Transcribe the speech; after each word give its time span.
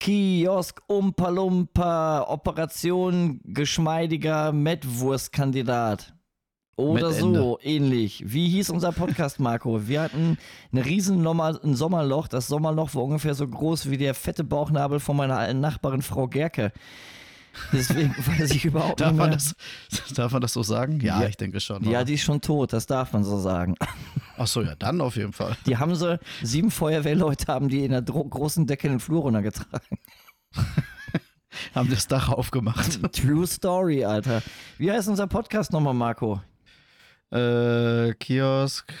Kiosk, 0.00 0.80
Umpalumpa, 0.86 2.24
Operation 2.26 3.40
geschmeidiger 3.44 4.50
Mettwurstkandidat. 4.50 6.14
Oder 6.76 7.12
so, 7.12 7.58
ähnlich. 7.62 8.24
Wie 8.26 8.48
hieß 8.48 8.70
unser 8.70 8.92
Podcast, 8.92 9.40
Marco? 9.40 9.86
Wir 9.86 10.00
hatten 10.00 10.38
ein 10.72 10.78
riesen 10.78 11.26
ein 11.26 11.74
Sommerloch. 11.74 12.28
Das 12.28 12.48
Sommerloch 12.48 12.94
war 12.94 13.04
ungefähr 13.04 13.34
so 13.34 13.46
groß 13.46 13.90
wie 13.90 13.98
der 13.98 14.14
fette 14.14 14.42
Bauchnabel 14.42 15.00
von 15.00 15.18
meiner 15.18 15.36
alten 15.36 15.60
Nachbarin 15.60 16.00
Frau 16.00 16.26
Gerke. 16.28 16.72
Deswegen 17.72 18.14
weiß 18.16 18.50
ich 18.52 18.64
überhaupt 18.64 19.00
darf 19.00 19.10
nicht 19.12 19.18
man 19.18 19.30
mehr. 19.30 19.38
das, 19.38 19.54
Darf 20.14 20.32
man 20.32 20.40
das 20.40 20.52
so 20.52 20.62
sagen? 20.62 21.00
Ja, 21.00 21.20
Ja. 21.22 21.28
ich 21.28 21.36
denke 21.36 21.60
schon. 21.60 21.82
Ja, 21.84 21.90
oder? 21.90 22.04
die 22.04 22.14
ist 22.14 22.22
schon 22.22 22.40
tot, 22.40 22.72
das 22.72 22.86
darf 22.86 23.12
man 23.12 23.24
so 23.24 23.38
sagen. 23.38 23.74
Ach 24.36 24.46
so, 24.46 24.62
ja, 24.62 24.74
dann 24.76 25.00
auf 25.00 25.16
jeden 25.16 25.32
Fall. 25.32 25.56
Die 25.66 25.76
haben 25.76 25.94
sie, 25.94 26.18
sieben 26.42 26.70
Feuerwehrleute 26.70 27.46
haben 27.52 27.68
die 27.68 27.84
in 27.84 27.90
der 27.92 28.02
großen 28.02 28.66
Decke 28.66 28.86
in 28.86 28.94
den 28.94 29.00
Flur 29.00 29.22
runtergetragen. 29.22 29.98
Haben 31.74 31.90
das 31.90 32.06
Dach 32.06 32.28
aufgemacht. 32.28 33.00
True 33.12 33.46
Story, 33.46 34.04
Alter. 34.04 34.40
Wie 34.78 34.90
heißt 34.90 35.08
unser 35.08 35.26
Podcast 35.26 35.72
nochmal, 35.72 35.94
Marco? 35.94 36.40
äh, 37.32 38.14
Kiosk. 38.14 38.92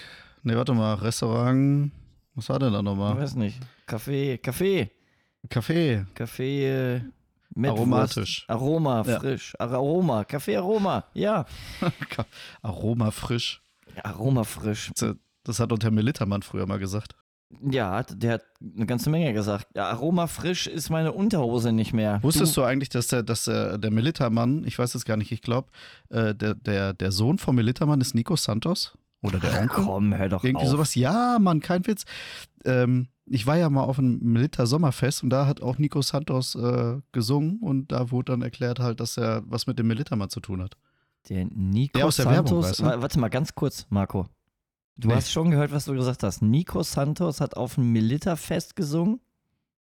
Ne, 0.42 0.56
warte 0.56 0.72
mal. 0.74 0.94
Restaurant. 0.94 1.90
Was 2.34 2.48
war 2.48 2.58
denn 2.58 2.72
da 2.72 2.78
Ich 2.80 2.84
nochmal? 2.84 3.16
weiß 3.18 3.34
nicht. 3.36 3.58
Kaffee, 3.86 4.38
Kaffee, 4.38 4.90
Café. 5.48 6.04
Kaffee, 6.14 7.02
äh, 7.54 7.58
Mettwurst. 7.60 7.78
Aromatisch. 7.80 8.44
Aroma, 8.48 9.02
Ja. 9.06 9.20
frisch. 9.20 9.54
Aroma, 9.58 10.24
Kaffee 10.24 10.56
Aroma, 10.56 11.04
ja. 11.14 11.46
Aroma 12.62 13.10
frisch. 13.10 13.62
Aroma 14.02 14.44
frisch. 14.44 14.90
Das, 15.44 15.58
hat 15.60 15.72
uns 15.72 15.82
Herr 15.84 15.90
Militermann 15.90 16.42
früher 16.42 16.66
mal 16.66 16.78
gesagt. 16.78 17.14
Ja, 17.68 18.04
der 18.04 18.34
hat 18.34 18.42
eine 18.76 18.86
ganze 18.86 19.10
Menge 19.10 19.32
gesagt. 19.32 19.66
Ja, 19.74 19.90
Aroma 19.90 20.28
frisch 20.28 20.68
ist 20.68 20.88
meine 20.88 21.10
Unterhose 21.12 21.72
nicht 21.72 21.92
mehr. 21.92 22.22
Wusstest 22.22 22.56
du, 22.56 22.62
eigentlich, 22.62 22.90
dass 22.90 23.08
der, 23.08 23.24
dass 23.24 23.46
der, 23.46 23.76
der 23.76 23.90
Militermann, 23.90 24.64
ich 24.64 24.78
weiß 24.78 24.94
es 24.94 25.04
gar 25.04 25.16
nicht, 25.16 25.32
ich 25.32 25.42
glaube, 25.42 25.68
äh, 26.10 26.32
der, 26.34 26.54
der, 26.54 26.92
der 26.92 27.10
Sohn 27.10 27.38
vom 27.38 27.56
Militermann 27.56 28.00
ist 28.00 28.14
Nico 28.14 28.36
Santos? 28.36 28.96
Oder 29.22 29.40
der 29.40 29.62
Onkel? 29.62 29.84
komm, 29.84 30.14
hör 30.16 30.28
doch 30.28 30.44
Irgendwie 30.44 30.64
auf. 30.66 30.70
sowas. 30.70 30.94
Ja, 30.94 31.38
Mann, 31.40 31.60
kein 31.60 31.84
Witz. 31.88 32.04
Ähm, 32.64 33.08
ich 33.32 33.46
war 33.46 33.56
ja 33.56 33.70
mal 33.70 33.84
auf 33.84 33.98
einem 33.98 34.18
Militer 34.20 34.66
Sommerfest 34.66 35.22
und 35.22 35.30
da 35.30 35.46
hat 35.46 35.62
auch 35.62 35.78
Nico 35.78 36.02
Santos 36.02 36.54
äh, 36.56 37.00
gesungen 37.12 37.58
und 37.60 37.92
da 37.92 38.10
wurde 38.10 38.32
dann 38.32 38.42
erklärt 38.42 38.80
halt, 38.80 39.00
dass 39.00 39.16
er 39.16 39.42
was 39.46 39.66
mit 39.66 39.78
dem 39.78 39.86
Militermann 39.86 40.28
zu 40.30 40.40
tun 40.40 40.60
hat. 40.62 40.76
Der 41.28 41.44
Nico 41.46 41.96
Der 41.98 42.06
aus 42.06 42.16
der 42.16 42.24
Santos. 42.24 42.50
Werbung, 42.50 42.64
weißt 42.64 42.80
du? 42.80 42.84
Wa- 42.84 43.00
Warte 43.02 43.20
mal 43.20 43.28
ganz 43.28 43.54
kurz, 43.54 43.86
Marco. 43.88 44.26
Du 44.96 45.08
Nee. 45.08 45.14
hast 45.14 45.30
schon 45.30 45.50
gehört, 45.50 45.70
was 45.72 45.84
du 45.86 45.94
gesagt 45.94 46.22
hast. 46.24 46.42
Nico 46.42 46.82
Santos 46.82 47.40
hat 47.40 47.56
auf 47.56 47.76
dem 47.76 47.92
Militerfest 47.92 48.74
gesungen. 48.76 49.20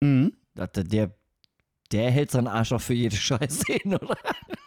Mhm. 0.01 0.33
Der, 0.55 0.67
der, 0.67 1.15
der 1.93 2.11
hält 2.11 2.31
seinen 2.31 2.47
Arsch 2.47 2.71
auch 2.71 2.81
für 2.81 2.93
jede 2.93 3.15
Scheiße 3.15 3.71
hin, 3.71 3.93
oder? 3.95 4.17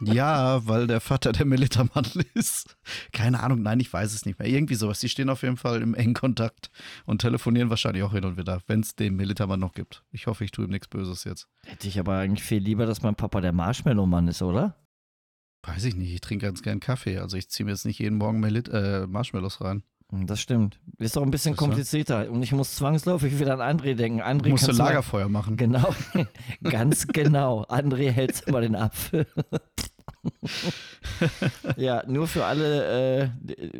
Ja, 0.01 0.67
weil 0.67 0.87
der 0.87 1.01
Vater 1.01 1.33
der 1.33 1.45
Militermann 1.45 2.07
ist. 2.35 2.77
Keine 3.13 3.43
Ahnung, 3.43 3.63
nein, 3.63 3.81
ich 3.81 3.93
weiß 3.93 4.15
es 4.15 4.25
nicht 4.25 4.39
mehr. 4.39 4.49
Irgendwie 4.49 4.77
sowas. 4.77 5.01
Die 5.01 5.09
stehen 5.09 5.29
auf 5.29 5.43
jeden 5.43 5.57
Fall 5.57 5.83
im 5.83 5.95
engen 5.95 6.15
Kontakt 6.15 6.71
und 7.05 7.21
telefonieren 7.21 7.69
wahrscheinlich 7.69 8.05
auch 8.05 8.13
hin 8.13 8.25
und 8.25 8.37
wieder, 8.37 8.61
wenn 8.69 8.81
es 8.81 8.95
den 8.95 9.17
Militermann 9.17 9.61
noch 9.61 9.73
gibt. 9.73 10.05
Ich 10.13 10.27
hoffe, 10.27 10.45
ich 10.45 10.53
tue 10.53 10.67
ihm 10.67 10.71
nichts 10.71 10.89
Böses 10.89 11.25
jetzt. 11.25 11.49
Hätte 11.65 11.89
ich 11.89 11.99
aber 11.99 12.19
eigentlich 12.19 12.45
viel 12.45 12.63
lieber, 12.63 12.87
dass 12.87 13.03
mein 13.03 13.17
Papa 13.17 13.41
der 13.41 13.53
Marshmallow-Mann 13.53 14.29
ist, 14.29 14.43
oder? 14.43 14.77
Weiß 15.63 15.85
ich 15.85 15.97
nicht, 15.97 16.15
ich 16.15 16.21
trinke 16.21 16.47
ganz 16.47 16.63
gern 16.63 16.79
Kaffee. 16.79 17.19
Also 17.19 17.37
ich 17.37 17.49
ziehe 17.49 17.65
mir 17.65 17.73
jetzt 17.73 17.87
nicht 17.87 17.99
jeden 17.99 18.19
Morgen 18.19 18.39
Melit 18.39 18.69
äh, 18.69 19.07
Marshmallows 19.09 19.61
rein. 19.61 19.83
Hm, 20.12 20.27
Das 20.27 20.41
stimmt. 20.41 20.79
Ist 20.99 21.17
doch 21.17 21.23
ein 21.23 21.31
bisschen 21.31 21.57
komplizierter. 21.57 22.30
Und 22.30 22.42
ich 22.42 22.53
muss 22.53 22.75
zwangsläufig 22.77 23.39
wieder 23.39 23.58
an 23.58 23.79
André 23.79 23.95
denken. 23.95 24.23
André 24.23 24.51
Musst 24.51 24.69
du 24.69 24.73
mal- 24.73 24.85
Lagerfeuer 24.89 25.29
machen. 25.29 25.57
Genau, 25.57 25.95
ganz 26.63 27.07
genau. 27.08 27.64
André 27.64 28.11
hält 28.11 28.42
immer 28.47 28.61
den 28.61 28.77
Apfel. 28.77 29.27
ja, 31.77 32.03
nur 32.07 32.27
für 32.29 32.45
alle, 32.45 33.23
äh, 33.23 33.29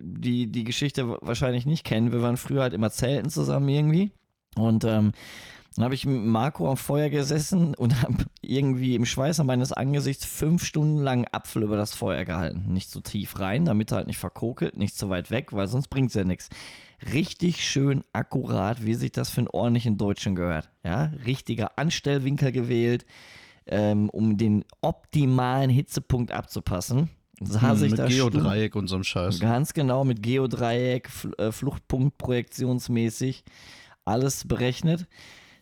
die 0.03 0.47
die 0.51 0.65
Geschichte 0.65 1.09
wahrscheinlich 1.21 1.67
nicht 1.67 1.85
kennen. 1.85 2.13
Wir 2.13 2.23
waren 2.23 2.37
früher 2.37 2.63
halt 2.63 2.73
immer 2.75 2.91
zelten 2.91 3.31
zusammen 3.31 3.69
irgendwie. 3.69 4.11
Und 4.57 4.85
ähm, 4.85 5.13
dann 5.77 5.85
habe 5.85 5.95
ich 5.95 6.07
mit 6.07 6.25
Marco 6.25 6.71
am 6.71 6.77
Feuer 6.77 7.11
gesessen 7.11 7.75
und 7.75 8.03
habe 8.03 8.25
irgendwie 8.41 8.95
im 8.95 9.05
Schweißer 9.05 9.45
meines 9.45 9.73
Angesichts 9.73 10.25
fünf 10.25 10.65
Stunden 10.65 11.03
lang 11.03 11.27
Apfel 11.33 11.63
über 11.63 11.77
das 11.77 11.95
Feuer 11.95 12.25
gehalten. 12.25 12.73
Nicht 12.73 12.91
zu 12.91 13.01
tief 13.01 13.39
rein, 13.39 13.67
damit 13.67 13.93
er 13.93 13.99
halt 13.99 14.07
nicht 14.07 14.19
verkokelt, 14.19 14.77
nicht 14.77 14.97
zu 14.97 15.11
weit 15.11 15.31
weg, 15.31 15.53
weil 15.53 15.69
sonst 15.69 15.89
bringt 15.89 16.09
es 16.09 16.15
ja 16.15 16.25
nichts. 16.25 16.49
Richtig 17.13 17.69
schön 17.69 18.05
akkurat, 18.15 18.85
wie 18.87 18.95
sich 18.95 19.13
das 19.13 19.29
für 19.29 19.43
einen 19.43 19.49
ordentlichen 19.49 19.99
Deutschen 19.99 20.35
gehört. 20.35 20.71
Ja, 20.83 21.13
richtiger 21.27 21.79
Anstellwinkel 21.79 22.53
gewählt, 22.53 23.05
ähm, 23.67 24.09
um 24.09 24.39
den 24.39 24.65
optimalen 24.81 25.69
Hitzepunkt 25.69 26.33
abzupassen. 26.33 27.11
Sah 27.41 27.73
Hm, 27.73 27.77
sich 27.77 27.91
mit 27.91 28.09
Geodreieck 28.09 28.77
und 28.77 28.89
so 28.89 28.95
einem 28.95 29.05
Scheiß. 29.05 29.41
Ganz 29.41 29.75
genau, 29.75 30.05
mit 30.05 30.23
Geodreieck, 30.23 31.11
Fl 31.11 31.35
äh, 31.37 31.53
Fluchtpunkt 31.53 32.17
projektionsmäßig, 32.17 33.45
alles 34.07 34.47
berechnet. 34.49 35.07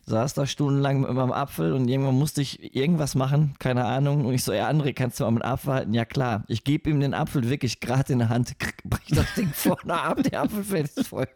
Saß 0.07 0.35
da 0.35 0.45
stundenlang 0.45 1.01
mit 1.01 1.11
meinem 1.11 1.31
Apfel 1.31 1.73
und 1.73 1.87
irgendwann 1.87 2.13
musste 2.13 2.41
ich 2.41 2.75
irgendwas 2.75 3.15
machen, 3.15 3.55
keine 3.57 3.85
Ahnung. 3.85 4.25
Und 4.25 4.35
ich 4.35 4.43
so, 4.43 4.53
ja, 4.53 4.69
André, 4.69 4.93
kannst 4.93 5.19
du 5.19 5.23
mal 5.23 5.31
mit 5.31 5.43
Apfel 5.43 5.73
halten? 5.73 5.93
Ja, 5.95 6.05
klar. 6.05 6.43
Ich 6.47 6.63
gebe 6.63 6.91
ihm 6.91 6.99
den 6.99 7.15
Apfel 7.15 7.49
wirklich 7.49 7.79
gerade 7.79 8.13
in 8.13 8.19
der 8.19 8.29
Hand, 8.29 8.55
brich 8.83 9.07
das 9.09 9.33
Ding 9.33 9.49
vorne 9.53 9.99
ab, 9.99 10.21
der 10.21 10.43
Apfel 10.43 10.63
fällt 10.63 10.95
ins 10.95 11.07
Feuer. 11.07 11.27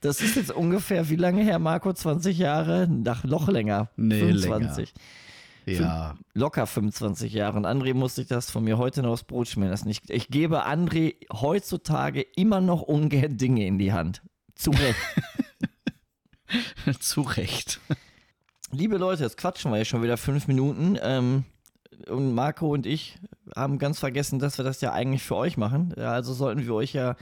Das 0.00 0.20
ist 0.20 0.36
jetzt 0.36 0.52
ungefähr, 0.52 1.10
wie 1.10 1.16
lange 1.16 1.42
her, 1.42 1.58
Marco? 1.58 1.92
20 1.92 2.38
Jahre? 2.38 2.86
Nach 2.88 3.24
noch 3.24 3.48
länger. 3.48 3.90
Nee, 3.96 4.20
25. 4.20 4.94
Ja. 5.66 6.16
Locker 6.34 6.66
25 6.66 7.32
Jahre. 7.32 7.56
Und 7.56 7.66
André 7.66 7.94
muss 7.94 8.14
sich 8.14 8.26
das 8.26 8.50
von 8.50 8.64
mir 8.64 8.78
heute 8.78 9.02
noch 9.02 9.10
aufs 9.10 9.24
Brot 9.24 9.48
schmieren 9.48 9.70
lassen. 9.70 9.88
Ich, 9.88 10.08
ich 10.08 10.28
gebe 10.28 10.66
André 10.66 11.16
heutzutage 11.32 12.22
immer 12.36 12.60
noch 12.60 12.82
ungern 12.82 13.36
Dinge 13.36 13.66
in 13.66 13.78
die 13.78 13.92
Hand. 13.92 14.22
Zu 14.54 14.70
Recht. 14.70 14.96
Zu 17.00 17.22
Recht. 17.22 17.80
Liebe 18.72 18.96
Leute, 18.96 19.22
jetzt 19.22 19.36
quatschen 19.36 19.70
wir 19.70 19.78
ja 19.78 19.84
schon 19.84 20.02
wieder 20.02 20.16
fünf 20.16 20.48
Minuten. 20.48 20.98
Ähm, 21.00 21.44
und 22.08 22.34
Marco 22.34 22.72
und 22.72 22.86
ich 22.86 23.18
haben 23.54 23.78
ganz 23.78 23.98
vergessen, 23.98 24.38
dass 24.38 24.58
wir 24.58 24.64
das 24.64 24.80
ja 24.80 24.92
eigentlich 24.92 25.22
für 25.22 25.36
euch 25.36 25.56
machen. 25.56 25.94
Also 25.94 26.32
sollten 26.32 26.64
wir 26.64 26.74
euch 26.74 26.92
ja 26.92 27.16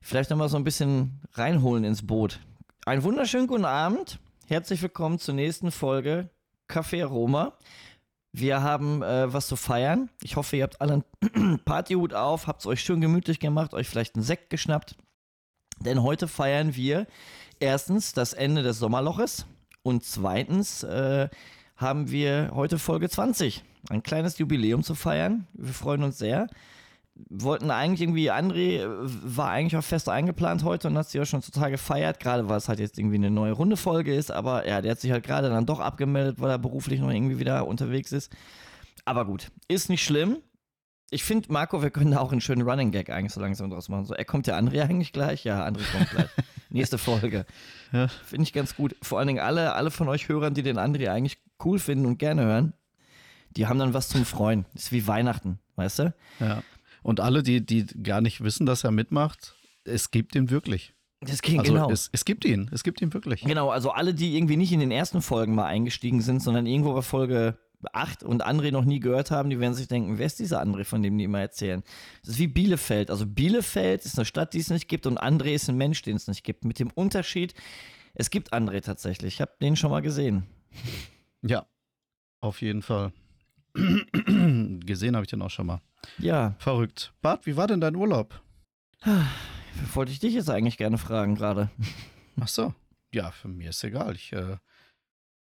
vielleicht 0.00 0.30
nochmal 0.30 0.48
so 0.48 0.56
ein 0.56 0.64
bisschen 0.64 1.20
reinholen 1.34 1.84
ins 1.84 2.06
Boot. 2.06 2.40
Einen 2.86 3.02
wunderschönen 3.02 3.46
guten 3.46 3.64
Abend. 3.64 4.18
Herzlich 4.46 4.82
willkommen 4.82 5.18
zur 5.18 5.34
nächsten 5.34 5.70
Folge 5.70 6.30
Café 6.68 7.04
Roma. 7.04 7.52
Wir 8.32 8.62
haben 8.62 9.02
äh, 9.02 9.32
was 9.32 9.48
zu 9.48 9.56
feiern. 9.56 10.08
Ich 10.22 10.36
hoffe, 10.36 10.56
ihr 10.56 10.62
habt 10.62 10.80
alle 10.80 11.04
einen 11.24 11.60
Partyhut 11.64 12.14
auf, 12.14 12.46
habt 12.46 12.60
es 12.60 12.66
euch 12.66 12.80
schön 12.80 13.00
gemütlich 13.00 13.38
gemacht, 13.38 13.74
euch 13.74 13.88
vielleicht 13.88 14.14
einen 14.14 14.24
Sekt 14.24 14.50
geschnappt. 14.50 14.96
Denn 15.80 16.02
heute 16.02 16.28
feiern 16.28 16.74
wir 16.74 17.06
erstens 17.60 18.12
das 18.12 18.32
Ende 18.32 18.62
des 18.62 18.78
Sommerloches 18.78 19.46
und 19.82 20.04
zweitens 20.04 20.82
äh, 20.82 21.28
haben 21.76 22.10
wir 22.10 22.50
heute 22.54 22.78
Folge 22.78 23.08
20. 23.08 23.62
Ein 23.88 24.02
kleines 24.02 24.38
Jubiläum 24.38 24.82
zu 24.82 24.94
feiern. 24.94 25.46
Wir 25.54 25.72
freuen 25.72 26.02
uns 26.02 26.18
sehr. 26.18 26.48
Wollten 27.28 27.70
eigentlich 27.70 28.00
irgendwie, 28.00 28.30
André 28.30 28.82
äh, 28.82 28.86
war 28.88 29.50
eigentlich 29.50 29.76
auch 29.76 29.84
fest 29.84 30.08
eingeplant 30.08 30.64
heute 30.64 30.88
und 30.88 30.98
hat 30.98 31.08
sich 31.08 31.20
auch 31.20 31.26
schon 31.26 31.42
total 31.42 31.70
gefeiert, 31.70 32.18
gerade 32.18 32.48
weil 32.48 32.58
es 32.58 32.68
halt 32.68 32.80
jetzt 32.80 32.98
irgendwie 32.98 33.16
eine 33.16 33.30
neue 33.30 33.52
Runde-Folge 33.52 34.14
ist, 34.14 34.30
aber 34.30 34.66
ja, 34.66 34.80
der 34.80 34.92
hat 34.92 35.00
sich 35.00 35.10
halt 35.10 35.24
gerade 35.24 35.50
dann 35.50 35.66
doch 35.66 35.80
abgemeldet, 35.80 36.40
weil 36.40 36.50
er 36.50 36.58
beruflich 36.58 37.00
noch 37.00 37.10
irgendwie 37.10 37.38
wieder 37.38 37.66
unterwegs 37.66 38.12
ist. 38.12 38.32
Aber 39.04 39.24
gut, 39.24 39.50
ist 39.68 39.88
nicht 39.88 40.04
schlimm. 40.04 40.38
Ich 41.12 41.24
finde, 41.24 41.52
Marco, 41.52 41.82
wir 41.82 41.90
können 41.90 42.12
da 42.12 42.20
auch 42.20 42.30
einen 42.30 42.40
schönen 42.40 42.62
Running 42.62 42.92
Gag 42.92 43.10
eigentlich 43.10 43.32
so 43.32 43.40
langsam 43.40 43.68
draus 43.68 43.88
machen. 43.88 44.04
So, 44.04 44.14
er 44.14 44.24
kommt 44.24 44.46
ja 44.46 44.56
André 44.56 44.82
eigentlich 44.82 45.12
gleich? 45.12 45.42
Ja, 45.42 45.66
André 45.66 45.82
kommt 45.90 46.10
gleich. 46.10 46.28
Nächste 46.70 46.98
Folge. 46.98 47.46
Ja. 47.92 48.06
Finde 48.08 48.44
ich 48.44 48.52
ganz 48.52 48.76
gut. 48.76 48.94
Vor 49.02 49.18
allen 49.18 49.26
Dingen 49.26 49.40
alle, 49.40 49.74
alle 49.74 49.90
von 49.90 50.08
euch 50.08 50.28
Hörern, 50.28 50.54
die 50.54 50.62
den 50.62 50.78
André 50.78 51.10
eigentlich 51.10 51.38
cool 51.64 51.80
finden 51.80 52.06
und 52.06 52.18
gerne 52.18 52.42
hören, 52.42 52.74
die 53.56 53.66
haben 53.66 53.80
dann 53.80 53.92
was 53.92 54.08
zum 54.08 54.24
Freuen. 54.24 54.66
ist 54.74 54.92
wie 54.92 55.08
Weihnachten, 55.08 55.58
weißt 55.74 55.98
du? 55.98 56.14
Ja. 56.38 56.62
Und 57.02 57.18
alle, 57.18 57.42
die, 57.42 57.64
die 57.64 57.86
gar 57.86 58.20
nicht 58.20 58.42
wissen, 58.44 58.64
dass 58.66 58.84
er 58.84 58.92
mitmacht, 58.92 59.54
es 59.84 60.12
gibt 60.12 60.36
ihn 60.36 60.50
wirklich. 60.50 60.94
Das 61.20 61.42
ging 61.42 61.58
Also 61.58 61.72
genau. 61.72 61.90
es, 61.90 62.08
es 62.12 62.24
gibt 62.24 62.44
ihn, 62.44 62.70
es 62.72 62.82
gibt 62.82 63.02
ihn 63.02 63.12
wirklich. 63.12 63.42
Genau, 63.42 63.70
also 63.70 63.90
alle, 63.90 64.14
die 64.14 64.36
irgendwie 64.36 64.56
nicht 64.56 64.72
in 64.72 64.80
den 64.80 64.90
ersten 64.90 65.20
Folgen 65.20 65.54
mal 65.54 65.66
eingestiegen 65.66 66.22
sind, 66.22 66.40
sondern 66.40 66.66
irgendwo 66.66 66.94
bei 66.94 67.02
Folge 67.02 67.58
8 67.92 68.22
und 68.22 68.44
André 68.44 68.70
noch 68.70 68.84
nie 68.84 69.00
gehört 69.00 69.30
haben, 69.30 69.50
die 69.50 69.60
werden 69.60 69.74
sich 69.74 69.88
denken, 69.88 70.18
wer 70.18 70.26
ist 70.26 70.38
dieser 70.38 70.62
André, 70.62 70.84
von 70.84 71.02
dem 71.02 71.16
die 71.18 71.24
immer 71.24 71.40
erzählen? 71.40 71.82
Das 72.22 72.30
ist 72.34 72.38
wie 72.38 72.46
Bielefeld. 72.46 73.10
Also 73.10 73.26
Bielefeld 73.26 74.04
ist 74.04 74.18
eine 74.18 74.24
Stadt, 74.24 74.54
die 74.54 74.58
es 74.60 74.70
nicht 74.70 74.88
gibt 74.88 75.06
und 75.06 75.20
André 75.20 75.54
ist 75.54 75.68
ein 75.68 75.76
Mensch, 75.76 76.02
den 76.02 76.16
es 76.16 76.28
nicht 76.28 76.44
gibt. 76.44 76.64
Mit 76.64 76.78
dem 76.78 76.90
Unterschied, 76.90 77.54
es 78.14 78.30
gibt 78.30 78.52
André 78.52 78.82
tatsächlich. 78.82 79.34
Ich 79.34 79.40
habe 79.40 79.52
den 79.60 79.76
schon 79.76 79.90
mal 79.90 80.02
gesehen. 80.02 80.46
Ja, 81.42 81.66
auf 82.40 82.60
jeden 82.62 82.82
Fall. 82.82 83.12
Gesehen 83.74 85.14
habe 85.14 85.24
ich 85.24 85.30
den 85.30 85.42
auch 85.42 85.50
schon 85.50 85.66
mal. 85.66 85.80
Ja, 86.18 86.56
Verrückt. 86.58 87.12
Bart, 87.22 87.46
wie 87.46 87.56
war 87.56 87.68
denn 87.68 87.80
dein 87.80 87.94
Urlaub? 87.94 88.42
wollte 89.94 90.12
ich 90.12 90.18
dich 90.18 90.34
jetzt 90.34 90.50
eigentlich 90.50 90.76
gerne 90.76 90.98
fragen 90.98 91.36
gerade. 91.36 91.70
Ach 92.40 92.48
so. 92.48 92.74
Ja, 93.12 93.30
für 93.30 93.48
mich 93.48 93.68
ist 93.68 93.84
egal. 93.84 94.14
Ich 94.14 94.32
äh, 94.32 94.56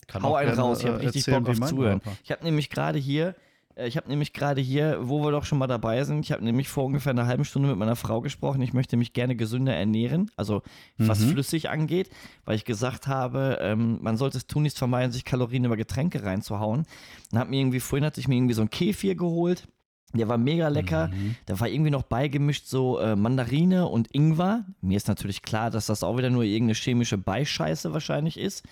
Kann 0.08 0.24
Hau 0.24 0.32
auch 0.32 0.36
einen 0.36 0.54
raus, 0.58 0.80
ich 0.82 0.88
habe 0.88 1.02
äh, 1.02 1.06
richtig 1.08 1.26
Bock 1.26 1.50
auf 1.50 1.60
Zuhören. 1.62 2.02
Ich 2.24 2.32
habe 2.32 2.44
nämlich 2.44 2.70
gerade 2.70 3.00
hier, 3.00 3.36
äh, 3.76 3.88
ich 3.88 3.98
habe 3.98 4.08
nämlich 4.08 4.34
gerade 4.34 4.62
hier, 4.62 5.00
wo 5.02 5.24
wir 5.24 5.32
doch 5.32 5.46
schon 5.46 5.58
mal 5.58 5.68
dabei 5.68 6.04
sind, 6.04 6.20
ich 6.26 6.32
habe 6.32 6.44
nämlich 6.44 6.68
vor 6.70 6.86
ungefähr 6.86 7.12
einer 7.12 7.28
halben 7.28 7.46
Stunde 7.46 7.70
mit 7.70 7.78
meiner 7.78 7.96
Frau 7.96 8.22
gesprochen, 8.22 8.62
ich 8.62 8.74
möchte 8.74 8.98
mich 8.98 9.14
gerne 9.14 9.36
gesünder 9.36 9.76
ernähren, 9.76 10.30
also 10.36 10.62
was 10.98 11.20
Mhm. 11.20 11.30
flüssig 11.32 11.70
angeht, 11.70 12.10
weil 12.46 12.56
ich 12.56 12.66
gesagt 12.66 13.08
habe, 13.08 13.58
ähm, 13.62 14.00
man 14.02 14.18
sollte 14.18 14.38
es 14.38 14.48
tunlichst 14.48 14.78
vermeiden, 14.78 15.12
sich 15.12 15.26
Kalorien 15.26 15.66
über 15.66 15.78
Getränke 15.78 16.24
reinzuhauen. 16.24 16.86
Dann 17.32 17.40
hat 17.40 17.50
mir 17.50 17.60
irgendwie, 17.60 17.80
vorhin 17.80 18.06
hatte 18.06 18.20
ich 18.20 18.28
mir 18.28 18.36
irgendwie 18.36 18.54
so 18.54 18.62
ein 18.62 18.70
Kefir 18.70 19.16
geholt, 19.16 19.68
der 20.14 20.30
war 20.30 20.38
mega 20.38 20.70
lecker. 20.70 21.08
Mhm. 21.10 21.36
Da 21.46 21.60
war 21.60 21.68
irgendwie 21.68 21.92
noch 21.92 22.04
beigemischt 22.04 22.68
so 22.68 23.00
äh, 23.00 23.18
Mandarine 23.18 23.88
und 23.88 24.08
Ingwer. 24.16 24.64
Mir 24.80 24.96
ist 24.96 25.10
natürlich 25.10 25.42
klar, 25.42 25.72
dass 25.72 25.88
das 25.88 26.04
auch 26.04 26.18
wieder 26.18 26.30
nur 26.30 26.44
irgendeine 26.44 26.76
chemische 26.76 27.18
Beischeiße 27.18 27.92
wahrscheinlich 27.92 28.40
ist. 28.40 28.64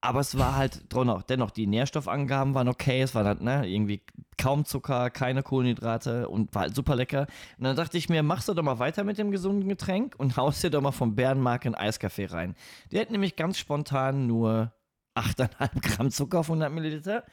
Aber 0.00 0.20
es 0.20 0.38
war 0.38 0.54
halt 0.54 0.92
dennoch, 0.94 1.22
dennoch, 1.22 1.50
die 1.50 1.66
Nährstoffangaben 1.66 2.54
waren 2.54 2.68
okay. 2.68 3.02
Es 3.02 3.14
war 3.16 3.24
halt, 3.24 3.40
ne, 3.40 3.68
irgendwie 3.68 4.00
kaum 4.36 4.64
Zucker, 4.64 5.10
keine 5.10 5.42
Kohlenhydrate 5.42 6.28
und 6.28 6.54
war 6.54 6.62
halt 6.62 6.76
super 6.76 6.94
lecker. 6.94 7.26
Und 7.58 7.64
dann 7.64 7.74
dachte 7.74 7.98
ich 7.98 8.08
mir, 8.08 8.22
machst 8.22 8.48
du 8.48 8.54
doch 8.54 8.62
mal 8.62 8.78
weiter 8.78 9.02
mit 9.02 9.18
dem 9.18 9.32
gesunden 9.32 9.68
Getränk 9.68 10.14
und 10.16 10.36
haust 10.36 10.62
dir 10.62 10.70
doch 10.70 10.80
mal 10.80 10.92
vom 10.92 11.16
Bärenmark 11.16 11.66
einen 11.66 11.74
Eiskaffee 11.74 12.26
rein. 12.26 12.54
Der 12.92 13.00
hat 13.00 13.10
nämlich 13.10 13.34
ganz 13.34 13.58
spontan 13.58 14.28
nur 14.28 14.72
8,5 15.16 15.80
Gramm 15.82 16.10
Zucker 16.10 16.40
auf 16.40 16.48
100 16.48 16.72
Milliliter. 16.72 17.24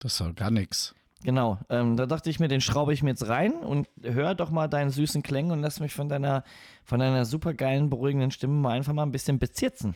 Das 0.00 0.12
ist 0.12 0.20
doch 0.20 0.34
gar 0.34 0.50
nichts. 0.50 0.96
Genau, 1.24 1.58
ähm, 1.68 1.96
da 1.96 2.06
dachte 2.06 2.30
ich 2.30 2.40
mir, 2.40 2.48
den 2.48 2.60
schraube 2.60 2.92
ich 2.92 3.04
mir 3.04 3.10
jetzt 3.10 3.28
rein 3.28 3.52
und 3.52 3.88
hör 4.02 4.34
doch 4.34 4.50
mal 4.50 4.66
deinen 4.66 4.90
süßen 4.90 5.22
Klängen 5.22 5.52
und 5.52 5.60
lass 5.60 5.78
mich 5.78 5.94
von 5.94 6.08
deiner, 6.08 6.42
von 6.82 6.98
deiner 6.98 7.24
super 7.24 7.54
geilen, 7.54 7.90
beruhigenden 7.90 8.32
Stimme 8.32 8.54
mal 8.54 8.72
einfach 8.72 8.92
mal 8.92 9.04
ein 9.04 9.12
bisschen 9.12 9.38
bezirzen. 9.38 9.94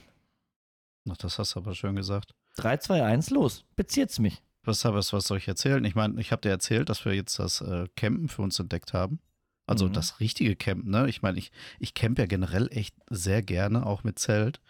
Ach, 1.10 1.16
das 1.16 1.38
hast 1.38 1.54
du 1.54 1.60
aber 1.60 1.74
schön 1.74 1.96
gesagt. 1.96 2.34
3, 2.56 2.78
2, 2.78 3.02
1, 3.04 3.30
los, 3.30 3.64
bezirz 3.76 4.18
mich. 4.18 4.42
Was, 4.64 4.84
was, 4.84 5.12
was 5.12 5.26
soll 5.26 5.38
ich 5.38 5.46
erzählen? 5.48 5.84
Ich 5.84 5.94
meine, 5.94 6.20
ich 6.20 6.32
habe 6.32 6.42
dir 6.42 6.48
erzählt, 6.50 6.88
dass 6.88 7.04
wir 7.04 7.14
jetzt 7.14 7.38
das 7.38 7.60
äh, 7.60 7.86
Campen 7.94 8.28
für 8.28 8.42
uns 8.42 8.58
entdeckt 8.58 8.92
haben. 8.92 9.20
Also 9.66 9.86
Mhm. 9.88 9.92
das 9.92 10.20
richtige 10.20 10.56
Campen, 10.56 10.90
ne? 10.90 11.08
Ich 11.08 11.22
meine, 11.22 11.38
ich, 11.38 11.52
ich 11.78 11.94
campe 11.94 12.22
ja 12.22 12.26
generell 12.26 12.68
echt 12.72 12.94
sehr 13.10 13.42
gerne, 13.42 13.84
auch 13.86 14.04
mit 14.04 14.18
Zelt. 14.18 14.60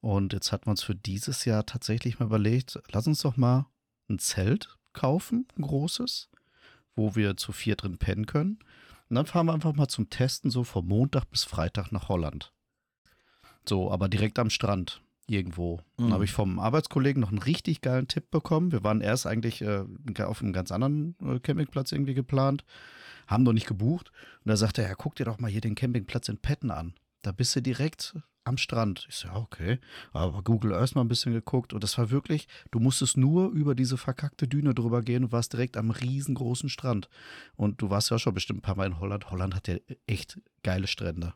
Und 0.00 0.32
jetzt 0.32 0.52
hatten 0.52 0.66
wir 0.66 0.70
uns 0.70 0.82
für 0.82 0.94
dieses 0.94 1.44
Jahr 1.44 1.66
tatsächlich 1.66 2.18
mal 2.18 2.26
überlegt, 2.26 2.78
lass 2.92 3.06
uns 3.06 3.22
doch 3.22 3.36
mal 3.36 3.66
ein 4.08 4.18
Zelt 4.18 4.76
kaufen, 4.92 5.46
ein 5.56 5.62
großes, 5.62 6.28
wo 6.94 7.14
wir 7.16 7.36
zu 7.36 7.52
vier 7.52 7.76
drin 7.76 7.98
pennen 7.98 8.26
können. 8.26 8.58
Und 9.08 9.16
dann 9.16 9.26
fahren 9.26 9.46
wir 9.46 9.54
einfach 9.54 9.74
mal 9.74 9.88
zum 9.88 10.08
Testen 10.10 10.50
so 10.50 10.64
von 10.64 10.86
Montag 10.86 11.24
bis 11.30 11.44
Freitag 11.44 11.90
nach 11.92 12.08
Holland. 12.08 12.52
So, 13.68 13.90
aber 13.90 14.08
direkt 14.08 14.38
am 14.38 14.50
Strand 14.50 15.00
irgendwo. 15.28 15.80
Dann 15.96 16.06
Mhm. 16.08 16.12
habe 16.12 16.24
ich 16.24 16.32
vom 16.32 16.58
Arbeitskollegen 16.58 17.20
noch 17.20 17.28
einen 17.30 17.38
richtig 17.38 17.80
geilen 17.80 18.08
Tipp 18.08 18.30
bekommen. 18.30 18.72
Wir 18.72 18.82
waren 18.82 19.00
erst 19.00 19.26
eigentlich 19.26 19.62
äh, 19.62 19.84
auf 20.22 20.42
einem 20.42 20.52
ganz 20.52 20.72
anderen 20.72 21.14
äh, 21.22 21.38
Campingplatz 21.40 21.92
irgendwie 21.92 22.14
geplant, 22.14 22.64
haben 23.26 23.42
noch 23.44 23.52
nicht 23.52 23.66
gebucht. 23.66 24.10
Und 24.44 24.48
da 24.48 24.56
sagte 24.56 24.82
er, 24.82 24.88
ja, 24.88 24.94
guck 24.94 25.14
dir 25.14 25.24
doch 25.24 25.38
mal 25.38 25.50
hier 25.50 25.60
den 25.60 25.74
Campingplatz 25.74 26.28
in 26.28 26.38
Petten 26.38 26.70
an. 26.70 26.94
Da 27.22 27.32
bist 27.32 27.54
du 27.56 27.60
direkt 27.62 28.16
am 28.44 28.56
Strand. 28.56 29.04
Ich 29.10 29.16
so, 29.16 29.28
ja, 29.28 29.36
okay. 29.36 29.78
Aber 30.12 30.42
Google 30.42 30.72
Earth 30.72 30.94
mal 30.94 31.02
ein 31.02 31.08
bisschen 31.08 31.34
geguckt 31.34 31.74
und 31.74 31.84
das 31.84 31.98
war 31.98 32.10
wirklich, 32.10 32.48
du 32.70 32.78
musstest 32.80 33.18
nur 33.18 33.50
über 33.50 33.74
diese 33.74 33.98
verkackte 33.98 34.48
Düne 34.48 34.72
drüber 34.74 35.02
gehen 35.02 35.24
und 35.24 35.32
warst 35.32 35.52
direkt 35.52 35.76
am 35.76 35.90
riesengroßen 35.90 36.70
Strand. 36.70 37.10
Und 37.56 37.82
du 37.82 37.90
warst 37.90 38.10
ja 38.10 38.18
schon 38.18 38.32
bestimmt 38.32 38.60
ein 38.60 38.62
paar 38.62 38.76
Mal 38.76 38.86
in 38.86 39.00
Holland. 39.00 39.30
Holland 39.30 39.54
hat 39.54 39.68
ja 39.68 39.76
echt 40.06 40.40
geile 40.62 40.86
Strände. 40.86 41.34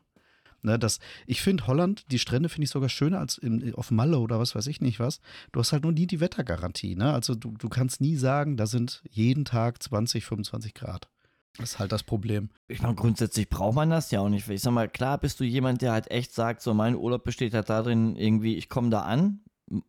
Ne, 0.63 0.79
das, 0.79 0.99
ich 1.27 1.41
finde 1.41 1.67
Holland, 1.67 2.09
die 2.11 2.19
Strände 2.19 2.47
finde 2.47 2.63
ich 2.63 2.69
sogar 2.69 2.87
schöner 2.87 3.19
als 3.19 3.37
in, 3.37 3.75
auf 3.75 3.91
Malle 3.91 4.19
oder 4.19 4.39
was 4.39 4.55
weiß 4.55 4.67
ich 4.67 4.79
nicht 4.79 4.99
was. 4.99 5.19
Du 5.51 5.59
hast 5.59 5.73
halt 5.73 5.83
nur 5.83 5.91
nie 5.91 6.07
die 6.07 6.21
Wettergarantie. 6.21 6.95
Ne? 6.95 7.13
Also 7.13 7.35
du, 7.35 7.51
du 7.51 7.67
kannst 7.67 7.99
nie 7.99 8.15
sagen, 8.15 8.55
da 8.55 8.65
sind 8.65 9.03
jeden 9.09 9.43
Tag 9.43 9.83
20, 9.83 10.23
25 10.23 10.73
Grad. 10.73 11.09
Das 11.57 11.73
ist 11.73 11.79
halt 11.79 11.91
das 11.91 12.03
Problem. 12.03 12.49
Ich 12.67 12.81
meine, 12.81 12.95
grundsätzlich 12.95 13.49
braucht 13.49 13.75
man 13.75 13.89
das 13.89 14.09
ja 14.09 14.21
auch 14.21 14.29
nicht. 14.29 14.49
Ich 14.49 14.61
sag 14.61 14.71
mal, 14.71 14.87
klar 14.87 15.17
bist 15.17 15.39
du 15.41 15.43
jemand, 15.43 15.81
der 15.81 15.91
halt 15.91 16.09
echt 16.09 16.33
sagt, 16.33 16.61
so 16.61 16.73
mein 16.73 16.95
Urlaub 16.95 17.25
besteht 17.25 17.53
halt 17.53 17.69
darin, 17.69 18.15
irgendwie, 18.15 18.55
ich 18.55 18.69
komme 18.69 18.89
da 18.89 19.01
an, 19.01 19.41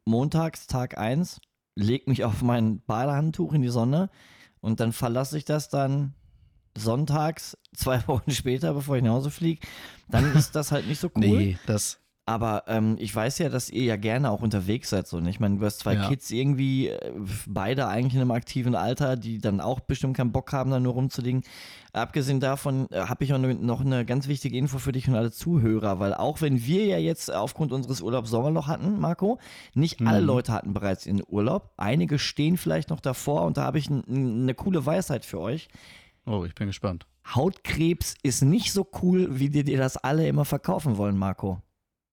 montags, 0.05 0.67
Tag 0.67 0.99
1, 0.99 1.41
leg 1.77 2.09
mich 2.09 2.25
auf 2.25 2.43
mein 2.43 2.81
Badehandtuch 2.83 3.55
in 3.55 3.63
die 3.63 3.69
Sonne 3.69 4.11
und 4.61 4.81
dann 4.81 4.93
verlasse 4.93 5.39
ich 5.39 5.45
das 5.45 5.69
dann 5.69 6.15
sonntags, 6.77 7.57
zwei 7.77 8.07
Wochen 8.07 8.31
später, 8.31 8.75
bevor 8.75 8.97
ich 8.97 9.03
nach 9.03 9.13
Hause 9.13 9.31
fliege. 9.31 9.61
Dann 10.09 10.35
ist 10.35 10.55
das 10.55 10.73
halt 10.73 10.87
nicht 10.87 11.01
so 11.01 11.09
cool. 11.17 11.21
Nee, 11.21 11.59
das, 11.67 11.99
Aber 12.27 12.65
ähm, 12.69 12.97
ich 12.99 13.15
weiß 13.15 13.39
ja, 13.39 13.49
dass 13.49 13.69
ihr 13.71 13.85
ja 13.85 13.97
gerne 13.97 14.31
auch 14.31 14.43
unterwegs 14.43 14.91
seid. 14.91 15.07
So. 15.07 15.21
ne? 15.21 15.31
Ich 15.31 15.41
meine, 15.41 15.59
du 15.59 15.65
hast 15.65 15.81
zwei 15.81 15.95
Ja. 15.95 16.09
Kids 16.09 16.31
irgendwie, 16.31 16.89
äh, 16.89 17.13
beide 17.47 17.87
eigentlich 17.89 18.15
in 18.15 18.21
einem 18.21 18.31
aktiven 18.31 18.75
Alter, 18.75 19.17
die 19.17 19.39
dann 19.39 19.61
auch 19.61 19.81
bestimmt 19.81 20.17
keinen 20.17 20.33
Bock 20.33 20.53
haben, 20.53 20.71
da 20.71 20.81
nur 20.81 20.95
rumzuliegen. 20.95 21.43
Abgesehen 21.93 22.41
davon 22.41 22.89
äh, 22.91 23.03
habe 23.03 23.23
ich 23.25 23.33
auch 23.35 23.39
ne, 23.39 23.55
noch 23.55 23.81
eine 23.81 24.05
ganz 24.05 24.27
wichtige 24.27 24.57
Info 24.59 24.79
für 24.79 24.91
dich 24.93 25.07
und 25.09 25.15
alle 25.15 25.31
Zuhörer, 25.31 26.01
weil 26.01 26.13
auch 26.15 26.41
wenn 26.41 26.65
wir 26.67 26.85
ja 26.87 26.99
jetzt 26.99 27.33
aufgrund 27.33 27.73
unseres 27.73 28.01
Urlaubs 28.01 28.31
Sommerloch 28.31 28.67
hatten, 28.67 28.99
Marco, 29.01 29.39
nicht 29.75 30.01
alle 30.03 30.21
Mhm. 30.23 30.27
Leute 30.27 30.53
hatten 30.53 30.73
bereits 30.75 31.07
ihren 31.07 31.23
Urlaub. 31.29 31.71
Einige 31.77 32.19
stehen 32.19 32.57
vielleicht 32.57 32.91
noch 32.91 33.01
davor 33.01 33.43
und 33.43 33.57
da 33.59 33.63
habe 33.65 33.79
ich 33.79 33.89
eine 33.91 34.55
coole 34.55 34.85
Weisheit 34.85 35.25
für 35.25 35.41
euch. 35.41 35.69
Oh, 36.27 36.45
ich 36.45 36.55
bin 36.55 36.67
gespannt. 36.67 37.07
Hautkrebs 37.27 38.15
ist 38.23 38.43
nicht 38.43 38.73
so 38.73 38.87
cool, 39.03 39.39
wie 39.39 39.49
die 39.49 39.65
dir 39.65 39.79
das 39.79 39.97
alle 39.97 40.27
immer 40.29 40.45
verkaufen 40.45 40.99
wollen, 40.99 41.17
Marco. 41.17 41.63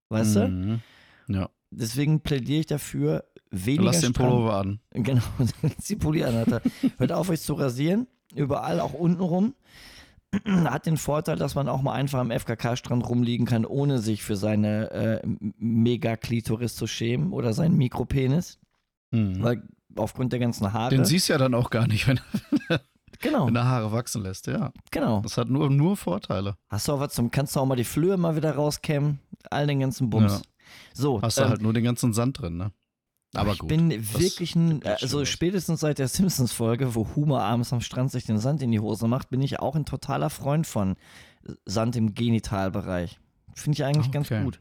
Weißt 0.09 0.37
du? 0.37 0.47
Mhm. 0.47 0.81
Ja, 1.27 1.49
Deswegen 1.71 2.19
plädiere 2.19 2.59
ich 2.59 2.65
dafür, 2.65 3.23
weniger 3.49 3.85
lass 3.85 4.01
den 4.01 4.13
Pullover 4.13 4.57
an. 4.57 4.79
Genau, 4.91 5.23
zieh 5.79 5.95
Pulli 5.95 6.23
an, 6.23 6.35
Alter. 6.35 6.61
Hört 6.97 7.11
auf, 7.13 7.29
euch 7.29 7.41
zu 7.41 7.53
rasieren. 7.53 8.07
Überall, 8.35 8.81
auch 8.81 8.93
unten 8.93 9.21
rum. 9.21 9.55
Hat 10.45 10.85
den 10.85 10.97
Vorteil, 10.97 11.37
dass 11.37 11.55
man 11.55 11.69
auch 11.69 11.81
mal 11.81 11.93
einfach 11.93 12.19
am 12.19 12.29
FKK-Strand 12.31 13.07
rumliegen 13.07 13.45
kann, 13.45 13.65
ohne 13.65 13.99
sich 13.99 14.21
für 14.21 14.35
seine 14.35 14.91
äh, 14.91 15.27
Megaklitoris 15.57 16.75
zu 16.75 16.87
schämen 16.87 17.31
oder 17.31 17.53
seinen 17.53 17.77
Mikropenis. 17.77 18.59
Mhm. 19.11 19.41
Weil 19.41 19.63
aufgrund 19.95 20.33
der 20.33 20.39
ganzen 20.39 20.73
Haare. 20.73 20.89
Den 20.89 21.05
siehst 21.05 21.29
du 21.29 21.33
ja 21.33 21.39
dann 21.39 21.53
auch 21.53 21.69
gar 21.69 21.87
nicht, 21.87 22.07
wenn, 22.07 22.19
genau, 23.19 23.47
wenn 23.47 23.55
er 23.55 23.65
Haare 23.65 23.91
wachsen 23.91 24.23
lässt. 24.23 24.47
Ja, 24.47 24.71
genau. 24.91 25.21
das 25.21 25.37
hat 25.37 25.49
nur, 25.49 25.69
nur 25.69 25.97
Vorteile. 25.97 26.55
Hast 26.69 26.87
du 26.87 26.93
auch 26.93 26.99
was 26.99 27.13
zum, 27.13 27.31
kannst 27.31 27.55
du 27.55 27.59
auch 27.59 27.65
mal 27.65 27.75
die 27.75 27.83
Flöhe 27.83 28.17
mal 28.17 28.35
wieder 28.35 28.55
rauskämmen, 28.55 29.19
all 29.49 29.67
den 29.67 29.79
ganzen 29.79 30.09
Bums. 30.09 30.33
Ja. 30.33 30.41
So, 30.93 31.21
Hast 31.21 31.37
du 31.37 31.43
ähm, 31.43 31.49
halt 31.49 31.61
nur 31.61 31.73
den 31.73 31.83
ganzen 31.83 32.13
Sand 32.13 32.39
drin, 32.41 32.57
ne? 32.57 32.71
Aber 33.33 33.53
ich 33.53 33.59
gut. 33.59 33.69
bin 33.69 33.89
das 33.89 34.19
wirklich 34.19 34.55
ein, 34.55 34.83
also 34.83 35.23
spätestens 35.23 35.79
seit 35.79 35.99
der 35.99 36.09
Simpsons-Folge, 36.09 36.95
wo 36.95 37.07
Homer 37.15 37.41
abends 37.43 37.71
am 37.71 37.79
Strand 37.79 38.11
sich 38.11 38.25
den 38.25 38.39
Sand 38.39 38.61
in 38.61 38.71
die 38.71 38.79
Hose 38.81 39.07
macht, 39.07 39.29
bin 39.29 39.41
ich 39.41 39.59
auch 39.59 39.75
ein 39.75 39.85
totaler 39.85 40.29
Freund 40.29 40.67
von 40.67 40.95
Sand 41.65 41.95
im 41.95 42.13
Genitalbereich. 42.13 43.19
Finde 43.55 43.75
ich 43.77 43.85
eigentlich 43.85 44.11
ganz 44.11 44.27
Okay. 44.31 44.43
gut. 44.43 44.59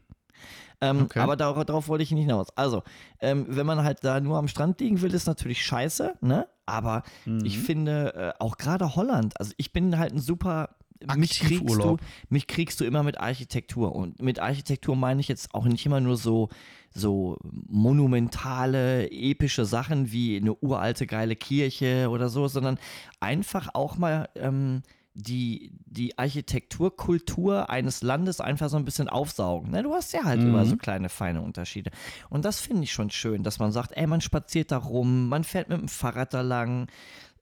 Ähm, 0.79 1.03
Okay. 1.03 1.19
Aber 1.19 1.35
darauf, 1.35 1.63
darauf 1.65 1.87
wollte 1.89 2.03
ich 2.03 2.11
nicht 2.11 2.23
hinaus. 2.23 2.47
Also, 2.57 2.81
ähm, 3.19 3.45
wenn 3.49 3.65
man 3.65 3.83
halt 3.83 4.03
da 4.03 4.19
nur 4.21 4.37
am 4.37 4.47
Strand 4.47 4.79
liegen 4.79 5.01
will, 5.01 5.13
ist 5.13 5.27
natürlich 5.27 5.63
scheiße, 5.65 6.15
ne? 6.21 6.47
Aber 6.71 7.03
Mhm. 7.25 7.45
ich 7.45 7.59
finde 7.59 8.13
äh, 8.15 8.43
auch 8.43 8.57
gerade 8.57 8.95
Holland, 8.95 9.39
also 9.39 9.51
ich 9.57 9.71
bin 9.73 9.97
halt 9.99 10.13
ein 10.13 10.19
super. 10.19 10.69
Mich 11.17 11.39
kriegst, 11.39 11.63
du, 11.83 11.97
mich 12.29 12.45
kriegst 12.45 12.79
du 12.79 12.85
immer 12.85 13.01
mit 13.01 13.19
Architektur. 13.19 13.95
Und 13.95 14.21
mit 14.21 14.37
Architektur 14.39 14.95
meine 14.95 15.19
ich 15.19 15.27
jetzt 15.27 15.53
auch 15.55 15.65
nicht 15.65 15.83
immer 15.85 15.99
nur 15.99 16.15
so, 16.15 16.49
so 16.93 17.37
monumentale, 17.67 19.11
epische 19.11 19.65
Sachen 19.65 20.11
wie 20.11 20.37
eine 20.37 20.53
uralte, 20.55 21.07
geile 21.07 21.35
Kirche 21.35 22.09
oder 22.09 22.29
so, 22.29 22.47
sondern 22.47 22.77
einfach 23.19 23.69
auch 23.73 23.97
mal 23.97 24.29
ähm, 24.35 24.81
die, 25.13 25.73
die 25.85 26.17
Architekturkultur 26.17 27.69
eines 27.69 28.01
Landes 28.01 28.39
einfach 28.39 28.69
so 28.69 28.77
ein 28.77 28.85
bisschen 28.85 29.09
aufsaugen. 29.09 29.71
Ne? 29.71 29.83
Du 29.83 29.93
hast 29.93 30.13
ja 30.13 30.23
halt 30.23 30.39
Mhm. 30.41 30.47
immer 30.47 30.65
so 30.65 30.77
kleine, 30.77 31.09
feine 31.09 31.41
Unterschiede. 31.41 31.91
Und 32.29 32.45
das 32.45 32.59
finde 32.61 32.83
ich 32.83 32.93
schon 32.93 33.09
schön, 33.09 33.43
dass 33.43 33.59
man 33.59 33.71
sagt, 33.71 33.91
ey, 33.97 34.07
man 34.07 34.21
spaziert 34.21 34.71
da 34.71 34.77
rum, 34.77 35.27
man 35.27 35.43
fährt 35.43 35.69
mit 35.69 35.79
dem 35.79 35.89
Fahrrad 35.89 36.33
da 36.33 36.41
lang, 36.41 36.87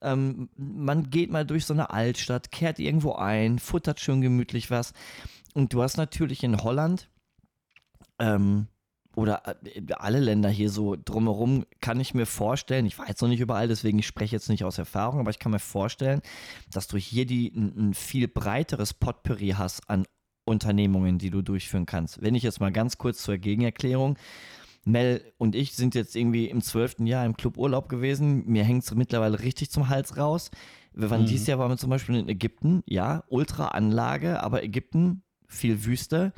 ähm, 0.02 0.48
man 0.56 1.10
geht 1.10 1.30
mal 1.30 1.44
durch 1.46 1.64
so 1.66 1.74
eine 1.74 1.90
Altstadt, 1.90 2.50
kehrt 2.50 2.78
irgendwo 2.78 3.12
ein, 3.14 3.58
futtert 3.58 4.00
schön 4.00 4.20
gemütlich 4.20 4.70
was. 4.70 4.92
Und 5.54 5.72
du 5.72 5.82
hast 5.82 5.96
natürlich 5.96 6.42
in 6.42 6.56
Holland 6.62 7.08
ähm, 8.18 8.66
oder 9.16 9.42
äh, 9.64 9.82
alle 9.94 10.20
Länder 10.20 10.48
hier 10.48 10.70
so 10.70 10.96
drumherum, 10.96 11.64
kann 11.80 12.00
ich 12.00 12.14
mir 12.14 12.26
vorstellen, 12.26 12.86
ich 12.86 12.98
war 12.98 13.08
jetzt 13.08 13.20
noch 13.22 13.28
nicht 13.28 13.40
überall, 13.40 13.68
deswegen 13.68 13.98
ich 13.98 14.06
spreche 14.06 14.36
jetzt 14.36 14.48
nicht 14.48 14.64
aus 14.64 14.78
Erfahrung, 14.78 15.20
aber 15.20 15.30
ich 15.30 15.38
kann 15.38 15.52
mir 15.52 15.58
vorstellen, 15.58 16.20
dass 16.72 16.86
du 16.86 16.96
hier 16.96 17.26
die, 17.26 17.48
ein, 17.54 17.90
ein 17.90 17.94
viel 17.94 18.28
breiteres 18.28 18.94
Potpourri 18.94 19.54
hast 19.56 19.88
an 19.88 20.04
Unternehmungen, 20.44 21.18
die 21.18 21.30
du 21.30 21.42
durchführen 21.42 21.86
kannst. 21.86 22.22
Wenn 22.22 22.34
ich 22.34 22.42
jetzt 22.42 22.60
mal 22.60 22.72
ganz 22.72 22.98
kurz 22.98 23.22
zur 23.22 23.36
Gegenerklärung, 23.36 24.16
Mel 24.84 25.22
und 25.36 25.54
ich 25.54 25.74
sind 25.74 25.94
jetzt 25.94 26.16
irgendwie 26.16 26.46
im 26.46 26.62
zwölften 26.62 27.06
Jahr 27.06 27.26
im 27.26 27.36
Club 27.36 27.58
Urlaub 27.58 27.88
gewesen. 27.88 28.46
Mir 28.46 28.64
hängt 28.64 28.82
es 28.82 28.94
mittlerweile 28.94 29.40
richtig 29.40 29.70
zum 29.70 29.88
Hals 29.88 30.16
raus. 30.16 30.50
Wir 30.94 31.10
waren 31.10 31.22
Mhm. 31.22 31.26
dieses 31.26 31.46
Jahr 31.46 31.58
waren 31.58 31.70
wir 31.70 31.76
zum 31.76 31.90
Beispiel 31.90 32.16
in 32.16 32.28
Ägypten, 32.28 32.82
ja, 32.86 33.22
Ultra-Anlage, 33.28 34.42
aber 34.42 34.62
Ägypten, 34.64 35.22
viel 35.46 35.84
Wüste. 35.84 36.32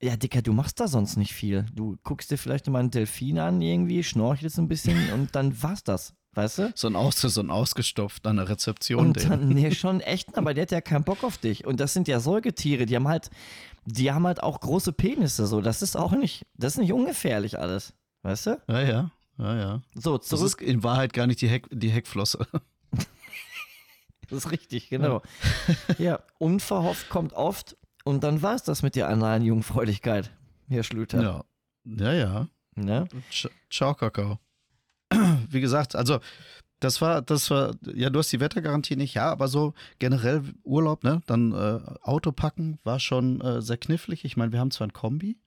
Ja, 0.00 0.16
Dicker, 0.16 0.42
du 0.42 0.52
machst 0.52 0.78
da 0.80 0.86
sonst 0.88 1.16
nicht 1.16 1.32
viel. 1.32 1.66
Du 1.74 1.96
guckst 2.04 2.30
dir 2.30 2.38
vielleicht 2.38 2.68
mal 2.68 2.78
einen 2.80 2.90
Delfin 2.90 3.38
an, 3.38 3.60
irgendwie, 3.60 4.04
schnorchelst 4.04 4.58
ein 4.58 4.68
bisschen 4.68 5.12
und 5.14 5.34
dann 5.34 5.60
war's 5.62 5.82
das. 5.84 6.14
Weißt 6.34 6.58
du? 6.58 6.72
So 6.74 6.88
ein, 6.88 6.96
Aus, 6.96 7.20
so 7.20 7.40
ein 7.42 7.50
ausgestopft 7.50 8.26
an 8.26 8.36
der 8.36 8.48
Rezeption. 8.48 9.06
Und 9.08 9.28
dann, 9.28 9.48
nee, 9.50 9.70
schon 9.74 10.00
echt, 10.00 10.38
aber 10.38 10.54
der 10.54 10.62
hat 10.62 10.70
ja 10.70 10.80
keinen 10.80 11.04
Bock 11.04 11.24
auf 11.24 11.36
dich. 11.36 11.66
Und 11.66 11.78
das 11.78 11.92
sind 11.92 12.08
ja 12.08 12.20
Säugetiere, 12.20 12.86
die 12.86 12.96
haben 12.96 13.06
halt, 13.08 13.28
die 13.84 14.12
haben 14.12 14.26
halt 14.26 14.42
auch 14.42 14.60
große 14.60 14.92
Penisse, 14.94 15.46
so. 15.46 15.60
Das 15.60 15.82
ist 15.82 15.94
auch 15.96 16.12
nicht, 16.12 16.46
das 16.56 16.74
ist 16.74 16.78
nicht 16.78 16.92
ungefährlich 16.92 17.58
alles. 17.58 17.92
Weißt 18.22 18.46
du? 18.46 18.62
Ja, 18.68 18.80
ja, 18.80 19.10
ja, 19.36 19.56
ja. 19.56 19.82
So, 19.94 20.16
Das 20.16 20.28
zurück. 20.28 20.46
ist 20.46 20.62
in 20.62 20.82
Wahrheit 20.82 21.12
gar 21.12 21.26
nicht 21.26 21.40
die, 21.42 21.48
Heck, 21.48 21.66
die 21.70 21.90
Heckflosse. 21.90 22.46
Das 24.28 24.46
ist 24.46 24.50
richtig, 24.50 24.88
genau. 24.88 25.20
Ja, 25.98 26.20
unverhofft 26.38 27.10
kommt 27.10 27.34
oft 27.34 27.76
und 28.04 28.24
dann 28.24 28.42
war 28.42 28.54
es 28.54 28.62
das 28.62 28.82
mit 28.82 28.96
der 28.96 29.08
analen 29.08 29.42
Jungfräulichkeit, 29.42 30.30
Herr 30.68 30.82
Schlüter. 30.82 31.22
Ja. 31.22 31.44
Ja, 31.84 32.12
ja. 32.12 32.48
Ch- 33.30 33.50
Ciao, 33.70 33.94
Kakao. 33.94 34.38
Wie 35.48 35.60
gesagt, 35.60 35.94
also 35.96 36.20
das 36.80 37.00
war, 37.00 37.22
das 37.22 37.50
war, 37.50 37.74
ja, 37.94 38.10
du 38.10 38.18
hast 38.18 38.32
die 38.32 38.40
Wettergarantie 38.40 38.96
nicht, 38.96 39.14
ja, 39.14 39.30
aber 39.30 39.46
so 39.48 39.74
generell 39.98 40.42
Urlaub, 40.64 41.04
ne? 41.04 41.22
Dann 41.26 41.52
äh, 41.52 41.80
Auto 42.02 42.32
packen 42.32 42.78
war 42.82 42.98
schon 42.98 43.40
äh, 43.40 43.62
sehr 43.62 43.76
knifflig. 43.76 44.24
Ich 44.24 44.36
meine, 44.36 44.50
wir 44.52 44.58
haben 44.58 44.70
zwar 44.72 44.88
ein 44.88 44.92
Kombi, 44.92 45.38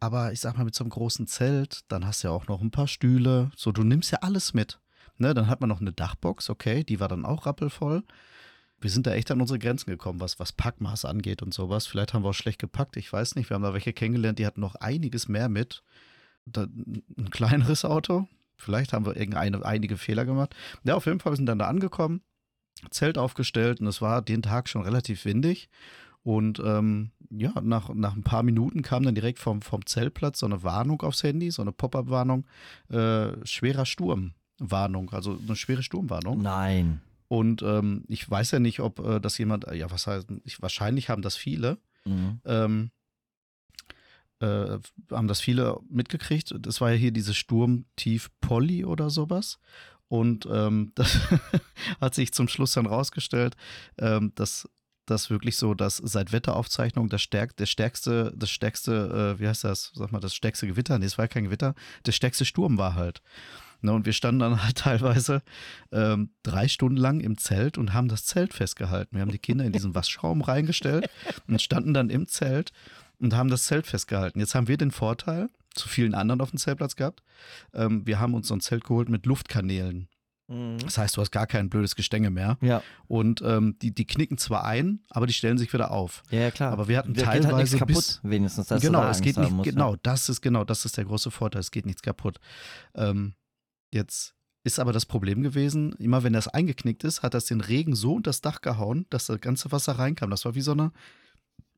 aber 0.00 0.32
ich 0.32 0.40
sag 0.40 0.58
mal, 0.58 0.64
mit 0.64 0.74
so 0.74 0.84
einem 0.84 0.90
großen 0.90 1.26
Zelt, 1.26 1.80
dann 1.88 2.06
hast 2.06 2.22
du 2.22 2.28
ja 2.28 2.34
auch 2.34 2.48
noch 2.48 2.60
ein 2.60 2.70
paar 2.70 2.88
Stühle. 2.88 3.50
So, 3.56 3.72
du 3.72 3.82
nimmst 3.82 4.10
ja 4.10 4.18
alles 4.20 4.52
mit. 4.52 4.78
Ne? 5.16 5.32
Dann 5.32 5.46
hat 5.48 5.60
man 5.60 5.68
noch 5.68 5.80
eine 5.80 5.92
Dachbox, 5.92 6.50
okay, 6.50 6.84
die 6.84 7.00
war 7.00 7.08
dann 7.08 7.24
auch 7.24 7.46
rappelvoll. 7.46 8.02
Wir 8.82 8.90
sind 8.90 9.06
da 9.06 9.14
echt 9.14 9.30
an 9.30 9.40
unsere 9.40 9.58
Grenzen 9.58 9.90
gekommen, 9.90 10.20
was, 10.20 10.38
was 10.38 10.52
Packmaß 10.52 11.04
angeht 11.04 11.42
und 11.42 11.54
sowas. 11.54 11.86
Vielleicht 11.86 12.12
haben 12.12 12.24
wir 12.24 12.30
auch 12.30 12.34
schlecht 12.34 12.58
gepackt, 12.58 12.96
ich 12.96 13.12
weiß 13.12 13.36
nicht. 13.36 13.48
Wir 13.48 13.54
haben 13.54 13.62
da 13.62 13.72
welche 13.72 13.92
kennengelernt, 13.92 14.38
die 14.38 14.46
hatten 14.46 14.60
noch 14.60 14.74
einiges 14.74 15.28
mehr 15.28 15.48
mit. 15.48 15.82
Da, 16.44 16.64
ein 16.64 17.30
kleineres 17.30 17.84
Auto. 17.84 18.26
Vielleicht 18.56 18.92
haben 18.92 19.06
wir 19.06 19.16
irgendeine, 19.16 19.64
einige 19.64 19.96
Fehler 19.96 20.24
gemacht. 20.24 20.54
Ja, 20.84 20.94
auf 20.96 21.06
jeden 21.06 21.20
Fall, 21.20 21.32
wir 21.32 21.36
sind 21.36 21.46
dann 21.46 21.58
da 21.58 21.68
angekommen, 21.68 22.22
Zelt 22.90 23.18
aufgestellt 23.18 23.80
und 23.80 23.86
es 23.86 24.02
war 24.02 24.22
den 24.22 24.42
Tag 24.42 24.68
schon 24.68 24.82
relativ 24.82 25.24
windig. 25.24 25.68
Und 26.24 26.60
ähm, 26.64 27.10
ja, 27.30 27.52
nach, 27.60 27.88
nach 27.94 28.14
ein 28.14 28.22
paar 28.22 28.42
Minuten 28.42 28.82
kam 28.82 29.02
dann 29.02 29.14
direkt 29.14 29.38
vom, 29.38 29.62
vom 29.62 29.84
Zeltplatz 29.86 30.38
so 30.40 30.46
eine 30.46 30.62
Warnung 30.62 31.02
aufs 31.02 31.22
Handy, 31.22 31.50
so 31.50 31.62
eine 31.62 31.72
Pop-up-Warnung, 31.72 32.46
äh, 32.90 33.44
schwerer 33.44 33.86
Sturmwarnung, 33.86 35.10
also 35.10 35.38
eine 35.44 35.56
schwere 35.56 35.82
Sturmwarnung. 35.82 36.42
Nein. 36.42 37.00
Und 37.32 37.62
ähm, 37.62 38.04
ich 38.08 38.30
weiß 38.30 38.50
ja 38.50 38.58
nicht, 38.58 38.80
ob 38.80 38.98
äh, 38.98 39.18
das 39.18 39.38
jemand, 39.38 39.64
ja, 39.72 39.90
was 39.90 40.06
heißt, 40.06 40.28
ich, 40.44 40.60
wahrscheinlich 40.60 41.08
haben 41.08 41.22
das 41.22 41.34
viele, 41.34 41.78
Mhm. 42.04 42.40
ähm, 42.44 42.90
äh, 44.40 44.78
haben 45.10 45.28
das 45.28 45.40
viele 45.40 45.78
mitgekriegt. 45.88 46.54
Das 46.58 46.82
war 46.82 46.90
ja 46.90 46.96
hier 46.98 47.10
dieses 47.10 47.38
Sturmtief 47.38 48.30
Polly 48.42 48.84
oder 48.84 49.08
sowas. 49.08 49.60
Und 50.08 50.46
ähm, 50.52 50.92
das 50.94 51.20
hat 52.02 52.14
sich 52.14 52.34
zum 52.34 52.48
Schluss 52.48 52.72
dann 52.72 52.84
rausgestellt, 52.84 53.56
ähm, 53.96 54.32
dass 54.34 54.68
das 55.06 55.30
wirklich 55.30 55.56
so, 55.56 55.72
dass 55.72 55.96
seit 55.96 56.32
Wetteraufzeichnung 56.32 57.08
das, 57.08 57.22
stärk, 57.22 57.56
der 57.56 57.64
stärkste, 57.64 58.34
das 58.36 58.50
stärkste, 58.50 59.36
äh, 59.36 59.40
wie 59.40 59.48
heißt 59.48 59.64
das, 59.64 59.90
sag 59.94 60.12
mal, 60.12 60.20
das 60.20 60.34
stärkste 60.34 60.66
Gewitter, 60.66 60.98
nee, 60.98 61.06
es 61.06 61.16
war 61.16 61.28
kein 61.28 61.44
Gewitter, 61.44 61.74
der 62.04 62.12
stärkste 62.12 62.44
Sturm 62.44 62.76
war 62.76 62.94
halt. 62.94 63.22
Ne, 63.82 63.92
und 63.92 64.06
wir 64.06 64.12
standen 64.12 64.38
dann 64.40 64.62
halt 64.62 64.76
teilweise 64.78 65.42
ähm, 65.90 66.30
drei 66.42 66.68
Stunden 66.68 66.96
lang 66.96 67.20
im 67.20 67.36
Zelt 67.36 67.78
und 67.78 67.92
haben 67.92 68.08
das 68.08 68.24
Zelt 68.24 68.54
festgehalten. 68.54 69.16
Wir 69.16 69.22
haben 69.22 69.32
die 69.32 69.38
Kinder 69.38 69.64
in 69.64 69.72
diesen 69.72 69.94
Waschraum 69.94 70.40
reingestellt 70.40 71.10
und 71.48 71.60
standen 71.60 71.92
dann 71.92 72.08
im 72.08 72.28
Zelt 72.28 72.72
und 73.18 73.34
haben 73.34 73.50
das 73.50 73.64
Zelt 73.64 73.86
festgehalten. 73.86 74.38
Jetzt 74.40 74.54
haben 74.54 74.68
wir 74.68 74.76
den 74.76 74.90
Vorteil, 74.92 75.48
zu 75.74 75.88
vielen 75.88 76.14
anderen 76.14 76.40
auf 76.40 76.50
dem 76.50 76.58
Zeltplatz 76.58 76.96
gehabt, 76.96 77.22
ähm, 77.74 78.06
wir 78.06 78.20
haben 78.20 78.34
uns 78.34 78.48
so 78.48 78.54
ein 78.54 78.60
Zelt 78.60 78.84
geholt 78.84 79.08
mit 79.08 79.26
Luftkanälen. 79.26 80.08
Mhm. 80.48 80.78
Das 80.78 80.98
heißt, 80.98 81.16
du 81.16 81.20
hast 81.20 81.30
gar 81.30 81.46
kein 81.46 81.70
blödes 81.70 81.96
Gestänge 81.96 82.30
mehr. 82.30 82.58
Ja. 82.60 82.82
Und 83.08 83.42
ähm, 83.42 83.76
die, 83.80 83.94
die 83.94 84.06
knicken 84.06 84.38
zwar 84.38 84.64
ein, 84.64 85.00
aber 85.08 85.26
die 85.26 85.32
stellen 85.32 85.56
sich 85.58 85.72
wieder 85.72 85.90
auf. 85.90 86.22
ja, 86.30 86.40
ja, 86.40 86.50
klar. 86.50 86.72
Aber 86.72 86.88
wir 86.88 86.98
hatten 86.98 87.14
Da 87.14 87.20
geht 87.20 87.26
halt 87.26 87.36
nichts 87.36 87.48
teilweise 87.50 87.78
kaputt, 87.78 87.94
bis- 87.94 88.20
wenigstens. 88.22 88.66
Dass 88.66 88.82
genau, 88.82 89.00
da 89.00 89.10
es 89.10 89.20
geht 89.20 89.36
nicht, 89.38 89.50
musst, 89.50 89.66
ne? 89.66 89.72
genau, 89.72 89.96
das 90.02 90.28
ist 90.28 90.40
genau, 90.40 90.64
das 90.64 90.84
ist 90.84 90.96
der 90.96 91.04
große 91.04 91.30
Vorteil, 91.30 91.60
es 91.60 91.70
geht 91.70 91.86
nichts 91.86 92.02
kaputt. 92.02 92.38
Ähm, 92.94 93.34
jetzt 93.92 94.34
ist 94.64 94.78
aber 94.78 94.92
das 94.92 95.06
Problem 95.06 95.42
gewesen, 95.42 95.92
immer 95.94 96.22
wenn 96.22 96.32
das 96.32 96.46
eingeknickt 96.48 97.02
ist, 97.04 97.22
hat 97.22 97.34
das 97.34 97.46
den 97.46 97.60
Regen 97.60 97.94
so 97.96 98.14
unter 98.14 98.28
das 98.30 98.40
Dach 98.40 98.60
gehauen, 98.60 99.06
dass 99.10 99.26
das 99.26 99.40
ganze 99.40 99.72
Wasser 99.72 99.92
reinkam. 99.98 100.30
Das 100.30 100.44
war 100.44 100.54
wie 100.54 100.60
so 100.60 100.72
eine, 100.72 100.92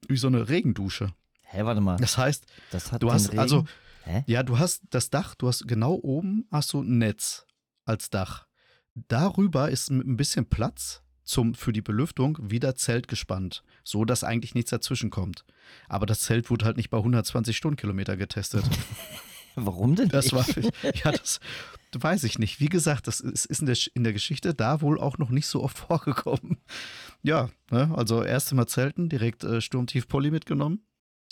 wie 0.09 0.17
so 0.19 0.27
eine 0.27 0.49
Regendusche. 0.49 1.15
Hä, 1.43 1.65
warte 1.65 1.81
mal. 1.81 1.97
Das 1.97 2.19
heißt, 2.19 2.47
Das 2.73 2.93
hat 2.93 3.03
du 3.03 3.11
hast, 3.11 3.29
Regen? 3.29 3.39
also, 3.39 3.65
Hä? 4.05 4.23
ja, 4.27 4.43
du 4.43 4.59
hast 4.59 4.83
das 4.91 5.09
Dach, 5.09 5.35
du 5.35 5.49
hast 5.49 5.67
genau 5.67 5.95
oben 5.95 6.47
hast 6.51 6.73
du 6.75 6.83
ein 6.83 6.99
Netz 6.99 7.47
als 7.87 8.11
Dach. 8.11 8.47
Darüber 8.95 9.71
ist 9.71 9.91
mit 9.91 10.07
ein 10.07 10.17
bisschen 10.17 10.47
Platz 10.47 11.03
zum, 11.25 11.55
für 11.55 11.73
die 11.73 11.81
Belüftung 11.83 12.39
wieder 12.43 12.75
Zelt 12.77 13.09
gespannt, 13.09 13.65
so 13.83 14.05
dass 14.05 14.25
eigentlich 14.25 14.55
nichts 14.55 14.71
dazwischen 14.71 15.09
kommt. 15.09 15.47
Aber 15.89 16.05
das 16.05 16.21
Zelt 16.21 16.51
wurde 16.51 16.67
halt 16.67 16.77
nicht 16.77 16.91
bei 16.91 16.99
120 16.99 17.57
Stundenkilometer 17.57 18.17
getestet. 18.19 18.65
Warum 19.55 19.95
denn 19.95 20.09
Das 20.09 20.33
war, 20.33 20.45
ja, 21.05 21.13
das 21.13 21.41
weiß 21.97 22.25
ich 22.25 22.39
nicht. 22.39 22.61
Wie 22.61 22.69
gesagt, 22.69 23.07
das 23.07 23.21
ist, 23.21 23.47
ist 23.47 23.61
in, 23.61 23.67
der, 23.67 23.77
in 23.95 24.05
der 24.05 24.13
Geschichte 24.13 24.55
da 24.55 24.81
wohl 24.81 24.99
auch 24.99 25.19
noch 25.19 25.31
nicht 25.31 25.47
so 25.47 25.63
oft 25.63 25.79
vorgekommen. 25.87 26.59
Ja, 27.23 27.51
ne, 27.71 27.93
also 27.97 28.23
erste 28.23 28.55
Mal 28.55 28.67
Zelten, 28.67 29.09
direkt 29.09 29.45
äh, 29.45 29.61
Sturmtief 29.61 30.09
Polly 30.09 30.31
mitgenommen. 30.31 30.85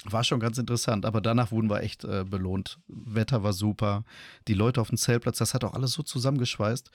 War 0.04 0.24
schon 0.24 0.40
ganz 0.40 0.58
interessant, 0.58 1.06
aber 1.06 1.20
danach 1.20 1.52
wurden 1.52 1.70
wir 1.70 1.80
echt 1.80 2.04
äh, 2.04 2.24
belohnt. 2.24 2.80
Wetter 2.88 3.44
war 3.44 3.52
super, 3.52 4.04
die 4.48 4.54
Leute 4.54 4.80
auf 4.80 4.88
dem 4.88 4.98
Zeltplatz, 4.98 5.38
das 5.38 5.54
hat 5.54 5.62
auch 5.62 5.74
alles 5.74 5.92
so 5.92 6.02
zusammengeschweißt. 6.02 6.90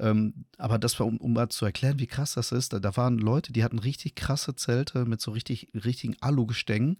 Ähm, 0.00 0.44
aber 0.56 0.78
das 0.78 1.00
war, 1.00 1.06
um, 1.06 1.16
um 1.16 1.32
mal 1.32 1.48
zu 1.48 1.64
erklären, 1.64 1.98
wie 1.98 2.06
krass 2.06 2.34
das 2.34 2.52
ist, 2.52 2.72
da, 2.72 2.78
da 2.78 2.96
waren 2.96 3.18
Leute, 3.18 3.52
die 3.52 3.64
hatten 3.64 3.80
richtig 3.80 4.14
krasse 4.14 4.54
Zelte 4.54 5.04
mit 5.04 5.20
so 5.20 5.32
richtig, 5.32 5.68
richtigen 5.74 6.16
Alugestängen. 6.20 6.98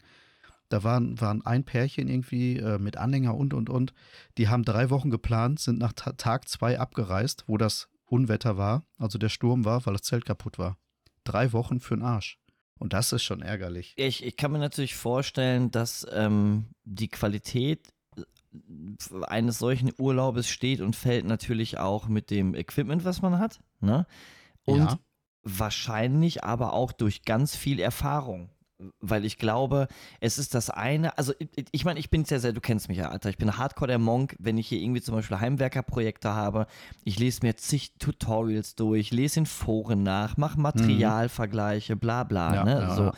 Da 0.68 0.84
waren, 0.84 1.20
waren 1.20 1.44
ein 1.44 1.64
Pärchen 1.64 2.08
irgendwie 2.08 2.58
äh, 2.58 2.78
mit 2.78 2.96
Anhänger 2.96 3.34
und, 3.34 3.54
und, 3.54 3.70
und. 3.70 3.94
Die 4.36 4.48
haben 4.48 4.64
drei 4.64 4.90
Wochen 4.90 5.10
geplant, 5.10 5.60
sind 5.60 5.78
nach 5.78 5.92
Ta 5.92 6.12
Tag 6.12 6.48
zwei 6.48 6.78
abgereist, 6.78 7.44
wo 7.46 7.56
das 7.56 7.88
Unwetter 8.06 8.56
war, 8.56 8.84
also 8.98 9.18
der 9.18 9.28
Sturm 9.28 9.64
war, 9.64 9.84
weil 9.86 9.94
das 9.94 10.02
Zelt 10.02 10.24
kaputt 10.24 10.58
war. 10.58 10.78
Drei 11.24 11.52
Wochen 11.52 11.80
für 11.80 11.94
den 11.94 12.02
Arsch. 12.02 12.38
Und 12.78 12.92
das 12.92 13.12
ist 13.12 13.22
schon 13.24 13.42
ärgerlich. 13.42 13.92
Ich, 13.96 14.24
ich 14.24 14.36
kann 14.36 14.52
mir 14.52 14.58
natürlich 14.58 14.94
vorstellen, 14.94 15.70
dass 15.70 16.06
ähm, 16.12 16.66
die 16.84 17.08
Qualität 17.08 17.88
äh, 18.16 18.22
eines 19.26 19.58
solchen 19.58 19.92
Urlaubes 19.98 20.48
steht 20.48 20.80
und 20.80 20.96
fällt 20.96 21.26
natürlich 21.26 21.78
auch 21.78 22.08
mit 22.08 22.30
dem 22.30 22.54
Equipment, 22.54 23.04
was 23.04 23.20
man 23.20 23.38
hat. 23.38 23.60
Ne? 23.80 24.06
Und 24.64 24.78
Ja. 24.78 24.98
wahrscheinlich 25.42 26.44
aber 26.44 26.72
auch 26.72 26.92
durch 26.92 27.22
ganz 27.22 27.56
viel 27.56 27.80
Erfahrung. 27.80 28.50
Weil 29.00 29.24
ich 29.24 29.38
glaube, 29.38 29.88
es 30.20 30.38
ist 30.38 30.54
das 30.54 30.70
eine, 30.70 31.18
also 31.18 31.32
ich, 31.72 31.84
meine, 31.84 31.98
ich 31.98 32.10
bin 32.10 32.24
sehr, 32.24 32.38
sehr, 32.38 32.52
du 32.52 32.60
kennst 32.60 32.88
mich 32.88 32.98
ja, 32.98 33.08
Alter, 33.08 33.28
ich 33.28 33.36
bin 33.36 33.56
Hardcore 33.58 33.88
der 33.88 33.98
Monk, 33.98 34.36
wenn 34.38 34.56
ich 34.56 34.68
hier 34.68 34.80
irgendwie 34.80 35.02
zum 35.02 35.16
Beispiel 35.16 35.40
Heimwerkerprojekte 35.40 36.32
habe, 36.32 36.66
ich 37.02 37.18
lese 37.18 37.40
mir 37.42 37.56
zig 37.56 37.94
Tutorials 37.98 38.76
durch, 38.76 39.10
lese 39.10 39.40
in 39.40 39.46
Foren 39.46 40.04
nach, 40.04 40.36
mache 40.36 40.60
Materialvergleiche, 40.60 41.96
bla 41.96 42.24
bla, 42.24 42.54
Ja, 42.54 42.64
ne, 42.64 42.72
ja, 42.80 42.94
so. 42.94 43.02
ja. 43.04 43.12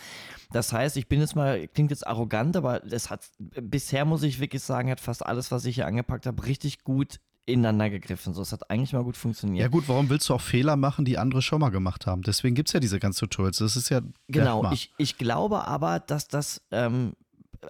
Das 0.52 0.72
heißt, 0.72 0.96
ich 0.96 1.08
bin 1.08 1.20
jetzt 1.20 1.36
mal, 1.36 1.68
klingt 1.68 1.90
jetzt 1.90 2.06
arrogant, 2.06 2.56
aber 2.56 2.84
es 2.90 3.10
hat, 3.10 3.28
bisher 3.38 4.04
muss 4.04 4.22
ich 4.22 4.40
wirklich 4.40 4.62
sagen, 4.62 4.90
hat 4.90 5.00
fast 5.00 5.24
alles, 5.24 5.52
was 5.52 5.64
ich 5.64 5.76
hier 5.76 5.86
angepackt 5.86 6.26
habe, 6.26 6.46
richtig 6.46 6.84
gut 6.84 7.20
ineinander 7.50 7.90
gegriffen. 7.90 8.34
So, 8.34 8.42
es 8.42 8.52
hat 8.52 8.70
eigentlich 8.70 8.92
mal 8.92 9.04
gut 9.04 9.16
funktioniert. 9.16 9.62
Ja 9.62 9.68
gut, 9.68 9.88
warum 9.88 10.08
willst 10.08 10.28
du 10.28 10.34
auch 10.34 10.40
Fehler 10.40 10.76
machen, 10.76 11.04
die 11.04 11.18
andere 11.18 11.42
schon 11.42 11.60
mal 11.60 11.70
gemacht 11.70 12.06
haben? 12.06 12.22
Deswegen 12.22 12.54
gibt 12.54 12.68
es 12.68 12.72
ja 12.72 12.80
diese 12.80 12.98
ganzen 12.98 13.20
Tutorials. 13.20 13.58
Das 13.58 13.76
ist 13.76 13.88
ja 13.88 14.00
Genau, 14.28 14.70
ich, 14.72 14.92
ich 14.98 15.18
glaube 15.18 15.66
aber, 15.66 16.00
dass 16.00 16.28
das, 16.28 16.62
ähm, 16.70 17.14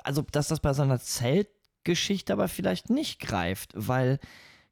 also 0.05 0.23
dass 0.31 0.49
das 0.49 0.61
bei 0.61 0.73
so 0.73 0.83
einer 0.83 1.01
Zeltgeschichte 1.01 2.33
aber 2.33 2.49
vielleicht 2.49 2.91
nicht 2.91 3.21
greift, 3.21 3.73
weil, 3.75 4.19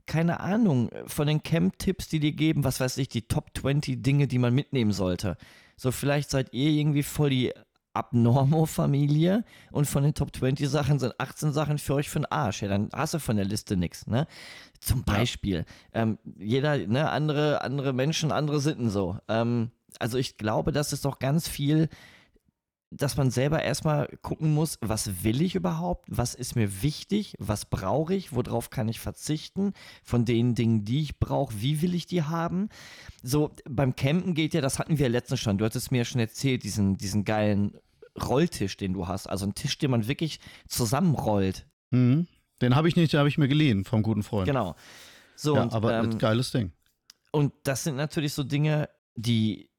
keine 0.06 0.40
Ahnung, 0.40 0.90
von 1.06 1.26
den 1.26 1.42
Camp-Tipps, 1.42 2.08
die 2.08 2.20
dir 2.20 2.32
geben, 2.32 2.64
was 2.64 2.80
weiß 2.80 2.98
ich, 2.98 3.08
die 3.08 3.22
Top 3.22 3.50
20 3.58 4.02
Dinge, 4.02 4.28
die 4.28 4.38
man 4.38 4.54
mitnehmen 4.54 4.92
sollte. 4.92 5.36
So, 5.76 5.92
vielleicht 5.92 6.30
seid 6.30 6.52
ihr 6.52 6.70
irgendwie 6.70 7.02
voll 7.02 7.30
die 7.30 7.52
Abnormo-Familie 7.94 9.44
und 9.72 9.86
von 9.86 10.02
den 10.02 10.14
Top 10.14 10.34
20 10.34 10.68
Sachen 10.68 10.98
sind 10.98 11.18
18 11.18 11.52
Sachen 11.52 11.78
für 11.78 11.94
euch 11.94 12.08
für 12.08 12.20
den 12.20 12.26
Arsch. 12.26 12.62
Ja, 12.62 12.68
dann 12.68 12.88
hast 12.92 13.14
du 13.14 13.18
von 13.18 13.36
der 13.36 13.44
Liste 13.44 13.76
nichts, 13.76 14.06
ne? 14.06 14.26
Zum 14.80 15.04
Beispiel. 15.04 15.64
Ähm, 15.92 16.18
jeder, 16.38 16.78
ne, 16.78 17.10
andere, 17.10 17.62
andere 17.62 17.92
Menschen, 17.92 18.32
andere 18.32 18.60
Sitten 18.60 18.90
so. 18.90 19.18
Ähm, 19.28 19.70
also 19.98 20.18
ich 20.18 20.36
glaube, 20.36 20.72
das 20.72 20.92
ist 20.92 21.04
doch 21.04 21.18
ganz 21.18 21.48
viel, 21.48 21.88
dass 22.90 23.16
man 23.16 23.30
selber 23.30 23.62
erstmal 23.62 24.08
gucken 24.22 24.54
muss, 24.54 24.78
was 24.80 25.22
will 25.22 25.42
ich 25.42 25.54
überhaupt, 25.54 26.06
was 26.08 26.34
ist 26.34 26.56
mir 26.56 26.82
wichtig, 26.82 27.34
was 27.38 27.66
brauche 27.66 28.14
ich, 28.14 28.32
worauf 28.32 28.70
kann 28.70 28.88
ich 28.88 28.98
verzichten, 29.00 29.72
von 30.02 30.24
den 30.24 30.54
Dingen, 30.54 30.84
die 30.84 31.02
ich 31.02 31.18
brauche, 31.18 31.60
wie 31.60 31.82
will 31.82 31.94
ich 31.94 32.06
die 32.06 32.22
haben. 32.22 32.68
So, 33.22 33.54
beim 33.68 33.94
Campen 33.94 34.34
geht 34.34 34.54
ja, 34.54 34.60
das 34.60 34.78
hatten 34.78 34.98
wir 34.98 35.08
letztens 35.08 35.40
schon, 35.40 35.58
du 35.58 35.64
hattest 35.64 35.90
mir 35.90 35.98
ja 35.98 36.04
schon 36.04 36.20
erzählt, 36.20 36.62
diesen, 36.62 36.96
diesen 36.96 37.24
geilen 37.24 37.76
Rolltisch, 38.18 38.76
den 38.76 38.94
du 38.94 39.06
hast. 39.06 39.28
Also 39.28 39.46
ein 39.46 39.54
Tisch, 39.54 39.78
den 39.78 39.90
man 39.90 40.08
wirklich 40.08 40.40
zusammenrollt. 40.66 41.66
Mhm. 41.90 42.26
Den 42.60 42.74
habe 42.74 42.88
ich 42.88 42.96
nicht, 42.96 43.12
den 43.12 43.18
habe 43.18 43.28
ich 43.28 43.38
mir 43.38 43.48
geliehen 43.48 43.84
vom 43.84 44.02
guten 44.02 44.22
Freund. 44.22 44.46
Genau. 44.46 44.74
So, 45.36 45.54
ja, 45.54 45.62
und, 45.62 45.72
aber 45.72 45.98
ähm, 45.98 46.10
ein 46.10 46.18
geiles 46.18 46.50
Ding. 46.50 46.72
und 47.30 47.52
das 47.62 47.84
sind 47.84 47.96
natürlich 47.96 48.32
so 48.32 48.42
Dinge, 48.42 48.88
die. 49.14 49.70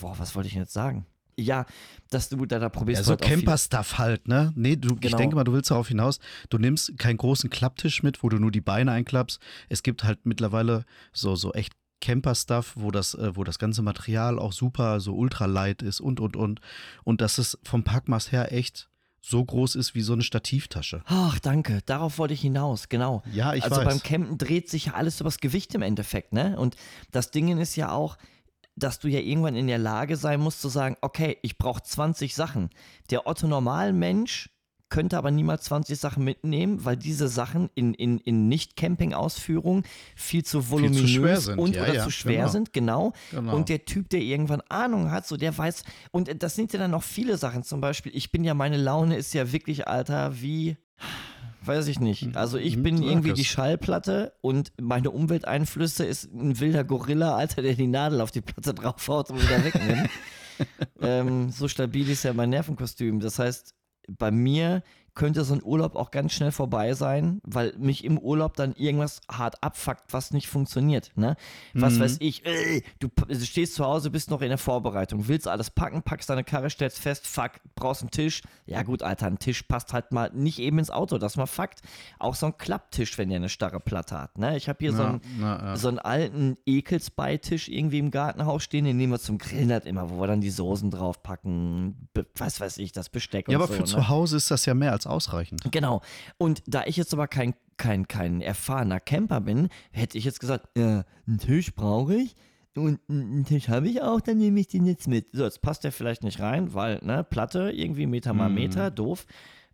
Boah, 0.00 0.18
was 0.18 0.34
wollte 0.34 0.48
ich 0.48 0.54
denn 0.54 0.62
jetzt 0.62 0.72
sagen? 0.72 1.06
Ja, 1.36 1.66
dass 2.10 2.28
du 2.28 2.44
da, 2.46 2.58
da 2.58 2.68
probierst 2.68 3.00
Ja, 3.00 3.04
so 3.04 3.10
halt 3.10 3.22
Camper-Stuff 3.22 3.98
halt, 3.98 4.28
ne? 4.28 4.52
Nee, 4.56 4.76
du, 4.76 4.94
ich 4.94 5.00
Genau. 5.00 5.16
denke 5.16 5.36
mal, 5.36 5.44
du 5.44 5.52
willst 5.52 5.70
darauf 5.70 5.88
hinaus, 5.88 6.18
du 6.48 6.58
nimmst 6.58 6.98
keinen 6.98 7.16
großen 7.16 7.50
Klapptisch 7.50 8.02
mit, 8.02 8.22
wo 8.22 8.28
du 8.28 8.38
nur 8.38 8.50
die 8.50 8.60
Beine 8.60 8.92
einklappst. 8.92 9.40
Es 9.68 9.82
gibt 9.82 10.04
halt 10.04 10.26
mittlerweile 10.26 10.84
so, 11.12 11.36
so 11.36 11.52
echt 11.52 11.72
Camper-Stuff, 12.00 12.72
wo 12.76 12.90
das, 12.90 13.14
äh, 13.14 13.36
wo 13.36 13.44
das 13.44 13.58
ganze 13.58 13.82
Material 13.82 14.38
auch 14.38 14.52
super, 14.52 15.00
so 15.00 15.14
ultralight 15.14 15.82
ist 15.82 16.00
und, 16.00 16.20
und, 16.20 16.36
und. 16.36 16.60
Und 17.04 17.20
dass 17.20 17.38
es 17.38 17.58
vom 17.62 17.84
Packmaß 17.84 18.32
her 18.32 18.52
echt 18.52 18.88
so 19.22 19.44
groß 19.44 19.74
ist 19.74 19.94
wie 19.94 20.00
so 20.00 20.14
eine 20.14 20.22
Stativtasche. 20.22 21.02
Ach, 21.04 21.38
danke. 21.38 21.80
Darauf 21.84 22.16
wollte 22.18 22.32
ich 22.32 22.40
hinaus, 22.40 22.88
genau. 22.88 23.22
Ja, 23.32 23.52
ich 23.52 23.64
also 23.64 23.76
weiß. 23.76 23.84
beim 23.84 24.02
Campen 24.02 24.38
dreht 24.38 24.70
sich 24.70 24.86
ja 24.86 24.94
alles 24.94 25.20
übers 25.20 25.38
Gewicht 25.38 25.74
im 25.74 25.82
Endeffekt, 25.82 26.32
ne? 26.32 26.58
Und 26.58 26.76
das 27.10 27.30
Ding 27.30 27.58
ist 27.58 27.76
ja 27.76 27.92
auch, 27.92 28.16
dass 28.76 28.98
du 28.98 29.08
ja 29.08 29.20
irgendwann 29.20 29.56
in 29.56 29.66
der 29.66 29.78
Lage 29.78 30.16
sein 30.16 30.40
musst 30.40 30.60
zu 30.60 30.68
sagen, 30.68 30.96
okay, 31.00 31.38
ich 31.42 31.58
brauche 31.58 31.82
20 31.82 32.34
Sachen. 32.34 32.70
Der 33.10 33.26
Otto 33.26 33.46
Normalmensch 33.46 34.50
könnte 34.90 35.16
aber 35.16 35.30
niemals 35.30 35.64
20 35.64 35.98
Sachen 35.98 36.24
mitnehmen, 36.24 36.84
weil 36.84 36.96
diese 36.96 37.28
Sachen 37.28 37.70
in, 37.74 37.94
in, 37.94 38.18
in 38.18 38.48
Nicht-Camping-Ausführungen 38.48 39.84
viel 40.16 40.44
zu 40.44 40.68
voluminös 40.68 41.10
schwer 41.10 41.40
sind. 41.40 41.58
und 41.58 41.76
Ja, 41.76 41.84
oder 41.84 41.94
ja, 41.94 42.04
zu 42.04 42.10
schwer 42.10 42.40
genau. 42.40 42.48
sind, 42.48 42.72
genau. 42.72 43.12
Genau. 43.30 43.54
Und 43.54 43.68
der 43.68 43.84
Typ, 43.84 44.10
der 44.10 44.20
irgendwann 44.20 44.62
Ahnung 44.68 45.10
hat, 45.10 45.26
so 45.26 45.36
der 45.36 45.56
weiß, 45.56 45.84
und 46.10 46.42
das 46.42 46.56
sind 46.56 46.72
ja 46.72 46.80
dann 46.80 46.90
noch 46.90 47.04
viele 47.04 47.38
Sachen, 47.38 47.62
zum 47.62 47.80
Beispiel, 47.80 48.14
ich 48.14 48.32
bin 48.32 48.44
ja, 48.44 48.52
meine 48.52 48.76
Laune 48.76 49.16
ist 49.16 49.32
ja 49.32 49.52
wirklich, 49.52 49.86
Alter, 49.86 50.40
wie, 50.40 50.76
weiß 51.70 51.86
ich 51.86 52.00
nicht. 52.00 52.36
Also 52.36 52.58
ich 52.58 52.76
Mhm, 52.76 52.82
bin 52.82 52.96
sag 52.98 53.06
irgendwie 53.06 53.32
die 53.32 53.44
Schallplatte 53.44 54.32
und 54.40 54.72
meine 54.80 55.10
Umwelteinflüsse 55.10 56.04
ist 56.04 56.24
ein 56.32 56.58
wilder 56.58 56.82
Gorilla, 56.84 57.36
Alter, 57.36 57.62
der 57.62 57.74
die 57.74 57.86
Nadel 57.86 58.20
auf 58.20 58.32
die 58.32 58.40
Platte 58.40 58.74
draufhaut 58.74 59.30
und 59.30 59.40
wieder 59.40 59.64
wegnimmt. 59.64 60.10
ähm, 61.00 61.50
so 61.50 61.68
stabil 61.68 62.10
ist 62.10 62.24
ja 62.24 62.32
mein 62.32 62.50
Nervenkostüm. 62.50 63.20
Das 63.20 63.38
heißt, 63.38 63.74
bei 64.08 64.32
mir 64.32 64.82
könnte 65.20 65.44
so 65.44 65.52
ein 65.52 65.62
Urlaub 65.62 65.96
auch 65.96 66.10
ganz 66.10 66.32
schnell 66.32 66.50
vorbei 66.50 66.94
sein, 66.94 67.42
weil 67.44 67.74
mich 67.78 68.04
im 68.04 68.18
Urlaub 68.18 68.56
dann 68.56 68.72
irgendwas 68.74 69.20
hart 69.30 69.62
abfuckt, 69.62 70.04
was 70.14 70.30
nicht 70.32 70.48
funktioniert. 70.48 71.12
Ne? 71.14 71.36
Was 71.74 71.94
Mhm. 71.96 72.00
weiß 72.00 72.16
ich, 72.20 72.46
äh, 72.46 72.80
du, 73.00 73.08
du 73.28 73.38
stehst 73.44 73.74
zu 73.74 73.84
Hause, 73.84 74.08
bist 74.10 74.30
noch 74.30 74.40
in 74.40 74.48
der 74.48 74.56
Vorbereitung, 74.56 75.28
willst 75.28 75.46
alles 75.46 75.68
packen, 75.70 76.02
packst 76.02 76.30
deine 76.30 76.42
Karre, 76.42 76.70
stellst 76.70 76.98
fest, 76.98 77.26
fuck, 77.26 77.52
brauchst 77.74 78.00
einen 78.00 78.10
Tisch. 78.10 78.40
Ja 78.64 78.82
gut, 78.82 79.02
Alter, 79.02 79.26
ein 79.26 79.38
Tisch 79.38 79.62
passt 79.64 79.92
halt 79.92 80.10
mal 80.10 80.30
nicht 80.32 80.58
eben 80.58 80.78
ins 80.78 80.90
Auto, 80.90 81.18
das 81.18 81.36
mal 81.36 81.44
Fakt. 81.44 81.80
Auch 82.18 82.34
so 82.34 82.46
ein 82.46 82.56
Klapptisch, 82.56 83.18
wenn 83.18 83.28
der 83.28 83.36
eine 83.36 83.50
starre 83.50 83.78
Platte 83.78 84.18
hat. 84.18 84.38
Ne? 84.38 84.56
Ich 84.56 84.68
habe 84.70 84.78
hier 84.80 84.92
so 84.94 85.02
Ja, 85.02 85.08
einen 85.10 85.20
na, 85.38 85.62
ja. 85.66 85.76
so 85.76 85.88
einen 85.88 85.98
alten 85.98 86.56
Ekelsbeitisch 86.64 87.68
irgendwie 87.68 87.98
im 87.98 88.10
Gartenhaus 88.10 88.62
stehen, 88.62 88.86
den 88.86 88.96
nehmen 88.96 89.12
wir 89.12 89.18
zum 89.20 89.36
Grillen 89.38 89.70
halt 89.70 89.84
immer, 89.84 90.08
wo 90.08 90.18
wir 90.20 90.26
dann 90.26 90.40
die 90.40 90.50
Soßen 90.50 90.90
draufpacken, 90.90 92.08
was 92.36 92.60
weiß 92.60 92.78
ich, 92.78 92.92
das 92.92 93.10
Besteck 93.10 93.48
und 93.48 93.52
ja, 93.52 93.58
aber 93.58 93.66
so. 93.66 93.74
für 93.74 93.80
ne? 93.80 93.86
zu 93.86 94.08
Hause 94.08 94.36
ist 94.38 94.50
das 94.50 94.64
ja 94.66 94.74
mehr 94.74 94.92
als 94.92 95.06
ausreichend. 95.10 95.62
Genau. 95.70 96.00
Und 96.38 96.62
da 96.66 96.84
ich 96.86 96.96
jetzt 96.96 97.12
aber 97.12 97.28
kein, 97.28 97.54
kein, 97.76 98.08
kein 98.08 98.40
erfahrener 98.40 99.00
Camper 99.00 99.40
bin, 99.40 99.68
hätte 99.90 100.18
ich 100.18 100.24
jetzt 100.24 100.40
gesagt, 100.40 100.68
ja, 100.76 101.04
einen 101.26 101.38
Tisch 101.38 101.74
brauche 101.74 102.14
ich 102.14 102.34
und 102.76 103.00
einen 103.08 103.44
Tisch 103.44 103.68
habe 103.68 103.88
ich 103.88 104.02
auch, 104.02 104.20
dann 104.20 104.38
nehme 104.38 104.60
ich 104.60 104.68
den 104.68 104.86
jetzt 104.86 105.08
mit. 105.08 105.28
So, 105.32 105.44
jetzt 105.44 105.62
passt 105.62 105.84
der 105.84 105.92
vielleicht 105.92 106.22
nicht 106.22 106.40
rein, 106.40 106.74
weil, 106.74 107.00
ne, 107.02 107.24
Platte, 107.24 107.70
irgendwie 107.70 108.06
Meter 108.06 108.32
mal 108.32 108.48
Mhm. 108.48 108.54
Meter, 108.54 108.90
doof. 108.90 109.26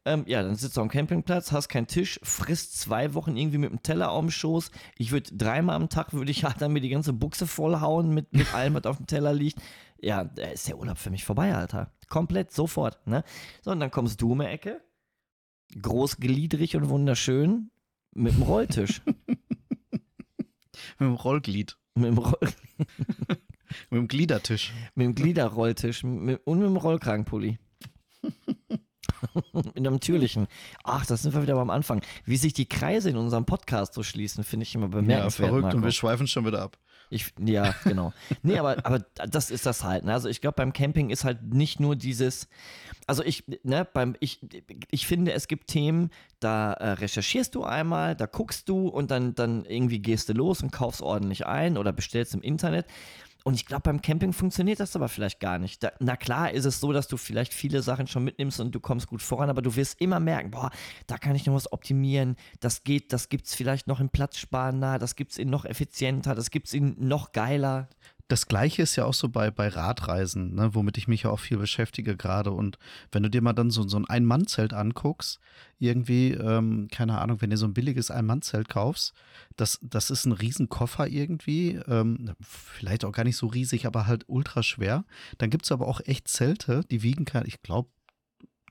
Ähm, 0.07 0.23
ja, 0.29 0.41
dann 0.41 0.55
sitzt 0.55 0.77
du 0.77 0.81
am 0.81 0.89
Campingplatz, 0.89 1.51
hast 1.51 1.69
keinen 1.69 1.89
Tisch, 1.89 2.21
frisst 2.23 2.79
zwei 2.79 3.13
Wochen 3.15 3.37
irgendwie 3.37 3.59
mit 3.59 3.71
dem 3.71 3.83
Teller 3.83 4.13
auf 4.13 4.21
dem 4.21 4.31
Schoß. 4.31 4.71
Ich 4.99 5.11
würde 5.11 5.37
dreimal 5.37 5.75
am 5.75 5.89
Tag, 5.89 6.13
würde 6.13 6.31
ich 6.31 6.45
halt 6.45 6.63
dann 6.63 6.73
mir 6.73 6.81
die 6.81 6.91
ganze 6.91 7.13
Buchse 7.13 7.49
vollhauen 7.49 8.15
mit, 8.15 8.33
mit 8.33 8.55
allem, 8.55 8.75
was 8.75 8.85
auf 8.85 8.99
dem 8.99 9.09
Teller 9.09 9.33
liegt. 9.33 9.61
Ja, 10.01 10.23
da 10.23 10.45
ist 10.45 10.69
der 10.69 10.79
Urlaub 10.79 10.99
für 10.99 11.11
mich 11.11 11.25
vorbei, 11.25 11.55
Alter. 11.55 11.91
Komplett, 12.09 12.53
sofort, 12.53 13.05
ne? 13.09 13.25
So, 13.63 13.73
und 13.73 13.81
dann 13.81 13.91
kommst 13.91 14.23
du 14.23 14.31
um 14.31 14.39
die 14.39 14.47
Ecke, 14.47 14.81
großgliedrig 15.81 16.77
und 16.77 16.89
wunderschön, 16.89 17.71
mit 18.15 18.35
dem 18.35 18.43
Rolltisch. 18.43 19.03
Mit 20.99 21.09
dem 21.09 21.15
Rollglied. 21.15 21.77
mit, 21.95 22.07
dem 22.07 22.19
Roll 22.19 22.39
Mit 23.91 23.93
dem 23.93 24.09
Gliedertisch. 24.09 24.73
mit 24.95 25.05
dem 25.07 25.15
Gliederrolltisch 25.15 26.05
mit, 26.05 26.41
und 26.47 26.59
mit 26.59 26.67
dem 26.69 26.77
Rollkragenpulli. 26.77 27.59
mit 29.53 29.77
einem 29.77 29.95
natürlichen. 29.95 30.47
Ach, 30.85 31.05
das 31.07 31.23
sind 31.23 31.35
wir 31.35 31.43
wieder 31.43 31.55
beim 31.57 31.71
Anfang. 31.71 32.03
Wie 32.25 32.37
sich 32.37 32.53
die 32.53 32.69
Kreise 32.69 33.11
in 33.11 33.17
unserem 33.17 33.45
Podcast 33.47 33.95
so 33.95 34.03
schließen, 34.03 34.45
finde 34.45 34.65
ich 34.65 34.75
immer 34.75 34.87
Ja, 34.87 34.91
bemerkenswert. 35.01 35.49
verrückt. 35.49 35.63
Marco. 35.65 35.77
Und 35.79 35.83
wir 35.85 35.93
schweifen 35.93 36.27
schon 36.27 36.47
wieder 36.47 36.63
ab. 36.63 36.79
Ich, 37.09 37.33
ja, 37.39 37.75
genau. 37.85 38.13
Nee, 38.43 38.59
aber, 38.59 38.85
aber 38.85 39.05
das 39.29 39.51
ist 39.51 39.67
das 39.67 39.85
halt. 39.85 40.05
Ne? 40.05 40.13
Also 40.13 40.29
ich 40.29 40.41
glaube, 40.41 40.57
beim 40.57 40.73
Camping 40.73 41.11
ist 41.11 41.25
halt 41.25 41.55
nicht 41.55 41.79
nur 41.79 41.97
dieses, 41.97 42.49
also 43.07 43.23
ich, 43.23 43.45
ne, 43.63 43.87
beim, 43.93 44.17
ich, 44.21 44.41
ich 44.91 45.07
finde, 45.07 45.33
es 45.33 45.47
gibt 45.49 45.69
Themen, 45.69 46.11
da 46.41 46.73
äh, 46.73 46.91
recherchierst 46.93 47.55
du 47.55 47.65
einmal, 47.65 48.17
da 48.17 48.27
guckst 48.27 48.69
du 48.69 48.89
und 48.89 49.11
dann, 49.11 49.35
dann 49.35 49.65
irgendwie 49.65 50.01
gehst 50.01 50.29
du 50.29 50.33
los 50.33 50.63
und 50.63 50.73
kaufst 50.73 51.03
ordentlich 51.03 51.47
ein 51.47 51.79
oder 51.79 51.93
bestellst 51.93 52.35
im 52.35 52.43
Internet. 52.43 52.87
Und 53.47 53.55
ich 53.55 53.65
glaube, 53.65 53.83
beim 53.83 54.03
Camping 54.03 54.33
funktioniert 54.33 54.81
das 54.81 54.97
aber 54.97 55.09
vielleicht 55.09 55.39
gar 55.39 55.61
nicht. 55.61 55.81
Da, 55.81 55.93
na 56.01 56.17
klar 56.17 56.51
ist 56.51 56.65
es 56.65 56.81
so, 56.81 56.93
dass 56.93 57.07
du 57.07 57.17
vielleicht 57.17 57.55
viele 57.55 57.81
Sachen 57.81 58.09
schon 58.09 58.25
mitnimmst 58.25 58.59
und 58.59 58.75
du 58.75 58.81
kommst 58.81 59.07
gut 59.07 59.23
voran, 59.23 59.51
aber 59.51 59.63
du 59.63 59.77
wirst 59.77 60.01
immer 60.01 60.19
merken, 60.19 60.51
boah, 60.51 60.73
da 61.07 61.17
kann 61.17 61.37
ich 61.37 61.47
noch 61.47 61.55
was 61.55 61.73
optimieren. 61.73 62.35
Das 62.59 62.83
geht, 62.83 63.13
das 63.13 63.29
gibt 63.29 63.47
es 63.47 63.55
vielleicht 63.55 63.87
noch 63.87 64.01
in 64.01 64.09
platzsparender, 64.09 64.99
das 64.99 65.15
gibt 65.15 65.31
es 65.31 65.39
in 65.39 65.49
noch 65.49 65.65
effizienter, 65.65 66.35
das 66.35 66.51
gibt 66.51 66.67
es 66.67 66.75
in 66.75 66.97
noch 66.99 67.31
geiler. 67.31 67.89
Das 68.29 68.47
gleiche 68.47 68.83
ist 68.83 68.97
ja 68.97 69.05
auch 69.05 69.15
so 69.15 69.29
bei, 69.29 69.51
bei 69.51 69.69
Radreisen, 69.69 70.55
ne, 70.55 70.75
womit 70.75 70.99
ich 70.99 71.07
mich 71.07 71.23
ja 71.23 71.31
auch 71.31 71.39
viel 71.39 71.59
beschäftige 71.59 72.17
gerade. 72.17 72.51
Und 72.51 72.79
wenn 73.13 73.23
du 73.23 73.31
dir 73.31 73.41
mal 73.41 73.53
dann 73.53 73.71
so, 73.71 73.87
so 73.87 73.97
ein 73.97 74.05
Ein-Mann-Zelt 74.05 74.75
anguckst, 74.75 75.39
irgendwie, 75.79 76.33
ähm, 76.33 76.89
keine 76.91 77.19
Ahnung, 77.19 77.41
wenn 77.41 77.51
du 77.51 77.57
so 77.57 77.67
ein 77.67 77.75
billiges 77.75 78.11
Ein-Mann-Zelt 78.11 78.69
kaufst, 78.69 79.15
das, 79.57 79.79
das 79.83 80.11
ist 80.11 80.25
ein 80.25 80.33
Riesenkoffer 80.33 81.07
irgendwie, 81.07 81.81
ähm, 81.87 82.35
vielleicht 82.41 83.05
auch 83.05 83.13
gar 83.13 83.25
nicht 83.25 83.37
so 83.37 83.47
riesig, 83.47 83.87
aber 83.87 84.07
halt 84.07 84.25
ultra 84.27 84.63
schwer. 84.63 85.05
Dann 85.39 85.51
gibt 85.51 85.65
es 85.65 85.73
aber 85.73 85.87
auch 85.87 86.01
echt 86.05 86.27
Zelte, 86.27 86.81
die 86.91 87.03
wiegen, 87.03 87.27
ich 87.45 87.63
glaube, 87.63 87.91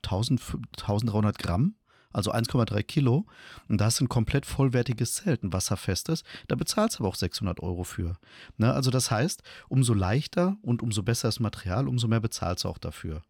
1300 0.02 1.38
Gramm. 1.38 1.74
Also 2.12 2.32
1,3 2.32 2.82
Kilo. 2.82 3.26
Und 3.68 3.80
da 3.80 3.88
ist 3.88 4.00
ein 4.00 4.08
komplett 4.08 4.46
vollwertiges 4.46 5.14
Zelt, 5.14 5.42
ein 5.42 5.52
wasserfestes. 5.52 6.24
Da 6.48 6.56
bezahlst 6.56 6.98
du 6.98 7.02
aber 7.02 7.08
auch 7.08 7.14
600 7.14 7.60
Euro 7.60 7.84
für. 7.84 8.18
Ne? 8.56 8.72
Also 8.72 8.90
das 8.90 9.10
heißt, 9.10 9.42
umso 9.68 9.94
leichter 9.94 10.56
und 10.62 10.82
umso 10.82 11.02
besser 11.02 11.28
das 11.28 11.40
Material, 11.40 11.88
umso 11.88 12.08
mehr 12.08 12.20
bezahlst 12.20 12.64
du 12.64 12.68
auch 12.68 12.78
dafür. 12.78 13.22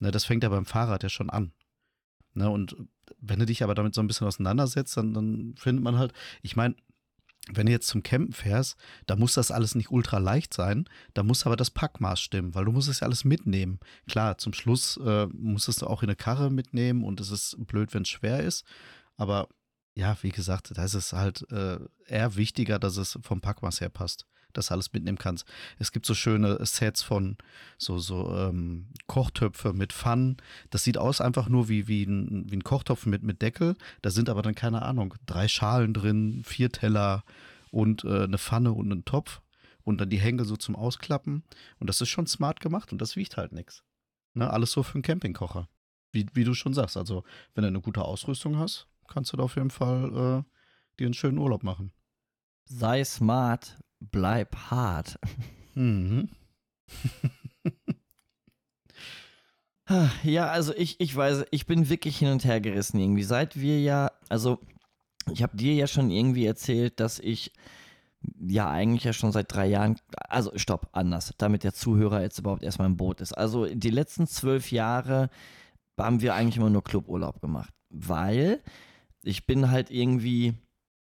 Ne? 0.00 0.10
Das 0.10 0.24
fängt 0.24 0.42
ja 0.42 0.48
beim 0.48 0.66
Fahrrad 0.66 1.02
ja 1.02 1.08
schon 1.08 1.30
an. 1.30 1.52
Ne? 2.34 2.50
Und 2.50 2.76
wenn 3.18 3.38
du 3.38 3.46
dich 3.46 3.62
aber 3.62 3.74
damit 3.74 3.94
so 3.94 4.00
ein 4.00 4.06
bisschen 4.06 4.26
auseinandersetzt, 4.26 4.96
dann, 4.96 5.14
dann 5.14 5.54
findet 5.56 5.82
man 5.82 5.98
halt, 5.98 6.12
ich 6.42 6.56
meine, 6.56 6.74
wenn 7.52 7.66
du 7.66 7.72
jetzt 7.72 7.88
zum 7.88 8.02
Campen 8.02 8.32
fährst, 8.32 8.76
da 9.06 9.16
muss 9.16 9.34
das 9.34 9.50
alles 9.50 9.74
nicht 9.74 9.90
ultra 9.90 10.18
leicht 10.18 10.52
sein, 10.52 10.88
da 11.14 11.22
muss 11.22 11.46
aber 11.46 11.56
das 11.56 11.70
Packmaß 11.70 12.20
stimmen, 12.20 12.54
weil 12.54 12.64
du 12.64 12.72
musst 12.72 12.88
es 12.88 13.00
ja 13.00 13.06
alles 13.06 13.24
mitnehmen. 13.24 13.78
Klar, 14.08 14.38
zum 14.38 14.52
Schluss 14.52 14.96
äh, 14.98 15.26
musstest 15.26 15.82
du 15.82 15.86
auch 15.86 16.02
in 16.02 16.08
eine 16.08 16.16
Karre 16.16 16.50
mitnehmen 16.50 17.04
und 17.04 17.20
es 17.20 17.30
ist 17.30 17.56
blöd, 17.66 17.94
wenn 17.94 18.02
es 18.02 18.08
schwer 18.08 18.40
ist, 18.40 18.64
aber 19.16 19.48
ja, 19.94 20.16
wie 20.20 20.30
gesagt, 20.30 20.76
da 20.76 20.84
ist 20.84 20.94
es 20.94 21.12
halt 21.12 21.50
äh, 21.50 21.78
eher 22.06 22.36
wichtiger, 22.36 22.78
dass 22.78 22.98
es 22.98 23.18
vom 23.22 23.40
Packmaß 23.40 23.80
her 23.80 23.88
passt, 23.88 24.26
dass 24.56 24.68
du 24.68 24.74
alles 24.74 24.92
mitnehmen 24.92 25.18
kannst. 25.18 25.46
Es 25.78 25.92
gibt 25.92 26.06
so 26.06 26.14
schöne 26.14 26.64
Sets 26.64 27.02
von 27.02 27.36
so, 27.78 27.98
so 27.98 28.34
ähm, 28.34 28.86
Kochtöpfe 29.06 29.72
mit 29.72 29.92
Pfannen. 29.92 30.36
Das 30.70 30.84
sieht 30.84 30.98
aus 30.98 31.20
einfach 31.20 31.48
nur 31.48 31.68
wie, 31.68 31.88
wie, 31.88 32.04
ein, 32.04 32.50
wie 32.50 32.56
ein 32.56 32.64
Kochtopf 32.64 33.06
mit, 33.06 33.22
mit 33.22 33.42
Deckel. 33.42 33.76
Da 34.02 34.10
sind 34.10 34.28
aber 34.28 34.42
dann, 34.42 34.54
keine 34.54 34.82
Ahnung, 34.82 35.14
drei 35.26 35.48
Schalen 35.48 35.94
drin, 35.94 36.42
vier 36.44 36.70
Teller 36.70 37.24
und 37.70 38.04
äh, 38.04 38.24
eine 38.24 38.38
Pfanne 38.38 38.72
und 38.72 38.90
einen 38.90 39.04
Topf. 39.04 39.40
Und 39.82 40.00
dann 40.00 40.10
die 40.10 40.18
Hänge 40.18 40.44
so 40.44 40.56
zum 40.56 40.74
Ausklappen. 40.74 41.44
Und 41.78 41.88
das 41.88 42.00
ist 42.00 42.08
schon 42.08 42.26
smart 42.26 42.60
gemacht 42.60 42.90
und 42.90 43.00
das 43.00 43.14
wiegt 43.14 43.36
halt 43.36 43.52
nichts. 43.52 43.84
Ne, 44.34 44.50
alles 44.50 44.72
so 44.72 44.82
für 44.82 44.94
einen 44.94 45.02
Campingkocher. 45.02 45.68
Wie, 46.12 46.26
wie 46.34 46.44
du 46.44 46.54
schon 46.54 46.74
sagst. 46.74 46.96
Also, 46.96 47.24
wenn 47.54 47.62
du 47.62 47.68
eine 47.68 47.80
gute 47.80 48.02
Ausrüstung 48.02 48.58
hast, 48.58 48.88
kannst 49.08 49.32
du 49.32 49.36
da 49.36 49.44
auf 49.44 49.56
jeden 49.56 49.70
Fall 49.70 50.44
äh, 50.44 50.98
dir 50.98 51.06
einen 51.06 51.14
schönen 51.14 51.38
Urlaub 51.38 51.62
machen. 51.62 51.92
Sei 52.64 53.04
smart, 53.04 53.78
bleib 54.00 54.56
hart. 54.70 55.18
Mhm. 55.74 56.28
Ja, 60.24 60.48
also 60.48 60.74
ich, 60.74 60.98
ich 61.00 61.14
weiß, 61.14 61.44
ich 61.52 61.66
bin 61.66 61.88
wirklich 61.88 62.18
hin 62.18 62.32
und 62.32 62.44
her 62.44 62.60
gerissen 62.60 62.98
irgendwie. 62.98 63.22
Seit 63.22 63.54
wir 63.60 63.80
ja, 63.80 64.10
also 64.28 64.58
ich 65.32 65.42
habe 65.42 65.56
dir 65.56 65.74
ja 65.74 65.86
schon 65.86 66.10
irgendwie 66.10 66.44
erzählt, 66.44 66.98
dass 66.98 67.18
ich 67.20 67.52
ja 68.40 68.68
eigentlich 68.68 69.04
ja 69.04 69.12
schon 69.12 69.30
seit 69.30 69.52
drei 69.52 69.66
Jahren, 69.66 69.96
also 70.28 70.50
stopp, 70.56 70.88
anders, 70.92 71.34
damit 71.38 71.62
der 71.62 71.72
Zuhörer 71.72 72.22
jetzt 72.22 72.38
überhaupt 72.38 72.64
erstmal 72.64 72.88
im 72.88 72.96
Boot 72.96 73.20
ist. 73.20 73.32
Also 73.32 73.66
die 73.66 73.90
letzten 73.90 74.26
zwölf 74.26 74.72
Jahre 74.72 75.30
haben 75.98 76.20
wir 76.20 76.34
eigentlich 76.34 76.56
immer 76.56 76.70
nur 76.70 76.82
Cluburlaub 76.82 77.40
gemacht, 77.40 77.72
weil 77.88 78.62
ich 79.22 79.46
bin 79.46 79.70
halt 79.70 79.90
irgendwie 79.90 80.54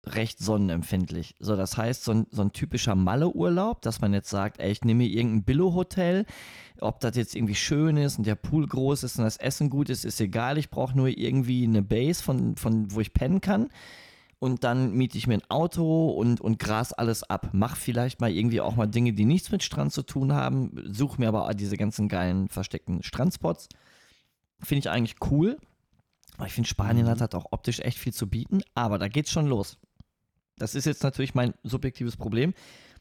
recht 0.07 0.39
sonnenempfindlich. 0.39 1.35
So, 1.39 1.57
das 1.57 1.77
heißt, 1.77 2.05
so 2.05 2.13
ein, 2.13 2.27
so 2.31 2.43
ein 2.43 2.53
typischer 2.53 2.95
Malle-Urlaub, 2.95 3.83
dass 3.83 4.01
man 4.01 4.13
jetzt 4.13 4.31
sagt, 4.31 4.61
ey, 4.61 4.71
ich 4.71 4.83
nehme 4.83 5.05
mir 5.05 5.11
irgendein 5.11 5.45
Billo-Hotel, 5.45 6.27
ob 6.81 7.01
das 7.01 7.17
jetzt 7.17 7.35
irgendwie 7.35 7.55
schön 7.55 7.97
ist 7.97 8.19
und 8.19 8.27
der 8.27 8.35
Pool 8.35 8.67
groß 8.67 9.05
ist 9.05 9.19
und 9.19 9.25
das 9.25 9.37
Essen 9.37 9.71
gut 9.71 9.89
ist, 9.89 10.05
ist 10.05 10.21
egal. 10.21 10.59
Ich 10.59 10.71
brauche 10.71 10.97
nur 10.97 11.09
irgendwie 11.09 11.65
eine 11.65 11.83
Base, 11.83 12.23
von, 12.23 12.57
von 12.57 12.93
wo 12.93 13.01
ich 13.01 13.13
pennen 13.13 13.41
kann. 13.41 13.71
Und 14.39 14.63
dann 14.63 14.93
miete 14.93 15.17
ich 15.17 15.27
mir 15.27 15.35
ein 15.35 15.51
Auto 15.51 16.11
und, 16.11 16.41
und 16.41 16.59
gras 16.59 16.93
alles 16.93 17.23
ab. 17.23 17.51
Mach 17.53 17.77
vielleicht 17.77 18.21
mal 18.21 18.31
irgendwie 18.31 18.61
auch 18.61 18.77
mal 18.77 18.87
Dinge, 18.87 19.15
die 19.15 19.25
nichts 19.25 19.51
mit 19.51 19.63
Strand 19.63 19.93
zu 19.93 20.03
tun 20.03 20.35
haben. 20.35 20.85
Suche 20.93 21.19
mir 21.21 21.29
aber 21.29 21.55
diese 21.55 21.79
ganzen 21.79 22.09
geilen 22.09 22.49
versteckten 22.49 23.03
Strandspots. 23.03 23.69
Finde 24.59 24.81
ich 24.81 24.91
eigentlich 24.91 25.17
cool. 25.31 25.57
Aber 26.37 26.47
ich 26.47 26.53
finde, 26.53 26.69
Spanien 26.69 27.09
hat 27.09 27.21
halt 27.21 27.35
auch 27.35 27.47
optisch 27.53 27.81
echt 27.81 27.99
viel 27.99 28.13
zu 28.13 28.29
bieten. 28.29 28.61
Aber 28.75 28.99
da 28.99 29.09
geht's 29.09 29.31
schon 29.31 29.47
los. 29.47 29.79
Das 30.57 30.75
ist 30.75 30.85
jetzt 30.85 31.03
natürlich 31.03 31.35
mein 31.35 31.55
subjektives 31.63 32.17
Problem. 32.17 32.55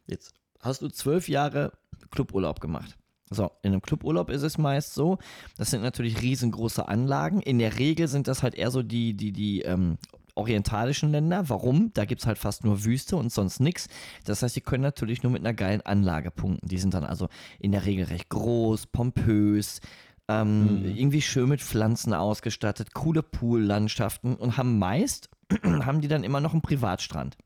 Jetzt 0.08 0.34
hast 0.60 0.82
du 0.82 0.90
zwölf 0.90 1.28
Jahre 1.30 1.74
Cluburlaub 2.12 2.60
gemacht. 2.60 2.98
So, 3.30 3.52
in 3.64 3.72
einem 3.72 3.82
Cluburlaub 3.82 4.30
ist 4.30 4.44
es 4.44 4.58
meist 4.58 4.94
so, 4.94 5.18
das 5.58 5.72
sind 5.72 5.82
natürlich 5.82 6.22
riesengroße 6.22 6.88
Anlagen. 6.88 7.42
In 7.42 7.58
der 7.60 7.80
Regel 7.80 8.08
sind 8.08 8.28
das 8.28 8.44
halt 8.44 8.56
eher 8.56 8.70
so 8.70 8.84
die, 8.84 9.16
die, 9.16 9.32
die 9.32 9.62
ähm, 9.62 9.98
orientalischen 10.36 11.12
Länder. 11.12 11.50
Warum? 11.50 11.92
Da 11.94 12.06
gibt 12.06 12.22
es 12.22 12.28
halt 12.28 12.38
fast 12.38 12.64
nur 12.64 12.84
Wüste 12.86 13.16
und 13.16 13.32
sonst 13.32 13.60
nichts. 13.60 13.88
Das 14.26 14.42
heißt, 14.42 14.56
die 14.56 14.62
können 14.62 14.84
natürlich 14.84 15.24
nur 15.24 15.32
mit 15.32 15.42
einer 15.42 15.54
geilen 15.54 15.82
Anlage 15.82 16.32
punkten. 16.32 16.68
Die 16.68 16.78
sind 16.78 16.94
dann 16.94 17.06
also 17.06 17.28
in 17.60 17.72
der 17.72 17.86
Regel 17.86 18.06
recht 18.06 18.30
groß, 18.30 18.88
pompös, 18.88 19.80
ähm, 20.28 20.82
mhm. 20.82 20.96
irgendwie 20.96 21.22
schön 21.22 21.50
mit 21.50 21.62
Pflanzen 21.62 22.14
ausgestattet, 22.14 22.94
coole 22.94 23.24
Poollandschaften 23.24 24.36
und 24.36 24.58
haben 24.58 24.80
meist, 24.80 25.30
haben 25.64 26.02
die 26.02 26.08
dann 26.08 26.24
immer 26.24 26.40
noch 26.40 26.54
einen 26.54 26.62
Privatstrand. 26.62 27.38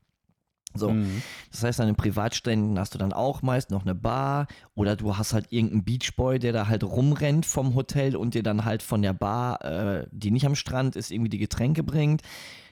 So, 0.74 0.90
mhm. 0.90 1.22
das 1.50 1.62
heißt, 1.62 1.80
an 1.80 1.86
den 1.86 1.96
Privatständen 1.96 2.78
hast 2.78 2.94
du 2.94 2.98
dann 2.98 3.12
auch 3.12 3.40
meist 3.40 3.70
noch 3.70 3.82
eine 3.82 3.94
Bar 3.94 4.46
oder 4.74 4.96
du 4.96 5.16
hast 5.16 5.32
halt 5.32 5.46
irgendeinen 5.50 5.84
Beachboy, 5.84 6.38
der 6.38 6.52
da 6.52 6.68
halt 6.68 6.84
rumrennt 6.84 7.46
vom 7.46 7.74
Hotel 7.74 8.16
und 8.16 8.34
dir 8.34 8.42
dann 8.42 8.64
halt 8.64 8.82
von 8.82 9.00
der 9.00 9.14
Bar, 9.14 9.64
äh, 9.64 10.06
die 10.12 10.30
nicht 10.30 10.46
am 10.46 10.54
Strand 10.54 10.94
ist, 10.94 11.10
irgendwie 11.10 11.30
die 11.30 11.38
Getränke 11.38 11.82
bringt. 11.82 12.22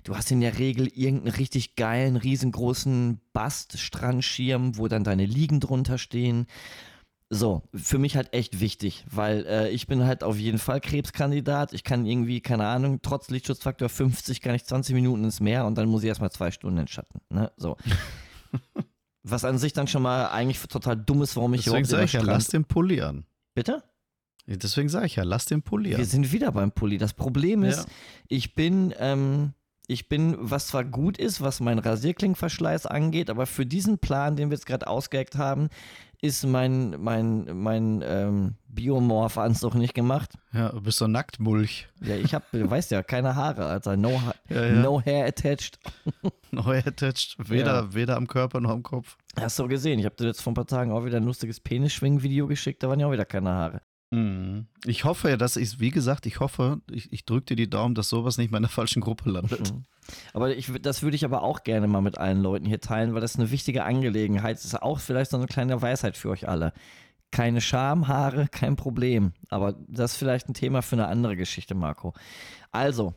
Du 0.05 0.15
hast 0.15 0.31
in 0.31 0.41
der 0.41 0.59
Regel 0.59 0.87
irgendeinen 0.87 1.37
richtig 1.37 1.75
geilen, 1.75 2.17
riesengroßen 2.17 3.21
Bast-Strandschirm, 3.33 4.77
wo 4.79 4.89
dann 4.89 5.03
deine 5.03 5.27
Liegen 5.27 5.59
drunter 5.59 5.99
stehen. 5.99 6.47
So, 7.29 7.63
für 7.75 7.99
mich 7.99 8.17
halt 8.17 8.33
echt 8.33 8.61
wichtig, 8.61 9.05
weil 9.11 9.45
äh, 9.47 9.71
ich 9.71 9.89
bin 9.89 10.05
halt 10.05 10.23
auf 10.23 10.37
jeden 10.37 10.59
Fall 10.59 10.81
Krebskandidat. 10.81 11.73
Ich 11.73 11.83
kann 11.83 12.07
irgendwie, 12.07 12.41
keine 12.41 12.67
Ahnung, 12.67 13.01
trotz 13.03 13.31
Lichtschutzfaktor 13.31 13.89
50 13.89 14.41
kann 14.41 14.55
ich 14.55 14.65
20 14.65 14.95
Minuten 14.95 15.25
ins 15.25 15.41
Meer 15.41 15.67
und 15.67 15.77
dann 15.77 15.89
muss 15.89 16.05
ich 16.05 16.09
erstmal 16.09 16.31
zwei 16.31 16.53
Stunden 16.53 16.79
in 16.79 16.87
Schatten. 16.87 17.21
Ne? 17.29 17.51
So. 17.57 17.77
Was 19.25 19.45
an 19.45 19.59
sich 19.59 19.73
dann 19.73 19.89
schon 19.89 20.03
mal 20.03 20.29
eigentlich 20.29 20.61
total 20.61 20.97
dumm 20.97 21.23
ist, 21.23 21.35
warum 21.35 21.53
ich 21.55 21.65
Deswegen 21.65 21.85
überhaupt 21.85 21.91
sage 21.91 22.05
ich 22.05 22.13
ja, 22.13 22.23
lass 22.23 22.47
den 22.47 22.65
Pulli 22.65 23.01
an. 23.01 23.27
Bitte? 23.55 23.83
Deswegen 24.47 24.89
sage 24.89 25.07
ich 25.07 25.17
ja, 25.17 25.25
lass 25.25 25.47
den 25.47 25.63
Pulli 25.63 25.95
an. 25.95 25.99
Wir 25.99 26.07
sind 26.07 26.31
wieder 26.31 26.53
beim 26.53 26.71
Pulli. 26.71 26.97
Das 26.99 27.13
Problem 27.13 27.65
ist, 27.65 27.89
ja. 27.89 27.95
ich 28.29 28.55
bin, 28.55 28.95
ähm, 29.01 29.53
ich 29.87 30.09
bin, 30.09 30.37
was 30.39 30.69
zwar 30.69 30.85
gut 30.85 31.19
ist, 31.19 31.41
was 31.41 31.61
mein 31.61 31.79
Rasierklingverschleiß 31.79 32.87
angeht, 32.87 33.31
aber 33.31 33.47
für 33.47 33.67
diesen 33.67 33.99
Plan, 33.99 34.37
den 34.37 34.51
wir 34.51 34.57
jetzt 34.57 34.67
gerade 34.67 34.87
ausgeheckt 34.89 35.37
haben, 35.37 35.69
ist 36.21 36.45
mein, 36.45 36.97
mein, 36.99 37.47
mein 37.53 38.03
ähm, 38.05 38.55
Biomorph-Anzug 38.69 39.75
nicht 39.75 39.95
gemacht. 39.95 40.33
Ja, 40.53 40.71
du 40.71 40.81
bist 40.81 40.99
so 40.99 41.07
Nacktmulch. 41.07 41.89
Ja, 42.01 42.17
ich 42.17 42.35
habe, 42.35 42.45
du 42.53 42.69
weißt 42.69 42.91
ja, 42.91 43.03
keine 43.03 43.37
Haare, 43.37 43.67
Alter. 43.67 43.97
No, 43.97 44.11
ja, 44.49 44.67
ja. 44.67 44.73
no 44.73 45.01
hair 45.01 45.27
attached. 45.27 45.79
no 46.51 46.67
hair 46.67 46.87
attached. 46.87 47.37
Weder, 47.39 47.75
ja. 47.75 47.95
weder 47.95 48.17
am 48.17 48.27
Körper 48.27 48.61
noch 48.61 48.71
am 48.71 48.83
Kopf. 48.83 49.17
Hast 49.39 49.59
du 49.59 49.69
gesehen. 49.69 49.99
Ich 49.99 50.05
habe 50.07 50.17
dir 50.17 50.27
jetzt 50.27 50.41
vor 50.41 50.53
ein 50.53 50.55
paar 50.55 50.67
Tagen 50.67 50.91
auch 50.91 51.05
wieder 51.05 51.19
ein 51.19 51.25
lustiges 51.25 51.61
Penisschwingen-Video 51.61 52.47
geschickt. 52.47 52.83
Da 52.83 52.89
waren 52.89 52.99
ja 52.99 53.07
auch 53.07 53.13
wieder 53.13 53.27
keine 53.27 53.51
Haare. 53.51 53.83
Mhm. 54.11 54.67
Ich 54.85 55.05
hoffe 55.05 55.31
ja, 55.31 55.37
dass 55.37 55.57
ich, 55.57 55.81
wie 55.81 55.91
gesagt, 55.91 56.27
ich 56.27 56.39
hoffe, 56.41 56.81
ich, 56.91 57.13
ich 57.13 57.25
drücke 57.25 57.47
dir 57.47 57.57
die 57.57 57.71
Daumen, 57.71 57.95
dass 57.95 58.09
sowas 58.09 58.39
nicht 58.39 58.51
mal 58.51 58.59
in 58.59 58.65
der 58.65 58.71
falschen 58.71 59.01
Gruppe 59.01 59.31
landet. 59.31 59.73
Mhm. 59.73 59.85
Aber 60.33 60.57
ich, 60.57 60.71
das 60.81 61.03
würde 61.03 61.17
ich 61.17 61.25
aber 61.25 61.43
auch 61.43 61.65
gerne 61.65 61.89
mal 61.89 62.01
mit 62.01 62.19
allen 62.19 62.41
Leuten 62.41 62.67
hier 62.67 62.81
teilen, 62.81 63.15
weil 63.15 63.21
das 63.21 63.37
eine 63.37 63.51
wichtige 63.51 63.85
Angelegenheit 63.85 64.57
ist. 64.57 64.81
Auch 64.81 65.01
vielleicht 65.01 65.33
so 65.33 65.37
eine 65.37 65.47
kleine 65.47 65.81
Weisheit 65.83 66.17
für 66.17 66.31
euch 66.31 66.49
alle. 66.49 66.73
Keine 67.33 67.61
Schamhaare, 67.61 68.47
kein 68.49 68.77
Problem. 68.77 69.33
Aber 69.49 69.75
das 69.89 70.13
ist 70.13 70.19
vielleicht 70.19 70.49
ein 70.49 70.55
Thema 70.55 70.83
für 70.83 70.95
eine 70.95 71.09
andere 71.09 71.37
Geschichte, 71.37 71.75
Marco. 71.75 72.15
Also, 72.71 73.15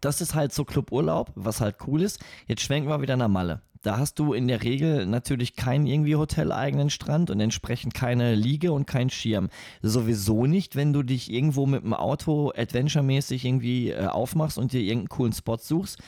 das 0.00 0.20
ist 0.20 0.34
halt 0.34 0.52
so 0.52 0.64
Cluburlaub, 0.64 1.32
was 1.34 1.60
halt 1.60 1.76
cool 1.86 2.02
ist. 2.02 2.20
Jetzt 2.46 2.62
schwenken 2.62 2.88
wir 2.88 3.02
wieder 3.02 3.16
nach 3.16 3.28
Malle. 3.28 3.62
Da 3.82 3.96
hast 3.96 4.18
du 4.18 4.34
in 4.34 4.46
der 4.46 4.62
Regel 4.62 5.06
natürlich 5.06 5.56
keinen 5.56 5.86
irgendwie 5.86 6.14
hoteleigenen 6.14 6.90
Strand 6.90 7.30
und 7.30 7.40
entsprechend 7.40 7.94
keine 7.94 8.34
Liege 8.34 8.72
und 8.72 8.86
keinen 8.86 9.08
Schirm. 9.08 9.48
Sowieso 9.80 10.44
nicht, 10.44 10.76
wenn 10.76 10.92
du 10.92 11.02
dich 11.02 11.32
irgendwo 11.32 11.64
mit 11.64 11.82
dem 11.82 11.94
Auto 11.94 12.52
adventuremäßig 12.54 13.44
irgendwie 13.44 13.90
äh, 13.90 14.06
aufmachst 14.06 14.58
und 14.58 14.74
dir 14.74 14.82
irgendeinen 14.82 15.08
coolen 15.08 15.32
Spot 15.32 15.56
suchst. 15.56 15.98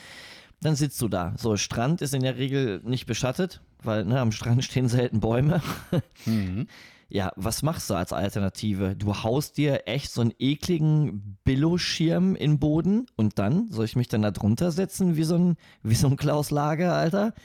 Dann 0.61 0.75
sitzt 0.75 1.01
du 1.01 1.07
da. 1.07 1.33
So, 1.35 1.57
Strand 1.57 2.01
ist 2.03 2.13
in 2.13 2.21
der 2.21 2.37
Regel 2.37 2.79
nicht 2.83 3.07
beschattet, 3.07 3.61
weil 3.81 4.05
ne, 4.05 4.19
am 4.19 4.31
Strand 4.31 4.63
stehen 4.63 4.87
selten 4.87 5.19
Bäume. 5.19 5.61
Mhm. 6.25 6.67
Ja, 7.13 7.31
was 7.35 7.61
machst 7.61 7.91
du 7.91 7.93
als 7.93 8.11
Alternative? 8.11 8.95
Du 8.95 9.21
haust 9.21 9.57
dir 9.57 9.83
echt 9.85 10.11
so 10.11 10.21
einen 10.21 10.33
ekligen 10.39 11.37
Billo-Schirm 11.43 12.35
in 12.35 12.53
den 12.53 12.59
Boden 12.59 13.05
und 13.15 13.37
dann 13.37 13.67
soll 13.67 13.85
ich 13.85 13.95
mich 13.95 14.07
dann 14.07 14.23
da 14.23 14.31
drunter 14.31 14.71
setzen 14.71 15.15
wie 15.15 15.23
so 15.23 15.35
ein, 15.35 15.57
wie 15.83 15.93
so 15.93 16.07
ein 16.07 16.17
Klaus 16.17 16.49
Lager, 16.49 16.93
Alter? 16.93 17.35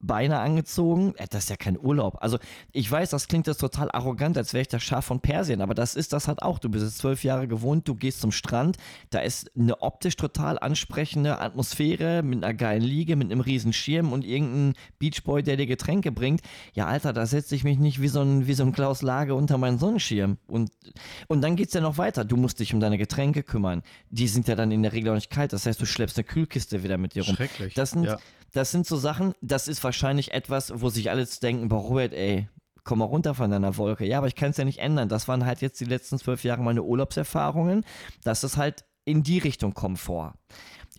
Beine 0.00 0.38
angezogen. 0.40 1.14
Das 1.30 1.44
ist 1.44 1.50
ja 1.50 1.56
kein 1.56 1.78
Urlaub. 1.78 2.18
Also 2.20 2.38
ich 2.72 2.90
weiß, 2.90 3.10
das 3.10 3.28
klingt 3.28 3.46
jetzt 3.46 3.58
total 3.58 3.90
arrogant, 3.90 4.36
als 4.36 4.52
wäre 4.52 4.62
ich 4.62 4.68
der 4.68 4.80
Schaf 4.80 5.06
von 5.06 5.20
Persien, 5.20 5.60
aber 5.60 5.74
das 5.74 5.94
ist 5.94 6.12
das 6.12 6.28
halt 6.28 6.42
auch. 6.42 6.58
Du 6.58 6.68
bist 6.68 6.84
jetzt 6.84 6.98
zwölf 6.98 7.24
Jahre 7.24 7.48
gewohnt, 7.48 7.88
du 7.88 7.94
gehst 7.94 8.20
zum 8.20 8.32
Strand, 8.32 8.76
da 9.10 9.20
ist 9.20 9.50
eine 9.56 9.82
optisch 9.82 10.16
total 10.16 10.58
ansprechende 10.58 11.38
Atmosphäre 11.40 12.22
mit 12.22 12.44
einer 12.44 12.54
geilen 12.54 12.82
Liege, 12.82 13.16
mit 13.16 13.30
einem 13.30 13.40
riesen 13.40 13.72
Schirm 13.72 14.12
und 14.12 14.24
irgendein 14.24 14.74
Beachboy, 14.98 15.42
der 15.42 15.56
dir 15.56 15.66
Getränke 15.66 16.12
bringt. 16.12 16.42
Ja, 16.74 16.86
Alter, 16.86 17.12
da 17.12 17.26
setze 17.26 17.54
ich 17.54 17.64
mich 17.64 17.78
nicht 17.78 18.00
wie 18.00 18.08
so 18.08 18.20
ein, 18.20 18.46
wie 18.46 18.54
so 18.54 18.64
ein 18.64 18.72
Klaus 18.72 19.02
Lage 19.02 19.34
unter 19.34 19.58
meinen 19.58 19.78
Sonnenschirm. 19.78 20.38
Und, 20.46 20.70
und 21.26 21.40
dann 21.42 21.56
geht 21.56 21.68
es 21.68 21.74
ja 21.74 21.80
noch 21.80 21.98
weiter. 21.98 22.24
Du 22.24 22.36
musst 22.36 22.60
dich 22.60 22.74
um 22.74 22.80
deine 22.80 22.98
Getränke 22.98 23.42
kümmern. 23.42 23.82
Die 24.10 24.28
sind 24.28 24.48
ja 24.48 24.54
dann 24.54 24.70
in 24.70 24.82
der 24.82 24.92
Regel 24.92 25.10
auch 25.10 25.14
nicht 25.14 25.30
kalt. 25.30 25.52
Das 25.52 25.66
heißt, 25.66 25.80
du 25.80 25.86
schleppst 25.86 26.16
eine 26.16 26.24
Kühlkiste 26.24 26.82
wieder 26.82 26.98
mit 26.98 27.14
dir 27.14 27.24
rum. 27.24 27.36
Schrecklich. 27.36 27.74
Das 27.74 27.90
sind, 27.90 28.04
ja. 28.04 28.18
Das 28.52 28.70
sind 28.70 28.86
so 28.86 28.96
Sachen, 28.96 29.34
das 29.40 29.68
ist 29.68 29.84
wahrscheinlich 29.84 30.32
etwas, 30.32 30.72
wo 30.80 30.88
sich 30.88 31.10
alle 31.10 31.26
denken, 31.26 31.68
boah, 31.68 31.80
Robert, 31.80 32.12
ey, 32.12 32.48
komm 32.84 33.00
mal 33.00 33.04
runter 33.04 33.34
von 33.34 33.50
deiner 33.50 33.76
Wolke. 33.76 34.06
Ja, 34.06 34.18
aber 34.18 34.28
ich 34.28 34.34
kann 34.34 34.50
es 34.50 34.56
ja 34.56 34.64
nicht 34.64 34.78
ändern. 34.78 35.08
Das 35.08 35.28
waren 35.28 35.44
halt 35.44 35.60
jetzt 35.60 35.80
die 35.80 35.84
letzten 35.84 36.18
zwölf 36.18 36.42
Jahre 36.44 36.62
meine 36.62 36.82
Urlaubserfahrungen, 36.82 37.84
dass 38.24 38.42
es 38.42 38.56
halt 38.56 38.84
in 39.04 39.22
die 39.22 39.38
Richtung 39.38 39.74
Komfort. 39.74 40.34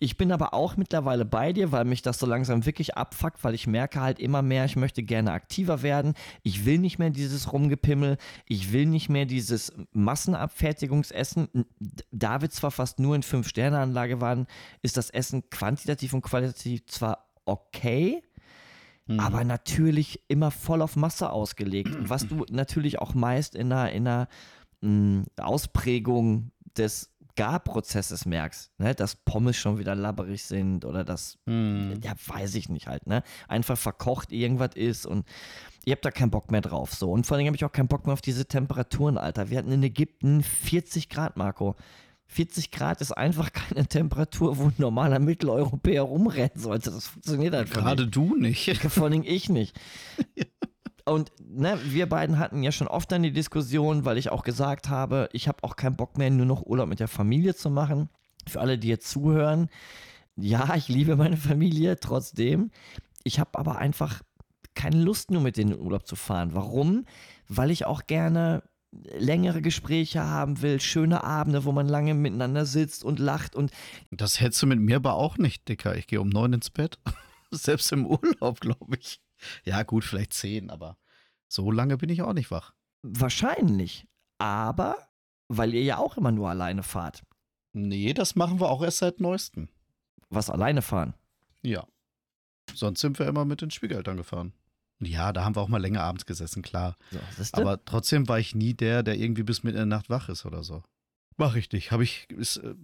Ich 0.02 0.16
bin 0.16 0.32
aber 0.32 0.54
auch 0.54 0.76
mittlerweile 0.76 1.26
bei 1.26 1.52
dir, 1.52 1.72
weil 1.72 1.84
mich 1.84 2.00
das 2.00 2.18
so 2.18 2.26
langsam 2.26 2.64
wirklich 2.64 2.96
abfuckt, 2.96 3.44
weil 3.44 3.54
ich 3.54 3.66
merke 3.66 4.00
halt 4.00 4.18
immer 4.18 4.40
mehr, 4.40 4.64
ich 4.64 4.76
möchte 4.76 5.02
gerne 5.02 5.32
aktiver 5.32 5.82
werden. 5.82 6.14
Ich 6.42 6.64
will 6.64 6.78
nicht 6.78 6.98
mehr 6.98 7.10
dieses 7.10 7.52
Rumgepimmel. 7.52 8.16
Ich 8.46 8.72
will 8.72 8.86
nicht 8.86 9.10
mehr 9.10 9.26
dieses 9.26 9.72
Massenabfertigungsessen. 9.92 11.66
Da 12.10 12.40
wir 12.40 12.48
zwar 12.50 12.70
fast 12.70 12.98
nur 12.98 13.14
in 13.14 13.22
Fünf-Sterne-Anlage 13.22 14.20
waren, 14.20 14.46
ist 14.80 14.96
das 14.96 15.10
Essen 15.10 15.50
quantitativ 15.50 16.14
und 16.14 16.22
qualitativ 16.22 16.86
zwar 16.86 17.29
okay, 17.50 18.22
mhm. 19.06 19.20
aber 19.20 19.44
natürlich 19.44 20.22
immer 20.28 20.50
voll 20.50 20.82
auf 20.82 20.96
Masse 20.96 21.30
ausgelegt. 21.30 21.90
Was 22.00 22.26
du 22.26 22.44
natürlich 22.50 22.98
auch 22.98 23.14
meist 23.14 23.54
in 23.54 23.72
einer, 23.72 23.92
in 23.92 24.06
einer 24.06 24.28
mh, 24.80 25.24
Ausprägung 25.38 26.52
des 26.76 27.10
Garprozesses 27.36 28.26
merkst, 28.26 28.70
ne, 28.78 28.94
dass 28.94 29.16
Pommes 29.16 29.56
schon 29.56 29.78
wieder 29.78 29.94
labberig 29.94 30.44
sind 30.44 30.84
oder 30.84 31.04
dass, 31.04 31.38
mm. 31.46 31.94
ja, 32.02 32.12
weiß 32.26 32.54
ich 32.56 32.68
nicht 32.68 32.86
halt, 32.86 33.06
ne, 33.06 33.22
einfach 33.48 33.78
verkocht 33.78 34.32
irgendwas 34.32 34.74
ist 34.74 35.06
und 35.06 35.26
ihr 35.84 35.92
habt 35.92 36.04
da 36.04 36.10
keinen 36.10 36.30
Bock 36.30 36.50
mehr 36.50 36.60
drauf, 36.60 36.92
so. 36.92 37.10
Und 37.10 37.26
vor 37.26 37.36
allem 37.36 37.46
habe 37.46 37.56
ich 37.56 37.64
auch 37.64 37.72
keinen 37.72 37.88
Bock 37.88 38.04
mehr 38.04 38.12
auf 38.12 38.20
diese 38.20 38.46
Temperaturen, 38.46 39.16
Alter. 39.16 39.48
Wir 39.48 39.58
hatten 39.58 39.72
in 39.72 39.82
Ägypten 39.82 40.42
40 40.42 41.08
Grad, 41.08 41.36
Marco. 41.36 41.76
40 42.30 42.70
Grad 42.70 43.00
ist 43.00 43.12
einfach 43.12 43.52
keine 43.52 43.86
Temperatur, 43.86 44.56
wo 44.58 44.64
ein 44.66 44.74
normaler 44.78 45.18
Mitteleuropäer 45.18 46.02
rumrennen 46.02 46.52
sollte. 46.54 46.90
Das 46.90 47.08
funktioniert 47.08 47.54
halt 47.54 47.70
Gerade 47.70 48.04
nicht. 48.04 48.16
du 48.16 48.36
nicht. 48.36 48.76
Vor 48.76 49.06
allem 49.06 49.22
ich 49.24 49.48
nicht. 49.48 49.78
Und 51.04 51.32
ne, 51.42 51.76
wir 51.86 52.08
beiden 52.08 52.38
hatten 52.38 52.62
ja 52.62 52.70
schon 52.70 52.86
oft 52.86 53.10
dann 53.10 53.24
die 53.24 53.32
Diskussion, 53.32 54.04
weil 54.04 54.16
ich 54.16 54.30
auch 54.30 54.44
gesagt 54.44 54.88
habe, 54.88 55.28
ich 55.32 55.48
habe 55.48 55.64
auch 55.64 55.74
keinen 55.74 55.96
Bock 55.96 56.18
mehr, 56.18 56.30
nur 56.30 56.46
noch 56.46 56.62
Urlaub 56.62 56.88
mit 56.88 57.00
der 57.00 57.08
Familie 57.08 57.56
zu 57.56 57.68
machen. 57.68 58.10
Für 58.46 58.60
alle, 58.60 58.78
die 58.78 58.88
jetzt 58.88 59.10
zuhören, 59.10 59.68
ja, 60.36 60.74
ich 60.76 60.88
liebe 60.88 61.16
meine 61.16 61.36
Familie 61.36 61.98
trotzdem. 61.98 62.70
ich 63.24 63.40
habe 63.40 63.58
aber 63.58 63.78
einfach 63.78 64.22
keine 64.74 65.02
Lust, 65.02 65.32
nur 65.32 65.42
mit 65.42 65.56
denen 65.56 65.72
in 65.72 65.80
Urlaub 65.80 66.06
zu 66.06 66.14
fahren. 66.14 66.50
Warum? 66.52 67.06
Weil 67.48 67.72
ich 67.72 67.86
auch 67.86 68.06
gerne 68.06 68.62
längere 68.92 69.62
Gespräche 69.62 70.24
haben 70.24 70.62
will, 70.62 70.80
schöne 70.80 71.22
Abende, 71.24 71.64
wo 71.64 71.72
man 71.72 71.88
lange 71.88 72.14
miteinander 72.14 72.66
sitzt 72.66 73.04
und 73.04 73.18
lacht 73.18 73.54
und 73.54 73.70
Das 74.10 74.40
hättest 74.40 74.62
du 74.62 74.66
mit 74.66 74.80
mir 74.80 74.96
aber 74.96 75.14
auch 75.14 75.38
nicht, 75.38 75.68
Dicker. 75.68 75.96
Ich 75.96 76.06
gehe 76.06 76.20
um 76.20 76.28
neun 76.28 76.52
ins 76.52 76.70
Bett. 76.70 76.98
Selbst 77.50 77.92
im 77.92 78.06
Urlaub, 78.06 78.60
glaube 78.60 78.96
ich. 78.98 79.20
Ja, 79.64 79.82
gut, 79.84 80.04
vielleicht 80.04 80.32
zehn, 80.32 80.70
aber 80.70 80.96
so 81.48 81.70
lange 81.70 81.96
bin 81.96 82.10
ich 82.10 82.22
auch 82.22 82.32
nicht 82.32 82.50
wach. 82.50 82.74
wahrscheinlich. 83.02 84.06
Aber 84.38 84.96
weil 85.48 85.74
ihr 85.74 85.82
ja 85.82 85.98
auch 85.98 86.16
immer 86.16 86.32
nur 86.32 86.48
alleine 86.48 86.82
fahrt. 86.82 87.22
Nee, 87.72 88.12
das 88.14 88.36
machen 88.36 88.60
wir 88.60 88.68
auch 88.70 88.82
erst 88.82 88.98
seit 88.98 89.20
neuestem. 89.20 89.68
Was 90.28 90.48
alleine 90.50 90.80
fahren? 90.82 91.14
Ja. 91.62 91.86
Sonst 92.74 93.00
sind 93.00 93.18
wir 93.18 93.26
immer 93.26 93.44
mit 93.44 93.60
den 93.62 93.70
Schwiegereltern 93.70 94.16
gefahren. 94.16 94.52
Ja, 95.02 95.32
da 95.32 95.44
haben 95.44 95.56
wir 95.56 95.62
auch 95.62 95.68
mal 95.68 95.80
länger 95.80 96.02
abends 96.02 96.26
gesessen, 96.26 96.62
klar. 96.62 96.96
So? 97.10 97.18
Aber 97.52 97.82
trotzdem 97.84 98.28
war 98.28 98.38
ich 98.38 98.54
nie 98.54 98.74
der, 98.74 99.02
der 99.02 99.16
irgendwie 99.16 99.42
bis 99.42 99.62
mitten 99.62 99.78
in 99.78 99.88
der 99.88 99.98
Nacht 99.98 100.10
wach 100.10 100.28
ist 100.28 100.44
oder 100.44 100.62
so. 100.62 100.82
Mach 101.38 101.54
ich 101.56 101.72
nicht. 101.72 101.90
Habe 101.90 102.04
ich, 102.04 102.28
äh, 102.30 102.74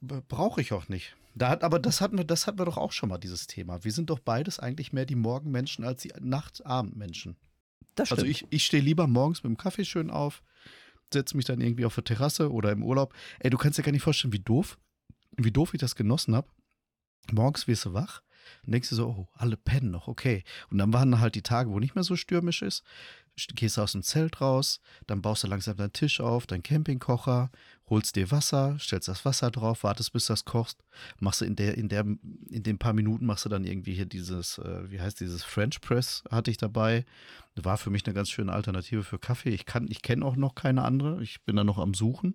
brauche 0.00 0.62
ich 0.62 0.72
auch 0.72 0.88
nicht. 0.88 1.14
Da 1.34 1.50
hat, 1.50 1.62
aber 1.62 1.78
das 1.78 2.00
hatten 2.00 2.16
wir, 2.16 2.24
das 2.24 2.46
hatten 2.46 2.58
wir 2.58 2.64
doch 2.64 2.78
auch 2.78 2.92
schon 2.92 3.10
mal, 3.10 3.18
dieses 3.18 3.46
Thema. 3.46 3.84
Wir 3.84 3.92
sind 3.92 4.08
doch 4.08 4.20
beides 4.20 4.58
eigentlich 4.58 4.94
mehr 4.94 5.04
die 5.04 5.16
Morgenmenschen 5.16 5.84
als 5.84 6.00
die 6.00 6.12
Nacht-Abendmenschen. 6.18 7.36
das 7.94 8.10
Also 8.10 8.24
stimmt. 8.24 8.30
ich, 8.30 8.46
ich 8.48 8.64
stehe 8.64 8.82
lieber 8.82 9.06
morgens 9.06 9.42
mit 9.42 9.50
dem 9.50 9.58
Kaffee 9.58 9.84
schön 9.84 10.10
auf, 10.10 10.42
setze 11.12 11.36
mich 11.36 11.44
dann 11.44 11.60
irgendwie 11.60 11.84
auf 11.84 11.94
der 11.94 12.04
Terrasse 12.04 12.50
oder 12.50 12.72
im 12.72 12.82
Urlaub. 12.82 13.12
Ey, 13.38 13.50
du 13.50 13.58
kannst 13.58 13.78
dir 13.78 13.82
gar 13.82 13.92
nicht 13.92 14.02
vorstellen, 14.02 14.32
wie 14.32 14.40
doof, 14.40 14.78
wie 15.36 15.52
doof 15.52 15.74
ich 15.74 15.80
das 15.80 15.94
genossen 15.94 16.34
habe. 16.34 16.48
Morgens 17.30 17.66
wirst 17.68 17.84
du 17.84 17.92
wach 17.92 18.22
und 18.64 18.72
denkst 18.72 18.88
dir 18.88 18.96
so, 18.96 19.06
oh, 19.06 19.28
alle 19.34 19.56
pennen 19.56 19.90
noch, 19.90 20.08
okay. 20.08 20.44
Und 20.70 20.78
dann 20.78 20.92
waren 20.92 21.20
halt 21.20 21.34
die 21.34 21.42
Tage, 21.42 21.70
wo 21.70 21.78
nicht 21.78 21.94
mehr 21.94 22.04
so 22.04 22.16
stürmisch 22.16 22.62
ist. 22.62 22.82
Gehst 23.54 23.78
aus 23.78 23.92
dem 23.92 24.02
Zelt 24.02 24.40
raus, 24.40 24.80
dann 25.06 25.20
baust 25.20 25.44
du 25.44 25.48
langsam 25.48 25.76
deinen 25.76 25.92
Tisch 25.92 26.20
auf, 26.20 26.46
deinen 26.46 26.62
Campingkocher, 26.62 27.50
holst 27.88 28.16
dir 28.16 28.30
Wasser, 28.30 28.78
stellst 28.80 29.08
das 29.08 29.26
Wasser 29.26 29.50
drauf, 29.50 29.84
wartest, 29.84 30.14
bis 30.14 30.24
das 30.26 30.46
kochst, 30.46 30.82
machst 31.20 31.42
du 31.42 31.44
in 31.44 31.54
der, 31.54 31.76
in 31.76 31.90
der, 31.90 32.00
in 32.00 32.62
den 32.62 32.78
paar 32.78 32.94
Minuten 32.94 33.26
machst 33.26 33.44
du 33.44 33.50
dann 33.50 33.64
irgendwie 33.64 33.92
hier 33.92 34.06
dieses, 34.06 34.56
äh, 34.56 34.90
wie 34.90 35.02
heißt 35.02 35.20
dieses 35.20 35.44
French 35.44 35.82
Press 35.82 36.24
hatte 36.30 36.50
ich 36.50 36.56
dabei. 36.56 37.04
War 37.56 37.76
für 37.76 37.90
mich 37.90 38.06
eine 38.06 38.14
ganz 38.14 38.30
schöne 38.30 38.52
Alternative 38.52 39.02
für 39.02 39.18
Kaffee. 39.18 39.50
Ich 39.50 39.66
kann, 39.66 39.86
ich 39.90 40.00
kenne 40.00 40.24
auch 40.24 40.36
noch 40.36 40.54
keine 40.54 40.82
andere. 40.82 41.22
Ich 41.22 41.42
bin 41.42 41.56
da 41.56 41.64
noch 41.64 41.78
am 41.78 41.94
Suchen. 41.94 42.34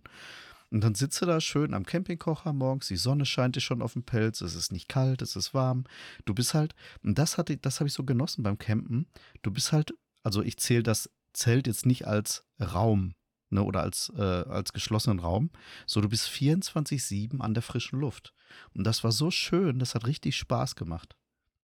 Und 0.71 0.81
dann 0.81 0.95
sitzt 0.95 1.21
du 1.21 1.25
da 1.25 1.41
schön 1.41 1.73
am 1.73 1.85
Campingkocher 1.85 2.53
morgens, 2.53 2.87
die 2.87 2.95
Sonne 2.95 3.25
scheint 3.25 3.57
dir 3.57 3.61
schon 3.61 3.81
auf 3.81 3.93
den 3.93 4.03
Pelz, 4.03 4.39
es 4.39 4.55
ist 4.55 4.71
nicht 4.71 4.87
kalt, 4.87 5.21
es 5.21 5.35
ist 5.35 5.53
warm. 5.53 5.83
Du 6.25 6.33
bist 6.33 6.53
halt, 6.53 6.75
und 7.03 7.17
das 7.17 7.35
das 7.61 7.79
habe 7.79 7.87
ich 7.87 7.93
so 7.93 8.03
genossen 8.05 8.43
beim 8.43 8.57
Campen. 8.57 9.07
Du 9.41 9.51
bist 9.51 9.73
halt, 9.73 9.93
also 10.23 10.41
ich 10.41 10.57
zähle 10.57 10.83
das 10.83 11.09
Zelt 11.33 11.67
jetzt 11.67 11.85
nicht 11.85 12.07
als 12.07 12.45
Raum, 12.59 13.13
ne, 13.51 13.63
oder 13.63 13.81
als, 13.81 14.11
äh, 14.17 14.21
als 14.21 14.73
geschlossenen 14.73 15.19
Raum. 15.19 15.49
So, 15.85 16.01
du 16.01 16.09
bist 16.09 16.27
24-7 16.29 17.39
an 17.39 17.53
der 17.53 17.63
frischen 17.63 17.99
Luft. 17.99 18.33
Und 18.73 18.85
das 18.85 19.03
war 19.03 19.11
so 19.11 19.31
schön, 19.31 19.79
das 19.79 19.95
hat 19.95 20.07
richtig 20.07 20.35
Spaß 20.35 20.75
gemacht. 20.75 21.15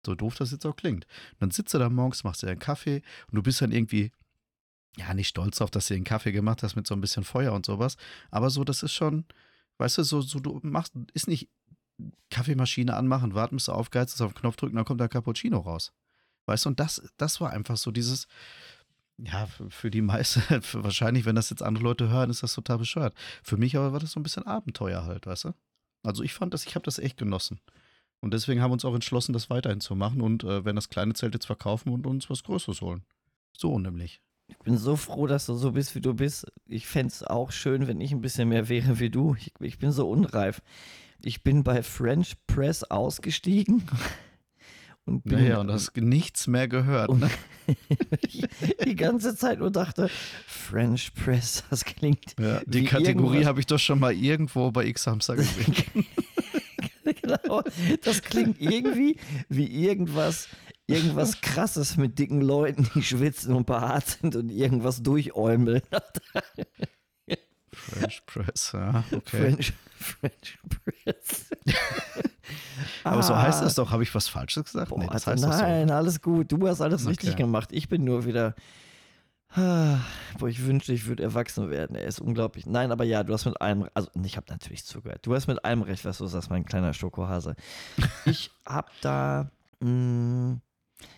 So 0.06 0.16
doof 0.16 0.36
das 0.36 0.52
jetzt 0.52 0.66
auch 0.66 0.76
klingt. 0.76 1.06
Und 1.34 1.42
dann 1.42 1.52
sitzt 1.52 1.74
du 1.74 1.80
da 1.80 1.90
morgens, 1.90 2.24
machst 2.24 2.44
dir 2.44 2.50
einen 2.50 2.60
Kaffee 2.60 3.02
und 3.28 3.36
du 3.36 3.44
bist 3.44 3.62
dann 3.62 3.72
irgendwie, 3.72 4.12
ja, 4.98 5.14
nicht 5.14 5.30
stolz 5.30 5.58
darauf, 5.58 5.72
dass 5.72 5.88
du 5.88 5.94
den 5.94 6.04
Kaffee 6.04 6.32
gemacht 6.32 6.64
hast 6.64 6.76
mit 6.76 6.86
so 6.88 6.94
ein 6.96 7.02
bisschen 7.02 7.24
Feuer 7.24 7.54
und 7.54 7.66
sowas. 7.66 7.98
Aber 8.30 8.50
so, 8.50 8.64
das 8.64 8.84
ist 8.84 8.94
schon, 8.94 9.26
weißt 9.78 10.00
du, 10.00 10.04
so, 10.04 10.22
so 10.22 10.40
du 10.40 10.60
machst, 10.64 10.94
ist 11.14 11.28
nicht 11.28 11.50
Kaffeemaschine 12.30 12.96
anmachen, 12.96 13.34
warten, 13.36 13.56
bis 13.56 13.66
du 13.66 13.74
aufgeheizt 13.74 14.16
ist, 14.16 14.22
auf 14.22 14.34
den 14.34 14.40
Knopf 14.42 14.56
drücken, 14.56 14.76
dann 14.76 14.86
kommt 14.86 15.00
der 15.00 15.10
Cappuccino 15.10 15.60
raus. 15.60 15.94
Weißt 16.46 16.66
du, 16.66 16.70
und 16.70 16.80
das, 16.80 17.02
das 17.18 17.40
war 17.40 17.52
einfach 17.52 17.78
so 17.78 17.92
dieses, 17.92 18.28
ja, 19.18 19.46
für- 19.70 19.92
die 19.92 20.02
meisten, 20.02 20.42
wahrscheinlich, 20.84 21.26
wenn 21.26 21.36
das 21.36 21.50
jetzt 21.50 21.62
andere 21.64 21.84
Leute 21.84 22.10
hören, 22.10 22.30
ist 22.30 22.44
das 22.44 22.54
total 22.54 22.80
bescheuert. 22.80 23.16
Für 23.44 23.58
mich 23.58 23.78
aber 23.78 23.94
war 23.94 24.00
das 24.00 24.12
so 24.12 24.20
ein 24.20 24.24
bisschen 24.24 24.46
Abenteuer 24.48 25.06
halt, 25.06 25.26
weißt 25.28 25.46
du? 25.46 25.54
Also 26.04 26.24
ich 26.24 26.34
fand 26.34 26.54
das, 26.54 26.66
ich 26.66 26.74
habe 26.76 26.84
das 26.86 26.98
echt 26.98 27.18
genossen. 27.18 27.60
Und 28.20 28.34
deswegen 28.34 28.62
haben 28.62 28.72
wir 28.72 28.74
uns 28.74 28.86
auch 28.86 28.96
entschlossen, 28.96 29.34
das 29.34 29.50
weiterhin 29.50 29.82
zu 29.82 29.96
machen 29.96 30.22
und 30.22 30.44
äh, 30.44 30.66
wenn 30.66 30.76
das 30.76 30.90
kleine 30.90 31.14
Zelt 31.14 31.34
jetzt 31.34 31.46
verkaufen 31.46 31.90
und 31.90 32.06
uns 32.08 32.30
was 32.30 32.44
Größeres 32.44 32.82
holen. 32.82 33.04
So 33.56 33.78
nämlich. 33.80 34.22
Ich 34.52 34.58
bin 34.66 34.78
so 34.78 34.96
froh, 34.96 35.28
dass 35.28 35.48
du 35.48 35.56
so 35.56 35.72
bist, 35.72 35.96
wie 35.96 36.02
du 36.02 36.14
bist. 36.14 36.46
Ich 36.68 36.86
fände 36.86 37.08
es 37.08 37.24
auch 37.24 37.52
schön, 37.52 37.88
wenn 37.88 38.00
ich 38.00 38.12
ein 38.12 38.22
bisschen 38.22 38.50
mehr 38.50 38.70
wäre 38.70 39.00
wie 39.00 39.10
du. 39.10 39.36
Ich, 39.36 39.54
ich 39.60 39.80
bin 39.80 39.92
so 39.92 40.10
unreif. 40.10 40.62
Ich 41.24 41.44
bin 41.44 41.64
bei 41.64 41.84
French 41.84 42.36
Press 42.48 42.84
ausgestiegen 42.84 43.84
und 45.06 45.24
bin 45.24 45.40
Naja, 45.40 45.60
und 45.60 45.72
hast 45.72 45.96
nichts 45.98 46.48
mehr 46.48 46.68
gehört. 46.68 47.12
Ne? 47.14 47.30
die 48.86 48.96
ganze 48.96 49.36
Zeit 49.36 49.60
nur 49.60 49.72
dachte, 49.72 50.10
French 50.46 51.14
Press, 51.14 51.64
das 51.70 51.86
klingt 51.86 52.36
Ja, 52.40 52.62
die 52.66 52.84
Kategorie 52.84 53.46
habe 53.46 53.60
ich 53.60 53.68
doch 53.68 53.80
schon 53.80 54.00
mal 54.00 54.14
irgendwo 54.14 54.72
bei 54.72 54.86
X-Hamster 54.86 55.36
gesehen. 55.36 55.76
genau, 57.04 57.64
das 58.04 58.22
klingt 58.22 58.60
irgendwie 58.60 59.18
wie 59.50 59.68
irgendwas, 59.68 60.48
irgendwas 60.88 61.42
krasses 61.42 61.98
mit 61.98 62.18
dicken 62.20 62.42
Leuten, 62.42 62.90
die 62.96 63.04
schwitzen 63.04 63.54
und 63.56 63.66
behaart 63.66 64.08
sind 64.08 64.36
und 64.36 64.50
irgendwas 64.50 65.02
durchäumeln. 65.04 65.82
French 67.74 68.26
Press, 68.26 68.72
ja, 68.74 69.04
okay. 69.12 69.22
French, 69.24 69.74
French 69.98 70.60
Press. 71.04 71.50
Aber 73.04 73.24
so 73.24 73.34
Ah. 73.34 73.44
heißt 73.44 73.62
das 73.64 73.76
doch. 73.76 73.92
Habe 73.92 74.04
ich 74.04 74.14
was 74.14 74.28
Falsches 74.28 74.66
gesagt? 74.66 74.90
Boah, 74.90 75.00
nee, 75.00 75.08
das 75.12 75.26
heißt 75.26 75.44
doch 75.44 75.54
so. 75.54 75.62
nein, 75.62 75.90
alles 75.90 76.22
gut. 76.22 76.52
Du 76.52 76.68
hast 76.68 76.82
alles 76.82 77.08
richtig 77.08 77.30
Okay. 77.32 77.44
gemacht. 77.44 77.70
Ich 77.72 77.88
bin 77.88 78.04
nur 78.04 78.26
wieder. 78.26 78.56
Ah, 79.54 80.00
Boah, 80.40 80.48
ich 80.50 80.64
wünschte, 80.66 80.94
ich 80.94 81.06
würde 81.08 81.24
erwachsen 81.24 81.70
werden. 81.70 81.96
Er 81.96 82.06
ist 82.06 82.20
unglaublich. 82.20 82.66
Nein, 82.66 82.92
aber 82.92 83.04
ja, 83.06 83.24
du 83.24 83.34
hast 83.34 83.46
mit 83.46 83.60
allem, 83.62 83.88
also 83.94 84.10
ich 84.24 84.36
habe 84.38 84.48
natürlich 84.50 84.86
zugehört. 84.86 85.26
Du 85.26 85.34
hast 85.34 85.48
mit 85.48 85.64
allem 85.64 85.82
recht, 85.82 86.04
was 86.06 86.18
du 86.18 86.28
sagst, 86.28 86.50
mein 86.50 86.66
kleiner 86.66 86.94
Schokohase. 86.94 87.56
Ich 88.26 88.52
habe 88.66 88.90
da 89.02 89.50
mh, 89.80 89.88
n- 89.90 90.62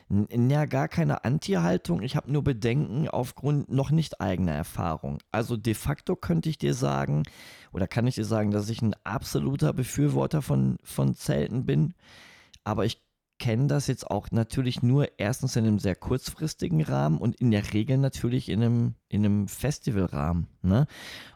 ja 0.10 0.66
gar 0.66 0.88
keine 0.88 1.24
Anti-Haltung. 1.24 2.02
Ich 2.02 2.16
habe 2.16 2.32
nur 2.32 2.44
Bedenken 2.44 3.08
aufgrund 3.08 3.72
noch 3.72 3.92
nicht 3.92 4.22
eigener 4.22 4.54
Erfahrung. 4.54 5.20
Also 5.32 5.58
de 5.58 5.74
facto 5.74 6.16
könnte 6.16 6.50
ich 6.50 6.58
dir 6.58 6.74
sagen, 6.74 7.24
oder 7.72 7.88
kann 7.88 8.08
ich 8.08 8.16
dir 8.16 8.26
sagen, 8.26 8.52
dass 8.52 8.70
ich 8.70 8.82
ein 8.82 8.96
absoluter 9.04 9.74
Befürworter 9.74 10.42
von, 10.42 10.78
von 10.84 11.16
Zelten 11.16 11.66
bin. 11.66 11.94
Aber 12.64 12.86
ich 12.86 13.02
kenne 13.44 13.68
das 13.68 13.88
jetzt 13.88 14.10
auch 14.10 14.28
natürlich 14.32 14.84
nur 14.84 15.20
erstens 15.20 15.58
in 15.58 15.66
einem 15.66 15.80
sehr 15.80 15.96
kurzfristigen 15.96 16.82
Rahmen 16.82 17.18
und 17.18 17.36
in 17.36 17.52
der 17.52 17.74
Regel 17.74 17.98
natürlich 17.98 18.48
in 18.48 18.64
einem, 18.64 18.96
in 19.10 19.26
einem 19.26 19.48
Festivalrahmen. 19.48 20.48
Ne? 20.62 20.88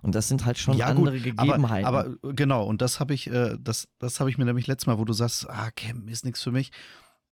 Und 0.01 0.15
das 0.15 0.29
sind 0.29 0.45
halt 0.45 0.57
schon 0.57 0.77
ja, 0.77 0.93
gut, 0.93 1.09
andere 1.09 1.19
Gegebenheiten. 1.19 1.85
Aber, 1.85 2.05
aber 2.21 2.33
genau, 2.33 2.65
und 2.65 2.81
das 2.81 3.01
habe 3.01 3.13
ich, 3.13 3.29
äh, 3.29 3.57
das, 3.59 3.89
das 3.99 4.21
habe 4.21 4.29
ich 4.29 4.37
mir 4.37 4.45
nämlich 4.45 4.67
letztes 4.67 4.87
Mal, 4.87 4.99
wo 4.99 5.05
du 5.05 5.11
sagst, 5.11 5.49
ah, 5.49 5.69
Campen 5.75 6.07
ist 6.07 6.23
nichts 6.23 6.41
für 6.41 6.51
mich. 6.51 6.71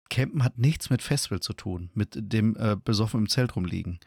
Campen 0.09 0.43
hat 0.43 0.57
nichts 0.57 0.89
mit 0.89 1.01
Festival 1.01 1.39
zu 1.39 1.53
tun, 1.53 1.89
mit 1.93 2.15
dem 2.15 2.55
äh, 2.57 2.75
besoffen 2.83 3.21
im 3.21 3.29
Zelt 3.29 3.55
rumliegen. 3.55 3.99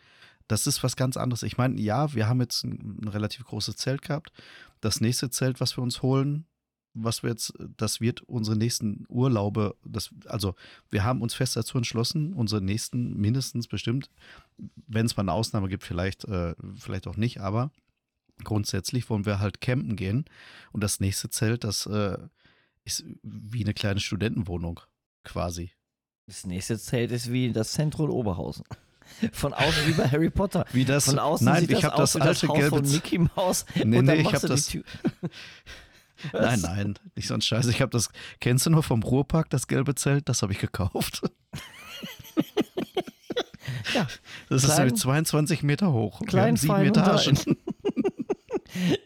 Das 0.49 0.67
ist 0.67 0.83
was 0.83 0.97
ganz 0.97 1.17
anderes. 1.17 1.43
Ich 1.43 1.57
meine, 1.57 1.81
ja, 1.81 2.13
wir 2.15 2.29
haben 2.29 2.41
jetzt 2.41 2.65
ein, 2.65 3.01
ein 3.03 3.09
relativ 3.09 3.45
großes 3.45 3.77
Zelt 3.77 4.03
gehabt. 4.03 4.33
Das 4.81 5.01
nächste 5.01 5.31
Zelt, 5.31 5.61
was 5.61 5.77
wir 5.77 5.83
uns 5.83 6.03
holen, 6.03 6.47
was 6.95 7.23
wir 7.23 7.31
jetzt, 7.31 7.55
das 7.77 8.01
wird 8.01 8.23
unsere 8.23 8.57
nächsten 8.57 9.07
Urlaube, 9.09 9.77
das, 9.85 10.11
also 10.27 10.55
wir 10.91 11.05
haben 11.05 11.23
uns 11.23 11.35
fest 11.35 11.57
dazu 11.57 11.79
entschlossen, 11.79 12.35
unsere 12.35 12.61
nächsten 12.61 13.19
mindestens 13.19 13.67
bestimmt, 13.67 14.11
wenn 14.87 15.07
es 15.07 15.17
mal 15.17 15.23
eine 15.23 15.33
Ausnahme 15.33 15.69
gibt, 15.69 15.85
vielleicht, 15.85 16.25
äh, 16.25 16.55
vielleicht 16.77 17.07
auch 17.07 17.17
nicht, 17.17 17.41
aber 17.41 17.71
grundsätzlich 18.45 19.09
wollen 19.09 19.25
wir 19.25 19.39
halt 19.39 19.61
campen 19.61 19.97
gehen. 19.97 20.25
Und 20.73 20.83
das 20.83 21.01
nächste 21.01 21.31
Zelt, 21.31 21.65
das 21.65 21.87
äh, 21.87 22.19
ist 22.85 23.05
wie 23.23 23.63
eine 23.63 23.75
kleine 23.75 24.01
Studentenwohnung 24.01 24.81
quasi. 25.25 25.71
Das 26.33 26.47
nächste 26.47 26.79
Zelt 26.79 27.13
ist 27.13 27.31
wie 27.31 27.53
das 27.53 27.73
Zentrum 27.73 28.11
Oberhausen. 28.11 28.65
Von 29.33 29.53
außen 29.53 29.87
wie 29.87 29.93
bei 29.93 30.09
Harry 30.09 30.31
Potter. 30.31 30.65
Wie 30.73 30.85
das? 30.87 31.05
Von 31.05 31.19
außen 31.19 31.45
nein, 31.45 31.61
sieht 31.61 31.71
ich 31.71 31.81
das 31.81 31.85
habe 31.91 31.97
das 32.01 32.13
das 32.13 32.23
alte 32.23 32.49
Haus 32.49 32.57
gelbe. 32.59 32.77
von 32.77 32.91
Mickey 32.91 33.19
Mouse. 33.19 33.67
Nee, 33.85 33.99
und 33.99 34.07
nee, 34.07 34.15
ich 34.15 34.25
machst 34.25 34.37
hab 34.37 34.41
du 34.43 34.47
die 34.49 34.53
das- 34.55 34.67
Tür. 34.67 34.83
Nein, 36.33 36.61
nein, 36.61 36.95
nicht 37.17 37.27
so 37.27 37.35
ein 37.35 37.41
Scheiß. 37.41 37.67
Ich 37.67 37.81
habe 37.83 37.91
das. 37.91 38.09
Kennst 38.41 38.65
du 38.65 38.71
nur 38.71 38.85
vom 38.85 39.03
Ruhrpark 39.03 39.51
das 39.51 39.67
gelbe 39.67 39.97
Zelt? 39.97 40.29
Das 40.29 40.43
habe 40.43 40.53
ich 40.53 40.61
gekauft. 40.61 41.23
Ja, 43.95 44.07
Das 44.49 44.63
ist 44.65 44.71
klein- 44.75 44.87
nämlich 44.87 45.01
22 45.03 45.63
Meter 45.63 45.93
hoch. 45.93 46.21
Wir 46.21 46.27
klein, 46.29 46.49
haben 46.51 46.57
sieben 46.57 46.77
Etagen. 46.83 47.39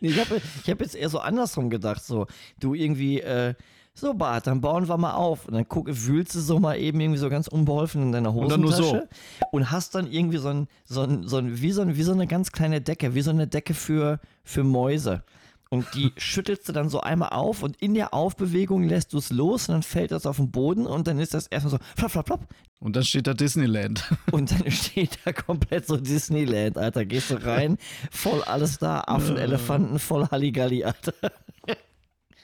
Nee, 0.00 0.10
ich 0.10 0.20
habe 0.20 0.40
ich 0.62 0.70
hab 0.70 0.80
jetzt 0.80 0.94
eher 0.94 1.08
so 1.08 1.18
andersrum 1.18 1.70
gedacht, 1.70 2.04
so, 2.04 2.28
du 2.60 2.74
irgendwie, 2.74 3.20
äh, 3.20 3.54
so 3.98 4.14
Bart, 4.14 4.46
dann 4.46 4.60
bauen 4.60 4.88
wir 4.88 4.96
mal 4.98 5.14
auf 5.14 5.46
und 5.46 5.54
dann 5.54 5.66
guck, 5.66 5.86
wühlst 5.88 6.34
du 6.34 6.40
so 6.40 6.58
mal 6.58 6.78
eben 6.78 7.00
irgendwie 7.00 7.18
so 7.18 7.30
ganz 7.30 7.48
unbeholfen 7.48 8.02
in 8.02 8.12
deiner 8.12 8.34
Und 8.34 8.44
Hosentasche 8.44 8.82
so. 8.82 9.48
und 9.52 9.70
hast 9.70 9.94
dann 9.94 10.10
irgendwie 10.10 10.36
so 10.36 10.48
ein, 10.48 10.68
so 10.84 11.02
ein, 11.02 11.26
so 11.26 11.38
ein, 11.38 11.60
wie 11.62 11.72
so, 11.72 11.82
ein, 11.82 11.96
wie 11.96 12.02
so 12.02 12.12
eine 12.12 12.26
ganz 12.26 12.52
kleine 12.52 12.80
Decke, 12.80 13.14
wie 13.14 13.22
so 13.22 13.30
eine 13.30 13.46
Decke 13.46 13.72
für, 13.72 14.20
für 14.44 14.64
Mäuse. 14.64 15.22
Und 15.70 15.86
die 15.94 16.12
schüttelst 16.18 16.68
du 16.68 16.72
dann 16.72 16.90
so 16.90 17.00
einmal 17.00 17.30
auf 17.30 17.62
und 17.62 17.76
in 17.76 17.94
der 17.94 18.12
Aufbewegung 18.12 18.84
lässt 18.84 19.14
du 19.14 19.18
es 19.18 19.30
los 19.30 19.68
und 19.68 19.76
dann 19.76 19.82
fällt 19.82 20.10
das 20.10 20.26
auf 20.26 20.36
den 20.36 20.50
Boden 20.50 20.86
und 20.86 21.06
dann 21.06 21.18
ist 21.18 21.32
das 21.32 21.46
erstmal 21.46 21.72
so 21.72 21.78
flop, 21.96 22.10
flop, 22.10 22.26
flop. 22.26 22.40
Und 22.78 22.96
dann 22.96 23.02
steht 23.02 23.26
da 23.26 23.32
Disneyland. 23.32 24.04
Und 24.32 24.52
dann 24.52 24.70
steht 24.70 25.18
da 25.24 25.32
komplett 25.32 25.86
so 25.86 25.96
Disneyland, 25.96 26.76
Alter. 26.76 27.06
Gehst 27.06 27.30
du 27.30 27.42
rein, 27.42 27.78
voll 28.10 28.42
alles 28.44 28.76
da, 28.78 29.00
Affen, 29.00 29.38
Elefanten, 29.38 29.98
voll 29.98 30.28
Halligalli, 30.28 30.84
Alter. 30.84 31.14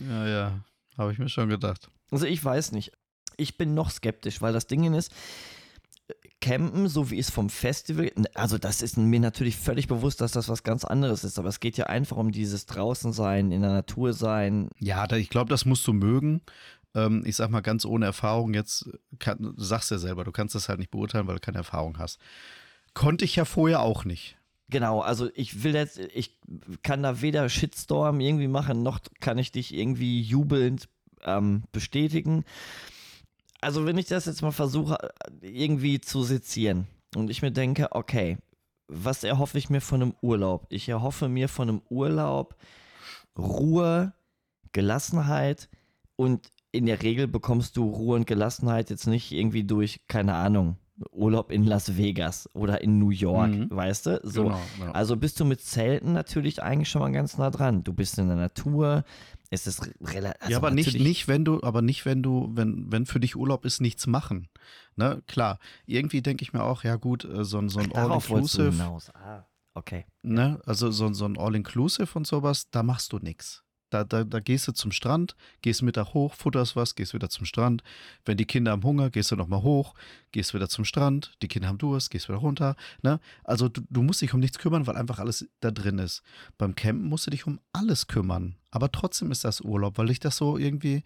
Ja, 0.01 0.27
ja. 0.27 0.53
Habe 0.97 1.13
ich 1.13 1.19
mir 1.19 1.29
schon 1.29 1.49
gedacht. 1.49 1.89
Also 2.11 2.27
ich 2.27 2.45
weiß 2.45 2.73
nicht. 2.73 2.93
Ich 3.37 3.57
bin 3.57 3.75
noch 3.75 3.91
skeptisch, 3.91 4.43
weil 4.43 4.53
das 4.53 4.67
Ding 4.67 4.93
ist, 4.93 5.11
Campen, 6.41 6.89
so 6.89 7.11
wie 7.11 7.19
es 7.19 7.31
vom 7.31 7.49
Festival, 7.49 8.11
also 8.35 8.59
das 8.59 8.83
ist 8.83 8.99
mir 8.99 9.21
natürlich 9.21 9.57
völlig 9.57 9.87
bewusst, 9.87 10.21
dass 10.21 10.33
das 10.33 10.49
was 10.49 10.65
ganz 10.65 10.85
anderes 10.85 11.25
ist, 11.25 11.39
aber 11.39 11.49
es 11.49 11.61
geht 11.61 11.77
ja 11.77 11.87
einfach 11.87 12.17
um 12.17 12.33
dieses 12.33 12.67
Draußensein, 12.67 13.53
in 13.53 13.63
der 13.63 13.71
Natur 13.71 14.13
sein. 14.13 14.69
Ja, 14.79 15.07
da, 15.07 15.17
ich 15.17 15.31
glaube, 15.31 15.51
das 15.51 15.65
musst 15.65 15.87
du 15.87 15.93
mögen. 15.93 16.43
Ähm, 16.95 17.23
ich 17.25 17.37
sag 17.37 17.51
mal 17.51 17.61
ganz 17.61 17.85
ohne 17.85 18.07
Erfahrung, 18.07 18.55
jetzt 18.55 18.91
kann, 19.21 19.39
du 19.39 19.63
sagst 19.63 19.93
ja 19.93 19.99
selber, 19.99 20.25
du 20.25 20.33
kannst 20.33 20.55
das 20.55 20.69
halt 20.69 20.81
nicht 20.81 20.91
beurteilen, 20.91 21.29
weil 21.29 21.37
du 21.37 21.41
keine 21.41 21.59
Erfahrung 21.59 21.99
hast. 21.99 22.19
Konnte 22.93 23.25
ich 23.25 23.37
ja 23.37 23.45
vorher 23.45 23.81
auch 23.81 24.05
nicht. 24.05 24.37
Genau, 24.73 25.01
also 25.01 25.29
ich 25.35 25.63
will 25.63 25.75
jetzt, 25.75 25.99
ich 25.99 26.41
kann 26.83 27.05
da 27.05 27.21
weder 27.21 27.49
Shitstorm 27.49 28.19
irgendwie 28.19 28.49
machen, 28.49 28.83
noch 28.83 28.99
kann 29.21 29.39
ich 29.39 29.53
dich 29.53 29.73
irgendwie 29.73 30.21
jubelnd 30.21 30.89
ähm, 31.23 31.63
bestätigen 31.71 32.45
also 33.63 33.87
wenn 33.87 33.97
ich 33.97 34.07
das 34.07 34.27
jetzt 34.27 34.43
mal 34.43 34.53
versuche, 34.53 34.99
irgendwie 35.41 36.01
zu 36.01 36.23
sezieren 36.25 36.89
und 37.17 37.31
ich 37.31 37.41
mir 37.41 37.53
denke, 37.53 37.89
okay, 37.93 38.37
was 38.89 39.25
erhoffe 39.25 39.57
ich 39.57 39.71
mir 39.71 39.81
von 39.81 40.03
einem 40.03 40.15
Urlaub? 40.21 40.67
Ich 40.69 40.89
erhoffe 40.89 41.29
mir 41.29 41.49
von 41.49 41.69
einem 41.69 41.83
Urlaub 41.89 42.57
Ruhe, 43.39 44.13
Gelassenheit 44.73 45.71
und 46.17 46.51
in 46.73 46.87
der 46.87 47.03
Regel 47.03 47.29
bekommst 47.29 47.77
du 47.77 47.89
Ruhe 47.89 48.17
und 48.17 48.27
Gelassenheit 48.27 48.91
jetzt 48.91 49.07
nicht 49.07 49.31
irgendwie 49.31 49.65
durch, 49.65 50.07
keine 50.09 50.35
Ahnung, 50.35 50.77
Urlaub 51.11 51.51
in 51.51 51.65
Las 51.65 51.97
Vegas 51.97 52.49
oder 52.55 52.81
in 52.81 52.99
New 52.99 53.11
York, 53.11 53.51
mhm. 53.51 53.69
weißt 53.71 54.07
du? 54.07 54.21
So. 54.23 54.45
Genau, 54.45 54.61
genau. 54.79 54.93
Also 54.93 55.17
bist 55.17 55.41
du 55.41 55.45
mit 55.45 55.61
Zelten 55.61 56.12
natürlich 56.12 56.62
eigentlich 56.62 56.88
schon 56.88 57.03
mal 57.03 57.12
ganz 57.12 57.38
nah 57.38 57.51
dran. 57.51 57.85
Du 57.85 57.93
bist 57.93 58.19
in 58.19 58.29
der 58.29 58.37
Natur, 58.37 59.05
es 59.51 59.67
ist 59.67 59.83
relativ. 60.01 60.41
Also 60.41 60.53
ja, 60.53 60.57
aber 60.57 60.71
nicht, 60.71 60.99
nicht, 60.99 61.29
wenn 61.29 61.45
du, 61.45 61.62
aber 61.62 61.83
nicht, 61.83 62.07
wenn 62.07 62.23
du, 62.23 62.51
wenn, 62.55 62.91
wenn 62.91 63.07
für 63.07 63.21
dich 63.21 63.37
Urlaub 63.37 63.65
ist, 63.65 63.81
nichts 63.81 64.07
machen. 64.07 64.49
Ne, 64.97 65.23
klar. 65.27 65.59
Irgendwie 65.87 66.23
denke 66.23 66.43
ich 66.43 66.53
mir 66.53 66.62
auch, 66.62 66.85
ja 66.85 66.97
gut, 66.97 67.25
äh, 67.25 67.45
so, 67.45 67.67
so 67.69 67.81
ein 67.81 67.93
All-Inclusive. 67.93 68.73
Ah, 69.15 69.45
okay. 69.75 70.07
Ne, 70.23 70.61
also 70.65 70.91
so, 70.91 71.12
so 71.12 71.27
ein 71.27 71.38
All-Inclusive 71.38 72.09
und 72.15 72.27
sowas, 72.27 72.71
da 72.71 72.83
machst 72.83 73.12
du 73.12 73.19
nichts. 73.19 73.62
Da, 73.93 74.05
da, 74.05 74.25
da 74.25 74.41
gehst 74.41 74.67
du 74.67 74.73
zum 74.73 74.91
Strand, 74.91 75.37
gehst 75.61 75.83
Mittag 75.83 76.15
hoch, 76.15 76.35
futterst 76.35 76.77
was, 76.77 76.95
gehst 76.95 77.13
wieder 77.13 77.29
zum 77.29 77.45
Strand. 77.45 77.83
Wenn 78.25 78.39
die 78.39 78.47
Kinder 78.47 78.73
haben 78.73 78.85
Hunger, 78.85 79.11
gehst 79.11 79.31
du 79.31 79.37
nochmal 79.37 79.63
hoch, 79.63 79.95
gehst 80.31 80.55
wieder 80.55 80.71
zum 80.71 80.87
Strand. 80.87 81.37
Die 81.43 81.49
Kinder 81.49 81.69
haben 81.69 81.77
Durst, 81.77 82.11
gehst 82.11 82.31
wieder 82.31 82.39
runter. 82.39 82.75
Ne? 83.03 83.21
Also 83.45 83.69
du, 83.69 83.83
du 83.91 84.03
musst 84.03 84.23
dich 84.23 84.33
um 84.33 84.41
nichts 84.41 84.59
kümmern, 84.59 84.87
weil 84.87 84.97
einfach 84.97 85.19
alles 85.19 85.47
da 85.61 85.71
drin 85.71 85.99
ist. 85.99 86.23
Beim 86.57 86.75
Campen 86.75 87.07
musst 87.07 87.27
du 87.27 87.31
dich 87.31 87.47
um 87.47 87.61
alles 87.75 88.07
kümmern. 88.07 88.55
Aber 88.71 88.91
trotzdem 88.91 89.31
ist 89.31 89.45
das 89.45 89.61
Urlaub, 89.61 89.99
weil 89.99 90.09
ich 90.09 90.21
das 90.21 90.39
so 90.39 90.57
irgendwie, 90.57 91.05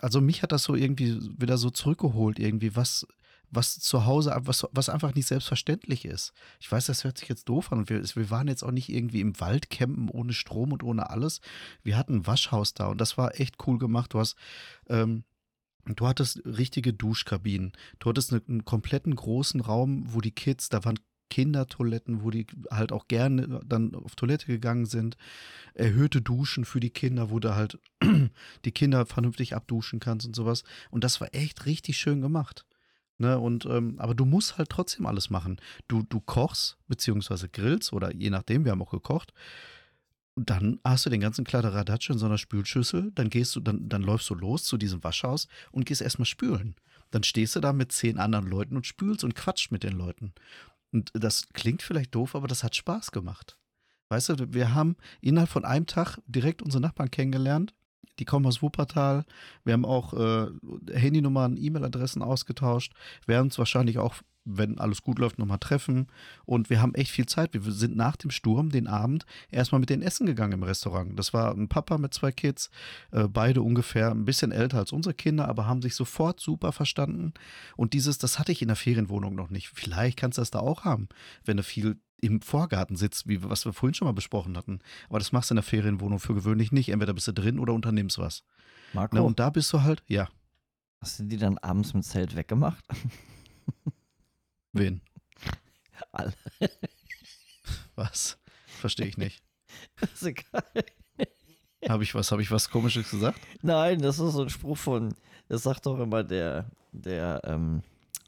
also 0.00 0.20
mich 0.20 0.44
hat 0.44 0.52
das 0.52 0.62
so 0.62 0.76
irgendwie 0.76 1.18
wieder 1.36 1.58
so 1.58 1.70
zurückgeholt, 1.70 2.38
irgendwie, 2.38 2.76
was, 2.76 3.04
was 3.50 3.78
zu 3.78 4.06
Hause, 4.06 4.36
was, 4.40 4.66
was 4.72 4.88
einfach 4.88 5.14
nicht 5.14 5.26
selbstverständlich 5.26 6.04
ist. 6.04 6.32
Ich 6.60 6.70
weiß, 6.70 6.86
das 6.86 7.04
hört 7.04 7.18
sich 7.18 7.28
jetzt 7.28 7.48
doof 7.48 7.72
an. 7.72 7.88
Wir, 7.88 8.02
wir 8.02 8.30
waren 8.30 8.48
jetzt 8.48 8.62
auch 8.62 8.70
nicht 8.70 8.88
irgendwie 8.88 9.20
im 9.20 9.38
Wald 9.40 9.70
campen 9.70 10.08
ohne 10.08 10.32
Strom 10.32 10.72
und 10.72 10.82
ohne 10.82 11.10
alles. 11.10 11.40
Wir 11.82 11.96
hatten 11.96 12.16
ein 12.16 12.26
Waschhaus 12.26 12.74
da 12.74 12.86
und 12.86 13.00
das 13.00 13.18
war 13.18 13.38
echt 13.40 13.56
cool 13.66 13.78
gemacht. 13.78 14.14
Du 14.14 14.18
hast, 14.18 14.36
ähm, 14.88 15.24
Du 15.86 16.06
hattest 16.06 16.42
richtige 16.44 16.92
Duschkabinen. 16.92 17.72
Du 17.98 18.10
hattest 18.10 18.32
einen 18.32 18.66
kompletten 18.66 19.16
großen 19.16 19.60
Raum, 19.60 20.04
wo 20.08 20.20
die 20.20 20.30
Kids, 20.30 20.68
da 20.68 20.84
waren 20.84 20.98
Kindertoiletten, 21.30 22.22
wo 22.22 22.30
die 22.30 22.46
halt 22.70 22.92
auch 22.92 23.08
gerne 23.08 23.60
dann 23.64 23.94
auf 23.94 24.16
Toilette 24.16 24.46
gegangen 24.46 24.84
sind. 24.84 25.16
Erhöhte 25.74 26.20
Duschen 26.20 26.64
für 26.64 26.80
die 26.80 26.90
Kinder, 26.90 27.30
wo 27.30 27.38
du 27.38 27.54
halt 27.54 27.78
die 28.64 28.72
Kinder 28.72 29.06
vernünftig 29.06 29.54
abduschen 29.54 30.00
kannst 30.00 30.26
und 30.26 30.36
sowas. 30.36 30.64
Und 30.90 31.04
das 31.04 31.20
war 31.20 31.34
echt 31.34 31.64
richtig 31.64 31.96
schön 31.96 32.20
gemacht. 32.20 32.66
Ne, 33.20 33.38
und, 33.38 33.66
ähm, 33.66 33.96
aber 33.98 34.14
du 34.14 34.24
musst 34.24 34.56
halt 34.56 34.70
trotzdem 34.70 35.04
alles 35.04 35.28
machen. 35.28 35.60
Du, 35.88 36.02
du 36.02 36.20
kochst, 36.20 36.78
beziehungsweise 36.88 37.50
grillst 37.50 37.92
oder 37.92 38.14
je 38.14 38.30
nachdem, 38.30 38.64
wir 38.64 38.72
haben 38.72 38.80
auch 38.80 38.92
gekocht. 38.92 39.34
Dann 40.36 40.80
hast 40.84 41.04
du 41.04 41.10
den 41.10 41.20
ganzen 41.20 41.44
Kladderadatsch 41.44 42.08
in 42.08 42.16
so 42.16 42.24
einer 42.24 42.38
Spülschüssel, 42.38 43.12
dann 43.14 43.28
gehst 43.28 43.54
du, 43.54 43.60
dann, 43.60 43.90
dann 43.90 44.00
läufst 44.00 44.30
du 44.30 44.34
los 44.34 44.64
zu 44.64 44.78
diesem 44.78 45.04
Waschhaus 45.04 45.48
und 45.70 45.84
gehst 45.84 46.00
erstmal 46.00 46.24
spülen. 46.24 46.76
Dann 47.10 47.22
stehst 47.22 47.54
du 47.56 47.60
da 47.60 47.74
mit 47.74 47.92
zehn 47.92 48.16
anderen 48.18 48.46
Leuten 48.46 48.74
und 48.74 48.86
spülst 48.86 49.22
und 49.22 49.34
quatscht 49.34 49.70
mit 49.70 49.82
den 49.82 49.98
Leuten. 49.98 50.32
Und 50.90 51.10
das 51.12 51.50
klingt 51.52 51.82
vielleicht 51.82 52.14
doof, 52.14 52.34
aber 52.34 52.48
das 52.48 52.64
hat 52.64 52.74
Spaß 52.74 53.10
gemacht. 53.10 53.58
Weißt 54.08 54.30
du, 54.30 54.54
wir 54.54 54.74
haben 54.74 54.96
innerhalb 55.20 55.50
von 55.50 55.66
einem 55.66 55.84
Tag 55.84 56.18
direkt 56.26 56.62
unsere 56.62 56.80
Nachbarn 56.80 57.10
kennengelernt 57.10 57.74
die 58.20 58.24
kommen 58.24 58.46
aus 58.46 58.62
Wuppertal. 58.62 59.24
Wir 59.64 59.72
haben 59.72 59.84
auch 59.84 60.14
äh, 60.14 60.46
Handynummern, 60.92 61.56
E-Mail-Adressen 61.56 62.22
ausgetauscht. 62.22 62.92
Werden 63.26 63.46
uns 63.46 63.58
wahrscheinlich 63.58 63.98
auch, 63.98 64.14
wenn 64.44 64.78
alles 64.78 65.02
gut 65.02 65.18
läuft, 65.18 65.38
nochmal 65.38 65.58
treffen. 65.58 66.08
Und 66.44 66.70
wir 66.70 66.82
haben 66.82 66.94
echt 66.94 67.10
viel 67.10 67.26
Zeit. 67.26 67.54
Wir 67.54 67.62
sind 67.72 67.96
nach 67.96 68.16
dem 68.16 68.30
Sturm 68.30 68.70
den 68.70 68.86
Abend 68.86 69.24
erstmal 69.50 69.80
mit 69.80 69.90
denen 69.90 70.02
essen 70.02 70.26
gegangen 70.26 70.52
im 70.52 70.62
Restaurant. 70.62 71.18
Das 71.18 71.32
war 71.32 71.52
ein 71.52 71.68
Papa 71.68 71.98
mit 71.98 72.12
zwei 72.12 72.30
Kids, 72.30 72.70
äh, 73.10 73.26
beide 73.26 73.62
ungefähr 73.62 74.10
ein 74.10 74.24
bisschen 74.24 74.52
älter 74.52 74.78
als 74.78 74.92
unsere 74.92 75.14
Kinder, 75.14 75.48
aber 75.48 75.66
haben 75.66 75.82
sich 75.82 75.94
sofort 75.94 76.40
super 76.40 76.72
verstanden. 76.72 77.32
Und 77.76 77.94
dieses, 77.94 78.18
das 78.18 78.38
hatte 78.38 78.52
ich 78.52 78.62
in 78.62 78.68
der 78.68 78.76
Ferienwohnung 78.76 79.34
noch 79.34 79.50
nicht. 79.50 79.68
Vielleicht 79.68 80.18
kannst 80.18 80.38
du 80.38 80.42
das 80.42 80.50
da 80.50 80.60
auch 80.60 80.84
haben, 80.84 81.08
wenn 81.44 81.56
du 81.56 81.62
viel 81.62 82.00
im 82.20 82.40
Vorgarten 82.40 82.96
sitzt, 82.96 83.28
wie 83.28 83.42
was 83.42 83.64
wir 83.64 83.72
vorhin 83.72 83.94
schon 83.94 84.06
mal 84.06 84.12
besprochen 84.12 84.56
hatten. 84.56 84.80
Aber 85.08 85.18
das 85.18 85.32
machst 85.32 85.50
du 85.50 85.54
in 85.54 85.56
der 85.56 85.62
Ferienwohnung 85.62 86.18
für 86.18 86.34
gewöhnlich 86.34 86.72
nicht. 86.72 86.88
Entweder 86.90 87.14
bist 87.14 87.28
du 87.28 87.32
drin 87.32 87.58
oder 87.58 87.72
unternimmst 87.72 88.18
was. 88.18 88.44
Marco? 88.92 89.16
Na, 89.16 89.22
und 89.22 89.38
da 89.38 89.50
bist 89.50 89.72
du 89.72 89.82
halt, 89.82 90.02
ja. 90.06 90.28
Hast 91.00 91.18
du 91.18 91.24
die 91.24 91.36
dann 91.36 91.58
abends 91.58 91.92
im 91.92 92.02
Zelt 92.02 92.36
weggemacht? 92.36 92.84
Wen? 94.72 95.00
Alle. 96.12 96.34
Was? 97.94 98.38
Verstehe 98.66 99.06
ich 99.06 99.16
nicht. 99.16 99.42
ist 100.14 100.24
egal. 100.24 100.64
Habe 101.88 102.02
ich 102.02 102.14
was, 102.14 102.30
habe 102.30 102.42
ich 102.42 102.50
was 102.50 102.70
komisches 102.70 103.10
gesagt? 103.10 103.40
Nein, 103.62 104.00
das 104.02 104.18
ist 104.18 104.34
so 104.34 104.42
ein 104.42 104.50
Spruch 104.50 104.76
von, 104.76 105.14
das 105.48 105.62
sagt 105.62 105.86
doch 105.86 105.98
immer 105.98 106.22
der, 106.22 106.70
der, 106.92 107.40
ähm, 107.44 107.82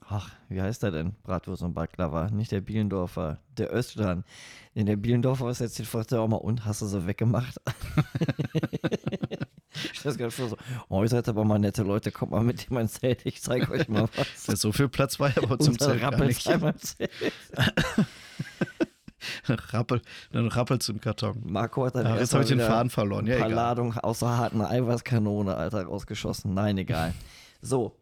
ach, 0.08 0.30
wie 0.48 0.60
heißt 0.60 0.82
der 0.82 0.90
denn? 0.90 1.14
Bratwurst 1.22 1.62
und 1.62 1.74
Baklava. 1.74 2.30
Nicht 2.30 2.52
der 2.52 2.60
Bielendorfer, 2.60 3.38
der 3.56 3.68
Östern. 3.68 4.24
In 4.74 4.86
der 4.86 4.96
Bielendorfer 4.96 5.46
was 5.46 5.60
erzählt, 5.60 5.88
fragt 5.88 6.12
er 6.12 6.20
auch 6.20 6.28
mal, 6.28 6.36
und 6.36 6.64
hast 6.64 6.82
du 6.82 6.86
sie 6.86 7.06
weggemacht? 7.06 7.60
ich 9.92 10.04
weiß 10.04 10.16
gar 10.16 10.26
nicht 10.26 10.36
so, 10.36 10.56
oh, 10.88 11.02
ihr 11.02 11.08
seid 11.08 11.28
aber 11.28 11.44
mal 11.44 11.58
nette 11.58 11.82
Leute, 11.82 12.10
kommt 12.10 12.32
mal 12.32 12.42
mit 12.42 12.68
in 12.68 12.74
mein 12.74 12.88
Zelt, 12.88 13.26
ich 13.26 13.42
zeige 13.42 13.70
euch 13.70 13.88
mal 13.88 14.08
was. 14.16 14.46
Ja, 14.48 14.56
so 14.56 14.72
viel 14.72 14.88
Platz 14.88 15.20
war 15.20 15.30
ja 15.30 15.42
aber 15.42 15.58
zum 15.58 15.78
Zelt 15.78 16.00
gar 16.00 16.16
nicht. 16.16 16.42
Zelt. 16.42 17.10
Rappel, 19.48 20.02
dann 20.32 20.48
rappelt 20.48 20.88
im 20.88 21.00
Karton. 21.00 21.40
Marco 21.44 21.84
hat 21.84 21.94
dann 21.94 22.06
ja, 22.06 22.16
jetzt 22.16 22.34
habe 22.34 22.42
ich 22.42 22.48
den 22.48 22.60
Faden 22.60 22.90
verloren. 22.90 23.26
Ja, 23.26 23.36
ein 23.36 23.40
paar 23.42 23.50
Ladungen 23.50 23.96
außer 23.96 24.36
harten 24.36 24.60
Eiweißkanone, 24.60 25.54
Alter, 25.54 25.84
rausgeschossen. 25.84 26.54
Nein, 26.54 26.78
egal. 26.78 27.14
So, 27.60 27.94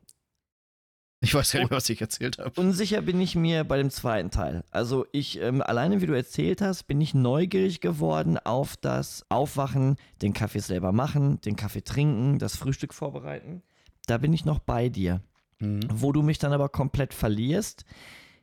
ich 1.20 1.34
weiß 1.34 1.52
ja 1.52 1.60
nicht, 1.60 1.70
was 1.70 1.88
ich 1.90 2.00
erzählt 2.00 2.38
habe. 2.38 2.58
Unsicher 2.58 3.02
bin 3.02 3.20
ich 3.20 3.36
mir 3.36 3.64
bei 3.64 3.76
dem 3.76 3.90
zweiten 3.90 4.30
Teil. 4.30 4.64
Also 4.70 5.06
ich, 5.12 5.38
ähm, 5.40 5.60
alleine 5.60 6.00
wie 6.00 6.06
du 6.06 6.14
erzählt 6.14 6.62
hast, 6.62 6.84
bin 6.84 7.00
ich 7.00 7.12
neugierig 7.12 7.80
geworden 7.80 8.38
auf 8.38 8.76
das 8.76 9.26
Aufwachen, 9.28 9.96
den 10.22 10.32
Kaffee 10.32 10.60
selber 10.60 10.92
machen, 10.92 11.40
den 11.42 11.56
Kaffee 11.56 11.82
trinken, 11.82 12.38
das 12.38 12.56
Frühstück 12.56 12.94
vorbereiten. 12.94 13.62
Da 14.06 14.18
bin 14.18 14.32
ich 14.32 14.44
noch 14.44 14.58
bei 14.60 14.88
dir. 14.88 15.20
Mhm. 15.58 15.80
Wo 15.92 16.12
du 16.12 16.22
mich 16.22 16.38
dann 16.38 16.54
aber 16.54 16.70
komplett 16.70 17.12
verlierst, 17.12 17.84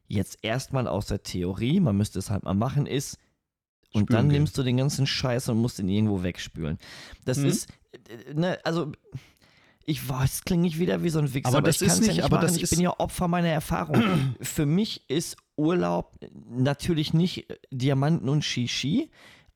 jetzt 0.07 0.37
erstmal 0.43 0.87
aus 0.87 1.07
der 1.07 1.23
Theorie, 1.23 1.79
man 1.79 1.97
müsste 1.97 2.19
es 2.19 2.29
halt 2.29 2.43
mal 2.43 2.53
machen, 2.53 2.85
ist, 2.85 3.17
und 3.93 4.03
Spülen 4.03 4.17
dann 4.17 4.29
gehen. 4.29 4.39
nimmst 4.39 4.57
du 4.57 4.63
den 4.63 4.77
ganzen 4.77 5.07
Scheiß 5.07 5.49
und 5.49 5.57
musst 5.57 5.79
ihn 5.79 5.89
irgendwo 5.89 6.21
wegspülen. 6.21 6.77
Das 7.25 7.39
mhm. 7.39 7.45
ist, 7.47 7.69
äh, 7.93 8.33
ne, 8.33 8.59
also 8.63 8.91
ich 9.89 10.07
weiß, 10.07 10.33
es 10.33 10.43
klingt 10.43 10.63
nicht 10.63 10.79
wieder 10.79 11.01
wie 11.01 11.09
so 11.09 11.19
ein 11.19 11.33
Wichser, 11.33 11.47
aber, 11.47 11.59
aber 11.59 11.67
das 11.67 11.81
ich 11.81 11.87
ist 11.87 11.99
nicht, 12.01 12.07
ja 12.09 12.13
nicht 12.15 12.23
aber 12.25 12.39
das 12.39 12.57
ich 12.57 12.69
bin 12.69 12.81
ja 12.81 12.93
Opfer 12.99 13.29
meiner 13.29 13.47
Erfahrung. 13.47 14.35
Für 14.41 14.65
mich 14.65 15.09
ist 15.09 15.37
Urlaub 15.55 16.19
natürlich 16.49 17.13
nicht 17.13 17.47
Diamanten 17.71 18.27
und 18.27 18.43
Shishi, 18.43 19.09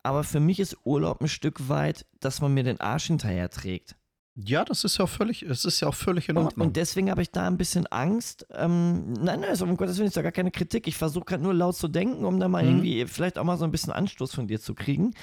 aber 0.04 0.24
für 0.24 0.40
mich 0.40 0.60
ist 0.60 0.78
Urlaub 0.84 1.22
ein 1.22 1.28
Stück 1.28 1.70
weit, 1.70 2.08
dass 2.22 2.42
man 2.42 2.54
mir 2.54 2.64
den 2.64 2.80
Arsch 2.80 3.08
hinterher 3.08 3.50
trägt. 3.50 3.96
Ja, 4.36 4.64
das 4.64 4.86
ist 4.86 4.98
ja 4.98 5.06
auch 5.06 5.10
völlig, 5.10 5.44
es 5.44 5.66
ist 5.66 5.82
ja 5.82 5.90
auch 5.90 5.96
völlig 5.96 6.30
in 6.30 6.38
Ordnung. 6.38 6.54
Und, 6.56 6.68
und 6.70 6.78
deswegen 6.78 7.12
habe 7.12 7.22
ich 7.22 7.32
da 7.32 7.46
ein 7.46 7.58
bisschen 7.58 7.86
Angst. 7.88 8.48
Ähm, 8.54 9.12
nein, 9.14 9.42
nein, 9.42 9.50
also 9.50 9.66
um 9.66 9.76
Gottes 9.76 9.98
Willen 9.98 10.08
ist 10.08 10.16
da 10.16 10.22
gar 10.22 10.32
keine 10.32 10.52
Kritik. 10.52 10.88
Ich 10.88 10.96
versuche 10.96 11.26
gerade 11.26 11.44
nur 11.44 11.54
laut 11.54 11.76
zu 11.76 11.90
denken, 11.90 12.24
um 12.24 12.40
da 12.40 12.48
mal 12.48 12.64
mhm. 12.64 12.70
irgendwie 12.70 13.06
vielleicht 13.06 13.38
auch 13.38 13.44
mal 13.44 13.58
so 13.58 13.66
ein 13.66 13.72
bisschen 13.72 13.92
Anstoß 13.92 14.34
von 14.34 14.48
dir 14.48 14.62
zu 14.62 14.74
kriegen. 14.74 15.14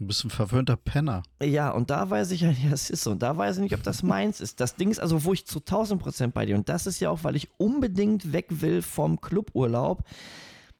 Du 0.00 0.06
bist 0.06 0.24
ein 0.24 0.30
verwöhnter 0.30 0.76
Penner. 0.76 1.22
Ja, 1.42 1.72
und 1.72 1.90
da 1.90 2.08
weiß 2.08 2.30
ich 2.30 2.40
ja, 2.40 2.54
es 2.72 2.88
ist 2.88 3.02
so. 3.02 3.10
Und 3.10 3.22
da 3.22 3.36
weiß 3.36 3.56
ich 3.56 3.62
nicht, 3.62 3.74
ob 3.74 3.82
das 3.82 4.02
meins 4.02 4.40
ist. 4.40 4.58
Das 4.58 4.74
Ding 4.74 4.90
ist 4.90 4.98
also, 4.98 5.24
wo 5.24 5.34
ich 5.34 5.46
zu 5.46 5.58
1000 5.58 6.00
Prozent 6.00 6.32
bei 6.32 6.46
dir. 6.46 6.56
Und 6.56 6.70
das 6.70 6.86
ist 6.86 7.00
ja 7.00 7.10
auch, 7.10 7.22
weil 7.22 7.36
ich 7.36 7.50
unbedingt 7.58 8.32
weg 8.32 8.46
will 8.48 8.80
vom 8.80 9.20
Cluburlaub, 9.20 10.02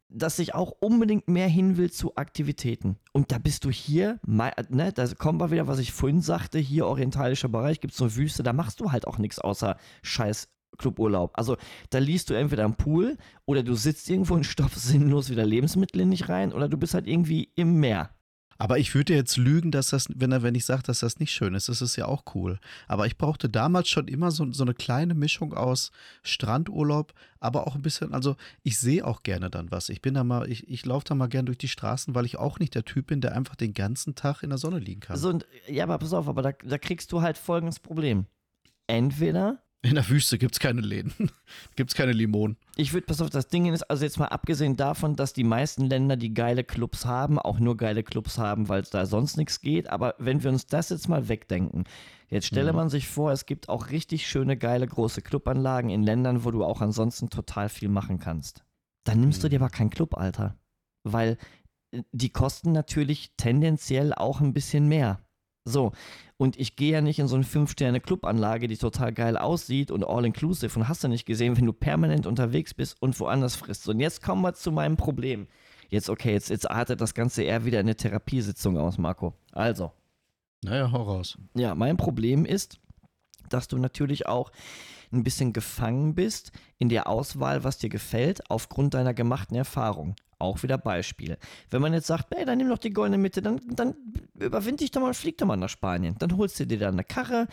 dass 0.08 0.38
ich 0.38 0.54
auch 0.54 0.72
unbedingt 0.80 1.28
mehr 1.28 1.48
hin 1.48 1.76
will 1.76 1.90
zu 1.90 2.16
Aktivitäten. 2.16 2.96
Und 3.12 3.30
da 3.30 3.36
bist 3.36 3.66
du 3.66 3.70
hier, 3.70 4.18
ne, 4.24 4.92
da 4.94 5.06
kommen 5.08 5.38
wir 5.38 5.50
wieder, 5.50 5.66
was 5.66 5.80
ich 5.80 5.92
vorhin 5.92 6.22
sagte, 6.22 6.58
hier 6.58 6.86
orientalischer 6.86 7.50
Bereich, 7.50 7.80
gibt 7.80 7.92
es 7.92 7.98
so 7.98 8.16
Wüste, 8.16 8.42
da 8.42 8.54
machst 8.54 8.80
du 8.80 8.90
halt 8.90 9.06
auch 9.06 9.18
nichts 9.18 9.38
außer 9.38 9.76
scheiß 10.02 10.48
Cluburlaub. 10.78 11.32
Also 11.34 11.58
da 11.90 11.98
liest 11.98 12.30
du 12.30 12.34
entweder 12.34 12.64
am 12.64 12.74
Pool 12.74 13.18
oder 13.44 13.62
du 13.62 13.74
sitzt 13.74 14.08
irgendwo 14.08 14.32
und 14.32 14.46
stopfst 14.46 14.88
sinnlos 14.88 15.28
wieder 15.28 15.44
Lebensmittel 15.44 16.00
in 16.00 16.10
dich 16.10 16.30
rein 16.30 16.54
oder 16.54 16.70
du 16.70 16.78
bist 16.78 16.94
halt 16.94 17.06
irgendwie 17.06 17.50
im 17.54 17.80
Meer. 17.80 18.08
Aber 18.60 18.78
ich 18.78 18.94
würde 18.94 19.14
jetzt 19.14 19.38
lügen, 19.38 19.70
dass 19.70 19.88
das, 19.88 20.06
wenn, 20.14 20.32
er, 20.32 20.42
wenn 20.42 20.54
ich 20.54 20.66
sage, 20.66 20.82
dass 20.82 21.00
das 21.00 21.18
nicht 21.18 21.32
schön 21.32 21.54
ist, 21.54 21.70
das 21.70 21.80
ist 21.80 21.96
ja 21.96 22.04
auch 22.04 22.24
cool. 22.34 22.58
Aber 22.88 23.06
ich 23.06 23.16
brauchte 23.16 23.48
damals 23.48 23.88
schon 23.88 24.06
immer 24.06 24.30
so, 24.30 24.52
so 24.52 24.64
eine 24.64 24.74
kleine 24.74 25.14
Mischung 25.14 25.54
aus 25.54 25.92
Strandurlaub, 26.22 27.14
aber 27.38 27.66
auch 27.66 27.74
ein 27.74 27.80
bisschen, 27.80 28.12
also 28.12 28.36
ich 28.62 28.78
sehe 28.78 29.06
auch 29.06 29.22
gerne 29.22 29.48
dann 29.48 29.70
was. 29.70 29.88
Ich 29.88 30.02
bin 30.02 30.12
da 30.12 30.24
mal, 30.24 30.46
ich, 30.46 30.68
ich 30.68 30.84
laufe 30.84 31.06
da 31.08 31.14
mal 31.14 31.28
gern 31.28 31.46
durch 31.46 31.56
die 31.56 31.68
Straßen, 31.68 32.14
weil 32.14 32.26
ich 32.26 32.36
auch 32.36 32.58
nicht 32.58 32.74
der 32.74 32.84
Typ 32.84 33.06
bin, 33.06 33.22
der 33.22 33.34
einfach 33.34 33.56
den 33.56 33.72
ganzen 33.72 34.14
Tag 34.14 34.42
in 34.42 34.50
der 34.50 34.58
Sonne 34.58 34.78
liegen 34.78 35.00
kann. 35.00 35.16
So, 35.16 35.38
ja, 35.66 35.84
aber 35.84 35.96
pass 35.96 36.12
auf, 36.12 36.28
aber 36.28 36.42
da, 36.42 36.52
da 36.52 36.76
kriegst 36.76 37.12
du 37.12 37.22
halt 37.22 37.38
folgendes 37.38 37.80
Problem. 37.80 38.26
Entweder 38.86 39.62
in 39.82 39.94
der 39.94 40.08
Wüste 40.08 40.36
gibt 40.36 40.54
es 40.54 40.60
keine 40.60 40.82
Läden. 40.82 41.12
gibt 41.76 41.90
es 41.90 41.96
keine 41.96 42.12
Limonen. 42.12 42.56
Ich 42.76 42.92
würde, 42.92 43.06
pass 43.06 43.20
auf, 43.22 43.30
das 43.30 43.48
Ding 43.48 43.72
ist, 43.72 43.82
also 43.84 44.04
jetzt 44.04 44.18
mal 44.18 44.26
abgesehen 44.26 44.76
davon, 44.76 45.16
dass 45.16 45.32
die 45.32 45.44
meisten 45.44 45.86
Länder, 45.86 46.16
die 46.16 46.34
geile 46.34 46.64
Clubs 46.64 47.06
haben, 47.06 47.38
auch 47.38 47.58
nur 47.58 47.76
geile 47.76 48.02
Clubs 48.02 48.36
haben, 48.36 48.68
weil 48.68 48.82
es 48.82 48.90
da 48.90 49.06
sonst 49.06 49.38
nichts 49.38 49.60
geht. 49.60 49.88
Aber 49.88 50.14
wenn 50.18 50.42
wir 50.42 50.50
uns 50.50 50.66
das 50.66 50.90
jetzt 50.90 51.08
mal 51.08 51.28
wegdenken, 51.28 51.84
jetzt 52.28 52.46
stelle 52.46 52.72
mhm. 52.72 52.76
man 52.76 52.90
sich 52.90 53.08
vor, 53.08 53.32
es 53.32 53.46
gibt 53.46 53.70
auch 53.70 53.88
richtig 53.90 54.28
schöne, 54.28 54.58
geile, 54.58 54.86
große 54.86 55.22
Clubanlagen 55.22 55.88
in 55.90 56.02
Ländern, 56.02 56.44
wo 56.44 56.50
du 56.50 56.62
auch 56.62 56.82
ansonsten 56.82 57.30
total 57.30 57.70
viel 57.70 57.88
machen 57.88 58.18
kannst. 58.18 58.64
Dann 59.04 59.20
nimmst 59.20 59.38
mhm. 59.38 59.42
du 59.42 59.48
dir 59.48 59.60
aber 59.60 59.70
kein 59.70 59.90
Club, 59.90 60.16
Alter. 60.16 60.56
Weil 61.04 61.38
äh, 61.92 62.02
die 62.12 62.30
kosten 62.30 62.72
natürlich 62.72 63.32
tendenziell 63.38 64.12
auch 64.12 64.42
ein 64.42 64.52
bisschen 64.52 64.88
mehr. 64.88 65.20
So, 65.64 65.92
und 66.36 66.58
ich 66.58 66.74
gehe 66.76 66.92
ja 66.92 67.00
nicht 67.02 67.18
in 67.18 67.28
so 67.28 67.36
eine 67.36 67.44
5-Sterne-Clubanlage, 67.44 68.66
die 68.66 68.78
total 68.78 69.12
geil 69.12 69.36
aussieht 69.36 69.90
und 69.90 70.04
all-inclusive 70.04 70.78
und 70.78 70.88
hast 70.88 71.04
du 71.04 71.08
nicht 71.08 71.26
gesehen, 71.26 71.56
wenn 71.56 71.66
du 71.66 71.72
permanent 71.72 72.26
unterwegs 72.26 72.72
bist 72.72 72.96
und 73.00 73.18
woanders 73.20 73.56
frisst. 73.56 73.88
Und 73.88 74.00
jetzt 74.00 74.22
kommen 74.22 74.40
wir 74.42 74.54
zu 74.54 74.72
meinem 74.72 74.96
Problem. 74.96 75.48
Jetzt, 75.90 76.08
okay, 76.08 76.32
jetzt, 76.32 76.48
jetzt 76.48 76.70
artet 76.70 77.00
das 77.00 77.14
Ganze 77.14 77.42
eher 77.42 77.64
wieder 77.64 77.80
in 77.80 77.86
eine 77.86 77.96
Therapiesitzung 77.96 78.78
aus, 78.78 78.96
Marco. 78.96 79.34
Also. 79.52 79.92
Naja, 80.62 80.90
hau 80.92 81.02
raus. 81.02 81.36
Ja, 81.54 81.74
mein 81.74 81.96
Problem 81.96 82.44
ist, 82.44 82.80
dass 83.48 83.68
du 83.68 83.78
natürlich 83.78 84.26
auch 84.26 84.50
ein 85.12 85.24
bisschen 85.24 85.52
gefangen 85.52 86.14
bist 86.14 86.52
in 86.78 86.88
der 86.88 87.08
Auswahl, 87.08 87.64
was 87.64 87.78
dir 87.78 87.88
gefällt, 87.90 88.48
aufgrund 88.50 88.94
deiner 88.94 89.12
gemachten 89.12 89.56
Erfahrung. 89.56 90.14
Auch 90.40 90.62
wieder 90.62 90.78
Beispiel. 90.78 91.36
Wenn 91.68 91.82
man 91.82 91.92
jetzt 91.92 92.06
sagt, 92.06 92.34
ey, 92.34 92.44
dann 92.44 92.58
nimm 92.58 92.68
doch 92.68 92.78
die 92.78 92.92
goldene 92.92 93.18
Mitte, 93.18 93.42
dann, 93.42 93.60
dann 93.66 93.94
überwind 94.38 94.80
dich 94.80 94.90
doch 94.90 95.02
mal 95.02 95.08
und 95.08 95.14
flieg 95.14 95.36
doch 95.38 95.46
mal 95.46 95.56
nach 95.56 95.68
Spanien. 95.68 96.16
Dann 96.18 96.36
holst 96.36 96.58
du 96.58 96.66
dir 96.66 96.78
da 96.78 96.88
eine 96.88 97.04
Karre, 97.04 97.46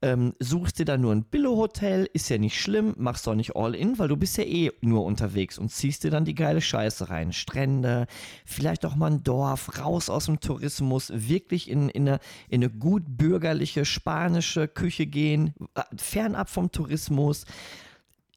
ähm, 0.00 0.34
suchst 0.38 0.78
dir 0.78 0.84
da 0.84 0.96
nur 0.96 1.12
ein 1.12 1.24
Billo-Hotel, 1.24 2.08
ist 2.12 2.28
ja 2.28 2.38
nicht 2.38 2.60
schlimm, 2.60 2.94
machst 2.96 3.26
doch 3.26 3.34
nicht 3.34 3.56
all 3.56 3.74
in, 3.74 3.98
weil 3.98 4.06
du 4.06 4.16
bist 4.16 4.38
ja 4.38 4.44
eh 4.44 4.70
nur 4.80 5.04
unterwegs 5.04 5.58
und 5.58 5.70
ziehst 5.70 6.04
dir 6.04 6.12
dann 6.12 6.24
die 6.24 6.36
geile 6.36 6.60
Scheiße 6.60 7.10
rein. 7.10 7.32
Strände, 7.32 8.06
vielleicht 8.44 8.86
auch 8.86 8.94
mal 8.94 9.10
ein 9.10 9.24
Dorf, 9.24 9.80
raus 9.80 10.08
aus 10.08 10.26
dem 10.26 10.38
Tourismus, 10.38 11.10
wirklich 11.12 11.68
in, 11.68 11.88
in, 11.88 12.08
eine, 12.08 12.20
in 12.48 12.62
eine 12.62 12.70
gut 12.70 13.02
bürgerliche 13.06 13.84
spanische 13.84 14.68
Küche 14.68 15.06
gehen, 15.06 15.54
äh, 15.74 15.82
fernab 15.96 16.48
vom 16.48 16.70
Tourismus. 16.70 17.44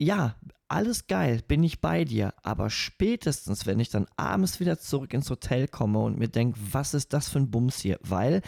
Ja, 0.04 0.34
alles 0.68 1.06
geil, 1.06 1.44
bin 1.48 1.62
ich 1.62 1.80
bei 1.80 2.06
dir, 2.06 2.34
aber 2.42 2.72
spätestens, 2.72 3.68
wenn 3.68 3.80
ich 3.80 3.90
dann 3.90 4.08
abends 4.18 4.60
wieder 4.60 4.80
zurück 4.80 5.14
ins 5.14 5.30
Hotel 5.30 5.68
komme 5.68 6.00
und 6.00 6.18
mir 6.18 6.28
denke, 6.28 6.58
was 6.72 6.96
ist 6.96 7.14
das 7.14 7.30
für 7.30 7.38
ein 7.38 7.52
Bums 7.52 7.78
hier? 7.78 8.00
Weil, 8.02 8.42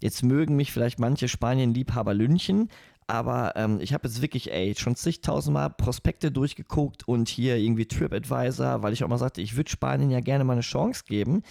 jetzt 0.00 0.22
mögen 0.22 0.56
mich 0.56 0.72
vielleicht 0.72 0.98
manche 0.98 1.28
Spanien-Liebhaber 1.28 2.14
lünchen, 2.14 2.70
aber 3.06 3.52
ähm, 3.54 3.80
ich 3.82 3.92
habe 3.92 4.08
jetzt 4.08 4.22
wirklich, 4.22 4.50
ey, 4.50 4.74
schon 4.78 4.96
zigtausendmal 4.96 5.68
Prospekte 5.68 6.32
durchgeguckt 6.32 7.06
und 7.06 7.28
hier 7.28 7.58
irgendwie 7.58 7.84
TripAdvisor, 7.84 8.82
weil 8.82 8.94
ich 8.94 9.04
auch 9.04 9.08
mal 9.08 9.18
sagte, 9.18 9.42
ich 9.42 9.56
würde 9.58 9.70
Spanien 9.70 10.10
ja 10.10 10.20
gerne 10.20 10.44
mal 10.44 10.54
eine 10.54 10.62
Chance 10.62 11.02
geben. 11.06 11.42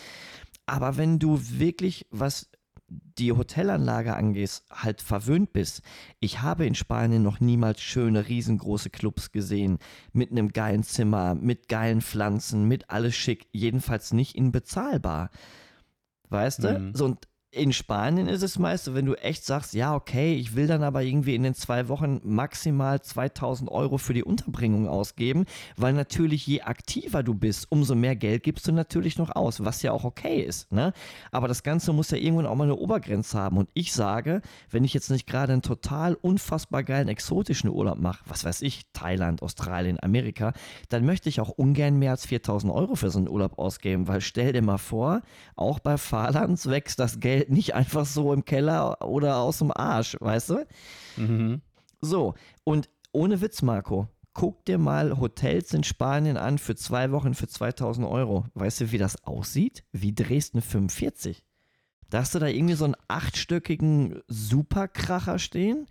Aber 0.66 0.98
wenn 0.98 1.20
du 1.20 1.40
wirklich 1.40 2.08
was 2.10 2.50
die 3.18 3.32
Hotelanlage 3.32 4.16
angehst, 4.16 4.66
halt 4.72 5.02
verwöhnt 5.02 5.54
bist. 5.54 5.82
Ich 6.20 6.42
habe 6.42 6.66
in 6.66 6.76
Spanien 6.76 7.24
noch 7.24 7.40
niemals 7.40 7.82
schöne, 7.82 8.28
riesengroße 8.28 8.90
Clubs 8.90 9.32
gesehen, 9.32 9.80
mit 10.12 10.32
einem 10.32 10.50
geilen 10.50 10.84
Zimmer, 10.84 11.36
mit 11.36 11.70
geilen 11.70 12.02
Pflanzen, 12.02 12.68
mit 12.68 12.90
alles 12.90 13.16
schick, 13.16 13.48
jedenfalls 13.52 14.14
nicht 14.14 14.36
in 14.36 14.52
bezahlbar. 14.52 15.30
Weißt 16.30 16.64
du? 16.64 16.80
Mhm. 16.80 16.96
So, 16.96 17.06
und 17.06 17.28
in 17.54 17.72
Spanien 17.72 18.28
ist 18.28 18.42
es 18.42 18.58
meist 18.58 18.94
wenn 18.96 19.06
du 19.06 19.14
echt 19.14 19.46
sagst, 19.46 19.74
ja, 19.74 19.94
okay, 19.96 20.36
ich 20.36 20.56
will 20.56 20.66
dann 20.68 20.84
aber 20.84 21.04
irgendwie 21.04 21.36
in 21.36 21.44
den 21.44 21.54
zwei 21.54 21.88
Wochen 21.88 22.20
maximal 22.24 23.02
2000 23.02 23.70
Euro 23.70 23.98
für 23.98 24.14
die 24.14 24.24
Unterbringung 24.24 24.88
ausgeben, 24.88 25.46
weil 25.78 25.94
natürlich 25.94 26.48
je 26.48 26.62
aktiver 26.62 27.22
du 27.22 27.36
bist, 27.36 27.72
umso 27.72 27.96
mehr 27.96 28.16
Geld 28.16 28.44
gibst 28.44 28.68
du 28.68 28.72
natürlich 28.72 29.18
noch 29.18 29.36
aus, 29.36 29.64
was 29.64 29.84
ja 29.84 29.92
auch 29.92 30.04
okay 30.04 30.42
ist. 30.42 30.72
Ne? 30.72 30.94
Aber 31.32 31.48
das 31.48 31.64
Ganze 31.64 31.94
muss 31.94 32.10
ja 32.10 32.18
irgendwann 32.18 32.48
auch 32.48 32.56
mal 32.56 32.66
eine 32.66 32.76
Obergrenze 32.76 33.38
haben. 33.38 33.58
Und 33.58 33.70
ich 33.74 33.94
sage, 33.94 34.42
wenn 34.72 34.84
ich 34.84 34.94
jetzt 34.94 35.12
nicht 35.12 35.28
gerade 35.28 35.54
einen 35.54 35.62
total 35.62 36.16
unfassbar 36.16 36.84
geilen 36.84 37.08
exotischen 37.08 37.70
Urlaub 37.70 38.00
mache, 38.00 38.24
was 38.26 38.44
weiß 38.44 38.64
ich, 38.64 38.82
Thailand, 38.94 39.44
Australien, 39.44 40.00
Amerika, 40.02 40.54
dann 40.90 41.06
möchte 41.06 41.30
ich 41.30 41.40
auch 41.40 41.50
ungern 41.50 42.00
mehr 42.00 42.12
als 42.12 42.26
4000 42.26 42.74
Euro 42.74 42.96
für 42.96 43.12
so 43.12 43.20
einen 43.20 43.30
Urlaub 43.30 43.60
ausgeben, 43.60 44.08
weil 44.08 44.22
stell 44.22 44.54
dir 44.54 44.64
mal 44.64 44.78
vor, 44.80 45.22
auch 45.56 45.80
bei 45.80 45.98
Fahrlands 45.98 46.68
wächst 46.68 47.00
das 47.00 47.20
Geld 47.20 47.43
nicht 47.50 47.76
einfach 47.76 48.06
so 48.06 48.34
im 48.34 48.46
Keller 48.46 49.08
oder 49.08 49.38
aus 49.38 49.60
dem 49.60 49.72
Arsch, 49.72 50.18
weißt 50.20 50.50
du? 50.52 50.68
Mhm. 51.18 51.62
So, 52.02 52.34
und 52.64 52.90
ohne 53.12 53.42
Witz, 53.42 53.62
Marco, 53.62 54.08
guck 54.34 54.66
dir 54.66 54.78
mal 54.78 55.20
Hotels 55.20 55.74
in 55.74 55.84
Spanien 55.84 56.38
an 56.38 56.58
für 56.58 56.76
zwei 56.76 57.12
Wochen 57.12 57.34
für 57.34 57.48
2000 57.48 58.08
Euro. 58.08 58.46
Weißt 58.56 58.82
du, 58.82 58.92
wie 58.92 58.98
das 58.98 59.24
aussieht? 59.24 59.84
Wie 59.92 60.14
Dresden 60.14 60.62
45. 60.62 61.44
Da 62.10 62.20
hast 62.20 62.36
du 62.36 62.40
da 62.40 62.48
irgendwie 62.48 62.76
so 62.76 62.86
einen 62.86 62.98
achtstöckigen 63.08 64.22
Superkracher 64.28 65.40
stehen 65.40 65.88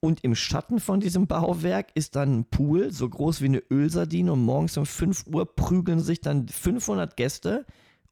und 0.00 0.22
im 0.22 0.34
Schatten 0.34 0.78
von 0.78 1.00
diesem 1.00 1.26
Bauwerk 1.26 1.88
ist 1.94 2.14
dann 2.14 2.38
ein 2.38 2.44
Pool, 2.44 2.92
so 2.92 3.08
groß 3.08 3.40
wie 3.42 3.46
eine 3.46 3.62
Ölsardine 3.70 4.32
und 4.32 4.44
morgens 4.44 4.76
um 4.76 4.86
5 4.86 5.26
Uhr 5.26 5.44
prügeln 5.56 6.00
sich 6.00 6.20
dann 6.20 6.46
500 6.46 7.16
Gäste 7.16 7.66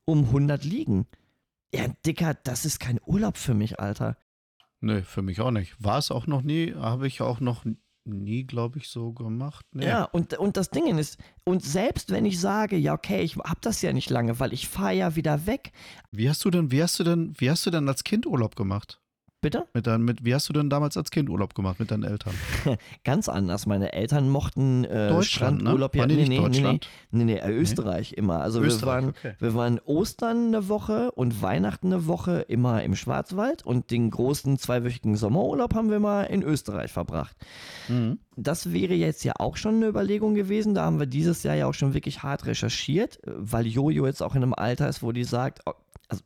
um 0.05 0.24
100 0.24 0.64
Liegen. 0.64 1.07
Ja, 1.75 1.89
Dicker, 2.05 2.35
das 2.35 2.64
ist 2.64 2.81
kein 2.81 3.01
Urlaub 3.05 3.37
für 3.37 3.55
mich, 3.55 3.81
Alter. 3.81 4.17
Nee, 4.81 5.03
für 5.03 5.23
mich 5.23 5.41
auch 5.41 5.51
nicht. 5.51 5.83
War 5.83 5.99
es 5.99 6.11
auch 6.11 6.27
noch 6.27 6.43
nie, 6.43 6.75
habe 6.75 7.07
ich 7.07 7.21
auch 7.23 7.41
noch 7.41 7.64
nie, 8.05 8.45
glaube 8.45 8.79
ich, 8.79 8.89
so 8.89 9.12
gemacht. 9.12 9.67
Nee. 9.73 9.87
Ja, 9.87 10.05
und, 10.05 10.35
und 10.39 10.57
das 10.57 10.71
Ding 10.71 10.97
ist, 10.99 11.19
und 11.45 11.62
selbst 11.62 12.11
wenn 12.11 12.25
ich 12.25 12.41
sage, 12.41 12.77
ja, 12.77 12.95
okay, 12.95 13.21
ich 13.23 13.37
habe 13.37 13.61
das 13.61 13.83
ja 13.83 13.93
nicht 13.93 14.11
lange, 14.11 14.39
weil 14.39 14.53
ich 14.53 14.69
fahre 14.69 14.95
ja 14.95 15.17
wieder 15.17 15.47
weg. 15.47 15.73
Wie 16.12 16.29
hast 16.29 16.45
du 16.45 16.51
denn, 16.51 16.71
wie 16.71 16.83
hast 16.83 16.99
du 16.99 17.05
denn, 17.05 17.35
wie 17.39 17.51
hast 17.51 17.67
du 17.67 17.71
denn 17.71 17.89
als 17.89 18.05
Kind 18.05 18.27
Urlaub 18.27 18.55
gemacht? 18.57 19.01
Bitte? 19.47 19.65
Mit 19.75 19.87
dein, 19.87 20.03
mit, 20.03 20.25
wie 20.25 20.35
hast 20.35 20.49
du 20.49 20.53
denn 20.53 20.69
damals 20.71 20.97
als 20.97 21.13
Kind 21.13 21.31
Urlaub 21.31 21.55
gemacht 21.55 21.79
mit 21.79 21.93
deinen 21.93 22.03
Eltern? 22.03 22.35
Ganz 23.05 23.29
anders. 23.29 23.65
Meine 23.65 23.93
Eltern 23.93 24.29
mochten 24.29 24.83
äh, 24.83 25.09
Deutschland, 25.09 25.61
Strandurlaub. 25.61 25.95
Ne? 25.95 26.01
Ja, 26.01 26.07
nee, 26.09 26.27
nee, 26.27 26.37
Deutschland? 26.39 26.89
nee, 27.13 27.23
nee, 27.23 27.35
nee, 27.35 27.39
äh, 27.39 27.53
Österreich 27.53 28.11
nee. 28.11 28.19
immer. 28.19 28.41
Also 28.41 28.61
Österreich, 28.61 28.83
wir, 28.83 28.87
waren, 28.89 29.09
okay. 29.11 29.35
wir 29.39 29.55
waren 29.55 29.81
Ostern 29.85 30.49
eine 30.49 30.69
Woche 30.69 31.13
und 31.13 31.43
Weihnachten 31.43 31.93
eine 31.93 32.09
Woche 32.09 32.41
immer 32.49 32.83
im 32.83 32.97
Schwarzwald 32.97 33.65
und 33.65 33.93
den 33.93 34.11
großen 34.11 34.59
zweiwöchigen 34.59 35.15
Sommerurlaub 35.15 35.77
haben 35.77 35.91
wir 35.91 36.01
mal 36.01 36.25
in 36.25 36.43
Österreich 36.43 36.91
verbracht. 36.91 37.37
Mhm. 37.87 38.19
Das 38.35 38.73
wäre 38.73 38.95
jetzt 38.95 39.23
ja 39.23 39.35
auch 39.39 39.57
schon 39.57 39.77
eine 39.77 39.87
Überlegung 39.87 40.35
gewesen. 40.35 40.75
Da 40.75 40.87
haben 40.87 40.99
wir 40.99 41.07
dieses 41.07 41.45
Jahr 41.45 41.55
ja 41.55 41.69
auch 41.69 41.75
schon 41.75 41.95
wirklich 41.95 42.25
hart 42.25 42.47
recherchiert, 42.47 43.21
weil 43.25 43.65
Jojo 43.69 44.07
jetzt 44.07 44.25
auch 44.25 44.35
in 44.35 44.43
einem 44.43 44.55
Alter 44.55 44.89
ist, 44.89 45.05
wo 45.05 45.13
die 45.13 45.23
sagt, 45.23 45.61
oh, 45.67 45.73
also 46.09 46.25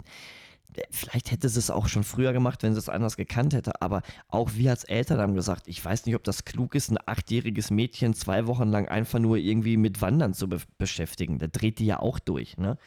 vielleicht 0.90 1.30
hätte 1.30 1.48
sie 1.48 1.58
es 1.58 1.70
auch 1.70 1.88
schon 1.88 2.04
früher 2.04 2.32
gemacht, 2.32 2.62
wenn 2.62 2.72
sie 2.72 2.78
es 2.78 2.88
anders 2.88 3.16
gekannt 3.16 3.54
hätte, 3.54 3.80
aber 3.82 4.02
auch 4.28 4.54
wir 4.54 4.70
als 4.70 4.84
Eltern 4.84 5.20
haben 5.20 5.34
gesagt, 5.34 5.66
ich 5.66 5.84
weiß 5.84 6.06
nicht, 6.06 6.14
ob 6.14 6.24
das 6.24 6.44
klug 6.44 6.74
ist, 6.74 6.90
ein 6.90 6.98
achtjähriges 7.04 7.70
Mädchen 7.70 8.14
zwei 8.14 8.46
Wochen 8.46 8.68
lang 8.68 8.88
einfach 8.88 9.18
nur 9.18 9.36
irgendwie 9.36 9.76
mit 9.76 10.00
Wandern 10.00 10.34
zu 10.34 10.48
be 10.48 10.60
beschäftigen. 10.78 11.38
Da 11.38 11.46
dreht 11.46 11.78
die 11.78 11.86
ja 11.86 12.00
auch 12.00 12.18
durch, 12.18 12.56
ne? 12.56 12.78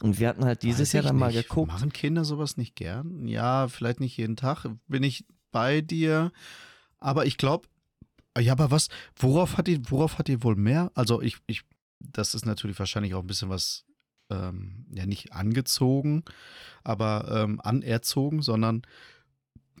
Und 0.00 0.18
wir 0.18 0.28
hatten 0.28 0.44
halt 0.44 0.62
dieses 0.62 0.92
Jahr 0.92 1.04
dann 1.04 1.16
mal 1.16 1.32
geguckt. 1.32 1.70
Machen 1.70 1.92
Kinder 1.92 2.24
sowas 2.24 2.56
nicht 2.56 2.74
gern? 2.74 3.28
Ja, 3.28 3.68
vielleicht 3.68 4.00
nicht 4.00 4.16
jeden 4.16 4.36
Tag. 4.36 4.66
Bin 4.88 5.02
ich 5.02 5.24
bei 5.52 5.80
dir. 5.80 6.32
Aber 6.98 7.26
ich 7.26 7.36
glaube, 7.36 7.68
ja, 8.38 8.52
aber 8.52 8.70
was, 8.70 8.88
worauf 9.16 9.58
hat 9.58 9.66
die, 9.66 9.80
worauf 9.90 10.18
hat 10.18 10.28
die 10.28 10.42
wohl 10.42 10.56
mehr? 10.56 10.90
Also 10.94 11.20
ich, 11.20 11.36
ich, 11.46 11.62
das 12.00 12.34
ist 12.34 12.46
natürlich 12.46 12.78
wahrscheinlich 12.78 13.14
auch 13.14 13.20
ein 13.20 13.26
bisschen 13.26 13.50
was 13.50 13.84
ähm, 14.32 14.86
ja 14.90 15.06
nicht 15.06 15.32
angezogen, 15.32 16.24
aber 16.84 17.42
ähm, 17.44 17.60
anerzogen, 17.62 18.42
sondern 18.42 18.82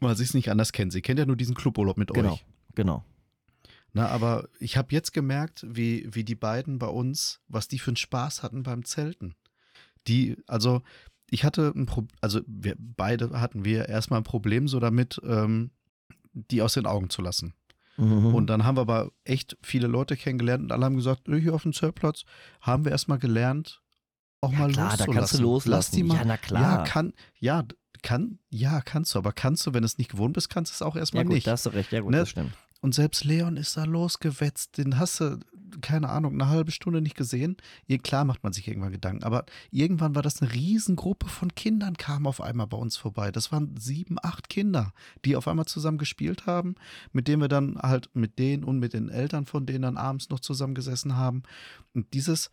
weil 0.00 0.16
sie 0.16 0.24
es 0.24 0.34
nicht 0.34 0.50
anders 0.50 0.72
kennt. 0.72 0.92
Sie 0.92 1.02
kennt 1.02 1.18
ja 1.18 1.26
nur 1.26 1.36
diesen 1.36 1.54
Cluburlaub 1.54 1.96
mit 1.96 2.12
Genau, 2.12 2.32
euch. 2.34 2.44
genau. 2.74 3.04
Na, 3.92 4.08
aber 4.08 4.48
ich 4.58 4.76
habe 4.76 4.88
jetzt 4.92 5.12
gemerkt, 5.12 5.66
wie, 5.68 6.08
wie 6.12 6.24
die 6.24 6.34
beiden 6.34 6.78
bei 6.78 6.86
uns, 6.88 7.40
was 7.48 7.68
die 7.68 7.78
für 7.78 7.90
einen 7.90 7.96
Spaß 7.96 8.42
hatten 8.42 8.62
beim 8.62 8.84
Zelten. 8.84 9.34
Die, 10.08 10.36
also 10.46 10.82
ich 11.30 11.44
hatte 11.44 11.72
ein 11.76 11.86
Problem, 11.86 12.16
also 12.20 12.40
wir 12.46 12.74
beide 12.78 13.38
hatten 13.40 13.64
wir 13.64 13.88
erstmal 13.88 14.20
ein 14.20 14.24
Problem 14.24 14.66
so 14.66 14.80
damit, 14.80 15.20
ähm, 15.24 15.70
die 16.32 16.62
aus 16.62 16.74
den 16.74 16.86
Augen 16.86 17.10
zu 17.10 17.20
lassen. 17.22 17.54
Mhm. 17.98 18.34
Und 18.34 18.46
dann 18.46 18.64
haben 18.64 18.78
wir 18.78 18.82
aber 18.82 19.12
echt 19.24 19.58
viele 19.62 19.86
Leute 19.86 20.16
kennengelernt 20.16 20.64
und 20.64 20.72
alle 20.72 20.86
haben 20.86 20.96
gesagt, 20.96 21.28
"Nö, 21.28 21.38
hier 21.38 21.54
auf 21.54 21.62
dem 21.62 21.74
Zeltplatz 21.74 22.24
haben 22.62 22.84
wir 22.86 22.92
erstmal 22.92 23.18
gelernt, 23.18 23.81
auch 24.42 24.52
ja, 24.52 24.58
mal 24.58 24.70
klar, 24.72 24.96
da 24.96 25.04
loszulassen. 25.04 25.14
kannst 25.14 25.34
du 25.38 25.42
loslassen. 25.42 26.06
Lass 26.08 26.18
ja, 26.18 26.24
na 26.24 26.30
Ja, 26.34 26.36
klar. 26.36 26.84
kann, 26.84 27.12
ja, 27.38 27.64
kann, 28.02 28.38
ja, 28.50 28.80
kannst 28.80 29.14
du, 29.14 29.18
aber 29.18 29.32
kannst 29.32 29.66
du, 29.66 29.72
wenn 29.74 29.82
du 29.82 29.86
es 29.86 29.96
nicht 29.98 30.10
gewohnt 30.10 30.34
bist, 30.34 30.50
kannst 30.50 30.72
du 30.72 30.74
es 30.74 30.82
auch 30.82 30.94
ja, 30.96 31.00
erstmal 31.00 31.24
gut, 31.24 31.34
nicht. 31.34 31.46
da 31.46 31.52
hast 31.52 31.66
du 31.66 31.70
recht. 31.70 31.92
Ja, 31.92 32.00
gut, 32.00 32.10
Ne? 32.10 32.18
das 32.18 32.30
stimmt. 32.30 32.52
Und 32.80 32.94
selbst 32.96 33.24
Leon 33.24 33.56
ist 33.56 33.76
da 33.76 33.84
losgewetzt. 33.84 34.76
Den 34.76 34.98
hast 34.98 35.20
du, 35.20 35.38
keine 35.82 36.08
Ahnung, 36.08 36.32
eine 36.32 36.48
halbe 36.48 36.72
Stunde 36.72 37.00
nicht 37.00 37.14
gesehen. 37.16 37.56
Klar 38.02 38.24
macht 38.24 38.42
man 38.42 38.52
sich 38.52 38.66
irgendwann 38.66 38.90
Gedanken. 38.90 39.22
Aber 39.22 39.44
irgendwann 39.70 40.16
war 40.16 40.22
das 40.22 40.42
eine 40.42 40.52
Riesengruppe 40.52 41.28
von 41.28 41.54
Kindern, 41.54 41.96
kam 41.96 42.26
auf 42.26 42.40
einmal 42.40 42.66
bei 42.66 42.76
uns 42.76 42.96
vorbei. 42.96 43.30
Das 43.30 43.52
waren 43.52 43.76
sieben, 43.76 44.16
acht 44.20 44.48
Kinder, 44.48 44.92
die 45.24 45.36
auf 45.36 45.46
einmal 45.46 45.66
zusammen 45.66 45.96
gespielt 45.98 46.46
haben, 46.46 46.74
mit 47.12 47.28
denen 47.28 47.40
wir 47.40 47.46
dann 47.46 47.78
halt 47.78 48.10
mit 48.14 48.40
denen 48.40 48.64
und 48.64 48.80
mit 48.80 48.94
den 48.94 49.10
Eltern 49.10 49.46
von 49.46 49.64
denen 49.64 49.82
dann 49.82 49.96
abends 49.96 50.28
noch 50.30 50.40
zusammengesessen 50.40 51.16
haben. 51.16 51.44
Und 51.94 52.12
dieses, 52.14 52.50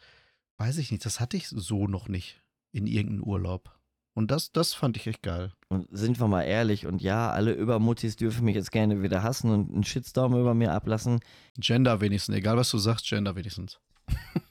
weiß 0.59 0.77
ich 0.77 0.91
nicht, 0.91 1.05
das 1.05 1.19
hatte 1.19 1.37
ich 1.37 1.47
so 1.47 1.87
noch 1.87 2.07
nicht 2.07 2.41
in 2.71 2.85
irgendeinem 2.85 3.23
Urlaub. 3.23 3.75
Und 4.13 4.31
das, 4.31 4.51
das 4.51 4.73
fand 4.73 4.97
ich 4.97 5.07
echt 5.07 5.23
geil. 5.23 5.53
Und 5.69 5.87
sind 5.91 6.19
wir 6.19 6.27
mal 6.27 6.43
ehrlich, 6.43 6.85
und 6.85 7.01
ja, 7.01 7.31
alle 7.31 7.53
Übermuttis 7.53 8.17
dürfen 8.17 8.43
mich 8.43 8.55
jetzt 8.55 8.71
gerne 8.71 9.01
wieder 9.01 9.23
hassen 9.23 9.49
und 9.49 9.71
einen 9.71 9.83
Shitstorm 9.83 10.33
über 10.35 10.53
mir 10.53 10.73
ablassen. 10.73 11.21
Gender 11.57 12.01
wenigstens, 12.01 12.35
egal 12.35 12.57
was 12.57 12.69
du 12.69 12.77
sagst, 12.77 13.07
Gender 13.07 13.35
wenigstens. 13.35 13.79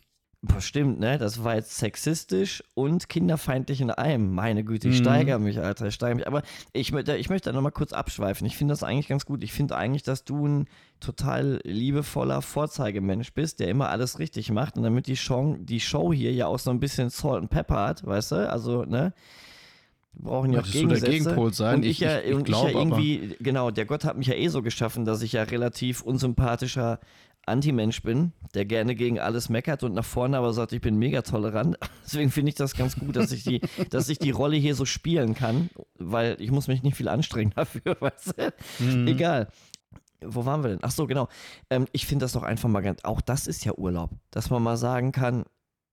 Stimmt, 0.60 1.00
ne? 1.00 1.18
Das 1.18 1.42
war 1.42 1.56
jetzt 1.56 1.76
sexistisch 1.78 2.62
und 2.74 3.08
kinderfeindlich 3.08 3.80
in 3.80 3.90
einem. 3.90 4.32
Meine 4.32 4.62
Güte, 4.62 4.88
ich 4.88 5.00
Mhm. 5.00 5.02
steigere 5.02 5.38
mich, 5.40 5.58
Alter, 5.58 5.86
ich 5.88 5.94
steigere 5.94 6.16
mich. 6.18 6.26
Aber 6.28 6.42
ich, 6.72 6.92
möchte- 6.92 7.16
ich 7.16 7.28
möchte 7.28 7.50
da 7.50 7.54
nochmal 7.56 7.72
kurz 7.72 7.92
abschweifen. 7.92 8.46
Ich 8.46 8.56
finde 8.56 8.70
das 8.72 8.84
eigentlich 8.84 9.08
ganz 9.08 9.26
gut. 9.26 9.42
Ich 9.42 9.52
finde 9.52 9.76
eigentlich, 9.76 10.04
dass 10.04 10.22
du 10.24 10.46
ein 10.46 10.68
total 11.00 11.60
liebevoller 11.64 12.40
Vorzeigemensch 12.40 13.32
bist, 13.32 13.58
der 13.58 13.66
immer 13.68 13.88
alles 13.88 14.20
richtig 14.20 14.52
macht. 14.52 14.76
Und 14.76 14.84
damit 14.84 15.08
die 15.08 15.16
Show, 15.16 15.56
die 15.58 15.80
Show 15.80 16.12
hier 16.12 16.32
ja 16.32 16.46
auch 16.46 16.60
so 16.60 16.70
ein 16.70 16.78
bisschen 16.78 17.10
Salt 17.10 17.38
and 17.42 17.50
Pepper 17.50 17.86
hat, 17.88 18.06
weißt 18.06 18.30
du? 18.32 18.48
Also, 18.48 18.84
ne? 18.84 19.12
Wir 20.12 20.22
brauchen 20.30 20.52
ja 20.52 20.60
auch 20.60 20.64
du 20.64 20.70
der 20.70 20.80
Gegensätze. 20.80 21.10
Gegenpol 21.10 21.52
sein? 21.52 21.76
Und 21.76 21.84
ich, 21.84 21.90
Ich- 21.92 21.98
ja, 22.00 22.18
ich- 22.20 22.30
ich 22.36 22.44
glaub 22.44 22.68
ich 22.68 22.74
ja 22.74 22.80
aber- 22.80 22.96
irgendwie, 22.98 23.36
genau, 23.40 23.70
der 23.72 23.86
Gott 23.86 24.04
hat 24.04 24.16
mich 24.16 24.28
ja 24.28 24.34
eh 24.34 24.48
so 24.48 24.62
geschaffen, 24.62 25.04
dass 25.04 25.22
ich 25.22 25.32
ja 25.32 25.42
relativ 25.44 26.00
unsympathischer 26.02 26.98
Anti-Mensch 27.48 28.02
bin, 28.02 28.32
der 28.54 28.64
gerne 28.64 28.94
gegen 28.94 29.18
alles 29.18 29.48
meckert 29.48 29.82
und 29.82 29.94
nach 29.94 30.04
vorne 30.04 30.38
aber 30.38 30.52
sagt, 30.52 30.72
ich 30.72 30.80
bin 30.80 30.96
mega 30.96 31.22
tolerant. 31.22 31.76
Deswegen 32.04 32.30
finde 32.30 32.50
ich 32.50 32.54
das 32.54 32.74
ganz 32.74 32.96
gut, 32.96 33.16
dass 33.16 33.32
ich 33.32 33.44
die, 33.44 33.60
dass 33.90 34.08
ich 34.08 34.18
die 34.18 34.30
Rolle 34.30 34.56
hier 34.56 34.74
so 34.74 34.84
spielen 34.84 35.34
kann, 35.34 35.70
weil 35.98 36.36
ich 36.40 36.50
muss 36.50 36.68
mich 36.68 36.82
nicht 36.82 36.96
viel 36.96 37.08
anstrengen 37.08 37.52
dafür, 37.56 37.96
weißt 38.00 38.34
du? 38.36 38.84
Mhm. 38.84 39.08
Egal. 39.08 39.48
Wo 40.20 40.44
waren 40.44 40.64
wir 40.64 40.70
denn? 40.70 40.80
Ach 40.82 40.90
so, 40.90 41.06
genau. 41.06 41.28
Ähm, 41.70 41.86
ich 41.92 42.06
finde 42.06 42.24
das 42.24 42.32
doch 42.32 42.42
einfach 42.42 42.68
mal 42.68 42.80
ganz, 42.80 43.04
auch 43.04 43.20
das 43.20 43.46
ist 43.46 43.64
ja 43.64 43.72
Urlaub, 43.74 44.10
dass 44.30 44.50
man 44.50 44.62
mal 44.62 44.76
sagen 44.76 45.12
kann, 45.12 45.44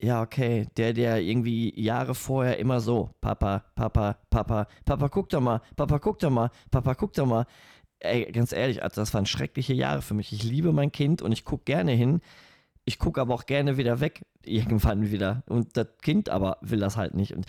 ja, 0.02 0.22
okay, 0.22 0.68
der, 0.78 0.94
der 0.94 1.22
irgendwie 1.22 1.80
Jahre 1.80 2.16
vorher 2.16 2.60
immer 2.60 2.82
so, 2.82 3.12
Papa, 3.22 3.64
Papa, 3.76 4.18
Papa, 4.30 4.68
Papa, 4.84 5.10
guck 5.10 5.30
doch 5.30 5.42
mal, 5.42 5.62
Papa, 5.76 6.00
guck 6.00 6.20
doch 6.20 6.30
mal, 6.30 6.50
Papa, 6.70 6.96
guck 6.96 7.14
doch 7.14 7.26
mal. 7.26 7.46
Ey, 8.06 8.32
ganz 8.32 8.52
ehrlich, 8.52 8.84
also 8.84 9.02
das 9.02 9.14
waren 9.14 9.26
schreckliche 9.26 9.74
Jahre 9.74 10.02
für 10.02 10.14
mich. 10.14 10.32
Ich 10.32 10.44
liebe 10.44 10.72
mein 10.72 10.92
Kind 10.92 11.22
und 11.22 11.32
ich 11.32 11.46
gucke 11.46 11.64
gerne 11.66 11.92
hin. 11.92 12.22
Ich 12.86 13.00
gucke 13.00 13.20
aber 13.20 13.34
auch 13.34 13.46
gerne 13.46 13.78
wieder 13.78 14.00
weg, 14.00 14.22
irgendwann 14.44 15.12
wieder. 15.12 15.44
Und 15.48 15.76
das 15.76 15.88
Kind 16.02 16.30
aber 16.30 16.58
will 16.62 16.80
das 16.80 16.98
halt 16.98 17.16
nicht. 17.16 17.34
Und 17.34 17.46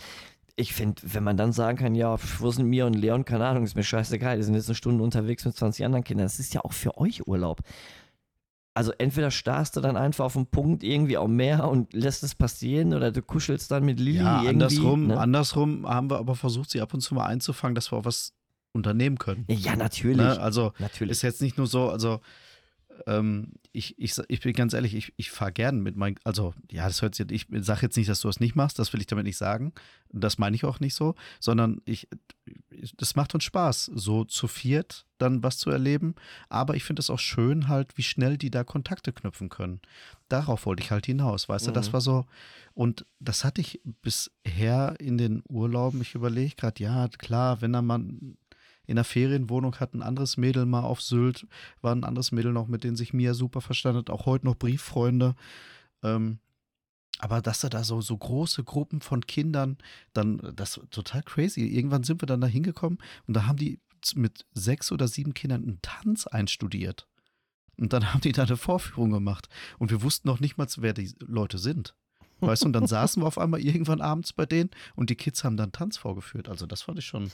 ich 0.57 0.73
finde, 0.73 1.03
wenn 1.05 1.23
man 1.23 1.37
dann 1.37 1.53
sagen 1.53 1.77
kann, 1.77 1.95
ja, 1.95 2.17
wo 2.39 2.51
sind 2.51 2.67
Mia 2.67 2.87
und 2.87 2.95
Leon, 2.95 3.27
keine 3.27 3.47
Ahnung, 3.47 3.65
ist 3.65 3.77
mir 3.77 3.83
scheißegal, 3.83 4.39
die 4.39 4.43
sind 4.43 4.55
jetzt 4.55 4.69
eine 4.69 4.75
Stunde 4.75 5.05
unterwegs 5.05 5.45
mit 5.45 5.55
20 5.55 5.85
anderen 5.85 6.05
Kindern, 6.05 6.25
das 6.25 6.39
ist 6.39 6.55
ja 6.55 6.63
auch 6.65 6.73
für 6.73 6.97
euch 6.97 7.27
Urlaub. 7.29 7.61
Also 8.73 8.93
entweder 8.99 9.31
starrst 9.31 9.77
du 9.77 9.81
dann 9.81 9.97
einfach 9.97 10.27
auf 10.27 10.35
den 10.35 10.47
Punkt 10.47 10.83
irgendwie 10.83 11.17
am 11.17 11.35
Meer 11.35 11.67
und 11.69 11.93
lässt 11.95 12.23
es 12.23 12.35
passieren 12.35 12.93
oder 12.93 13.11
du 13.11 13.23
kuschelst 13.23 13.71
dann 13.71 13.85
mit 13.85 13.99
Lilly 14.01 14.19
Ja, 14.19 14.37
irgendwie. 14.37 14.49
andersrum, 14.51 15.07
ne? 15.07 15.19
andersrum 15.19 15.89
haben 15.89 16.11
wir 16.11 16.19
aber 16.19 16.35
versucht, 16.35 16.71
sie 16.71 16.81
ab 16.83 16.93
und 16.93 17.01
zu 17.01 17.15
mal 17.15 17.27
einzufangen, 17.27 17.75
dass 17.75 17.91
wir 17.91 17.99
auch 17.99 18.05
was 18.05 18.33
unternehmen 18.77 19.19
können. 19.19 19.45
Ja, 19.49 19.75
natürlich. 19.77 20.17
Ne? 20.19 20.41
Also 20.41 20.73
natürlich. 20.79 21.13
ist 21.13 21.23
jetzt 21.23 21.43
nicht 21.43 21.57
nur 21.59 21.67
so, 21.67 21.91
also 21.91 22.21
ähm, 23.07 23.53
ich, 23.73 23.99
ich, 23.99 24.15
ich 24.29 24.41
bin 24.41 24.53
ganz 24.55 24.73
ehrlich, 24.73 24.95
ich, 24.95 25.13
ich 25.17 25.31
fahre 25.31 25.53
gern 25.53 25.81
mit 25.81 25.97
meinen, 25.97 26.17
also 26.25 26.55
ja, 26.71 26.87
das 26.87 27.03
hört 27.03 27.15
sich, 27.15 27.31
ich 27.31 27.47
sage 27.61 27.83
jetzt 27.83 27.97
nicht, 27.97 28.09
dass 28.09 28.21
du 28.21 28.29
das 28.29 28.41
nicht 28.41 28.55
machst, 28.57 28.79
das 28.79 28.93
will 28.93 29.01
ich 29.01 29.07
damit 29.07 29.27
nicht 29.27 29.37
sagen. 29.37 29.73
Das 30.11 30.39
meine 30.39 30.57
ich 30.57 30.65
auch 30.65 30.81
nicht 30.81 30.95
so, 30.95 31.15
sondern 31.39 31.83
ich, 31.85 32.09
das 32.97 33.17
macht 33.17 33.35
uns 33.35 33.45
Spaß, 33.45 33.91
so 33.95 34.25
zu 34.25 34.49
viert 34.49 35.05
dann 35.19 35.43
was 35.43 35.59
zu 35.59 35.71
erleben. 35.71 36.15
Aber 36.49 36.75
ich 36.75 36.85
finde 36.85 37.01
es 37.01 37.11
auch 37.11 37.19
schön 37.19 37.69
halt, 37.69 37.97
wie 37.99 38.03
schnell 38.03 38.39
die 38.39 38.51
da 38.51 38.65
Kontakte 38.65 39.13
knüpfen 39.13 39.49
können. 39.51 39.81
Darauf 40.29 40.65
wollte 40.65 40.83
ich 40.83 40.91
halt 40.91 41.05
hinaus, 41.07 41.49
weißt 41.49 41.67
du, 41.67 41.73
das 41.73 41.89
Mhm. 41.89 41.93
war 41.93 42.01
so, 42.01 42.27
und 42.75 43.05
das 43.21 43.45
hatte 43.45 43.61
ich 43.61 43.81
bisher 44.03 44.97
in 45.01 45.19
den 45.19 45.43
Urlauben, 45.49 46.01
ich 46.01 46.15
überlege 46.15 46.55
gerade, 46.57 46.83
ja, 46.83 47.09
klar, 47.09 47.61
wenn 47.61 47.73
da 47.75 47.83
mal 47.83 48.01
in 48.87 48.97
einer 48.97 49.05
Ferienwohnung 49.05 49.77
hat 49.77 49.95
ein 49.95 50.03
anderes 50.03 50.37
Mädel 50.37 50.67
mal 50.67 50.83
auf 50.83 51.01
Sylt, 51.01 51.47
war 51.81 51.95
ein 51.95 52.05
anderes 52.05 52.33
Mädel 52.33 52.53
noch, 52.53 52.69
mit 52.69 52.85
denen 52.85 52.97
sich 52.97 53.13
Mia 53.13 53.35
super 53.35 53.61
verstanden 53.61 53.99
hat, 53.99 54.11
auch 54.11 54.27
heute 54.27 54.47
noch 54.47 54.57
Brieffreunde. 54.57 55.35
Ähm, 56.03 56.39
aber 57.19 57.41
dass 57.41 57.61
da 57.61 57.69
da 57.69 57.83
so, 57.83 58.01
so 58.01 58.17
große 58.17 58.63
Gruppen 58.65 59.01
von 59.01 59.27
Kindern, 59.27 59.79
dann, 60.13 60.53
das 60.55 60.79
war 60.79 60.89
total 60.91 61.23
crazy. 61.23 61.67
Irgendwann 61.67 62.03
sind 62.03 62.21
wir 62.21 62.27
dann 62.27 62.41
da 62.41 62.47
hingekommen 62.47 62.99
und 63.27 63.35
da 63.35 63.47
haben 63.47 63.57
die 63.57 63.81
mit 64.15 64.45
sechs 64.53 64.93
oder 64.93 65.09
sieben 65.09 65.35
Kindern 65.35 65.63
einen 65.63 65.83
Tanz 65.83 66.27
einstudiert. 66.27 67.09
Und 67.79 67.93
dann 67.93 68.13
haben 68.13 68.21
die 68.21 68.33
da 68.33 68.45
eine 68.45 68.57
Vorführung 68.57 69.11
gemacht. 69.11 69.49
Und 69.79 69.91
wir 69.91 70.03
wussten 70.03 70.29
noch 70.29 70.41
nicht 70.41 70.57
mal, 70.57 70.69
wer 70.77 70.93
die 70.93 71.15
Leute 71.21 71.59
sind. 71.59 71.95
Weißt 72.41 72.63
du, 72.63 72.67
und 72.67 72.73
dann 72.75 72.87
saßen 72.87 73.23
wir 73.23 73.27
auf 73.27 73.39
einmal 73.39 73.61
irgendwann 73.61 74.01
abends 74.01 74.33
bei 74.33 74.45
denen 74.47 74.71
und 74.95 75.09
die 75.11 75.15
Kids 75.15 75.43
haben 75.43 75.57
dann 75.57 75.73
Tanz 75.73 75.97
vorgeführt. 75.97 76.49
Also 76.51 76.67
das 76.67 76.83
fand 76.83 76.99
ich 76.99 77.07
schon, 77.07 77.31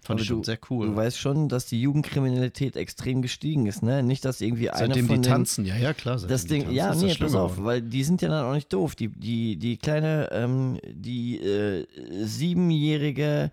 fand 0.00 0.10
Aber 0.10 0.20
ich 0.20 0.26
schon 0.28 0.38
du- 0.38 0.44
sehr 0.44 0.58
cool. 0.70 0.86
Du 0.86 0.96
weißt 0.96 1.18
schon, 1.18 1.48
dass 1.48 1.66
die 1.66 1.80
Jugendkriminalität 1.80 2.76
extrem 2.76 3.20
gestiegen 3.20 3.66
ist, 3.66 3.82
ne? 3.82 4.02
Nicht, 4.04 4.24
dass 4.24 4.40
irgendwie 4.40 4.70
einer 4.70 4.86
Seitdem 4.94 5.06
von 5.08 5.16
die 5.16 5.22
den, 5.22 5.32
tanzen, 5.32 5.64
ja, 5.64 5.76
ja, 5.76 5.92
klar. 5.92 6.18
seitdem 6.18 6.32
Das 6.32 6.42
die 6.42 6.48
Ding, 6.48 6.62
tanzen, 6.62 6.76
ja, 6.76 6.94
nee, 6.94 7.14
pass 7.18 7.34
auf, 7.34 7.64
weil 7.64 7.82
die 7.82 8.04
sind 8.04 8.22
ja 8.22 8.28
dann 8.28 8.44
auch 8.44 8.54
nicht 8.54 8.72
doof. 8.72 8.94
Die, 8.94 9.08
die, 9.08 9.56
die 9.56 9.76
kleine, 9.76 10.28
ähm, 10.30 10.78
die 10.88 11.38
äh, 11.40 11.86
siebenjährige 12.24 13.50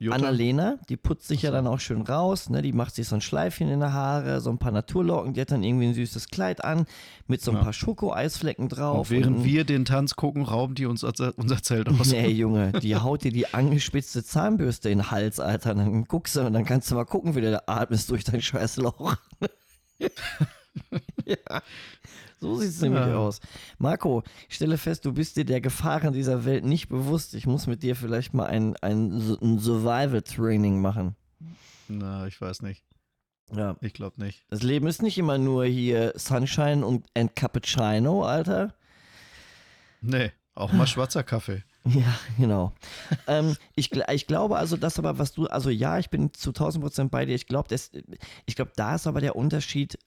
Jutta? 0.00 0.16
Annalena, 0.16 0.76
die 0.88 0.96
putzt 0.96 1.28
sich 1.28 1.42
ja 1.42 1.52
dann 1.52 1.68
auch 1.68 1.78
schön 1.78 2.02
raus, 2.02 2.50
ne? 2.50 2.62
Die 2.62 2.72
macht 2.72 2.96
sich 2.96 3.06
so 3.06 3.14
ein 3.14 3.20
Schleifchen 3.20 3.68
in 3.68 3.78
der 3.78 3.92
Haare, 3.92 4.40
so 4.40 4.50
ein 4.50 4.58
paar 4.58 4.72
Naturlocken, 4.72 5.34
die 5.34 5.40
hat 5.40 5.52
dann 5.52 5.62
irgendwie 5.62 5.86
ein 5.86 5.94
süßes 5.94 6.28
Kleid 6.30 6.64
an, 6.64 6.86
mit 7.28 7.42
so 7.42 7.52
ein 7.52 7.58
Ja. 7.58 7.62
paar 7.62 7.72
Schokoeisflecken 7.72 8.68
drauf. 8.68 9.08
Und 9.08 9.16
während 9.16 9.36
und- 9.38 9.44
wir 9.44 9.64
den 9.64 9.84
Tanz 9.84 10.16
gucken, 10.16 10.42
rauben 10.42 10.74
die 10.74 10.86
uns 10.86 11.04
unser 11.04 11.32
unser 11.38 11.62
Zelt 11.62 11.88
aus. 11.88 12.10
Nee, 12.10 12.26
Junge, 12.30 12.72
die 12.72 12.96
haut 12.96 13.22
dir 13.22 13.30
die 13.32 13.54
angespitzte 13.54 14.24
Zahnbürste 14.24 14.90
in 14.90 14.98
den 14.98 15.10
Hals, 15.12 15.38
Alter. 15.38 15.70
Und 15.72 15.78
dann 15.78 16.04
guckst 16.06 16.34
du 16.34 16.40
und 16.40 16.54
dann 16.54 16.64
kannst 16.64 16.90
du 16.90 16.96
mal 16.96 17.04
gucken, 17.04 17.36
wie 17.36 17.40
du 17.40 17.52
da 17.52 17.62
atmest 17.66 18.10
durch 18.10 18.24
dein 18.24 18.42
scheiß 18.42 18.78
Loch. 18.78 19.14
ja, 21.24 21.62
so 22.44 22.56
sieht 22.56 22.68
es 22.70 22.80
nämlich 22.82 23.06
Ja. 23.06 23.16
aus. 23.16 23.40
Marco, 23.78 24.22
ich 24.48 24.56
stelle 24.56 24.76
fest, 24.76 25.04
du 25.06 25.12
bist 25.12 25.36
dir 25.36 25.44
der 25.46 25.60
Gefahren 25.62 26.12
dieser 26.12 26.44
Welt 26.44 26.64
nicht 26.64 26.88
bewusst. 26.90 27.34
Ich 27.34 27.46
muss 27.46 27.66
mit 27.66 27.82
dir 27.82 27.96
vielleicht 27.96 28.34
mal 28.34 28.46
ein, 28.46 28.76
ein, 28.82 29.36
ein 29.40 29.58
Survival-Training 29.58 30.80
machen. 30.80 31.16
Na, 31.88 32.26
ich 32.26 32.38
weiß 32.40 32.60
nicht. 32.62 32.84
Ja. 33.54 33.76
Ich 33.80 33.94
glaube 33.94 34.22
nicht. 34.22 34.44
Das 34.50 34.62
Leben 34.62 34.86
ist 34.86 35.00
nicht 35.02 35.16
immer 35.18 35.38
nur 35.38 35.64
hier 35.64 36.12
Sunshine 36.16 36.84
und 36.84 37.06
and 37.16 37.34
Cappuccino, 37.34 38.24
Alter. 38.24 38.74
Nee, 40.02 40.32
auch 40.54 40.72
mal 40.72 40.86
schwarzer 40.86 41.22
Kaffee. 41.22 41.62
Ja, 41.86 42.18
genau. 42.38 42.72
ähm, 43.26 43.56
ich, 43.76 43.92
ich 43.92 44.26
glaube 44.26 44.56
also, 44.56 44.78
das 44.78 44.98
aber, 44.98 45.18
was 45.18 45.32
du, 45.32 45.46
also 45.48 45.68
ja, 45.68 45.98
ich 45.98 46.08
bin 46.08 46.32
zu 46.32 46.48
1000 46.48 46.82
Prozent 46.82 47.10
bei 47.10 47.26
dir. 47.26 47.34
Ich 47.34 47.46
glaube, 47.46 47.76
ich 48.46 48.56
glaube, 48.56 48.72
da 48.74 48.94
ist 48.94 49.06
aber 49.06 49.20
der 49.20 49.36
Unterschied, 49.36 49.98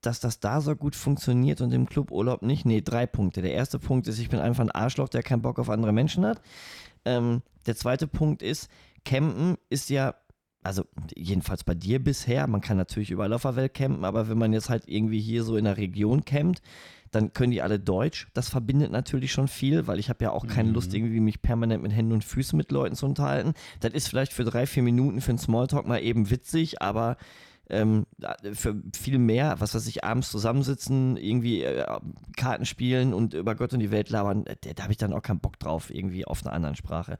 dass 0.00 0.20
das 0.20 0.40
da 0.40 0.60
so 0.60 0.76
gut 0.76 0.94
funktioniert 0.94 1.60
und 1.60 1.72
im 1.72 1.86
Cluburlaub 1.86 2.42
nicht. 2.42 2.64
Nee, 2.64 2.80
drei 2.82 3.06
Punkte. 3.06 3.42
Der 3.42 3.52
erste 3.52 3.78
Punkt 3.78 4.06
ist, 4.08 4.18
ich 4.18 4.28
bin 4.28 4.38
einfach 4.40 4.62
ein 4.62 4.70
Arschloch, 4.70 5.08
der 5.08 5.22
keinen 5.22 5.42
Bock 5.42 5.58
auf 5.58 5.70
andere 5.70 5.92
Menschen 5.92 6.24
hat. 6.24 6.40
Ähm, 7.04 7.42
der 7.66 7.76
zweite 7.76 8.06
Punkt 8.06 8.42
ist, 8.42 8.68
Campen 9.04 9.56
ist 9.70 9.90
ja 9.90 10.14
also 10.62 10.84
jedenfalls 11.14 11.62
bei 11.62 11.74
dir 11.74 12.02
bisher, 12.02 12.48
man 12.48 12.60
kann 12.60 12.76
natürlich 12.76 13.12
überall 13.12 13.32
auf 13.32 13.42
der 13.42 13.54
Welt 13.54 13.72
campen, 13.74 14.04
aber 14.04 14.28
wenn 14.28 14.36
man 14.36 14.52
jetzt 14.52 14.68
halt 14.68 14.88
irgendwie 14.88 15.20
hier 15.20 15.44
so 15.44 15.56
in 15.56 15.64
der 15.64 15.76
Region 15.76 16.24
campt, 16.24 16.60
dann 17.12 17.32
können 17.32 17.52
die 17.52 17.62
alle 17.62 17.78
Deutsch. 17.78 18.26
Das 18.34 18.48
verbindet 18.48 18.90
natürlich 18.90 19.30
schon 19.30 19.46
viel, 19.46 19.86
weil 19.86 20.00
ich 20.00 20.08
habe 20.08 20.24
ja 20.24 20.32
auch 20.32 20.48
keine 20.48 20.72
Lust, 20.72 20.90
Mhm. 20.90 20.96
irgendwie 20.96 21.20
mich 21.20 21.40
permanent 21.40 21.84
mit 21.84 21.92
Händen 21.92 22.10
und 22.12 22.24
Füßen 22.24 22.56
mit 22.56 22.72
Leuten 22.72 22.96
zu 22.96 23.06
unterhalten. 23.06 23.54
Das 23.78 23.92
ist 23.94 24.08
vielleicht 24.08 24.32
für 24.32 24.42
drei, 24.42 24.66
vier 24.66 24.82
Minuten 24.82 25.20
für 25.20 25.30
einen 25.30 25.38
Smalltalk 25.38 25.86
mal 25.86 26.02
eben 26.02 26.30
witzig, 26.30 26.82
aber 26.82 27.16
ähm, 27.70 28.06
für 28.52 28.80
viel 28.94 29.18
mehr, 29.18 29.56
was 29.58 29.74
weiß 29.74 29.86
ich, 29.88 30.04
abends 30.04 30.30
zusammensitzen, 30.30 31.16
irgendwie 31.16 31.62
äh, 31.62 31.84
Karten 32.36 32.64
spielen 32.64 33.14
und 33.14 33.34
über 33.34 33.54
Gott 33.54 33.72
und 33.72 33.80
die 33.80 33.90
Welt 33.90 34.10
labern, 34.10 34.46
äh, 34.46 34.56
da 34.74 34.84
habe 34.84 34.92
ich 34.92 34.98
dann 34.98 35.12
auch 35.12 35.22
keinen 35.22 35.40
Bock 35.40 35.58
drauf, 35.58 35.90
irgendwie 35.90 36.24
auf 36.24 36.44
einer 36.44 36.54
anderen 36.54 36.76
Sprache. 36.76 37.18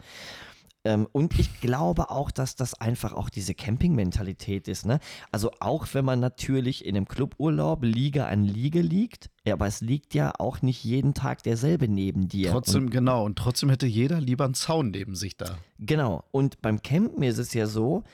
Ähm, 0.86 1.09
und 1.11 1.36
ich 1.38 1.61
glaube 1.61 2.11
auch, 2.11 2.30
dass 2.30 2.55
das 2.55 2.74
einfach 2.74 3.12
auch 3.12 3.28
diese 3.28 3.55
Camping-Mentalität 3.55 4.68
ist. 4.68 4.86
Ne? 4.86 5.01
Also 5.32 5.51
auch 5.59 5.88
wenn 5.92 6.05
man 6.05 6.20
natürlich 6.20 6.84
in 6.84 6.97
einem 6.97 7.09
Cluburlaub 7.09 7.82
Liege 7.82 8.26
an 8.26 8.44
Liege 8.44 8.82
liegt, 8.82 9.30
ja, 9.44 9.55
aber 9.55 9.66
es 9.66 9.80
liegt 9.80 10.14
ja 10.14 10.32
auch 10.38 10.62
nicht 10.62 10.84
jeden 10.84 11.12
Tag 11.12 11.42
derselbe 11.42 11.88
neben 11.88 12.28
dir. 12.28 12.53
Trotzdem, 12.53 12.90
genau. 12.90 13.24
Und 13.24 13.36
trotzdem 13.36 13.68
hätte 13.70 13.86
jeder 13.86 14.20
lieber 14.20 14.44
einen 14.44 14.55
Zaun 14.55 14.90
neben 14.92 15.16
sich 15.16 15.36
da. 15.36 15.59
Genau. 15.80 16.24
Und 16.30 16.62
beim 16.62 16.80
Campen 16.82 17.24
ist 17.24 17.38
es 17.38 17.53
ja 17.53 17.66
so, 17.66 18.05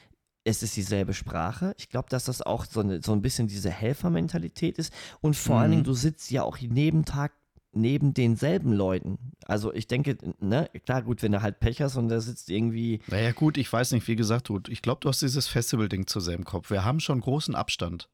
es 0.45 0.63
ist 0.63 0.77
dieselbe 0.77 1.15
Sprache. 1.15 1.75
Ich 1.79 1.89
glaube, 1.89 2.09
dass 2.11 2.25
das 2.25 2.43
auch 2.43 2.65
so, 2.65 2.81
eine, 2.81 3.01
so 3.03 3.13
ein 3.13 3.23
bisschen 3.23 3.47
diese 3.49 3.71
Helfermentalität 3.71 4.79
ist. 4.79 4.93
Und 5.21 5.37
vor 5.37 5.57
allen 5.59 5.71
Mhm. 5.71 5.73
Dingen, 5.75 5.85
du 5.85 5.95
sitzt 5.95 6.31
ja 6.31 6.43
auch 6.43 6.57
jeden 6.57 7.05
Tag 7.05 7.33
neben 7.75 8.13
denselben 8.13 8.73
Leuten. 8.73 9.19
Also 9.47 9.73
ich 9.73 9.87
denke, 9.87 10.19
ne, 10.41 10.69
klar, 10.85 11.03
gut, 11.03 11.23
wenn 11.23 11.33
du 11.33 11.41
halt 11.43 11.59
Pech 11.61 11.81
hast 11.81 11.97
und 11.97 12.09
da 12.09 12.21
sitzt 12.21 12.51
irgendwie, 12.51 13.01
Naja, 13.07 13.33
gut, 13.33 13.57
ich 13.57 13.73
weiß 13.73 13.93
nicht, 13.93 14.07
wie 14.09 14.17
gesagt, 14.17 14.49
du, 14.49 14.61
ich 14.69 14.83
glaube, 14.83 15.01
du 15.01 15.09
hast 15.09 15.23
dieses 15.23 15.47
Festival-Ding 15.47 16.07
zu 16.07 16.21
sehr 16.21 16.35
im 16.35 16.45
Kopf. 16.45 16.71
Wir 16.71 16.85
haben 16.85 17.01
schon 17.01 17.21
großen 17.21 17.55
Abstand 17.55 18.11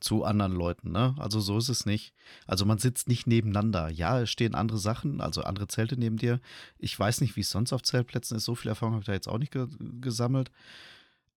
zu 0.00 0.24
anderen 0.24 0.52
Leuten, 0.52 0.92
ne? 0.92 1.14
Also 1.18 1.40
so 1.40 1.58
ist 1.58 1.68
es 1.70 1.86
nicht. 1.86 2.12
Also 2.46 2.64
man 2.66 2.78
sitzt 2.78 3.08
nicht 3.08 3.26
nebeneinander. 3.26 3.88
Ja, 3.88 4.20
es 4.20 4.30
stehen 4.30 4.54
andere 4.54 4.78
Sachen, 4.78 5.20
also 5.20 5.42
andere 5.42 5.68
Zelte 5.68 5.96
neben 5.98 6.18
dir. 6.18 6.40
Ich 6.78 6.96
weiß 6.98 7.20
nicht, 7.20 7.34
wie 7.34 7.40
es 7.40 7.50
sonst 7.50 7.72
auf 7.72 7.82
Zeltplätzen 7.82 8.36
ist. 8.36 8.44
So 8.44 8.54
viel 8.54 8.68
Erfahrung 8.68 8.92
habe 8.94 9.02
ich 9.02 9.06
da 9.06 9.12
jetzt 9.14 9.28
auch 9.28 9.38
nicht 9.38 9.52
ge 9.52 9.66
gesammelt. 10.00 10.50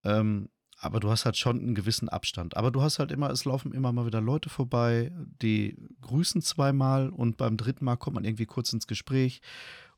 Ähm, 0.03 0.49
aber 0.77 0.99
du 0.99 1.11
hast 1.11 1.25
halt 1.25 1.37
schon 1.37 1.59
einen 1.59 1.75
gewissen 1.75 2.09
Abstand. 2.09 2.57
Aber 2.57 2.71
du 2.71 2.81
hast 2.81 2.97
halt 2.97 3.11
immer, 3.11 3.29
es 3.29 3.45
laufen 3.45 3.71
immer 3.71 3.91
mal 3.91 4.07
wieder 4.07 4.21
Leute 4.21 4.49
vorbei, 4.49 5.11
die 5.41 5.77
grüßen 6.01 6.41
zweimal 6.41 7.09
und 7.09 7.37
beim 7.37 7.55
dritten 7.55 7.85
Mal 7.85 7.97
kommt 7.97 8.15
man 8.15 8.23
irgendwie 8.23 8.47
kurz 8.47 8.73
ins 8.73 8.87
Gespräch. 8.87 9.41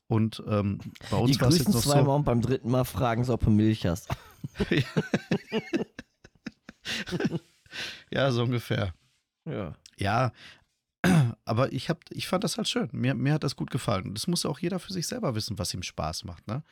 Und 0.07 0.43
ähm, 0.45 0.79
bei 1.09 1.17
uns 1.17 1.39
war 1.39 1.47
es 1.47 1.57
jetzt 1.57 1.67
grüßen 1.67 1.73
noch 1.73 1.81
so. 1.81 1.91
zweimal 1.91 2.17
und 2.17 2.25
beim 2.25 2.41
dritten 2.41 2.69
Mal 2.69 2.83
fragen 2.83 3.23
sie, 3.23 3.31
ob 3.31 3.43
du 3.43 3.49
Milch 3.49 3.85
hast. 3.85 4.09
Ja, 8.11 8.31
so 8.31 8.43
ungefähr. 8.43 8.93
Ja. 9.45 9.75
Ja, 9.97 10.31
aber 11.45 11.73
ich, 11.73 11.89
hab, 11.89 12.03
ich 12.11 12.27
fand 12.27 12.43
das 12.43 12.57
halt 12.57 12.67
schön. 12.67 12.89
Mir, 12.91 13.13
mir 13.13 13.33
hat 13.33 13.43
das 13.43 13.55
gut 13.55 13.71
gefallen. 13.71 14.13
Das 14.13 14.27
muss 14.27 14.43
ja 14.43 14.49
auch 14.49 14.59
jeder 14.59 14.79
für 14.79 14.93
sich 14.93 15.07
selber 15.07 15.35
wissen, 15.35 15.59
was 15.59 15.73
ihm 15.73 15.83
Spaß 15.83 16.23
macht. 16.23 16.47
Ne? 16.47 16.63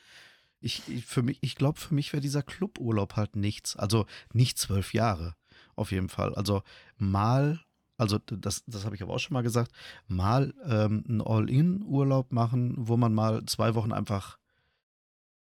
Ich, 0.61 0.83
für 1.05 1.23
mich, 1.23 1.39
ich 1.41 1.55
glaube, 1.55 1.79
für 1.79 1.93
mich 1.93 2.13
wäre 2.13 2.21
dieser 2.21 2.43
Cluburlaub 2.43 3.15
halt 3.15 3.35
nichts. 3.35 3.75
Also 3.75 4.05
nicht 4.33 4.57
zwölf 4.57 4.93
Jahre, 4.93 5.35
auf 5.75 5.91
jeden 5.91 6.09
Fall. 6.09 6.35
Also 6.35 6.63
mal, 6.97 7.59
also 7.97 8.19
das, 8.19 8.63
das 8.65 8.85
habe 8.85 8.95
ich 8.95 9.01
aber 9.01 9.13
auch 9.13 9.19
schon 9.19 9.33
mal 9.33 9.41
gesagt, 9.41 9.71
mal 10.07 10.53
ähm, 10.63 11.03
einen 11.07 11.21
All-In-Urlaub 11.21 12.31
machen, 12.31 12.75
wo 12.77 12.95
man 12.95 13.13
mal 13.13 13.43
zwei 13.45 13.75
Wochen 13.75 13.91
einfach 13.91 14.37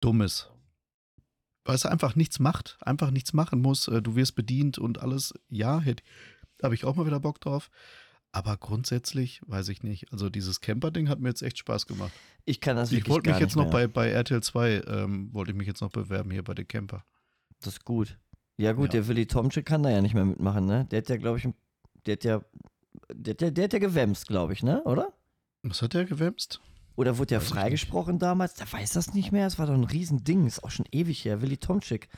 dumm 0.02 0.22
ist. 0.22 0.52
Weißt 1.66 1.86
du, 1.86 1.90
einfach 1.90 2.16
nichts 2.16 2.40
macht, 2.40 2.78
einfach 2.82 3.12
nichts 3.12 3.34
machen 3.34 3.62
muss. 3.62 3.88
Äh, 3.88 4.02
Du 4.02 4.16
wirst 4.16 4.36
bedient 4.36 4.78
und 4.78 5.02
alles. 5.02 5.34
Ja, 5.50 5.80
hätte 5.80 6.04
habe 6.64 6.76
ich 6.76 6.86
auch 6.86 6.96
mal 6.96 7.06
wieder 7.06 7.20
Bock 7.20 7.40
drauf. 7.42 7.70
Aber 8.32 8.58
grundsätzlich 8.58 9.42
weiß 9.48 9.70
ich 9.70 9.84
nicht. 9.84 10.12
Also 10.12 10.30
dieses 10.30 10.62
Camper-Ding 10.62 11.10
hat 11.10 11.20
mir 11.20 11.30
jetzt 11.30 11.42
echt 11.42 11.58
Spaß 11.58 11.88
gemacht. 11.88 12.12
Ich 12.46 12.62
kann 12.62 12.76
das 12.76 12.92
Ich 12.92 13.08
wollte 13.10 13.30
mich 13.32 13.40
jetzt 13.40 13.56
noch 13.56 13.70
bei, 13.70 13.88
bei 13.88 14.10
RTL 14.10 14.44
2, 14.44 14.82
ähm, 14.88 15.34
wollte 15.34 15.52
ich 15.52 15.58
mich 15.58 15.68
jetzt 15.68 15.82
noch 15.82 15.90
bewerben 15.92 16.30
hier 16.32 16.44
bei 16.44 16.54
den 16.54 16.68
Camper. 16.68 17.04
Das 17.60 17.74
ist 17.74 17.86
gut. 17.86 18.18
Ja 18.58 18.74
gut, 18.74 18.88
Ja. 18.94 19.00
der 19.00 19.08
Willi 19.08 19.26
Tomczyk 19.28 19.66
kann 19.66 19.84
da 19.84 19.90
ja 19.90 20.02
nicht 20.02 20.14
mehr 20.14 20.26
mitmachen, 20.26 20.66
ne? 20.66 20.86
Der 20.92 21.00
hat 21.00 21.10
ja, 21.10 21.18
glaube 21.18 21.40
ich, 21.40 21.48
der 22.06 22.14
hat 22.14 22.24
ja, 22.24 22.42
der, 23.14 23.34
der, 23.34 23.52
der 23.52 23.64
hat 23.66 23.74
ja 23.74 23.80
gewämst, 23.80 24.28
glaube 24.28 24.54
ich, 24.54 24.62
ne? 24.64 24.84
Oder? 24.84 25.14
Was 25.64 25.82
hat 25.82 25.94
der 25.94 26.06
gewämst? 26.06 26.62
Oder 26.96 27.18
wurde 27.18 27.28
der 27.28 27.42
Weiß 27.42 27.50
freigesprochen 27.50 28.18
damals? 28.20 28.56
Der 28.56 28.72
weiß 28.72 28.94
das 28.94 29.14
nicht 29.14 29.32
mehr. 29.32 29.46
Es 29.48 29.60
war 29.60 29.68
doch 29.68 29.74
ein 29.76 29.84
Riesending. 29.84 30.48
Ist 30.48 30.64
auch 30.64 30.72
schon 30.72 30.86
ewig 30.92 31.24
her. 31.26 31.42
Willi 31.42 31.58
Tomczyk. 31.58 32.10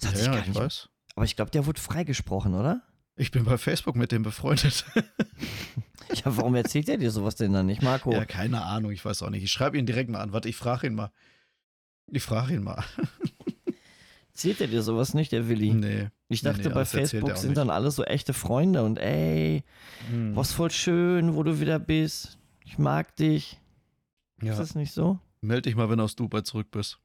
Das 0.00 0.10
hat 0.10 0.16
sich 0.18 0.26
ja, 0.26 0.32
gar 0.32 0.42
ich 0.42 0.48
nicht. 0.48 0.60
weiß. 0.60 0.88
Aber 1.14 1.24
ich 1.24 1.34
glaube, 1.36 1.50
der 1.50 1.64
wurde 1.66 1.80
freigesprochen, 1.80 2.54
oder? 2.54 2.82
Ich 3.18 3.30
bin 3.32 3.44
bei 3.44 3.58
Facebook 3.58 3.96
mit 3.96 4.12
dem 4.12 4.22
befreundet. 4.22 4.84
Ja, 6.14 6.34
warum 6.36 6.54
erzählt 6.54 6.88
er 6.88 6.96
dir 6.96 7.10
sowas 7.10 7.36
denn 7.36 7.52
dann 7.52 7.66
nicht, 7.66 7.82
Marco? 7.82 8.10
Ja, 8.12 8.24
keine 8.24 8.62
Ahnung, 8.62 8.92
ich 8.92 9.04
weiß 9.04 9.22
auch 9.22 9.28
nicht. 9.28 9.42
Ich 9.44 9.52
schreibe 9.52 9.76
ihn 9.76 9.84
direkt 9.84 10.08
mal 10.08 10.20
an. 10.20 10.32
Warte, 10.32 10.48
ich 10.48 10.56
frage 10.56 10.86
ihn 10.86 10.94
mal. 10.94 11.12
Ich 12.06 12.22
frage 12.22 12.54
ihn 12.54 12.62
mal. 12.62 12.82
Erzählt 14.32 14.62
er 14.62 14.68
dir 14.68 14.82
sowas 14.82 15.12
nicht, 15.12 15.32
der 15.32 15.48
Willi? 15.50 15.74
Nee. 15.74 16.08
Ich 16.28 16.42
nee, 16.42 16.48
dachte, 16.48 16.62
nee, 16.68 16.68
bei 16.74 16.80
das 16.80 16.94
erzählt 16.94 17.22
Facebook 17.22 17.36
sind 17.36 17.58
dann 17.58 17.68
alle 17.68 17.90
so 17.90 18.04
echte 18.04 18.32
Freunde 18.32 18.84
und 18.84 18.98
ey, 18.98 19.64
Hm. 20.08 20.34
was 20.34 20.52
voll 20.52 20.70
schön, 20.70 21.34
wo 21.34 21.42
du 21.42 21.60
wieder 21.60 21.78
bist. 21.78 22.38
Ich 22.64 22.78
mag 22.78 23.14
dich. 23.16 23.58
Ist 24.38 24.46
Ja, 24.46 24.56
das 24.56 24.74
nicht 24.74 24.94
so? 24.94 25.18
meld 25.42 25.66
dich 25.66 25.76
mal, 25.76 25.90
wenn 25.90 25.98
du 25.98 26.04
aus 26.04 26.16
Dubai 26.16 26.40
zurück 26.40 26.70
bist. 26.70 26.98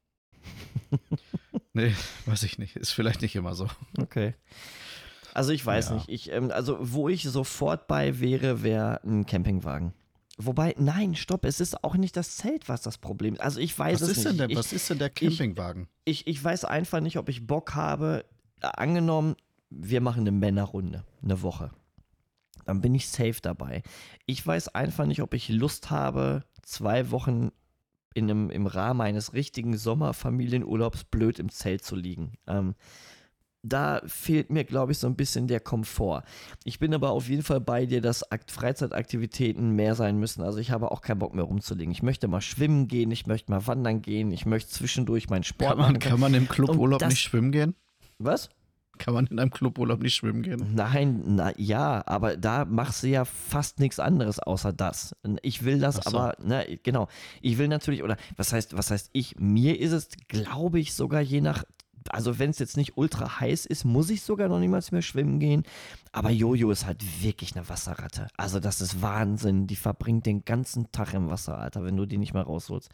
nee, 1.73 1.93
weiß 2.25 2.43
ich 2.43 2.57
nicht. 2.57 2.77
Ist 2.77 2.91
vielleicht 2.91 3.21
nicht 3.21 3.35
immer 3.35 3.53
so. 3.53 3.67
Okay. 3.99 4.33
Also 5.33 5.51
ich 5.51 5.65
weiß 5.65 5.89
Ja. 5.89 5.95
nicht. 5.95 6.09
Ich, 6.09 6.31
ähm, 6.31 6.51
also 6.51 6.77
wo 6.79 7.09
ich 7.09 7.23
sofort 7.23 7.87
bei 7.87 8.19
wäre, 8.19 8.63
wäre 8.63 9.01
ein 9.03 9.25
Campingwagen. 9.25 9.93
Wobei, 10.37 10.73
nein, 10.79 11.15
stopp, 11.15 11.45
es 11.45 11.59
ist 11.59 11.83
auch 11.83 11.95
nicht 11.95 12.17
das 12.17 12.37
Zelt, 12.37 12.67
was 12.67 12.81
das 12.81 12.97
Problem 12.97 13.35
ist. 13.35 13.41
Also 13.41 13.59
ich 13.59 13.77
weiß 13.77 14.01
Was 14.01 14.09
es 14.09 14.09
ist 14.09 14.17
nicht. 14.17 14.29
denn 14.29 14.37
der, 14.37 14.49
ich, 14.49 14.57
was 14.57 14.73
ist 14.73 14.89
denn 14.89 14.97
der 14.99 15.09
Campingwagen? 15.09 15.87
ich, 16.05 16.25
ich 16.27 16.43
weiß 16.43 16.65
einfach 16.65 17.01
nicht, 17.01 17.17
ob 17.17 17.29
ich 17.29 17.45
Bock 17.45 17.75
habe. 17.75 18.25
Angenommen, 18.61 19.35
wir 19.69 20.01
machen 20.01 20.21
eine 20.21 20.31
Männerrunde, 20.31 21.03
eine 21.21 21.41
Woche. 21.41 21.71
Dann 22.65 22.81
bin 22.81 22.95
ich 22.95 23.09
safe 23.09 23.37
dabei. 23.41 23.83
Ich 24.25 24.45
weiß 24.45 24.69
einfach 24.69 25.05
nicht, 25.05 25.21
ob 25.21 25.33
ich 25.33 25.49
Lust 25.49 25.89
habe, 25.91 26.43
zwei 26.63 27.11
Wochen 27.11 27.51
in 28.15 28.29
einem, 28.29 28.49
im 28.49 28.67
Rahmen 28.67 29.01
eines 29.01 29.33
richtigen 29.33 29.75
Sommerfamilienurlaubs 29.77 31.03
blöd 31.05 31.39
im 31.39 31.49
Zelt 31.49 31.83
zu 31.83 31.95
liegen. 31.95 32.33
Ähm, 32.47 32.75
da 33.63 34.01
fehlt 34.05 34.51
mir, 34.51 34.65
glaube 34.65 34.91
ich, 34.91 34.99
so 34.99 35.07
ein 35.07 35.15
bisschen 35.15 35.47
der 35.47 35.61
Komfort. 35.61 36.23
Ich 36.65 36.79
bin 36.79 36.93
aber 36.93 37.11
auf 37.11 37.29
jeden 37.29 37.43
Fall 37.43 37.61
bei 37.61 37.85
dir, 37.85 38.01
dass 38.01 38.29
Akt 38.31 38.51
Freizeitaktivitäten 38.51 39.71
mehr 39.71 39.95
sein 39.95 40.19
müssen. 40.19 40.43
Also 40.43 40.59
ich 40.59 40.71
habe 40.71 40.91
auch 40.91 41.01
keinen 41.01 41.19
Bock 41.19 41.33
mehr 41.33 41.45
rumzulegen. 41.45 41.91
Ich 41.91 42.03
möchte 42.03 42.27
mal 42.27 42.41
schwimmen 42.41 42.87
gehen, 42.87 43.09
ich 43.11 43.25
möchte 43.25 43.51
mal 43.51 43.65
wandern 43.65 44.01
gehen, 44.01 44.31
ich 44.31 44.45
möchte 44.45 44.69
zwischendurch 44.69 45.29
meinen 45.29 45.43
Sport 45.43 45.71
Kann 45.71 45.77
man, 45.77 45.87
machen. 45.93 45.99
kann 45.99 46.19
man 46.19 46.33
im 46.33 46.47
Cluburlaub 46.47 47.05
nicht 47.07 47.21
schwimmen 47.21 47.51
gehen? 47.51 47.75
Was? 48.19 48.49
Kann 48.99 49.15
man 49.15 49.25
in 49.25 49.39
einem 49.39 49.49
Cluburlaub 49.49 50.01
nicht 50.03 50.13
schwimmen 50.13 50.43
gehen? 50.43 50.75
Nein, 50.75 51.23
na 51.25 51.51
ja, 51.57 52.03
aber 52.05 52.37
da 52.37 52.63
machst 52.65 53.01
du 53.01 53.07
ja 53.07 53.25
fast 53.25 53.79
nichts 53.79 53.99
anderes 53.99 54.39
außer 54.39 54.71
das. 54.71 55.15
Ich 55.41 55.65
will 55.65 55.79
das 55.79 55.95
so. 55.95 56.01
aber, 56.09 56.35
ne, 56.43 56.79
genau. 56.83 57.07
Ich 57.41 57.57
will 57.57 57.69
natürlich, 57.69 58.03
oder 58.03 58.17
was 58.37 58.53
heißt, 58.53 58.77
was 58.77 58.91
heißt 58.91 59.09
ich? 59.13 59.35
Mir 59.39 59.79
ist 59.79 59.93
es, 59.93 60.09
glaube 60.27 60.79
ich, 60.79 60.93
sogar 60.93 61.21
je 61.21 61.41
nach, 61.41 61.63
also 62.11 62.39
wenn 62.39 62.49
es 62.49 62.59
jetzt 62.59 62.77
nicht 62.77 62.97
ultra 62.97 63.39
heiß 63.39 63.65
ist, 63.65 63.85
muss 63.85 64.09
ich 64.09 64.21
sogar 64.21 64.49
noch 64.49 64.59
niemals 64.59 64.91
mehr 64.91 65.01
schwimmen 65.01 65.39
gehen. 65.39 65.63
Aber 66.11 66.29
Jojo 66.29 66.71
ist 66.71 66.85
halt 66.85 67.03
wirklich 67.23 67.55
eine 67.55 67.67
Wasserratte. 67.69 68.27
Also 68.37 68.59
das 68.59 68.81
ist 68.81 69.01
Wahnsinn. 69.01 69.67
Die 69.67 69.75
verbringt 69.75 70.25
den 70.25 70.45
ganzen 70.45 70.91
Tag 70.91 71.13
im 71.13 71.29
Wasser, 71.29 71.57
Alter, 71.57 71.83
wenn 71.83 71.97
du 71.97 72.05
die 72.05 72.17
nicht 72.17 72.33
mehr 72.33 72.43
rausholst. 72.43 72.89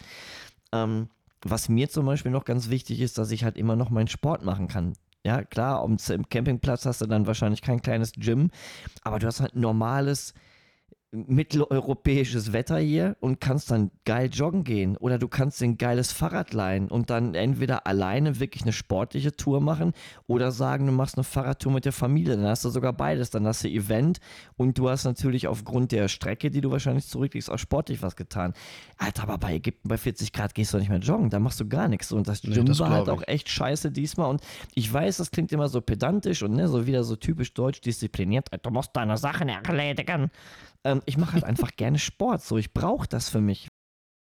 Ähm, 0.72 1.10
was 1.42 1.70
mir 1.70 1.90
zum 1.90 2.06
Beispiel 2.06 2.32
noch 2.32 2.46
ganz 2.46 2.70
wichtig 2.70 3.00
ist, 3.00 3.18
dass 3.18 3.32
ich 3.32 3.44
halt 3.44 3.58
immer 3.58 3.76
noch 3.76 3.90
meinen 3.90 4.08
Sport 4.08 4.44
machen 4.44 4.68
kann. 4.68 4.94
Ja, 5.26 5.44
klar, 5.44 5.86
im 5.86 6.30
Campingplatz 6.30 6.86
hast 6.86 7.02
du 7.02 7.06
dann 7.06 7.28
wahrscheinlich 7.28 7.62
kein 7.62 7.82
kleines 7.82 8.14
Gym, 8.14 8.52
aber 9.04 9.20
du 9.20 9.28
hast 9.28 9.42
halt 9.42 9.56
normales 9.56 10.34
mitteleuropäisches 11.12 12.54
Wetter 12.54 12.78
hier 12.78 13.18
und 13.20 13.42
kannst 13.42 13.72
dann 13.72 13.90
geil 14.06 14.30
joggen 14.32 14.64
gehen 14.64 14.96
oder 14.98 15.18
du 15.18 15.28
kannst 15.28 15.60
dir 15.60 15.66
ein 15.66 15.78
geiles 15.78 16.12
Fahrrad 16.12 16.54
leihen 16.54 16.88
und 16.88 17.10
dann 17.10 17.34
entweder 17.34 17.88
alleine 17.88 18.40
wirklich 18.40 18.64
eine 18.64 18.74
sportliche 18.74 19.36
Tour 19.36 19.60
machen 19.60 19.94
oder 20.28 20.52
sagen, 20.52 20.86
du 20.86 20.92
machst 20.92 21.18
eine 21.18 21.24
Fahrradtour 21.24 21.72
mit 21.72 21.86
der 21.86 21.94
Familie. 21.94 22.36
Dann 22.38 22.46
hast 22.46 22.64
du 22.64 22.70
sogar 22.70 22.94
beides. 22.94 23.32
Dann 23.32 23.48
hast 23.48 23.64
du 23.64 23.68
Event 23.68 24.20
und 24.56 24.78
du 24.78 24.90
hast 24.90 25.06
natürlich 25.06 25.48
aufgrund 25.48 25.92
der 25.92 26.08
Strecke, 26.10 26.52
die 26.52 26.62
du 26.62 26.70
wahrscheinlich 26.70 27.08
zurücklegst, 27.08 27.50
auch 27.50 27.58
sportlich 27.58 28.04
was 28.04 28.16
getan. 28.16 28.54
Alter, 28.98 29.24
aber 29.24 29.40
bei 29.40 29.56
Ägypten 29.56 29.90
bei 29.90 29.98
40 29.98 30.32
Grad 30.32 30.54
gehst 30.54 30.74
du 30.74 30.78
nicht 30.78 30.90
mehr 30.90 31.00
joggen. 31.00 31.32
Da 31.32 31.40
machst 31.40 31.60
du 31.60 31.68
gar 31.68 31.88
nichts. 31.88 32.12
Und 32.12 32.28
das 32.28 32.44
Nee, 32.44 32.54
Gym 32.54 32.80
war 32.80 32.90
halt 32.92 33.10
auch 33.10 33.24
echt 33.28 33.50
scheiße 33.50 33.92
diesmal. 33.92 34.30
Und 34.30 34.42
ich 34.76 34.92
weiß, 34.92 35.18
das 35.18 35.32
klingt 35.32 35.52
immer 35.52 35.70
so 35.70 35.82
pedantisch 35.82 36.44
und 36.44 36.54
ne, 36.54 36.68
so 36.68 36.86
wieder 36.86 37.04
so 37.04 37.16
typisch 37.16 37.54
deutsch 37.54 37.82
diszipliniert. 37.82 38.50
Du 38.62 38.70
musst 38.70 38.96
deine 38.96 39.18
Sachen 39.18 39.50
erledigen. 39.50 40.30
Ähm, 40.86 41.02
ich 41.06 41.18
mache 41.18 41.34
halt 41.34 41.44
einfach 41.46 41.72
gerne 41.76 42.00
Sport. 42.00 42.44
So, 42.44 42.58
ich 42.58 42.74
brauche 42.74 43.08
das 43.08 43.30
für 43.30 43.42
mich. 43.42 43.68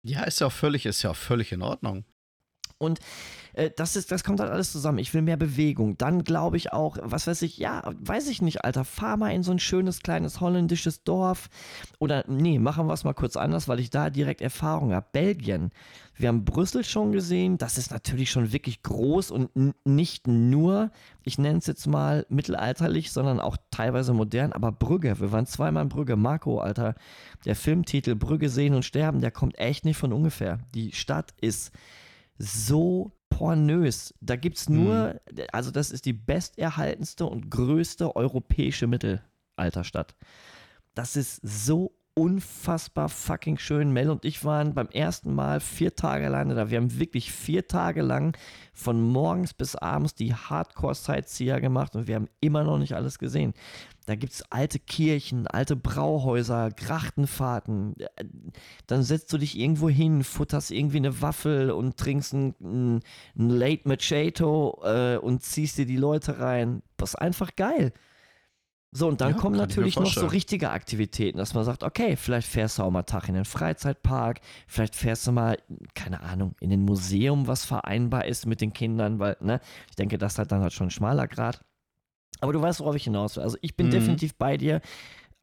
Ja, 0.06 0.24
ist 0.24 0.40
ja 0.40 0.46
auch 0.46 0.52
völlig, 0.52 0.86
ist 0.86 1.02
ja 1.02 1.10
auch 1.10 1.16
völlig 1.16 1.52
in 1.52 1.62
Ordnung. 1.62 2.04
Und 2.78 3.00
äh, 3.54 3.70
das, 3.74 3.96
ist, 3.96 4.10
das 4.12 4.24
kommt 4.24 4.40
halt 4.40 4.50
alles 4.50 4.72
zusammen. 4.72 4.98
Ich 4.98 5.12
will 5.14 5.22
mehr 5.22 5.36
Bewegung. 5.36 5.96
Dann 5.98 6.24
glaube 6.24 6.56
ich 6.56 6.72
auch, 6.72 6.98
was 7.02 7.26
weiß 7.26 7.42
ich, 7.42 7.58
ja, 7.58 7.82
weiß 7.98 8.28
ich 8.28 8.42
nicht, 8.42 8.64
Alter, 8.64 8.84
fahr 8.84 9.16
mal 9.16 9.30
in 9.30 9.42
so 9.42 9.52
ein 9.52 9.58
schönes 9.58 10.00
kleines 10.00 10.40
holländisches 10.40 11.04
Dorf. 11.04 11.48
Oder 11.98 12.24
nee, 12.28 12.58
machen 12.58 12.86
wir 12.86 12.94
es 12.94 13.04
mal 13.04 13.14
kurz 13.14 13.36
anders, 13.36 13.68
weil 13.68 13.80
ich 13.80 13.90
da 13.90 14.10
direkt 14.10 14.40
Erfahrung 14.40 14.92
habe. 14.92 15.06
Belgien. 15.12 15.70
Wir 16.20 16.28
haben 16.28 16.44
Brüssel 16.44 16.84
schon 16.84 17.12
gesehen. 17.12 17.56
Das 17.56 17.78
ist 17.78 17.90
natürlich 17.90 18.30
schon 18.30 18.52
wirklich 18.52 18.82
groß 18.82 19.30
und 19.30 19.50
nicht 19.86 20.26
nur, 20.26 20.90
ich 21.22 21.38
nenne 21.38 21.58
es 21.58 21.66
jetzt 21.66 21.86
mal 21.86 22.26
mittelalterlich, 22.28 23.10
sondern 23.10 23.40
auch 23.40 23.56
teilweise 23.70 24.12
modern. 24.12 24.52
Aber 24.52 24.70
Brügge, 24.70 25.18
wir 25.18 25.32
waren 25.32 25.46
zweimal 25.46 25.84
in 25.84 25.88
Brügge. 25.88 26.16
Marco, 26.16 26.58
Alter, 26.58 26.94
der 27.46 27.56
Filmtitel 27.56 28.16
Brügge 28.16 28.50
sehen 28.50 28.74
und 28.74 28.84
sterben, 28.84 29.22
der 29.22 29.30
kommt 29.30 29.58
echt 29.58 29.86
nicht 29.86 29.96
von 29.96 30.12
ungefähr. 30.12 30.58
Die 30.74 30.92
Stadt 30.92 31.32
ist 31.40 31.72
so 32.38 33.12
pornös. 33.30 34.14
Da 34.20 34.36
gibt 34.36 34.58
es 34.58 34.68
nur, 34.68 35.14
mhm. 35.32 35.44
also 35.52 35.70
das 35.70 35.90
ist 35.90 36.04
die 36.04 36.12
besterhaltenste 36.12 37.24
und 37.24 37.50
größte 37.50 38.14
europäische 38.14 38.86
Mittelalterstadt. 38.86 40.14
Das 40.94 41.16
ist 41.16 41.40
so 41.42 41.96
unfassbar 42.14 43.08
fucking 43.08 43.58
schön. 43.58 43.92
Mel 43.92 44.10
und 44.10 44.24
ich 44.24 44.44
waren 44.44 44.74
beim 44.74 44.88
ersten 44.88 45.34
Mal 45.34 45.60
vier 45.60 45.94
Tage 45.94 46.26
alleine 46.26 46.54
da. 46.54 46.70
Wir 46.70 46.78
haben 46.78 46.98
wirklich 46.98 47.32
vier 47.32 47.66
Tage 47.66 48.02
lang 48.02 48.36
von 48.72 49.00
morgens 49.00 49.54
bis 49.54 49.76
abends 49.76 50.14
die 50.14 50.34
Hardcore-Sightseer 50.34 51.60
gemacht 51.60 51.96
und 51.96 52.08
wir 52.08 52.16
haben 52.16 52.28
immer 52.40 52.64
noch 52.64 52.78
nicht 52.78 52.94
alles 52.94 53.18
gesehen. 53.18 53.54
Da 54.06 54.16
gibt 54.16 54.32
es 54.32 54.42
alte 54.50 54.78
Kirchen, 54.78 55.46
alte 55.46 55.76
Brauhäuser, 55.76 56.70
Grachtenfahrten. 56.70 57.94
Dann 58.86 59.02
setzt 59.02 59.32
du 59.32 59.38
dich 59.38 59.56
irgendwo 59.56 59.88
hin, 59.88 60.24
futterst 60.24 60.72
irgendwie 60.72 60.96
eine 60.96 61.22
Waffel 61.22 61.70
und 61.70 61.96
trinkst 61.96 62.32
ein, 62.32 62.54
ein 63.38 63.48
Late 63.48 63.88
Machado 63.88 64.80
äh, 64.84 65.16
und 65.16 65.42
ziehst 65.42 65.78
dir 65.78 65.86
die 65.86 65.96
Leute 65.96 66.40
rein. 66.40 66.82
Das 66.96 67.10
ist 67.10 67.16
einfach 67.16 67.54
geil. 67.56 67.92
So, 68.92 69.06
und 69.06 69.20
dann 69.20 69.32
ja, 69.32 69.38
kommen 69.38 69.56
natürlich 69.56 69.96
noch 69.96 70.12
so 70.12 70.26
richtige 70.26 70.70
Aktivitäten, 70.70 71.38
dass 71.38 71.54
man 71.54 71.64
sagt, 71.64 71.84
okay, 71.84 72.16
vielleicht 72.16 72.48
fährst 72.48 72.78
du 72.78 72.82
auch 72.82 72.90
mal 72.90 73.04
Tag 73.04 73.28
in 73.28 73.34
den 73.34 73.44
Freizeitpark, 73.44 74.40
vielleicht 74.66 74.96
fährst 74.96 75.28
du 75.28 75.32
mal, 75.32 75.58
keine 75.94 76.20
Ahnung, 76.22 76.56
in 76.60 76.72
ein 76.72 76.82
Museum, 76.82 77.46
was 77.46 77.64
vereinbar 77.64 78.24
ist 78.24 78.46
mit 78.46 78.60
den 78.60 78.72
Kindern, 78.72 79.20
weil, 79.20 79.36
ne, 79.40 79.60
ich 79.88 79.94
denke, 79.94 80.18
das 80.18 80.38
hat 80.38 80.50
dann 80.50 80.62
halt 80.62 80.72
schon 80.72 80.88
ein 80.88 80.90
schmaler 80.90 81.28
Grad. 81.28 81.64
Aber 82.40 82.52
du 82.52 82.60
weißt, 82.60 82.80
worauf 82.80 82.96
ich 82.96 83.04
hinaus 83.04 83.36
will. 83.36 83.44
Also 83.44 83.58
ich 83.60 83.76
bin 83.76 83.86
mhm. 83.88 83.92
definitiv 83.92 84.34
bei 84.34 84.56
dir. 84.56 84.80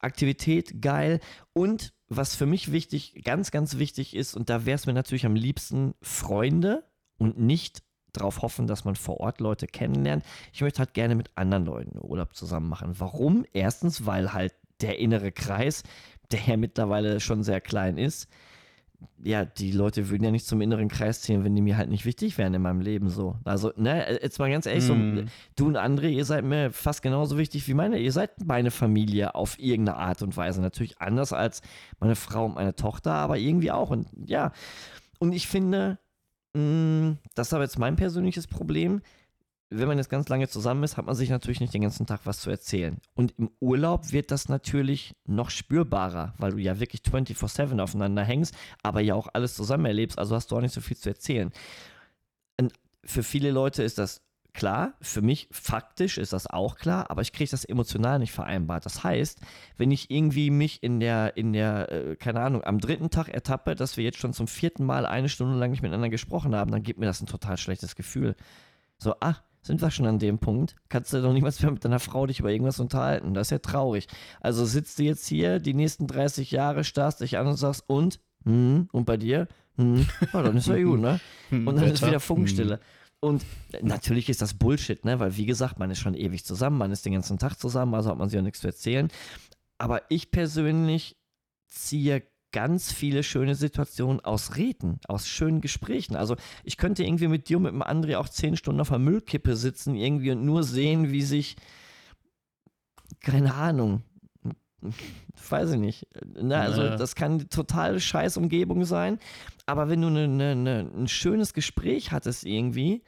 Aktivität 0.00 0.80
geil. 0.82 1.20
Und 1.52 1.94
was 2.08 2.34
für 2.34 2.46
mich 2.46 2.70
wichtig, 2.70 3.22
ganz, 3.24 3.50
ganz 3.50 3.78
wichtig 3.78 4.14
ist, 4.14 4.34
und 4.36 4.50
da 4.50 4.66
wäre 4.66 4.76
es 4.76 4.86
mir 4.86 4.92
natürlich 4.92 5.26
am 5.26 5.34
liebsten 5.34 5.94
Freunde 6.02 6.84
und 7.18 7.38
nicht 7.38 7.82
darauf 8.18 8.42
hoffen, 8.42 8.66
dass 8.66 8.84
man 8.84 8.96
vor 8.96 9.20
Ort 9.20 9.40
Leute 9.40 9.66
kennenlernt. 9.66 10.24
Ich 10.52 10.60
möchte 10.60 10.80
halt 10.80 10.94
gerne 10.94 11.14
mit 11.14 11.30
anderen 11.34 11.64
Leuten 11.64 11.98
Urlaub 12.00 12.34
zusammen 12.34 12.68
machen. 12.68 12.94
Warum? 12.98 13.44
Erstens, 13.52 14.06
weil 14.06 14.32
halt 14.32 14.54
der 14.80 14.98
innere 14.98 15.32
Kreis, 15.32 15.82
der 16.30 16.40
ja 16.46 16.56
mittlerweile 16.56 17.20
schon 17.20 17.42
sehr 17.42 17.60
klein 17.60 17.98
ist, 17.98 18.28
ja, 19.22 19.44
die 19.44 19.72
Leute 19.72 20.10
würden 20.10 20.24
ja 20.24 20.30
nicht 20.30 20.46
zum 20.46 20.60
inneren 20.60 20.88
Kreis 20.88 21.22
ziehen, 21.22 21.44
wenn 21.44 21.54
die 21.54 21.62
mir 21.62 21.76
halt 21.76 21.90
nicht 21.90 22.04
wichtig 22.04 22.38
wären 22.38 22.54
in 22.54 22.62
meinem 22.62 22.80
Leben 22.80 23.08
so. 23.08 23.36
Also, 23.44 23.72
ne, 23.76 24.18
jetzt 24.22 24.38
mal 24.38 24.50
ganz 24.50 24.66
ehrlich, 24.66 24.84
mm. 24.84 24.86
so, 24.86 24.94
mhm. 24.94 25.24
du 25.56 25.66
und 25.66 25.76
André, 25.76 26.08
ihr 26.08 26.24
seid 26.24 26.44
mir 26.44 26.72
fast 26.72 27.02
genauso 27.02 27.38
wichtig 27.38 27.66
wie 27.68 27.74
meine. 27.74 27.98
Ihr 27.98 28.12
seid 28.12 28.44
meine 28.44 28.70
Familie 28.70 29.34
auf 29.34 29.58
irgendeine 29.58 29.98
Art 29.98 30.22
und 30.22 30.36
Weise. 30.36 30.60
Natürlich 30.60 31.00
anders 31.00 31.32
als 31.32 31.62
meine 32.00 32.16
Frau 32.16 32.46
und 32.46 32.54
meine 32.54 32.74
Tochter, 32.74 33.12
aber 33.12 33.38
irgendwie 33.38 33.70
auch. 33.70 33.90
Und 33.90 34.08
ja, 34.26 34.52
und 35.18 35.32
ich 35.32 35.48
finde, 35.48 35.98
das 36.54 37.48
ist 37.48 37.52
aber 37.52 37.64
jetzt 37.64 37.78
mein 37.78 37.96
persönliches 37.96 38.46
Problem. 38.46 39.00
Wenn 39.70 39.86
man 39.86 39.98
jetzt 39.98 40.08
ganz 40.08 40.28
lange 40.30 40.48
zusammen 40.48 40.82
ist, 40.82 40.96
hat 40.96 41.04
man 41.04 41.14
sich 41.14 41.28
natürlich 41.28 41.60
nicht 41.60 41.74
den 41.74 41.82
ganzen 41.82 42.06
Tag 42.06 42.20
was 42.24 42.40
zu 42.40 42.48
erzählen. 42.48 42.98
Und 43.14 43.34
im 43.38 43.50
Urlaub 43.60 44.12
wird 44.12 44.30
das 44.30 44.48
natürlich 44.48 45.14
noch 45.26 45.50
spürbarer, 45.50 46.34
weil 46.38 46.52
du 46.52 46.58
ja 46.58 46.80
wirklich 46.80 47.02
24-7 47.02 47.78
aufeinander 47.78 48.24
hängst, 48.24 48.54
aber 48.82 49.00
ja 49.00 49.14
auch 49.14 49.28
alles 49.34 49.54
zusammen 49.54 49.84
erlebst, 49.84 50.18
also 50.18 50.34
hast 50.34 50.50
du 50.50 50.56
auch 50.56 50.62
nicht 50.62 50.72
so 50.72 50.80
viel 50.80 50.96
zu 50.96 51.10
erzählen. 51.10 51.52
Und 52.58 52.72
für 53.04 53.22
viele 53.22 53.50
Leute 53.50 53.82
ist 53.82 53.98
das 53.98 54.22
klar, 54.58 54.94
für 55.00 55.22
mich 55.22 55.48
faktisch 55.52 56.18
ist 56.18 56.32
das 56.32 56.48
auch 56.48 56.74
klar, 56.74 57.12
aber 57.12 57.22
ich 57.22 57.32
kriege 57.32 57.48
das 57.48 57.64
emotional 57.64 58.18
nicht 58.18 58.32
vereinbart. 58.32 58.84
Das 58.84 59.04
heißt, 59.04 59.40
wenn 59.76 59.92
ich 59.92 60.10
irgendwie 60.10 60.50
mich 60.50 60.82
in 60.82 60.98
der, 60.98 61.36
in 61.36 61.52
der, 61.52 61.92
äh, 61.92 62.16
keine 62.16 62.40
Ahnung, 62.40 62.64
am 62.64 62.80
dritten 62.80 63.08
Tag 63.08 63.28
ertappe, 63.28 63.76
dass 63.76 63.96
wir 63.96 64.02
jetzt 64.02 64.18
schon 64.18 64.32
zum 64.32 64.48
vierten 64.48 64.84
Mal 64.84 65.06
eine 65.06 65.28
Stunde 65.28 65.56
lang 65.56 65.70
nicht 65.70 65.82
miteinander 65.82 66.08
gesprochen 66.08 66.56
haben, 66.56 66.72
dann 66.72 66.82
gibt 66.82 66.98
mir 66.98 67.06
das 67.06 67.20
ein 67.20 67.26
total 67.26 67.56
schlechtes 67.56 67.94
Gefühl. 67.94 68.34
So, 68.98 69.14
ach, 69.20 69.44
sind 69.62 69.80
wir 69.80 69.92
schon 69.92 70.06
an 70.06 70.18
dem 70.18 70.40
Punkt? 70.40 70.74
Kannst 70.88 71.12
du 71.12 71.22
doch 71.22 71.32
niemals 71.32 71.62
mehr 71.62 71.70
mit 71.70 71.84
deiner 71.84 72.00
Frau 72.00 72.26
dich 72.26 72.40
über 72.40 72.50
irgendwas 72.50 72.80
unterhalten? 72.80 73.34
Das 73.34 73.46
ist 73.46 73.52
ja 73.52 73.58
traurig. 73.58 74.08
Also 74.40 74.64
sitzt 74.64 74.98
du 74.98 75.04
jetzt 75.04 75.28
hier 75.28 75.60
die 75.60 75.74
nächsten 75.74 76.08
30 76.08 76.50
Jahre, 76.50 76.82
starrst 76.82 77.20
dich 77.20 77.38
an 77.38 77.46
und 77.46 77.56
sagst, 77.56 77.84
und? 77.86 78.18
Hm, 78.44 78.88
und 78.90 79.04
bei 79.04 79.18
dir? 79.18 79.46
Hm, 79.76 80.04
ja, 80.32 80.42
dann 80.42 80.56
ist 80.56 80.66
ja 80.66 80.82
gut, 80.82 80.98
ne? 80.98 81.20
Und 81.52 81.76
dann 81.76 81.84
ist 81.84 82.04
wieder 82.04 82.18
Funkstille. 82.18 82.80
Und 83.20 83.44
natürlich 83.82 84.28
ist 84.28 84.42
das 84.42 84.54
Bullshit, 84.54 85.04
ne? 85.04 85.18
Weil 85.18 85.36
wie 85.36 85.46
gesagt, 85.46 85.78
man 85.78 85.90
ist 85.90 85.98
schon 85.98 86.14
ewig 86.14 86.44
zusammen, 86.44 86.78
man 86.78 86.92
ist 86.92 87.04
den 87.04 87.12
ganzen 87.12 87.38
Tag 87.38 87.56
zusammen, 87.56 87.94
also 87.94 88.10
hat 88.10 88.18
man 88.18 88.28
sich 88.28 88.38
auch 88.38 88.44
nichts 88.44 88.60
zu 88.60 88.68
erzählen. 88.68 89.08
Aber 89.76 90.02
ich 90.08 90.30
persönlich 90.30 91.16
ziehe 91.66 92.22
ganz 92.52 92.92
viele 92.92 93.22
schöne 93.22 93.54
Situationen 93.54 94.20
aus 94.20 94.56
Reden, 94.56 95.00
aus 95.06 95.28
schönen 95.28 95.60
Gesprächen. 95.60 96.16
Also 96.16 96.36
ich 96.64 96.76
könnte 96.76 97.04
irgendwie 97.04 97.28
mit 97.28 97.48
dir 97.48 97.58
und 97.58 97.64
mit 97.64 97.72
dem 97.72 97.82
André 97.82 98.16
auch 98.16 98.28
zehn 98.28 98.56
Stunden 98.56 98.80
auf 98.80 98.88
der 98.88 98.98
Müllkippe 98.98 99.56
sitzen 99.56 99.94
irgendwie 99.94 100.30
und 100.30 100.44
nur 100.44 100.64
sehen, 100.64 101.10
wie 101.12 101.22
sich, 101.22 101.56
keine 103.20 103.54
Ahnung, 103.54 104.02
weiß 105.48 105.72
ich 105.72 105.78
nicht. 105.78 106.06
Na, 106.34 106.60
also 106.60 106.96
das 106.96 107.14
kann 107.14 107.48
total 107.48 108.00
scheiß 108.00 108.36
Umgebung 108.36 108.84
sein. 108.84 109.18
Aber 109.66 109.88
wenn 109.88 110.02
du 110.02 110.10
ne, 110.10 110.28
ne, 110.28 110.54
ne, 110.54 110.90
ein 110.96 111.08
schönes 111.08 111.52
Gespräch 111.52 112.12
hattest 112.12 112.44
irgendwie, 112.44 113.02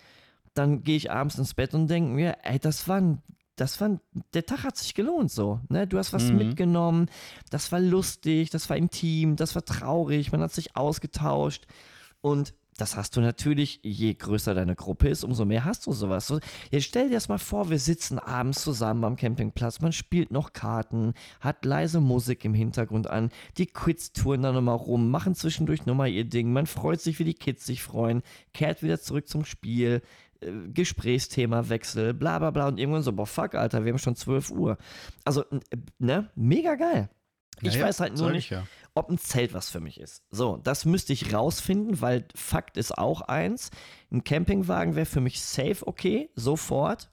dann 0.54 0.82
gehe 0.82 0.96
ich 0.96 1.10
abends 1.10 1.38
ins 1.38 1.54
Bett 1.54 1.74
und 1.74 1.88
denke 1.88 2.12
mir, 2.12 2.38
ey, 2.42 2.58
das 2.58 2.88
war 2.88 3.00
ein 3.00 3.22
das 3.60 3.78
war, 3.78 4.00
der 4.32 4.46
Tag 4.46 4.64
hat 4.64 4.78
sich 4.78 4.94
gelohnt 4.94 5.30
so. 5.30 5.60
Ne? 5.68 5.86
Du 5.86 5.98
hast 5.98 6.14
was 6.14 6.30
mhm. 6.30 6.38
mitgenommen, 6.38 7.10
das 7.50 7.70
war 7.72 7.78
lustig, 7.78 8.48
das 8.48 8.70
war 8.70 8.76
intim, 8.78 9.36
das 9.36 9.54
war 9.54 9.62
traurig, 9.62 10.32
man 10.32 10.40
hat 10.40 10.52
sich 10.52 10.76
ausgetauscht. 10.76 11.66
Und 12.22 12.54
das 12.80 12.96
hast 12.96 13.16
du 13.16 13.20
natürlich, 13.20 13.80
je 13.82 14.14
größer 14.14 14.54
deine 14.54 14.74
Gruppe 14.74 15.08
ist, 15.08 15.24
umso 15.24 15.44
mehr 15.44 15.64
hast 15.64 15.86
du 15.86 15.92
sowas. 15.92 16.32
Jetzt 16.70 16.84
stell 16.84 17.08
dir 17.08 17.14
das 17.14 17.28
mal 17.28 17.38
vor, 17.38 17.68
wir 17.70 17.78
sitzen 17.78 18.18
abends 18.18 18.62
zusammen 18.62 19.04
am 19.04 19.16
Campingplatz, 19.16 19.80
man 19.80 19.92
spielt 19.92 20.30
noch 20.30 20.52
Karten, 20.52 21.12
hat 21.40 21.64
leise 21.64 22.00
Musik 22.00 22.44
im 22.44 22.54
Hintergrund 22.54 23.08
an, 23.08 23.30
die 23.58 23.66
Kids 23.66 24.12
touren 24.12 24.42
dann 24.42 24.54
nochmal 24.54 24.76
rum, 24.76 25.10
machen 25.10 25.34
zwischendurch 25.34 25.84
nochmal 25.86 26.08
ihr 26.08 26.24
Ding, 26.24 26.52
man 26.52 26.66
freut 26.66 27.00
sich, 27.00 27.18
wie 27.18 27.24
die 27.24 27.34
Kids 27.34 27.66
sich 27.66 27.82
freuen, 27.82 28.22
kehrt 28.54 28.82
wieder 28.82 29.00
zurück 29.00 29.28
zum 29.28 29.44
Spiel, 29.44 30.02
äh, 30.40 30.52
Gesprächsthema 30.72 31.68
Wechsel, 31.68 32.14
bla 32.14 32.38
bla 32.38 32.50
bla 32.50 32.68
und 32.68 32.78
irgendwann 32.78 33.02
so, 33.02 33.12
boah, 33.12 33.26
fuck, 33.26 33.54
Alter, 33.54 33.84
wir 33.84 33.92
haben 33.92 33.98
schon 33.98 34.16
12 34.16 34.50
Uhr. 34.50 34.78
Also, 35.24 35.44
ne, 35.98 36.30
mega 36.34 36.76
geil. 36.76 37.10
Ich 37.62 37.74
ja, 37.74 37.84
weiß 37.84 38.00
halt 38.00 38.16
nur 38.16 38.30
nicht, 38.30 38.50
ja 38.50 38.64
ob 38.94 39.10
ein 39.10 39.18
Zelt 39.18 39.54
was 39.54 39.70
für 39.70 39.80
mich 39.80 40.00
ist. 40.00 40.22
So, 40.30 40.56
das 40.56 40.84
müsste 40.84 41.12
ich 41.12 41.32
rausfinden, 41.32 42.00
weil 42.00 42.24
Fakt 42.34 42.76
ist 42.76 42.96
auch 42.96 43.22
eins. 43.22 43.70
Ein 44.10 44.24
Campingwagen 44.24 44.96
wäre 44.96 45.06
für 45.06 45.20
mich 45.20 45.40
safe 45.40 45.86
okay, 45.86 46.30
sofort. 46.34 47.10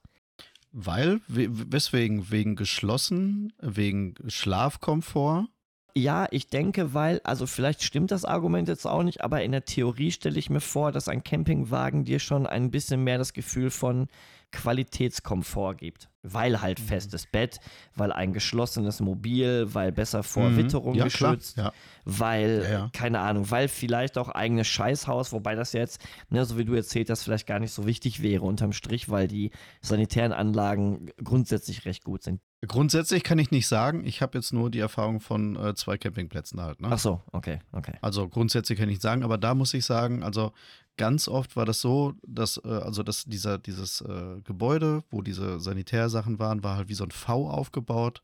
Weil, 0.72 1.22
weswegen? 1.28 2.30
Wegen 2.32 2.56
geschlossen, 2.56 3.54
wegen 3.60 4.16
Schlafkomfort? 4.28 5.48
Ja, 5.96 6.28
ich 6.30 6.50
denke, 6.50 6.94
weil, 6.94 7.22
also 7.24 7.48
vielleicht 7.48 7.82
stimmt 7.82 8.12
das 8.12 8.26
Argument 8.26 8.68
jetzt 8.68 8.86
auch 8.86 9.02
nicht, 9.02 9.22
aber 9.22 9.42
in 9.42 9.52
der 9.52 9.66
Theorie 9.66 10.12
stelle 10.12 10.38
ich 10.38 10.52
mir 10.52 10.60
vor, 10.60 10.92
dass 10.92 11.08
ein 11.08 11.24
Campingwagen 11.24 12.04
dir 12.04 12.20
schon 12.20 12.46
ein 12.46 12.70
bisschen 12.70 13.04
mehr 13.04 13.18
das 13.18 13.34
Gefühl 13.34 13.72
von 13.72 14.08
Qualitätskomfort 14.52 15.76
gibt. 15.78 16.10
Weil 16.24 16.62
halt 16.62 16.80
mhm. 16.80 16.86
festes 16.86 17.26
Bett, 17.26 17.60
weil 17.96 18.12
ein 18.12 18.34
geschlossenes 18.34 19.00
Mobil, 19.00 19.74
weil 19.74 19.92
besser 19.92 20.24
vor 20.24 20.50
mhm. 20.50 20.58
Witterung 20.58 20.96
ja, 20.96 21.06
geschützt, 21.06 21.58
ja. 21.58 21.72
weil, 22.04 22.64
ja, 22.64 22.70
ja. 22.70 22.90
keine 22.92 23.20
Ahnung, 23.20 23.50
weil 23.50 23.68
vielleicht 23.70 24.18
auch 24.18 24.30
eigenes 24.30 24.68
Scheißhaus, 24.68 25.32
wobei 25.32 25.56
das 25.56 25.72
jetzt, 25.74 26.02
ne, 26.30 26.44
so 26.44 26.58
wie 26.58 26.66
du 26.66 26.74
erzählt 26.74 27.10
hast, 27.10 27.24
vielleicht 27.24 27.48
gar 27.48 27.60
nicht 27.60 27.72
so 27.72 27.86
wichtig 27.86 28.22
wäre 28.22 28.44
unterm 28.44 28.74
Strich, 28.74 29.10
weil 29.10 29.28
die 29.28 29.52
sanitären 29.82 30.34
Anlagen 30.34 31.12
grundsätzlich 31.24 31.86
recht 31.86 32.04
gut 32.04 32.24
sind. 32.24 32.42
Grundsätzlich 32.66 33.24
kann 33.24 33.38
ich 33.38 33.52
nicht 33.52 33.68
sagen. 33.68 34.04
Ich 34.04 34.22
habe 34.22 34.38
jetzt 34.38 34.52
nur 34.52 34.72
die 34.72 34.80
Erfahrung 34.80 35.20
von 35.20 35.56
äh, 35.56 35.76
zwei 35.76 35.98
Campingplätzen 35.98 36.60
halt. 36.60 36.82
Ne? 36.82 36.88
Ach 36.92 36.98
so, 36.98 37.22
okay, 37.32 37.60
okay. 37.72 37.94
Also 38.02 38.28
grundsätzlich 38.28 38.80
kann 38.80 38.90
ich 38.90 38.96
nicht 38.96 39.02
sagen, 39.02 39.24
aber 39.24 39.38
da 39.38 39.54
muss 39.54 39.74
ich 39.76 39.86
sagen, 39.86 40.24
also 40.24 40.52
ganz 40.98 41.28
oft 41.28 41.56
war 41.56 41.66
das 41.66 41.82
so, 41.82 42.16
dass 42.26 42.60
äh, 42.64 42.68
also 42.68 43.04
dass 43.04 43.26
dieser 43.26 43.58
dieses 43.58 44.02
äh, 44.02 44.42
Gebäude, 44.44 45.04
wo 45.10 45.22
diese 45.22 45.60
Sanitärsachen 45.60 46.40
waren, 46.40 46.64
war 46.64 46.78
halt 46.78 46.90
wie 46.90 46.96
so 46.96 47.04
ein 47.04 47.12
V 47.12 47.50
aufgebaut. 47.50 48.22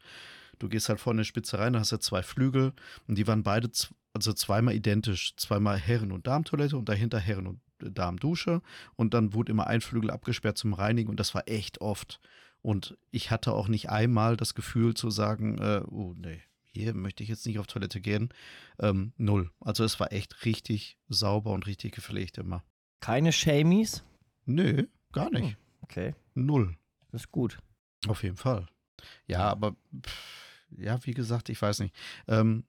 Du 0.59 0.69
gehst 0.69 0.89
halt 0.89 0.99
vorne 0.99 1.21
in 1.21 1.23
die 1.23 1.27
Spitze 1.27 1.59
rein, 1.59 1.73
da 1.73 1.79
hast 1.79 1.91
du 1.91 1.97
zwei 1.97 2.23
Flügel 2.23 2.73
und 3.07 3.17
die 3.17 3.27
waren 3.27 3.43
beide 3.43 3.69
also 4.13 4.33
zweimal 4.33 4.75
identisch, 4.75 5.35
zweimal 5.37 5.77
Herren- 5.77 6.11
und 6.11 6.27
Darmtoilette 6.27 6.77
und 6.77 6.87
dahinter 6.87 7.19
Herren- 7.19 7.47
und 7.47 7.59
Darmdusche 7.79 8.61
und 8.95 9.13
dann 9.13 9.33
wurde 9.33 9.51
immer 9.51 9.67
ein 9.67 9.81
Flügel 9.81 10.11
abgesperrt 10.11 10.57
zum 10.57 10.73
Reinigen 10.73 11.09
und 11.09 11.19
das 11.19 11.33
war 11.35 11.47
echt 11.47 11.81
oft. 11.81 12.19
Und 12.61 12.97
ich 13.11 13.29
hatte 13.29 13.51
auch 13.51 13.67
nicht 13.67 13.89
einmal 13.89 14.37
das 14.37 14.55
Gefühl 14.55 14.93
zu 14.93 15.09
sagen, 15.09 15.57
äh, 15.57 15.81
oh 15.89 16.13
nee, 16.15 16.41
hier 16.73 16.93
möchte 16.93 17.23
ich 17.23 17.29
jetzt 17.29 17.45
nicht 17.45 17.59
auf 17.59 17.67
Toilette 17.67 18.01
gehen. 18.01 18.29
Ähm, 18.79 19.13
null. 19.17 19.51
Also 19.59 19.83
es 19.83 19.99
war 19.99 20.11
echt 20.11 20.45
richtig 20.45 20.97
sauber 21.07 21.51
und 21.51 21.67
richtig 21.67 21.93
gepflegt 21.93 22.37
immer. 22.37 22.63
Keine 22.99 23.31
Shamies? 23.31 24.03
Nö, 24.45 24.87
gar 25.11 25.29
nicht. 25.29 25.49
Hm, 25.49 25.55
okay. 25.81 26.15
Null. 26.33 26.75
Das 27.11 27.21
ist 27.21 27.31
gut. 27.31 27.59
Auf 28.07 28.23
jeden 28.23 28.37
Fall. 28.37 28.67
Ja, 29.27 29.49
aber 29.49 29.75
pff, 30.05 30.67
ja, 30.77 30.97
wie 31.05 31.13
gesagt, 31.13 31.49
ich 31.49 31.61
weiß 31.61 31.79
nicht. 31.79 31.95
Ähm, 32.27 32.65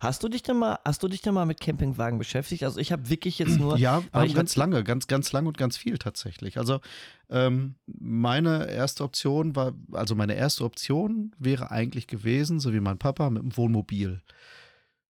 Hast 0.00 0.22
du 0.22 0.28
dich 0.28 0.42
denn 0.42 0.58
mal, 0.58 0.78
hast 0.84 1.02
du 1.02 1.08
dich 1.08 1.22
denn 1.22 1.34
mal 1.34 1.46
mit 1.46 1.60
Campingwagen 1.60 2.18
beschäftigt? 2.18 2.62
Also 2.62 2.80
ich 2.80 2.92
habe 2.92 3.08
wirklich 3.08 3.38
jetzt 3.38 3.58
nur. 3.58 3.76
ja, 3.78 4.02
aber 4.12 4.28
ganz 4.28 4.56
lange, 4.56 4.84
ganz, 4.84 5.06
ganz 5.06 5.32
lang 5.32 5.46
und 5.46 5.58
ganz 5.58 5.76
viel 5.76 5.98
tatsächlich. 5.98 6.58
Also 6.58 6.80
ähm, 7.30 7.74
meine 7.86 8.70
erste 8.70 9.04
Option 9.04 9.56
war, 9.56 9.72
also 9.92 10.14
meine 10.14 10.34
erste 10.34 10.64
Option 10.64 11.34
wäre 11.38 11.70
eigentlich 11.70 12.06
gewesen, 12.06 12.60
so 12.60 12.72
wie 12.72 12.80
mein 12.80 12.98
Papa, 12.98 13.30
mit 13.30 13.42
dem 13.42 13.56
Wohnmobil. 13.56 14.22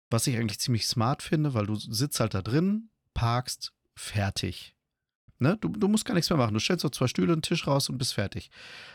Was 0.10 0.28
ich 0.28 0.38
eigentlich 0.38 0.60
ziemlich 0.60 0.86
smart 0.86 1.24
finde, 1.24 1.54
weil 1.54 1.66
du 1.66 1.76
sitzt 1.76 2.20
halt 2.20 2.34
da 2.34 2.42
drin, 2.42 2.90
parkst, 3.14 3.74
fertig. 3.96 4.76
Ne? 5.40 5.58
Du, 5.60 5.70
du 5.70 5.88
musst 5.88 6.06
gar 6.06 6.14
nichts 6.14 6.30
mehr 6.30 6.38
machen. 6.38 6.54
Du 6.54 6.60
stellst 6.60 6.84
so 6.84 6.90
zwei 6.90 7.08
Stühle, 7.08 7.34
einen 7.34 7.42
Tisch 7.42 7.68
raus 7.68 7.90
und 7.90 7.98
bist 7.98 8.14
fertig. 8.14 8.50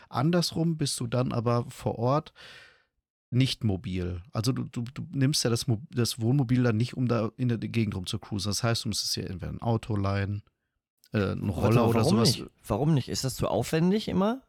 Andersrum 0.09 0.77
bist 0.77 0.99
du 0.99 1.07
dann 1.07 1.31
aber 1.31 1.65
vor 1.69 1.99
Ort 1.99 2.33
nicht 3.31 3.63
mobil. 3.63 4.21
Also 4.33 4.51
du, 4.51 4.63
du, 4.63 4.83
du 4.93 5.05
nimmst 5.11 5.43
ja 5.43 5.49
das, 5.49 5.67
Mo- 5.67 5.81
das 5.91 6.19
Wohnmobil 6.19 6.63
dann 6.63 6.77
nicht, 6.77 6.95
um 6.97 7.07
da 7.07 7.31
in 7.37 7.47
der 7.49 7.57
Gegend 7.57 7.95
rum 7.95 8.05
zu 8.07 8.17
cruisen. 8.19 8.49
Das 8.49 8.63
heißt, 8.63 8.85
du 8.85 8.89
müsstest 8.89 9.15
ja 9.17 9.23
entweder 9.23 9.51
ein 9.51 9.61
Auto 9.61 9.95
leihen, 9.95 10.41
äh, 11.13 11.31
einen 11.31 11.49
Roller 11.49 11.81
mal, 11.81 11.89
oder 11.89 11.99
warum 11.99 12.09
sowas. 12.17 12.37
Nicht? 12.37 12.49
Warum 12.65 12.93
nicht? 12.93 13.07
Ist 13.09 13.23
das 13.23 13.35
zu 13.35 13.47
aufwendig 13.47 14.07
immer? 14.07 14.41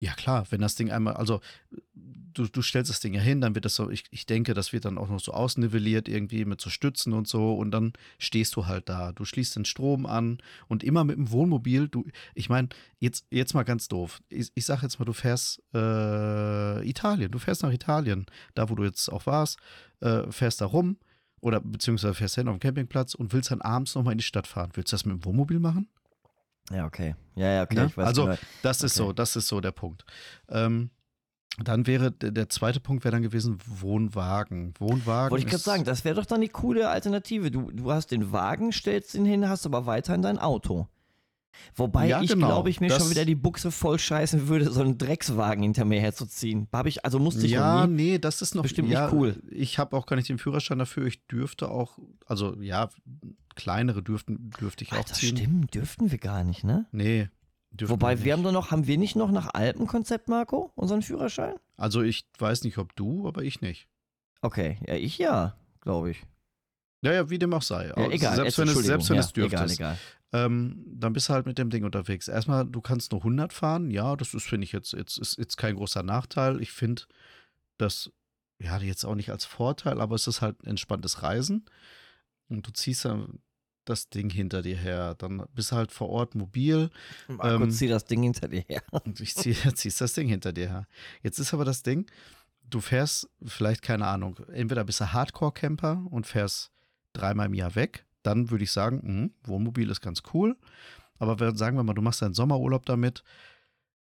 Ja 0.00 0.12
klar, 0.14 0.46
wenn 0.50 0.60
das 0.60 0.76
Ding 0.76 0.90
einmal, 0.90 1.14
also 1.14 1.40
du, 2.38 2.46
du 2.46 2.62
stellst 2.62 2.90
das 2.90 3.00
Ding 3.00 3.14
ja 3.14 3.20
hin, 3.20 3.40
dann 3.40 3.54
wird 3.54 3.64
das 3.64 3.74
so, 3.74 3.90
ich, 3.90 4.04
ich 4.10 4.26
denke, 4.26 4.54
das 4.54 4.72
wird 4.72 4.84
dann 4.84 4.98
auch 4.98 5.08
noch 5.08 5.20
so 5.20 5.32
ausnivelliert 5.32 6.08
irgendwie 6.08 6.44
mit 6.44 6.60
so 6.60 6.70
Stützen 6.70 7.12
und 7.12 7.26
so 7.26 7.54
und 7.54 7.70
dann 7.72 7.92
stehst 8.18 8.54
du 8.56 8.66
halt 8.66 8.88
da. 8.88 9.12
Du 9.12 9.24
schließt 9.24 9.56
den 9.56 9.64
Strom 9.64 10.06
an 10.06 10.38
und 10.68 10.84
immer 10.84 11.04
mit 11.04 11.16
dem 11.16 11.30
Wohnmobil, 11.30 11.88
du, 11.88 12.04
ich 12.34 12.48
meine, 12.48 12.68
jetzt, 13.00 13.26
jetzt 13.30 13.54
mal 13.54 13.64
ganz 13.64 13.88
doof. 13.88 14.20
Ich, 14.28 14.52
ich 14.54 14.64
sag 14.64 14.82
jetzt 14.82 14.98
mal, 14.98 15.04
du 15.04 15.12
fährst 15.12 15.62
äh, 15.74 16.88
Italien, 16.88 17.30
du 17.30 17.38
fährst 17.38 17.62
nach 17.62 17.72
Italien, 17.72 18.26
da 18.54 18.68
wo 18.68 18.74
du 18.74 18.84
jetzt 18.84 19.08
auch 19.08 19.26
warst, 19.26 19.58
äh, 20.00 20.30
fährst 20.30 20.60
da 20.60 20.66
rum 20.66 20.98
oder 21.40 21.60
beziehungsweise 21.60 22.14
fährst 22.14 22.36
hin 22.36 22.48
auf 22.48 22.56
dem 22.56 22.60
Campingplatz 22.60 23.14
und 23.14 23.32
willst 23.32 23.50
dann 23.50 23.62
abends 23.62 23.94
nochmal 23.94 24.12
in 24.12 24.18
die 24.18 24.24
Stadt 24.24 24.46
fahren. 24.46 24.70
Willst 24.74 24.92
du 24.92 24.94
das 24.94 25.04
mit 25.04 25.14
dem 25.14 25.24
Wohnmobil 25.24 25.58
machen? 25.58 25.88
Ja, 26.70 26.86
okay. 26.86 27.14
Ja, 27.34 27.48
ja, 27.52 27.62
okay. 27.62 27.74
Ne? 27.74 27.92
Also, 27.96 28.24
genau. 28.24 28.36
Das 28.62 28.82
ist 28.82 28.98
Okay. 29.00 29.06
so, 29.08 29.12
das 29.12 29.36
ist 29.36 29.48
so 29.48 29.60
der 29.60 29.72
Punkt. 29.72 30.04
Ähm, 30.48 30.90
dann 31.64 31.86
wäre 31.86 32.12
der, 32.12 32.48
zweite 32.48 32.78
Punkt 32.78 33.04
wäre 33.04 33.12
dann 33.12 33.22
gewesen 33.22 33.58
Wohnwagen. 33.66 34.74
Wohnwagen. 34.78 35.30
Wollte 35.32 35.44
ich 35.44 35.50
gerade 35.50 35.62
sagen, 35.62 35.84
das 35.84 36.04
wäre 36.04 36.14
doch 36.14 36.26
dann 36.26 36.40
die 36.40 36.48
coole 36.48 36.88
Alternative. 36.88 37.50
Du, 37.50 37.70
du 37.72 37.90
hast 37.90 38.12
den 38.12 38.30
Wagen, 38.32 38.72
stellst 38.72 39.14
ihn 39.14 39.24
hin, 39.24 39.48
hast 39.48 39.66
aber 39.66 39.86
weiterhin 39.86 40.22
dein 40.22 40.38
Auto. 40.38 40.86
Wobei 41.74 42.06
Ja, 42.06 42.22
ich 42.22 42.30
genau. 42.30 42.46
glaube, 42.46 42.70
ich 42.70 42.80
mir 42.80 42.90
schon 42.90 42.98
Das- 43.00 43.10
wieder 43.10 43.24
die 43.24 43.34
Buchse 43.34 43.72
voll 43.72 43.98
scheißen 43.98 44.46
würde, 44.46 44.70
so 44.70 44.80
einen 44.80 44.98
Dreckswagen 44.98 45.64
hinter 45.64 45.84
mir 45.84 46.00
herzuziehen. 46.00 46.68
Hab 46.72 46.86
ich, 46.86 47.04
also 47.04 47.18
musste 47.18 47.46
ich 47.46 47.52
ja, 47.52 47.86
nie. 47.88 47.94
nee, 48.10 48.18
das 48.18 48.42
ist 48.42 48.54
noch 48.54 48.62
Bestimmt 48.62 48.88
nicht 48.88 48.94
ja, 48.98 49.10
cool. 49.12 49.42
Ich 49.50 49.78
habe 49.80 49.96
auch 49.96 50.06
gar 50.06 50.14
nicht 50.14 50.28
den 50.28 50.38
Führerschein 50.38 50.78
dafür. 50.78 51.06
Ich 51.06 51.26
dürfte 51.26 51.68
auch, 51.70 51.98
also 52.26 52.54
ja, 52.60 52.90
kleinere 53.58 54.02
dürften, 54.02 54.50
dürfte 54.58 54.84
ich 54.84 54.92
auch 54.92 54.98
Alter, 54.98 55.14
ziehen. 55.14 55.36
stimmt, 55.36 55.74
dürften 55.74 56.10
wir 56.10 56.18
gar 56.18 56.44
nicht, 56.44 56.64
ne? 56.64 56.86
Nee. 56.92 57.28
Wobei, 57.82 58.18
wir 58.18 58.24
nicht. 58.24 58.32
haben 58.32 58.42
doch 58.44 58.52
noch, 58.52 58.70
haben 58.70 58.86
wir 58.86 58.96
nicht 58.96 59.16
noch 59.16 59.30
nach 59.30 59.52
Alpenkonzept, 59.52 60.28
Marco, 60.28 60.72
unseren 60.74 61.02
Führerschein? 61.02 61.56
Also 61.76 62.00
ich 62.00 62.24
weiß 62.38 62.64
nicht, 62.64 62.78
ob 62.78 62.96
du, 62.96 63.28
aber 63.28 63.42
ich 63.42 63.60
nicht. 63.60 63.88
Okay, 64.40 64.78
ja, 64.86 64.94
ich 64.94 65.18
ja, 65.18 65.54
glaube 65.80 66.12
ich. 66.12 66.22
Ja, 67.02 67.12
ja, 67.12 67.30
wie 67.30 67.38
dem 67.38 67.52
auch 67.52 67.62
sei. 67.62 67.88
Ja, 67.88 67.96
Aber 67.96 68.12
egal, 68.12 68.36
selbst 68.36 68.58
wenn 68.58 68.68
es, 68.68 68.78
selbst 68.78 69.08
wenn 69.10 69.16
ja, 69.16 69.22
es 69.22 69.32
dürftest. 69.32 69.74
Egal, 69.74 69.98
egal. 70.32 70.46
ähm, 70.46 70.84
dann 70.86 71.12
bist 71.12 71.28
du 71.28 71.32
halt 71.34 71.46
mit 71.46 71.58
dem 71.58 71.70
Ding 71.70 71.84
unterwegs. 71.84 72.26
Erstmal, 72.26 72.64
du 72.64 72.80
kannst 72.80 73.12
nur 73.12 73.20
100 73.20 73.52
fahren. 73.52 73.90
Ja, 73.90 74.16
das 74.16 74.34
ist, 74.34 74.48
finde 74.48 74.64
ich, 74.64 74.72
jetzt, 74.72 74.92
jetzt, 74.92 75.18
ist 75.18 75.38
jetzt 75.38 75.56
kein 75.56 75.76
großer 75.76 76.02
Nachteil. 76.02 76.60
Ich 76.60 76.72
finde 76.72 77.02
das, 77.76 78.10
ja, 78.60 78.78
jetzt 78.78 79.04
auch 79.04 79.14
nicht 79.14 79.30
als 79.30 79.44
Vorteil, 79.44 80.00
aber 80.00 80.16
es 80.16 80.26
ist 80.26 80.40
halt 80.40 80.62
ein 80.62 80.70
entspanntes 80.70 81.22
Reisen. 81.22 81.66
Und 82.48 82.66
du 82.66 82.72
ziehst 82.72 83.04
dann 83.04 83.40
das 83.88 84.08
Ding 84.08 84.30
hinter 84.30 84.62
dir 84.62 84.76
her. 84.76 85.14
Dann 85.16 85.44
bist 85.54 85.72
du 85.72 85.76
halt 85.76 85.92
vor 85.92 86.08
Ort 86.08 86.34
mobil 86.34 86.90
Marco, 87.26 87.64
ähm, 87.64 87.70
zieh 87.70 87.88
das 87.88 88.04
Ding 88.04 88.22
hinter 88.22 88.48
dir 88.48 88.64
her. 88.68 88.82
und 88.90 89.20
ich 89.20 89.34
zieh, 89.34 89.54
ziehst 89.74 90.00
das 90.00 90.12
Ding 90.12 90.28
hinter 90.28 90.52
dir 90.52 90.68
her. 90.68 90.86
Jetzt 91.22 91.38
ist 91.38 91.54
aber 91.54 91.64
das 91.64 91.82
Ding, 91.82 92.10
du 92.68 92.80
fährst 92.80 93.28
vielleicht, 93.44 93.82
keine 93.82 94.06
Ahnung, 94.06 94.38
entweder 94.52 94.84
bist 94.84 95.00
du 95.00 95.12
Hardcore-Camper 95.12 96.06
und 96.10 96.26
fährst 96.26 96.70
dreimal 97.12 97.46
im 97.46 97.54
Jahr 97.54 97.74
weg. 97.74 98.04
Dann 98.22 98.50
würde 98.50 98.64
ich 98.64 98.72
sagen, 98.72 99.00
mh, 99.02 99.48
Wohnmobil 99.48 99.90
ist 99.90 100.00
ganz 100.00 100.22
cool. 100.34 100.56
Aber 101.18 101.40
wenn, 101.40 101.56
sagen 101.56 101.76
wir 101.76 101.82
mal, 101.82 101.94
du 101.94 102.02
machst 102.02 102.22
deinen 102.22 102.34
Sommerurlaub 102.34 102.86
damit, 102.86 103.24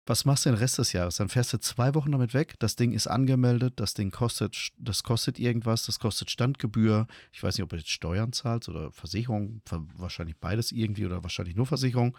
was 0.06 0.24
machst 0.24 0.44
du 0.44 0.50
den 0.50 0.58
Rest 0.58 0.78
des 0.78 0.92
Jahres? 0.92 1.16
Dann 1.16 1.28
fährst 1.28 1.52
du 1.52 1.58
zwei 1.58 1.94
Wochen 1.94 2.12
damit 2.12 2.34
weg, 2.34 2.54
das 2.58 2.76
Ding 2.76 2.92
ist 2.92 3.06
angemeldet, 3.06 3.74
das 3.76 3.94
Ding 3.94 4.10
kostet, 4.10 4.72
das 4.78 5.02
kostet 5.02 5.38
irgendwas, 5.38 5.86
das 5.86 5.98
kostet 5.98 6.30
Standgebühr. 6.30 7.06
Ich 7.32 7.42
weiß 7.42 7.56
nicht, 7.56 7.62
ob 7.62 7.70
du 7.70 7.76
jetzt 7.76 7.90
Steuern 7.90 8.32
zahlst 8.32 8.68
oder 8.68 8.92
Versicherung, 8.92 9.62
ver- 9.64 9.86
wahrscheinlich 9.96 10.36
beides 10.36 10.72
irgendwie 10.72 11.06
oder 11.06 11.22
wahrscheinlich 11.22 11.56
nur 11.56 11.66
Versicherung. 11.66 12.16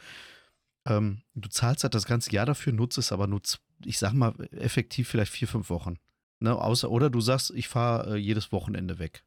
Ähm, 0.87 1.21
du 1.33 1.49
zahlst 1.49 1.83
halt 1.83 1.93
das 1.93 2.05
ganze 2.05 2.31
Jahr 2.31 2.45
dafür, 2.45 2.73
nutzt 2.73 2.97
es 2.97 3.11
aber 3.11 3.27
nur, 3.27 3.41
ich 3.83 3.97
sag 3.97 4.13
mal, 4.13 4.33
effektiv 4.51 5.07
vielleicht 5.07 5.31
vier, 5.31 5.47
fünf 5.47 5.69
Wochen. 5.69 5.97
Ne? 6.39 6.55
Außer, 6.55 6.89
oder 6.89 7.09
du 7.09 7.21
sagst, 7.21 7.51
ich 7.51 7.67
fahre 7.67 8.15
äh, 8.15 8.17
jedes 8.17 8.51
Wochenende 8.51 8.99
weg. 8.99 9.23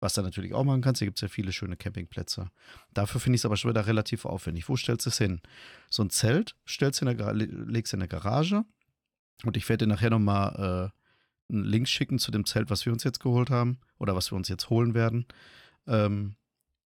Was 0.00 0.14
du 0.14 0.22
natürlich 0.22 0.54
auch 0.54 0.64
machen 0.64 0.80
kannst, 0.80 1.00
hier 1.00 1.06
gibt 1.06 1.18
es 1.18 1.22
ja 1.22 1.28
viele 1.28 1.52
schöne 1.52 1.76
Campingplätze. 1.76 2.50
Dafür 2.94 3.20
finde 3.20 3.34
ich 3.34 3.40
es 3.40 3.46
aber 3.46 3.56
schon 3.56 3.70
wieder 3.70 3.86
relativ 3.86 4.24
aufwendig. 4.24 4.68
Wo 4.68 4.76
stellst 4.76 5.06
du 5.06 5.10
es 5.10 5.18
hin? 5.18 5.40
So 5.90 6.04
ein 6.04 6.10
Zelt 6.10 6.54
stellst 6.68 7.00
du 7.00 7.06
in 7.06 7.16
der, 7.16 7.34
legst 7.34 7.92
in 7.92 8.00
der 8.00 8.08
Garage 8.08 8.64
und 9.44 9.56
ich 9.56 9.68
werde 9.68 9.86
dir 9.86 9.92
nachher 9.92 10.10
nochmal 10.10 10.92
äh, 11.50 11.52
einen 11.52 11.64
Link 11.64 11.88
schicken 11.88 12.18
zu 12.18 12.30
dem 12.30 12.44
Zelt, 12.44 12.70
was 12.70 12.86
wir 12.86 12.92
uns 12.92 13.04
jetzt 13.04 13.20
geholt 13.20 13.50
haben 13.50 13.80
oder 13.98 14.14
was 14.14 14.30
wir 14.30 14.36
uns 14.36 14.48
jetzt 14.48 14.70
holen 14.70 14.94
werden. 14.94 15.26
Ähm, 15.86 16.36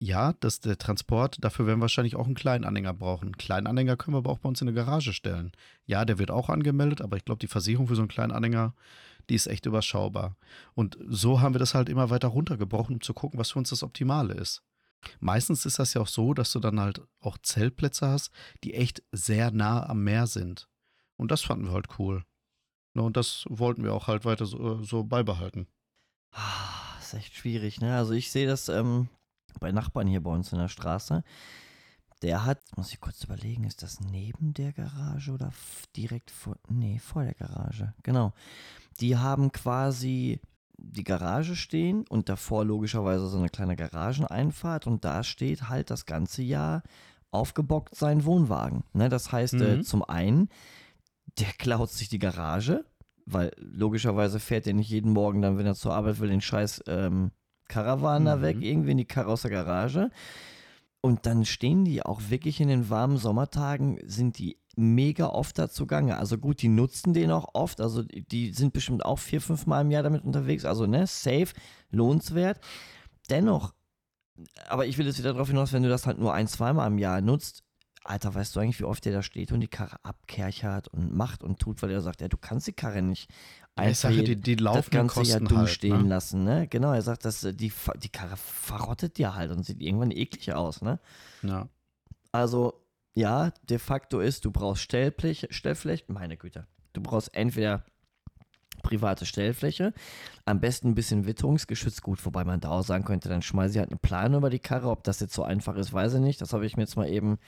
ja, 0.03 0.33
das 0.41 0.59
der 0.59 0.79
Transport, 0.79 1.37
dafür 1.45 1.65
werden 1.65 1.79
wir 1.79 1.83
wahrscheinlich 1.83 2.17
auch 2.17 2.27
einen 2.27 2.35
kleinen 2.35 2.65
Anhänger 2.65 2.93
brauchen. 2.93 3.27
Einen 3.27 3.37
kleinen 3.37 3.69
Anhänger 3.69 3.97
können 3.97 4.17
wir 4.17 4.19
aber 4.19 4.31
auch 4.31 4.41
bei 4.41 4.49
uns 4.49 4.61
in 4.61 4.67
der 4.67 4.75
Garage 4.75 5.13
stellen. 5.13 5.53
Ja, 5.87 6.05
der 6.05 6.19
wird 6.19 6.33
auch 6.33 6.49
angemeldet, 6.49 7.01
aber 7.01 7.17
ich 7.17 7.25
glaube, 7.25 7.39
die 7.39 7.47
Versicherung 7.47 7.87
für 7.87 7.95
so 7.95 8.03
einen 8.03 8.09
kleinen 8.09 8.33
Anhänger, 8.33 8.75
die 9.31 9.37
ist 9.37 9.47
echt 9.47 9.65
überschaubar. 9.65 10.35
Und 10.75 10.99
so 11.07 11.41
haben 11.41 11.55
wir 11.55 11.61
das 11.61 11.75
halt 11.75 11.89
immer 11.89 12.11
weiter 12.11 12.27
runtergebrochen, 12.27 12.97
um 12.97 13.01
zu 13.01 13.15
gucken, 13.15 13.39
was 13.39 13.53
für 13.53 13.61
uns 13.61 13.71
das 13.71 13.85
Optimale 13.85 14.35
ist. 14.35 14.65
Meistens 15.21 15.67
ist 15.67 15.79
das 15.79 15.95
ja 15.95 16.01
auch 16.01 16.09
so, 16.09 16.35
dass 16.35 16.51
du 16.51 16.59
dann 16.59 16.81
halt 16.81 17.01
auch 17.21 17.39
Zeltplätze 17.39 18.09
hast, 18.09 18.33
die 18.65 18.75
echt 18.75 19.05
sehr 19.13 19.53
nah 19.53 19.89
am 19.89 20.03
Meer 20.03 20.27
sind. 20.27 20.69
Und 21.17 21.31
das 21.31 21.43
fanden 21.43 21.67
wir 21.67 21.73
halt 21.75 22.01
cool. 22.01 22.25
Ne, 22.95 23.03
und 23.03 23.17
das 23.17 23.45
wollten 23.49 23.85
wir 23.85 23.95
auch 23.95 24.09
halt 24.09 24.25
weiter 24.25 24.47
so, 24.47 24.83
so 24.83 25.05
beibehalten. 25.05 25.69
Ah, 26.33 26.99
ist 27.01 27.15
echt 27.15 27.35
schwierig, 27.35 27.81
ne? 27.81 27.97
Also 27.97 28.15
ich 28.15 28.33
sehe 28.33 28.49
das 28.49 28.69
ähm, 28.69 29.09
bei 29.61 29.73
Nachbarn 29.73 30.07
hier 30.07 30.23
bei 30.23 30.31
uns 30.31 30.53
in 30.53 30.59
der 30.59 30.69
Straße. 30.69 31.23
Der 32.23 32.45
hat, 32.45 32.61
muss 32.77 32.93
ich 32.93 33.01
kurz 33.01 33.25
überlegen, 33.25 33.65
ist 33.65 33.83
das 33.83 34.01
neben 34.01 34.55
der 34.55 34.73
Garage 34.73 35.33
oder 35.33 35.53
direkt 35.97 36.31
vor, 36.31 36.57
nee, 36.69 36.99
vor 37.01 37.25
der 37.25 37.35
Garage, 37.35 37.95
genau. 38.05 38.33
Die 39.01 39.17
haben 39.17 39.51
quasi 39.51 40.41
die 40.79 41.05
Garage 41.05 41.57
stehen 41.57 42.05
und 42.09 42.29
davor 42.29 42.65
logischerweise 42.65 43.27
so 43.29 43.39
eine 43.39 43.49
kleine 43.49 43.77
Garageneinfahrt 43.77 44.87
und 44.87 45.05
da 45.05 45.25
steht 45.25 45.69
halt 45.69 45.91
das 45.91 46.07
ganze 46.07 46.43
Jahr 46.43 46.83
aufgebockt 47.31 47.95
sein 47.95 48.25
Wohnwagen. 48.25 48.85
Ne? 48.93 49.09
Das 49.09 49.33
heißt, 49.33 49.55
äh, 49.55 49.77
Mhm. 49.77 49.83
zum 49.85 50.05
einen, 50.05 50.49
der 51.39 51.53
klaut 51.59 51.91
sich 51.91 52.09
die 52.09 52.19
Garage, 52.19 52.85
weil 53.27 53.53
logischerweise 53.57 54.39
fährt 54.39 54.67
er 54.67 54.75
nicht 54.75 54.91
jeden 54.91 55.13
Morgen 55.13 55.41
dann, 55.43 55.57
wenn 55.57 55.67
er 55.67 55.75
zur 55.75 55.95
Arbeit 55.95 56.21
will, 56.21 56.29
den 56.29 56.41
scheiß 56.41 56.85
ähm, 56.89 57.31
Karawan 57.73 58.25
da 58.25 58.37
Mhm. 58.37 58.43
weg, 58.43 58.57
irgendwie 58.61 58.93
in 58.93 58.99
die 58.99 59.05
Karre 59.05 59.31
aus 59.33 59.43
der 59.43 59.51
Garage. 59.51 60.11
Und 61.01 61.27
dann 61.27 61.45
stehen 61.45 61.85
die 61.85 62.03
auch 62.05 62.21
wirklich 62.31 62.61
in 62.61 62.69
den 62.69 62.89
warmen 62.91 63.17
Sommertagen, 63.17 63.99
sind 64.07 64.39
die 64.39 64.57
mega 64.77 65.27
oft 65.29 65.59
dazu 65.59 65.87
gange. 65.87 66.17
Also 66.17 66.39
gut, 66.39 66.63
die 66.63 66.69
nutzen 66.69 67.13
den 67.13 67.31
auch 67.31 67.49
oft. 67.55 67.81
Also 67.81 68.03
die- 68.05 68.53
sind 68.53 68.73
bestimmt 68.73 69.05
auch 69.05 69.19
vier, 69.19 69.41
fünf 69.41 69.67
Mal 69.67 69.81
im 69.83 69.91
Jahr 69.91 70.03
damit 70.03 70.25
unterwegs. 70.25 70.65
Also 70.65 70.87
ne, 70.87 71.07
safe, 71.07 71.49
lohnenswert. 71.91 72.61
Dennoch, 73.31 73.75
aber 74.69 74.87
ich 74.87 74.97
will 74.97 75.07
jetzt 75.07 75.19
wieder 75.19 75.33
darauf 75.33 75.49
hinaus, 75.49 75.73
wenn 75.73 75.83
du 75.83 75.89
das 75.89 76.07
halt 76.07 76.19
nur 76.19 76.33
ein, 76.33 76.47
zweimal 76.47 76.87
im 76.89 76.99
Jahr 76.99 77.21
nutzt, 77.21 77.65
Alter, 78.05 78.35
weißt 78.35 78.57
du 78.57 78.61
eigentlich, 78.61 78.81
wie 78.81 78.85
oft 78.85 79.05
der 79.05 79.13
da 79.13 79.23
steht 79.23 79.53
und 79.53 79.61
die 79.61 79.69
Karre 79.69 79.97
abkerchert 80.03 80.89
und 80.89 81.15
macht 81.15 81.43
und 81.45 81.59
tut, 81.61 81.83
weil 81.83 81.91
er 81.91 82.01
sagt, 82.01 82.21
ja, 82.21 82.29
du 82.29 82.37
kannst 82.37 82.67
die 82.67 82.73
Karre 82.73 83.01
nicht 83.03 83.31
Ich 83.31 83.37
einfach 83.77 84.11
je- 84.11 84.23
die, 84.25 84.37
die 84.37 84.57
das 84.57 84.91
ganze 84.91 85.15
Kosten 85.21 85.45
dumm 85.47 85.59
halt, 85.59 85.69
stehen 85.71 86.03
ne? 86.03 86.09
lassen, 86.09 86.43
ne? 86.45 86.67
Genau, 86.69 86.93
er 86.93 87.03
sagt, 87.03 87.25
dass 87.25 87.45
äh, 87.45 87.55
die, 87.55 87.73
die 88.03 88.09
Karre 88.09 88.37
verrottet 88.37 89.19
ja 89.19 89.35
halt 89.35 89.51
und 89.53 89.65
sieht 89.65 89.81
irgendwann 89.81 90.11
eklig 90.11 90.53
aus, 90.53 90.83
ne? 90.83 90.99
Ja. 91.43 91.69
Also, 92.33 92.75
ja, 93.15 93.53
de 93.69 93.79
facto 93.79 94.21
ist, 94.21 94.45
du 94.45 94.51
brauchst 94.51 94.83
Stellfläche, 94.83 95.49
Stellfläche, 95.51 96.05
meine 96.09 96.37
Güte. 96.37 96.67
Du 96.95 97.03
brauchst 97.03 97.35
entweder 97.35 97.85
private 98.83 99.27
Stellfläche, 99.27 99.93
am 100.45 100.59
besten 100.61 100.89
ein 100.89 100.95
bisschen 100.97 101.25
witterungsgeschützt, 101.27 102.03
gut, 102.03 102.25
wobei 102.27 102.43
man 102.45 102.59
da 102.59 102.71
auch 102.71 102.83
sagen 102.83 103.05
könnte, 103.05 103.29
dann 103.29 103.43
schmeiße 103.43 103.75
ich 103.75 103.79
halt 103.79 103.91
eine 103.91 103.99
Plane 103.99 104.39
über 104.39 104.51
die 104.51 104.59
Karre. 104.59 104.91
Ob 104.91 105.05
das 105.05 105.21
jetzt 105.21 105.35
so 105.35 105.45
einfach 105.45 105.77
ist, 105.77 105.93
weiß 105.93 106.15
ich 106.15 106.21
nicht. 106.21 106.41
Das 106.41 106.53
habe 106.53 106.67
ich 106.67 106.77
mir 106.77 106.83
jetzt 106.83 106.97
mal 106.97 107.09
eben 107.09 107.39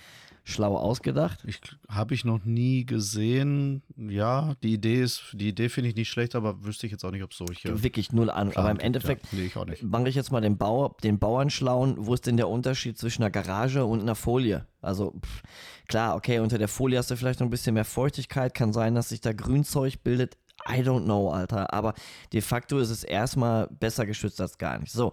schlau 0.45 0.77
ausgedacht. 0.77 1.43
Ich 1.47 1.61
habe 1.89 2.15
ich 2.15 2.25
noch 2.25 2.45
nie 2.45 2.85
gesehen. 2.85 3.83
Ja, 3.97 4.55
die 4.63 4.75
Idee 4.75 5.03
ist, 5.03 5.25
die 5.33 5.49
Idee 5.49 5.71
finde 5.71 5.89
ich 5.89 5.97
nicht 5.97 6.11
schlecht, 6.11 6.35
aber 6.35 6.65
wüsste 6.65 6.87
ich 6.87 6.93
jetzt 6.93 7.05
auch 7.05 7.11
nicht, 7.11 7.23
ob 7.23 7.33
es 7.33 7.39
solche. 7.39 7.83
Wirklich 7.83 8.13
null 8.13 8.31
an. 8.31 8.53
Aber 8.55 8.71
im 8.71 8.79
Endeffekt 8.79 9.25
ja, 9.33 9.39
nee, 9.39 9.47
ich 9.47 9.57
auch 9.57 9.65
nicht. 9.65 9.83
mache 9.83 10.09
ich 10.09 10.15
jetzt 10.15 10.31
mal 10.31 10.43
den, 10.43 10.59
Bau, 10.59 10.97
den 11.03 11.19
Bauern 11.19 11.49
schlauen, 11.49 11.97
wo 11.99 12.15
ist 12.15 12.27
denn 12.27 12.37
der 12.37 12.49
Unterschied 12.49 12.99
zwischen 12.99 13.23
einer 13.23 13.31
Garage 13.31 13.85
und 13.85 14.03
einer 14.03 14.15
Folie? 14.15 14.67
Also 14.83 15.19
pff, 15.19 15.43
klar, 15.89 16.15
okay, 16.15 16.39
unter 16.41 16.59
der 16.59 16.69
Folie 16.69 16.99
hast 16.99 17.11
du 17.11 17.17
vielleicht 17.17 17.41
noch 17.41 17.47
ein 17.47 17.51
bisschen 17.51 17.75
mehr 17.75 17.87
Feuchtigkeit, 17.87 18.53
kann 18.53 18.75
sein, 18.75 18.95
dass 18.95 19.09
sich 19.09 19.23
da 19.23 19.33
Grünzeug 19.33 20.03
bildet. 20.05 20.37
I 20.69 20.81
don't 20.81 21.05
know, 21.05 21.31
Alter. 21.31 21.73
Aber 21.73 21.95
de 22.33 22.41
facto 22.41 22.79
ist 22.79 22.91
es 22.91 23.05
erstmal 23.05 23.67
besser 23.69 24.07
geschützt 24.07 24.41
als 24.41 24.59
gar 24.59 24.79
nicht. 24.79 24.93
So. 24.93 25.13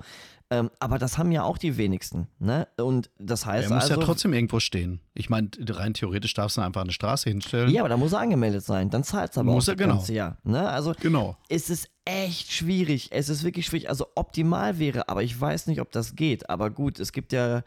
Ähm, 0.50 0.70
aber 0.80 0.98
das 1.00 1.18
haben 1.18 1.32
ja 1.32 1.44
auch 1.44 1.58
die 1.58 1.78
wenigsten. 1.78 2.28
Ne? 2.40 2.68
Und 2.78 3.10
das 3.18 3.46
heißt. 3.46 3.70
Er 3.70 3.74
muss 3.74 3.84
also, 3.84 4.02
ja 4.02 4.06
trotzdem 4.06 4.34
irgendwo 4.34 4.60
stehen. 4.60 5.00
Ich 5.14 5.30
meine, 5.30 5.50
rein 5.70 5.94
theoretisch 5.94 6.34
darfst 6.34 6.58
du 6.58 6.62
einfach 6.62 6.82
eine 6.82 6.92
Straße 6.92 7.30
hinstellen. 7.30 7.70
Ja, 7.70 7.82
aber 7.82 7.90
da 7.90 7.96
muss 7.96 8.12
er 8.12 8.20
angemeldet 8.20 8.64
sein. 8.66 8.90
Dann 8.90 9.06
zahlt 9.06 9.32
es 9.32 9.38
aber 9.38 9.52
Muss 9.52 9.70
auch 9.70 9.74
er, 9.74 9.76
das 9.76 9.84
genau. 9.86 9.96
ganze 9.96 10.14
Jahr. 10.14 10.38
Ne? 10.44 10.68
Also 10.68 10.94
Genau. 11.00 11.38
es 11.48 11.70
ist 11.70 11.90
echt 12.04 12.52
schwierig. 12.52 13.10
Es 13.12 13.30
ist 13.30 13.44
wirklich 13.44 13.66
schwierig. 13.66 13.88
Also 13.88 14.08
optimal 14.16 14.78
wäre, 14.78 15.08
aber 15.08 15.24
ich 15.24 15.40
weiß 15.40 15.68
nicht, 15.68 15.80
ob 15.80 15.92
das 15.94 16.16
geht. 16.16 16.50
Aber 16.50 16.70
gut, 16.70 17.00
es 17.00 17.14
gibt 17.14 17.32
ja. 17.32 17.64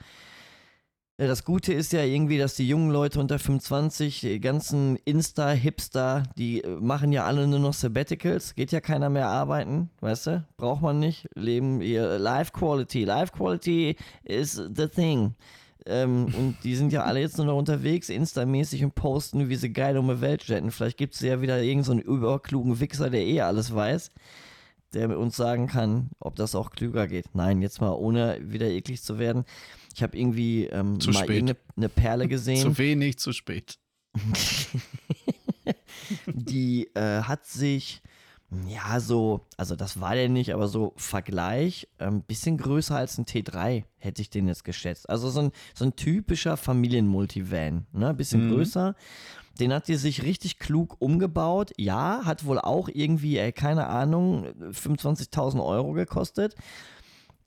Ja, 1.16 1.28
Das 1.28 1.44
Gute 1.44 1.72
ist 1.72 1.92
ja 1.92 2.02
irgendwie, 2.02 2.38
dass 2.38 2.56
die 2.56 2.66
jungen 2.66 2.90
Leute 2.90 3.20
unter 3.20 3.38
25, 3.38 4.20
die 4.22 4.40
ganzen 4.40 4.96
Insta-Hipster, 5.04 6.24
die 6.36 6.64
äh, 6.64 6.68
machen 6.80 7.12
ja 7.12 7.24
alle 7.24 7.46
nur 7.46 7.60
noch 7.60 7.72
Sabbaticals. 7.72 8.56
Geht 8.56 8.72
ja 8.72 8.80
keiner 8.80 9.10
mehr 9.10 9.28
arbeiten, 9.28 9.90
weißt 10.00 10.26
du? 10.26 10.44
Braucht 10.56 10.82
man 10.82 10.98
nicht. 10.98 11.26
Leben 11.36 11.80
ihr 11.80 12.18
Life 12.18 12.50
Quality. 12.52 13.04
Life 13.04 13.32
Quality 13.32 13.96
is 14.24 14.54
the 14.54 14.88
thing. 14.88 15.36
Ähm, 15.86 16.34
und 16.36 16.56
die 16.64 16.74
sind 16.74 16.92
ja 16.92 17.04
alle 17.04 17.20
jetzt 17.20 17.36
nur 17.36 17.46
noch 17.46 17.58
unterwegs, 17.58 18.08
Insta-mäßig 18.08 18.82
und 18.82 18.96
posten, 18.96 19.48
wie 19.48 19.56
sie 19.56 19.72
geil 19.72 19.96
um 19.98 20.08
die 20.08 20.20
Welt 20.20 20.42
jetten. 20.42 20.72
Vielleicht 20.72 20.96
gibt 20.96 21.14
es 21.14 21.20
ja 21.20 21.40
wieder 21.40 21.62
irgendeinen 21.62 22.00
so 22.00 22.04
überklugen 22.04 22.80
Wichser, 22.80 23.08
der 23.10 23.24
eh 23.24 23.40
alles 23.42 23.72
weiß, 23.72 24.10
der 24.94 25.16
uns 25.16 25.36
sagen 25.36 25.68
kann, 25.68 26.08
ob 26.18 26.34
das 26.34 26.56
auch 26.56 26.70
klüger 26.70 27.06
geht. 27.06 27.34
Nein, 27.34 27.62
jetzt 27.62 27.80
mal 27.80 27.92
ohne 27.92 28.38
wieder 28.42 28.66
eklig 28.66 29.02
zu 29.02 29.20
werden. 29.20 29.44
Ich 29.94 30.02
habe 30.02 30.18
irgendwie 30.18 30.66
ähm, 30.66 30.98
Zu 31.00 31.10
mal 31.10 31.24
spät. 31.24 31.56
eine, 31.76 31.88
Perle 31.88 32.28
gesehen. 32.28 32.60
Zu 32.60 32.76
wenig, 32.78 33.18
zu 33.18 33.32
spät. 33.32 33.78
die 36.26 36.88
äh, 36.94 37.22
hat 37.22 37.46
sich, 37.46 38.02
ja, 38.68 39.00
so, 39.00 39.46
also 39.56 39.76
das 39.76 40.00
war 40.00 40.14
der 40.14 40.28
nicht, 40.28 40.52
aber 40.54 40.68
so 40.68 40.92
Vergleich, 40.96 41.88
ein 41.98 42.22
bisschen 42.22 42.58
größer 42.58 42.96
als 42.96 43.18
ein 43.18 43.24
T3, 43.24 43.84
hätte 43.98 44.22
ich 44.22 44.30
den 44.30 44.48
jetzt 44.48 44.64
geschätzt. 44.64 45.08
Also 45.08 45.30
so 45.30 45.40
ein, 45.40 45.52
so 45.74 45.84
ein 45.84 45.96
typischer 45.96 46.56
Familienmultivan, 46.56 47.86
ne, 47.92 48.08
ein 48.08 48.16
bisschen 48.16 48.46
Mhm. 48.48 48.52
größer. 48.54 48.94
Den 49.60 49.72
hat 49.72 49.86
die 49.86 49.94
sich 49.94 50.24
richtig 50.24 50.58
klug 50.58 50.96
umgebaut. 50.98 51.70
Ja, 51.78 52.22
hat 52.24 52.44
wohl 52.44 52.58
auch 52.58 52.88
irgendwie, 52.92 53.38
ey, 53.38 53.52
keine 53.52 53.86
Ahnung, 53.86 54.46
25.000 54.72 55.64
Euro 55.64 55.92
gekostet. 55.92 56.56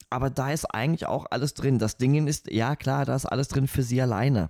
Aber 0.09 0.29
da 0.29 0.51
ist 0.51 0.65
eigentlich 0.65 1.05
auch 1.05 1.25
alles 1.29 1.53
drin. 1.53 1.79
Das 1.79 1.97
Ding 1.97 2.27
ist, 2.27 2.51
ja 2.51 2.75
klar, 2.75 3.05
da 3.05 3.15
ist 3.15 3.25
alles 3.25 3.47
drin 3.49 3.67
für 3.67 3.83
sie 3.83 4.01
alleine. 4.01 4.49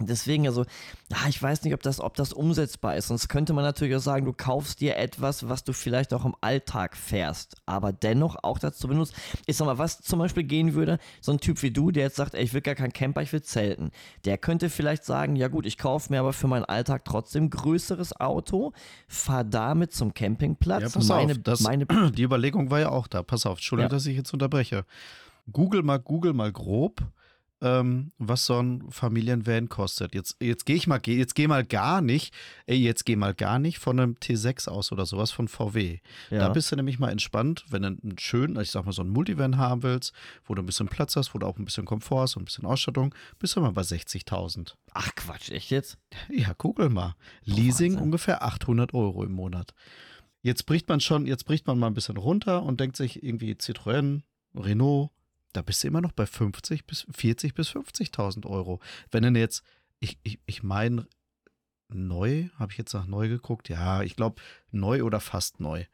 Deswegen, 0.00 0.48
also, 0.48 0.64
ja, 1.10 1.18
ich 1.28 1.40
weiß 1.40 1.62
nicht, 1.62 1.74
ob 1.74 1.82
das, 1.82 2.00
ob 2.00 2.14
das 2.16 2.32
umsetzbar 2.32 2.96
ist. 2.96 3.08
Sonst 3.08 3.28
könnte 3.28 3.52
man 3.52 3.62
natürlich 3.62 3.94
auch 3.94 4.00
sagen, 4.00 4.24
du 4.24 4.32
kaufst 4.32 4.80
dir 4.80 4.96
etwas, 4.96 5.48
was 5.48 5.62
du 5.62 5.72
vielleicht 5.72 6.12
auch 6.12 6.24
im 6.24 6.34
Alltag 6.40 6.96
fährst, 6.96 7.56
aber 7.66 7.92
dennoch 7.92 8.36
auch 8.42 8.58
dazu 8.58 8.88
benutzt. 8.88 9.14
Ich 9.46 9.56
sag 9.56 9.66
mal, 9.66 9.78
was 9.78 10.00
zum 10.00 10.18
Beispiel 10.18 10.42
gehen 10.42 10.74
würde, 10.74 10.98
so 11.20 11.30
ein 11.30 11.38
Typ 11.38 11.62
wie 11.62 11.70
du, 11.70 11.92
der 11.92 12.04
jetzt 12.04 12.16
sagt, 12.16 12.34
ey, 12.34 12.42
ich 12.42 12.52
will 12.52 12.62
gar 12.62 12.74
keinen 12.74 12.92
Camper, 12.92 13.22
ich 13.22 13.32
will 13.32 13.42
zelten. 13.42 13.92
Der 14.24 14.38
könnte 14.38 14.70
vielleicht 14.70 15.04
sagen, 15.04 15.36
ja 15.36 15.46
gut, 15.48 15.66
ich 15.66 15.78
kaufe 15.78 16.12
mir 16.12 16.18
aber 16.20 16.32
für 16.32 16.48
meinen 16.48 16.64
Alltag 16.64 17.04
trotzdem 17.04 17.50
größeres 17.50 18.18
Auto, 18.18 18.72
fahr 19.06 19.44
damit 19.44 19.92
zum 19.92 20.14
Campingplatz. 20.14 20.82
Ja, 20.82 20.88
pass 20.88 21.06
meine, 21.08 21.32
auf, 21.32 21.38
das, 21.44 21.60
meine, 21.60 21.86
die 22.16 22.22
Überlegung 22.22 22.70
war 22.70 22.80
ja 22.80 22.88
auch 22.88 23.06
da. 23.06 23.22
Pass 23.22 23.46
auf, 23.46 23.58
Entschuldigung, 23.58 23.90
Ja. 23.90 23.96
dass 23.96 24.06
ich 24.06 24.16
jetzt 24.16 24.32
unterbreche. 24.32 24.84
Google 25.52 25.82
mal, 25.82 25.98
Google 25.98 26.32
mal 26.32 26.50
grob, 26.50 27.02
ähm, 27.62 28.10
was 28.18 28.44
so 28.44 28.60
ein 28.60 28.90
Familienvan 28.90 29.68
kostet. 29.68 30.14
Jetzt, 30.14 30.36
jetzt 30.40 30.66
gehe 30.66 30.76
ich 30.76 30.86
mal, 30.86 31.00
jetzt 31.06 31.34
geh 31.34 31.46
mal 31.46 31.64
gar 31.64 32.02
nicht, 32.02 32.34
ey, 32.66 32.76
jetzt 32.76 33.06
geh 33.06 33.14
mal 33.16 33.34
gar 33.34 33.58
nicht 33.60 33.78
von 33.78 33.98
einem 33.98 34.14
T6 34.14 34.68
aus 34.68 34.90
oder 34.92 35.06
sowas 35.06 35.30
von 35.30 35.46
VW. 35.48 36.00
ja. 36.30 36.38
Da 36.40 36.48
bist 36.48 36.72
du 36.72 36.76
nämlich 36.76 36.98
mal 36.98 37.10
entspannt, 37.10 37.64
wenn 37.70 37.82
du 37.82 37.88
einen 37.88 38.18
schönen, 38.18 38.60
ich 38.60 38.72
sag 38.72 38.84
mal, 38.84 38.92
so 38.92 39.02
einen 39.02 39.12
Multivan 39.12 39.56
haben 39.56 39.82
willst, 39.84 40.12
wo 40.44 40.54
du 40.54 40.62
ein 40.62 40.66
bisschen 40.66 40.88
Platz 40.88 41.14
hast, 41.14 41.34
wo 41.34 41.38
du 41.38 41.46
auch 41.46 41.56
ein 41.56 41.64
bisschen 41.64 41.84
Komfort 41.84 42.22
hast 42.22 42.36
und 42.36 42.42
ein 42.42 42.46
bisschen 42.46 42.66
Ausstattung, 42.66 43.14
bist 43.38 43.54
du 43.54 43.60
mal 43.60 43.72
bei 43.72 43.82
60.000. 43.82 44.74
Ach 44.92 45.14
Quatsch, 45.14 45.50
echt 45.50 45.70
jetzt? 45.70 45.98
Ja, 46.28 46.54
google 46.58 46.88
mal. 46.88 47.14
Leasing 47.44 47.92
Wahnsinn. 47.92 47.98
ungefähr 48.02 48.42
800 48.42 48.92
Euro 48.92 49.22
im 49.22 49.32
Monat. 49.32 49.72
Jetzt 50.42 50.66
bricht 50.66 50.88
man 50.88 50.98
schon, 50.98 51.26
jetzt 51.26 51.44
bricht 51.44 51.68
man 51.68 51.78
mal 51.78 51.86
ein 51.86 51.94
bisschen 51.94 52.16
runter 52.16 52.64
und 52.64 52.80
denkt 52.80 52.96
sich 52.96 53.22
irgendwie 53.22 53.52
Citroën, 53.54 54.22
Renault, 54.56 55.10
da 55.52 55.62
bist 55.62 55.82
du 55.82 55.88
immer 55.88 56.00
noch 56.00 56.12
bei 56.12 56.26
50 56.26 56.86
bis 56.86 57.06
40 57.10 57.54
bis 57.54 57.70
50.000 57.70 58.46
Euro. 58.46 58.80
Wenn 59.10 59.34
du 59.34 59.38
jetzt, 59.38 59.62
ich, 60.00 60.18
ich, 60.22 60.40
ich 60.46 60.62
meine, 60.62 61.06
neu, 61.88 62.48
habe 62.58 62.72
ich 62.72 62.78
jetzt 62.78 62.94
nach 62.94 63.06
neu 63.06 63.28
geguckt? 63.28 63.68
Ja, 63.68 64.02
ich 64.02 64.16
glaube 64.16 64.40
neu 64.70 65.02
oder 65.02 65.20
fast 65.20 65.60
neu. 65.60 65.84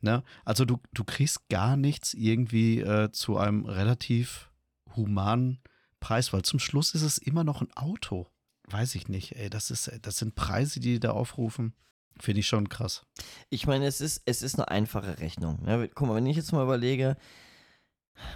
Ne? 0.00 0.22
Also 0.44 0.64
du, 0.64 0.78
du 0.92 1.04
kriegst 1.04 1.48
gar 1.48 1.76
nichts 1.76 2.14
irgendwie 2.14 2.80
äh, 2.80 3.10
zu 3.12 3.38
einem 3.38 3.64
relativ 3.64 4.50
humanen 4.94 5.60
Preis, 6.00 6.32
weil 6.32 6.42
zum 6.42 6.58
Schluss 6.58 6.94
ist 6.94 7.02
es 7.02 7.18
immer 7.18 7.44
noch 7.44 7.60
ein 7.62 7.72
Auto. 7.76 8.26
Weiß 8.68 8.94
ich 8.94 9.08
nicht, 9.08 9.36
ey, 9.36 9.48
das 9.48 9.70
ist, 9.70 9.90
das 10.02 10.18
sind 10.18 10.34
Preise, 10.34 10.80
die 10.80 10.94
die 10.94 11.00
da 11.00 11.10
aufrufen. 11.12 11.74
Finde 12.18 12.40
ich 12.40 12.46
schon 12.46 12.68
krass. 12.68 13.04
Ich 13.50 13.66
meine, 13.66 13.86
es 13.86 14.00
ist, 14.00 14.22
es 14.24 14.42
ist 14.42 14.54
eine 14.54 14.68
einfache 14.68 15.18
Rechnung. 15.18 15.62
Ne? 15.62 15.90
Guck 15.94 16.08
mal, 16.08 16.14
wenn 16.14 16.26
ich 16.26 16.36
jetzt 16.36 16.52
mal 16.52 16.62
überlege, 16.62 17.16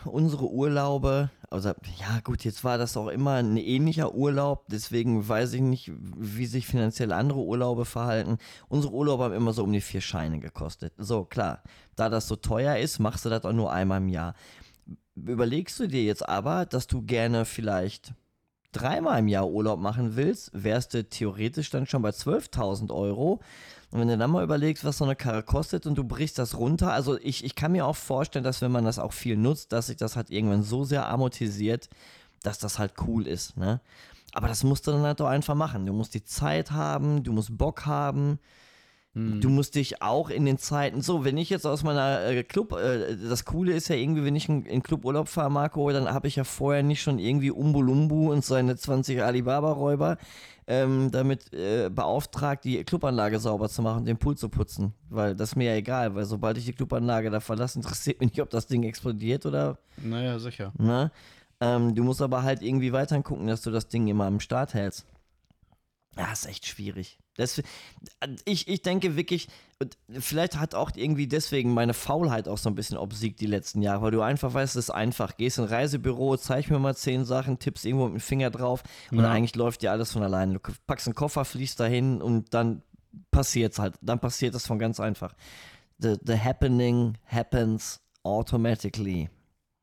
unsere 0.04 0.50
Urlaube, 0.50 1.30
also 1.50 1.70
ja 1.70 2.20
gut, 2.22 2.44
jetzt 2.44 2.64
war 2.64 2.78
das 2.78 2.96
auch 2.96 3.08
immer 3.08 3.34
ein 3.34 3.56
ähnlicher 3.56 4.14
Urlaub, 4.14 4.64
deswegen 4.68 5.26
weiß 5.26 5.54
ich 5.54 5.60
nicht, 5.60 5.92
wie 5.94 6.46
sich 6.46 6.66
finanziell 6.66 7.12
andere 7.12 7.40
Urlaube 7.40 7.84
verhalten. 7.84 8.38
Unsere 8.68 8.94
Urlaube 8.94 9.24
haben 9.24 9.34
immer 9.34 9.52
so 9.52 9.64
um 9.64 9.72
die 9.72 9.80
vier 9.80 10.00
Scheine 10.00 10.38
gekostet. 10.40 10.92
So, 10.96 11.24
klar, 11.24 11.62
da 11.96 12.08
das 12.08 12.28
so 12.28 12.36
teuer 12.36 12.76
ist, 12.76 12.98
machst 12.98 13.24
du 13.24 13.28
das 13.28 13.44
auch 13.44 13.52
nur 13.52 13.72
einmal 13.72 14.00
im 14.00 14.08
Jahr. 14.08 14.34
Überlegst 15.16 15.78
du 15.80 15.86
dir 15.86 16.04
jetzt 16.04 16.28
aber, 16.28 16.66
dass 16.66 16.86
du 16.86 17.02
gerne 17.02 17.44
vielleicht 17.44 18.14
dreimal 18.72 19.18
im 19.18 19.28
Jahr 19.28 19.48
Urlaub 19.48 19.80
machen 19.80 20.16
willst, 20.16 20.50
wärst 20.52 20.94
du 20.94 21.04
theoretisch 21.04 21.70
dann 21.70 21.86
schon 21.86 22.02
bei 22.02 22.10
12.000 22.10 22.94
Euro. 22.94 23.40
Und 23.90 24.00
wenn 24.00 24.08
du 24.08 24.16
dann 24.16 24.30
mal 24.30 24.44
überlegst, 24.44 24.84
was 24.84 24.98
so 24.98 25.04
eine 25.04 25.16
Karre 25.16 25.42
kostet 25.42 25.86
und 25.86 25.96
du 25.96 26.04
brichst 26.04 26.38
das 26.38 26.56
runter, 26.56 26.92
also 26.92 27.18
ich, 27.18 27.44
ich 27.44 27.56
kann 27.56 27.72
mir 27.72 27.86
auch 27.86 27.96
vorstellen, 27.96 28.44
dass 28.44 28.62
wenn 28.62 28.70
man 28.70 28.84
das 28.84 28.98
auch 28.98 29.12
viel 29.12 29.36
nutzt, 29.36 29.72
dass 29.72 29.88
sich 29.88 29.96
das 29.96 30.14
halt 30.14 30.30
irgendwann 30.30 30.62
so 30.62 30.84
sehr 30.84 31.08
amortisiert, 31.08 31.88
dass 32.42 32.58
das 32.58 32.78
halt 32.78 32.94
cool 33.06 33.26
ist, 33.26 33.56
ne? 33.56 33.80
Aber 34.32 34.46
das 34.46 34.62
musst 34.62 34.86
du 34.86 34.92
dann 34.92 35.02
halt 35.02 35.18
doch 35.18 35.26
einfach 35.26 35.56
machen. 35.56 35.86
Du 35.86 35.92
musst 35.92 36.14
die 36.14 36.22
Zeit 36.22 36.70
haben, 36.70 37.24
du 37.24 37.32
musst 37.32 37.58
Bock 37.58 37.86
haben. 37.86 38.38
Du 39.40 39.48
musst 39.48 39.74
dich 39.74 40.02
auch 40.02 40.30
in 40.30 40.44
den 40.44 40.56
Zeiten, 40.56 41.02
so, 41.02 41.24
wenn 41.24 41.36
ich 41.36 41.50
jetzt 41.50 41.66
aus 41.66 41.82
meiner 41.82 42.24
äh, 42.26 42.44
Club, 42.44 42.72
äh, 42.74 43.16
das 43.16 43.44
Coole 43.44 43.72
ist 43.72 43.88
ja 43.88 43.96
irgendwie, 43.96 44.24
wenn 44.24 44.36
ich 44.36 44.48
in, 44.48 44.64
in 44.66 44.84
Cluburlaub 44.84 45.26
fahre, 45.26 45.50
Marco, 45.50 45.90
dann 45.90 46.08
habe 46.14 46.28
ich 46.28 46.36
ja 46.36 46.44
vorher 46.44 46.84
nicht 46.84 47.02
schon 47.02 47.18
irgendwie 47.18 47.50
Umbulumbu 47.50 48.30
und 48.30 48.44
seine 48.44 48.76
20 48.76 49.20
Alibaba-Räuber 49.20 50.16
ähm, 50.70 51.10
damit 51.10 51.52
äh, 51.52 51.90
beauftragt, 51.90 52.64
die 52.64 52.84
Clubanlage 52.84 53.40
sauber 53.40 53.68
zu 53.68 53.82
machen, 53.82 54.04
den 54.04 54.18
Pool 54.18 54.36
zu 54.36 54.48
putzen. 54.48 54.94
Weil 55.08 55.34
das 55.34 55.50
ist 55.50 55.56
mir 55.56 55.72
ja 55.72 55.74
egal, 55.74 56.14
weil 56.14 56.24
sobald 56.24 56.56
ich 56.58 56.64
die 56.64 56.72
Clubanlage 56.72 57.28
da 57.28 57.40
verlasse, 57.40 57.78
interessiert 57.80 58.20
mich 58.20 58.30
nicht, 58.30 58.40
ob 58.40 58.50
das 58.50 58.68
Ding 58.68 58.84
explodiert 58.84 59.46
oder 59.46 59.78
Naja, 59.96 60.38
sicher. 60.38 60.72
Ne? 60.78 61.10
Ähm, 61.60 61.96
du 61.96 62.04
musst 62.04 62.22
aber 62.22 62.44
halt 62.44 62.62
irgendwie 62.62 62.92
weiter 62.92 63.20
gucken, 63.20 63.48
dass 63.48 63.62
du 63.62 63.72
das 63.72 63.88
Ding 63.88 64.06
immer 64.06 64.26
am 64.26 64.38
Start 64.38 64.74
hältst. 64.74 65.06
Ja, 66.16 66.30
ist 66.32 66.46
echt 66.46 66.66
schwierig. 66.66 67.18
Das, 67.40 67.60
ich, 68.44 68.68
ich 68.68 68.82
denke 68.82 69.16
wirklich, 69.16 69.48
vielleicht 70.10 70.58
hat 70.58 70.74
auch 70.74 70.92
irgendwie 70.94 71.26
deswegen 71.26 71.74
meine 71.74 71.94
Faulheit 71.94 72.46
auch 72.48 72.58
so 72.58 72.68
ein 72.70 72.74
bisschen 72.74 72.96
obsiegt 72.98 73.40
die 73.40 73.46
letzten 73.46 73.82
Jahre, 73.82 74.02
weil 74.02 74.10
du 74.12 74.20
einfach 74.22 74.52
weißt, 74.54 74.76
es 74.76 74.84
ist 74.86 74.90
einfach. 74.90 75.36
Gehst 75.36 75.58
in 75.58 75.64
ein 75.64 75.70
Reisebüro, 75.70 76.36
zeig 76.36 76.70
mir 76.70 76.78
mal 76.78 76.94
zehn 76.96 77.24
Sachen, 77.24 77.58
tippst 77.58 77.84
irgendwo 77.84 78.06
mit 78.06 78.14
dem 78.14 78.20
Finger 78.20 78.50
drauf 78.50 78.82
und 79.10 79.18
Ja. 79.18 79.30
eigentlich 79.30 79.56
läuft 79.56 79.82
dir 79.82 79.90
alles 79.90 80.12
von 80.12 80.22
alleine. 80.22 80.54
Du 80.58 80.72
packst 80.86 81.06
einen 81.06 81.14
Koffer, 81.14 81.44
fließt 81.44 81.80
dahin 81.80 82.22
und 82.22 82.54
dann 82.54 82.82
passiert's 83.30 83.78
halt. 83.78 83.94
Dann 84.02 84.20
passiert 84.20 84.54
es 84.54 84.66
von 84.66 84.78
ganz 84.78 85.00
einfach. 85.00 85.34
The, 85.98 86.16
the 86.24 86.38
happening 86.38 87.14
happens 87.26 88.00
automatically. 88.22 89.28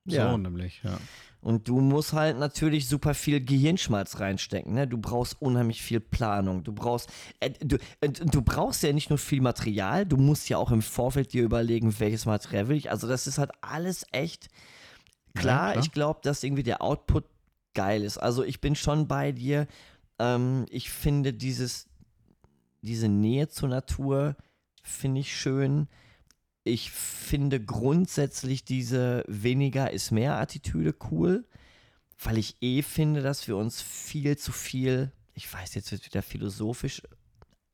Ja. 0.05 0.31
So 0.31 0.37
nämlich, 0.37 0.81
ja. 0.83 0.97
Und 1.41 1.67
du 1.67 1.79
musst 1.79 2.13
halt 2.13 2.37
natürlich 2.39 2.87
super 2.87 3.13
viel 3.13 3.39
Gehirnschmalz 3.43 4.19
reinstecken. 4.19 4.73
Ne? 4.73 4.87
Du 4.87 4.97
brauchst 4.97 5.41
unheimlich 5.41 5.81
viel 5.81 5.99
Planung. 5.99 6.63
Du 6.63 6.73
brauchst, 6.73 7.09
äh, 7.39 7.51
du, 7.51 7.77
äh, 8.01 8.09
du 8.09 8.41
brauchst 8.41 8.83
ja 8.83 8.91
nicht 8.91 9.09
nur 9.09 9.19
viel 9.19 9.41
Material, 9.41 10.05
du 10.05 10.17
musst 10.17 10.49
ja 10.49 10.57
auch 10.57 10.71
im 10.71 10.81
Vorfeld 10.81 11.33
dir 11.33 11.43
überlegen, 11.43 11.99
welches 11.99 12.25
Material 12.25 12.67
will 12.67 12.77
ich. 12.77 12.89
Also 12.91 13.07
das 13.07 13.27
ist 13.27 13.37
halt 13.37 13.51
alles 13.61 14.05
echt 14.11 14.49
klar. 15.35 15.71
klar. 15.71 15.83
Ich 15.83 15.91
glaube, 15.91 16.19
dass 16.23 16.43
irgendwie 16.43 16.63
der 16.63 16.81
Output 16.81 17.25
geil 17.73 18.03
ist. 18.03 18.17
Also 18.17 18.43
ich 18.43 18.59
bin 18.59 18.75
schon 18.75 19.07
bei 19.07 19.31
dir. 19.31 19.67
Ähm, 20.19 20.65
ich 20.69 20.89
finde 20.89 21.33
dieses, 21.33 21.87
diese 22.81 23.07
Nähe 23.07 23.47
zur 23.47 23.69
Natur 23.69 24.35
finde 24.83 25.21
ich 25.21 25.37
schön. 25.37 25.87
Ich 26.67 26.91
finde 26.91 27.59
grundsätzlich 27.59 28.65
diese 28.65 29.23
weniger 29.27 29.91
ist 29.91 30.11
mehr 30.11 30.37
Attitüde 30.39 30.93
cool, 31.11 31.45
weil 32.23 32.37
ich 32.37 32.57
eh 32.61 32.81
finde, 32.81 33.21
dass 33.21 33.47
wir 33.47 33.57
uns 33.57 33.81
viel 33.81 34.37
zu 34.37 34.51
viel, 34.51 35.11
ich 35.33 35.51
weiß, 35.51 35.75
jetzt 35.75 35.91
wird 35.91 36.05
wieder 36.05 36.21
philosophisch, 36.21 37.01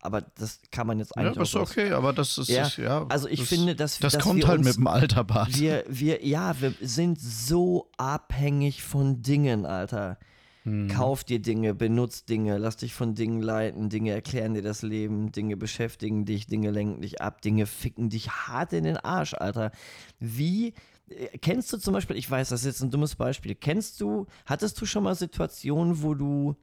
aber 0.01 0.21
das 0.21 0.59
kann 0.69 0.85
man 0.85 0.99
jetzt 0.99 1.13
Ja, 1.15 1.21
eigentlich 1.21 1.37
das 1.37 1.49
ist 1.49 1.55
okay, 1.55 1.91
aber 1.91 2.11
das 2.11 2.37
ist, 2.37 2.49
Ja, 2.49 2.67
ja. 2.77 3.05
Also 3.07 3.27
ich 3.29 3.39
das, 3.39 3.47
finde, 3.49 3.75
dass 3.75 3.99
Das 3.99 4.13
dass 4.13 4.23
kommt 4.23 4.39
wir 4.41 4.47
halt 4.49 4.59
uns, 4.59 4.67
mit 4.67 4.75
dem 4.77 4.87
Alter, 4.87 5.23
Bart. 5.23 5.57
wir, 5.57 5.85
wir, 5.87 6.25
ja, 6.25 6.59
wir 6.59 6.73
sind 6.81 7.21
so 7.21 7.89
abhängig 7.97 8.83
von 8.83 9.21
Dingen, 9.21 9.65
Alter. 9.65 10.17
Hm. 10.63 10.87
Kauf 10.87 11.23
dir 11.23 11.41
Dinge, 11.41 11.73
benutz 11.73 12.23
Dinge, 12.23 12.57
lass 12.57 12.77
dich 12.77 12.93
von 12.93 13.15
Dingen 13.15 13.41
leiten, 13.41 13.89
Dinge 13.89 14.11
erklären 14.11 14.53
dir 14.53 14.61
das 14.61 14.81
Leben, 14.81 15.31
Dinge 15.31 15.57
beschäftigen 15.57 16.25
dich, 16.25 16.47
Dinge 16.47 16.71
lenken 16.71 17.01
dich 17.01 17.21
ab, 17.21 17.41
Dinge 17.41 17.65
ficken 17.65 18.09
dich 18.09 18.29
hart 18.29 18.71
in 18.71 18.85
den 18.85 18.97
Arsch, 18.97 19.33
Alter. 19.33 19.71
Wie, 20.19 20.73
äh, 21.09 21.37
kennst 21.39 21.73
du 21.73 21.77
zum 21.77 21.93
Beispiel, 21.93 22.15
ich 22.15 22.31
weiß, 22.31 22.49
das 22.49 22.61
ist 22.61 22.65
jetzt 22.65 22.81
ein 22.81 22.91
dummes 22.91 23.15
Beispiel, 23.15 23.55
kennst 23.55 23.99
du, 23.99 24.25
hattest 24.45 24.79
du 24.79 24.85
schon 24.85 25.03
mal 25.03 25.15
Situationen, 25.15 26.01
wo 26.01 26.13
du, 26.13 26.55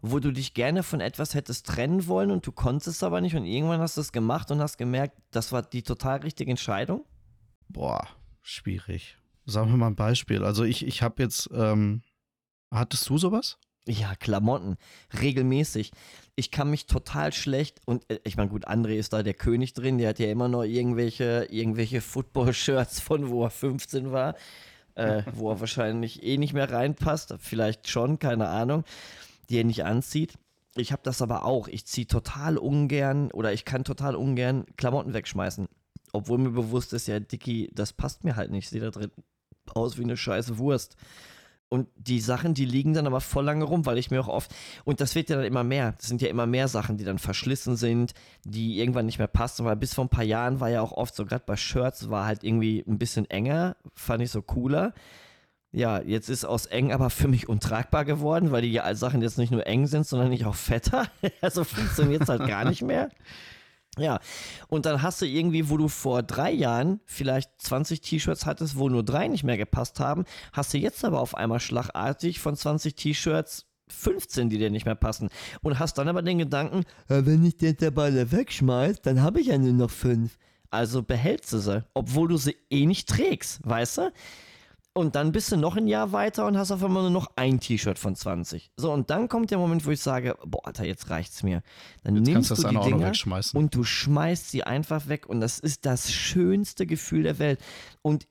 wo 0.00 0.20
du 0.20 0.30
dich 0.30 0.54
gerne 0.54 0.84
von 0.84 1.00
etwas 1.00 1.34
hättest 1.34 1.66
trennen 1.66 2.06
wollen 2.06 2.30
und 2.30 2.46
du 2.46 2.52
konntest 2.52 3.02
aber 3.02 3.20
nicht 3.20 3.34
und 3.34 3.46
irgendwann 3.46 3.80
hast 3.80 3.96
du 3.96 4.00
es 4.00 4.12
gemacht 4.12 4.52
und 4.52 4.60
hast 4.60 4.78
gemerkt, 4.78 5.18
das 5.32 5.50
war 5.50 5.62
die 5.62 5.82
total 5.82 6.18
richtige 6.18 6.52
Entscheidung? 6.52 7.04
Boah, 7.68 8.06
schwierig. 8.42 9.18
Sagen 9.44 9.70
wir 9.70 9.76
mal 9.76 9.88
ein 9.88 9.96
Beispiel. 9.96 10.44
Also 10.44 10.62
ich, 10.62 10.86
ich 10.86 11.02
habe 11.02 11.22
jetzt, 11.22 11.50
ähm, 11.52 12.02
hattest 12.78 13.08
du 13.08 13.18
sowas? 13.18 13.58
Ja, 13.86 14.14
Klamotten, 14.14 14.76
regelmäßig. 15.20 15.92
Ich 16.36 16.50
kann 16.50 16.70
mich 16.70 16.86
total 16.86 17.32
schlecht 17.32 17.80
und 17.84 18.10
äh, 18.10 18.18
ich 18.24 18.36
meine, 18.36 18.48
gut, 18.48 18.66
André 18.66 18.94
ist 18.94 19.12
da 19.12 19.22
der 19.22 19.34
König 19.34 19.74
drin, 19.74 19.98
der 19.98 20.10
hat 20.10 20.18
ja 20.18 20.30
immer 20.30 20.48
noch 20.48 20.62
irgendwelche, 20.62 21.46
irgendwelche 21.50 22.00
Football-Shirts 22.00 23.00
von 23.00 23.28
wo 23.28 23.44
er 23.44 23.50
15 23.50 24.10
war, 24.10 24.36
äh, 24.94 25.22
wo 25.34 25.50
er 25.50 25.60
wahrscheinlich 25.60 26.22
eh 26.22 26.38
nicht 26.38 26.54
mehr 26.54 26.70
reinpasst, 26.70 27.34
vielleicht 27.38 27.88
schon, 27.88 28.18
keine 28.18 28.48
Ahnung, 28.48 28.84
die 29.50 29.58
er 29.58 29.64
nicht 29.64 29.84
anzieht. 29.84 30.34
Ich 30.76 30.90
habe 30.90 31.02
das 31.04 31.22
aber 31.22 31.44
auch. 31.44 31.68
Ich 31.68 31.86
ziehe 31.86 32.06
total 32.06 32.56
ungern 32.56 33.30
oder 33.30 33.52
ich 33.52 33.64
kann 33.64 33.84
total 33.84 34.16
ungern 34.16 34.64
Klamotten 34.76 35.12
wegschmeißen. 35.12 35.68
Obwohl 36.12 36.38
mir 36.38 36.50
bewusst 36.50 36.92
ist, 36.92 37.06
ja, 37.06 37.20
Dicky, 37.20 37.70
das 37.72 37.92
passt 37.92 38.24
mir 38.24 38.34
halt 38.34 38.50
nicht. 38.50 38.64
Ich 38.64 38.70
sehe 38.70 38.80
da 38.80 38.90
drin 38.90 39.10
aus 39.74 39.98
wie 39.98 40.02
eine 40.02 40.16
scheiße 40.16 40.58
Wurst. 40.58 40.96
Und 41.68 41.88
die 41.96 42.20
Sachen, 42.20 42.54
die 42.54 42.66
liegen 42.66 42.94
dann 42.94 43.06
aber 43.06 43.20
voll 43.20 43.44
lange 43.44 43.64
rum, 43.64 43.84
weil 43.86 43.98
ich 43.98 44.10
mir 44.10 44.20
auch 44.20 44.28
oft, 44.28 44.54
und 44.84 45.00
das 45.00 45.14
wird 45.14 45.28
ja 45.28 45.36
dann 45.36 45.44
immer 45.44 45.64
mehr, 45.64 45.92
das 45.98 46.06
sind 46.06 46.22
ja 46.22 46.28
immer 46.28 46.46
mehr 46.46 46.68
Sachen, 46.68 46.98
die 46.98 47.04
dann 47.04 47.18
verschlissen 47.18 47.76
sind, 47.76 48.14
die 48.44 48.78
irgendwann 48.78 49.06
nicht 49.06 49.18
mehr 49.18 49.26
passen, 49.26 49.64
weil 49.64 49.76
bis 49.76 49.94
vor 49.94 50.04
ein 50.04 50.10
paar 50.10 50.24
Jahren 50.24 50.60
war 50.60 50.70
ja 50.70 50.82
auch 50.82 50.92
oft 50.92 51.16
so, 51.16 51.26
gerade 51.26 51.44
bei 51.46 51.56
Shirts 51.56 52.10
war 52.10 52.26
halt 52.26 52.44
irgendwie 52.44 52.84
ein 52.86 52.98
bisschen 52.98 53.28
enger, 53.28 53.76
fand 53.94 54.22
ich 54.22 54.30
so 54.30 54.42
cooler. 54.42 54.92
Ja, 55.72 56.00
jetzt 56.00 56.28
ist 56.28 56.44
aus 56.44 56.66
eng 56.66 56.92
aber 56.92 57.10
für 57.10 57.26
mich 57.26 57.48
untragbar 57.48 58.04
geworden, 58.04 58.52
weil 58.52 58.62
die 58.62 58.80
Sachen 58.92 59.22
jetzt 59.22 59.38
nicht 59.38 59.50
nur 59.50 59.66
eng 59.66 59.88
sind, 59.88 60.06
sondern 60.06 60.28
nicht 60.30 60.44
auch 60.44 60.54
fetter. 60.54 61.08
Also 61.40 61.64
funktioniert 61.64 62.22
es 62.22 62.28
halt 62.28 62.46
gar 62.46 62.64
nicht 62.64 62.82
mehr. 62.82 63.08
Ja, 63.98 64.18
und 64.68 64.86
dann 64.86 65.02
hast 65.02 65.22
du 65.22 65.26
irgendwie, 65.26 65.70
wo 65.70 65.76
du 65.76 65.88
vor 65.88 66.22
drei 66.22 66.50
Jahren 66.50 67.00
vielleicht 67.04 67.50
20 67.58 68.00
T-Shirts 68.00 68.44
hattest, 68.44 68.76
wo 68.76 68.88
nur 68.88 69.04
drei 69.04 69.28
nicht 69.28 69.44
mehr 69.44 69.56
gepasst 69.56 70.00
haben, 70.00 70.24
hast 70.52 70.74
du 70.74 70.78
jetzt 70.78 71.04
aber 71.04 71.20
auf 71.20 71.36
einmal 71.36 71.60
schlagartig 71.60 72.40
von 72.40 72.56
20 72.56 72.94
T-Shirts 72.96 73.66
15, 73.88 74.48
die 74.48 74.58
dir 74.58 74.70
nicht 74.70 74.86
mehr 74.86 74.94
passen. 74.94 75.28
Und 75.62 75.78
hast 75.78 75.98
dann 75.98 76.08
aber 76.08 76.22
den 76.22 76.38
Gedanken, 76.38 76.84
"Ja, 77.08 77.24
wenn 77.26 77.44
ich 77.44 77.56
den 77.56 77.76
dabei 77.76 78.32
wegschmeiß, 78.32 79.02
dann 79.02 79.22
habe 79.22 79.40
ich 79.40 79.48
ja 79.48 79.58
nur 79.58 79.74
noch 79.74 79.90
fünf. 79.90 80.38
Also 80.70 81.02
behältst 81.02 81.52
du 81.52 81.58
sie, 81.58 81.84
obwohl 81.94 82.28
du 82.28 82.36
sie 82.36 82.56
eh 82.70 82.86
nicht 82.86 83.08
trägst, 83.08 83.60
weißt 83.62 83.98
du? 83.98 84.12
Und 84.96 85.16
dann 85.16 85.32
bist 85.32 85.50
du 85.50 85.56
noch 85.56 85.76
ein 85.76 85.88
Jahr 85.88 86.12
weiter 86.12 86.46
und 86.46 86.56
hast 86.56 86.70
auf 86.70 86.84
einmal 86.84 87.02
nur 87.02 87.10
noch 87.10 87.28
ein 87.34 87.58
T-Shirt 87.58 87.98
von 87.98 88.14
20. 88.14 88.70
So, 88.76 88.92
und 88.92 89.10
dann 89.10 89.28
kommt 89.28 89.50
der 89.50 89.58
Moment, 89.58 89.84
wo 89.84 89.90
ich 89.90 90.00
sage, 90.00 90.38
boah, 90.46 90.64
Alter, 90.66 90.84
jetzt 90.84 91.10
reicht's 91.10 91.42
mir. 91.42 91.62
Dann 92.04 92.14
Jetzt 92.14 92.26
nimmst 92.28 92.48
kannst 92.50 92.64
du 92.64 92.68
die 92.68 92.78
Dinger 92.78 93.08
wegschmeißen. 93.08 93.58
und 93.58 93.74
du 93.74 93.82
schmeißt 93.82 94.52
sie 94.52 94.62
einfach 94.62 95.08
weg 95.08 95.26
und 95.28 95.40
das 95.40 95.58
ist 95.58 95.84
das 95.84 96.12
schönste 96.12 96.86
Gefühl 96.86 97.24
der 97.24 97.40
Welt. 97.40 97.60
Und 98.02 98.28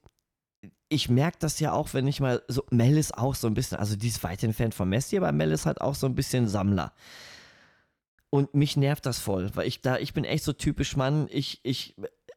ich 0.87 1.09
merke 1.09 1.37
das 1.39 1.59
ja 1.59 1.73
auch, 1.73 1.93
wenn 1.93 2.07
ich 2.07 2.21
mal 2.21 2.41
so, 2.47 2.63
Mel 2.69 2.97
ist 2.97 3.17
auch 3.17 3.35
so 3.35 3.47
ein 3.47 3.55
bisschen, 3.55 3.77
also 3.79 3.97
die 3.97 4.07
ist 4.07 4.23
weit 4.23 4.41
entfernt 4.41 4.73
von 4.73 4.87
Messi, 4.87 5.17
aber 5.17 5.33
Mel 5.33 5.51
ist 5.51 5.65
halt 5.65 5.81
auch 5.81 5.95
so 5.95 6.07
ein 6.07 6.15
bisschen 6.15 6.47
Sammler. 6.47 6.93
Und 8.29 8.53
mich 8.53 8.77
nervt 8.77 9.05
das 9.05 9.19
voll, 9.19 9.51
weil 9.53 9.67
ich 9.67 9.81
da, 9.81 9.97
ich 9.97 10.13
bin 10.13 10.23
echt 10.23 10.43
so 10.43 10.53
typisch 10.53 10.95
Mann, 10.95 11.27
ich, 11.29 11.59
ich, 11.63 11.95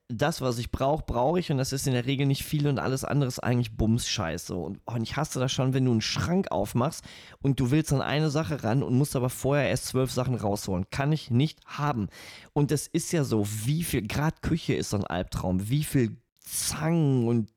das, 0.08 0.40
was 0.40 0.58
ich 0.58 0.70
brauche, 0.70 1.04
brauche 1.04 1.40
ich 1.40 1.50
und 1.50 1.58
das 1.58 1.72
ist 1.72 1.86
in 1.86 1.92
der 1.92 2.06
Regel 2.06 2.26
nicht 2.26 2.44
viel 2.44 2.68
und 2.68 2.78
alles 2.78 3.04
andere 3.04 3.28
ist 3.28 3.40
eigentlich 3.40 3.76
Bums-Scheiße. 3.76 4.54
Und, 4.54 4.80
oh, 4.86 4.94
und 4.94 5.02
ich 5.02 5.16
hasse 5.16 5.40
das 5.40 5.50
schon, 5.50 5.74
wenn 5.74 5.84
du 5.84 5.90
einen 5.90 6.00
Schrank 6.00 6.50
aufmachst 6.50 7.04
und 7.42 7.58
du 7.58 7.70
willst 7.70 7.92
an 7.92 8.02
eine 8.02 8.30
Sache 8.30 8.62
ran 8.62 8.82
und 8.82 8.96
musst 8.96 9.16
aber 9.16 9.30
vorher 9.30 9.68
erst 9.68 9.86
zwölf 9.86 10.12
Sachen 10.12 10.36
rausholen. 10.36 10.88
Kann 10.90 11.10
ich 11.10 11.30
nicht 11.30 11.58
haben. 11.66 12.08
Und 12.52 12.70
das 12.70 12.86
ist 12.86 13.12
ja 13.12 13.24
so, 13.24 13.46
wie 13.64 13.82
viel, 13.82 14.06
gerade 14.06 14.36
Küche 14.42 14.74
ist 14.74 14.90
so 14.90 14.96
ein 14.96 15.04
Albtraum, 15.04 15.68
wie 15.68 15.84
viel 15.84 16.16
Zangen 16.40 17.26
und 17.26 17.50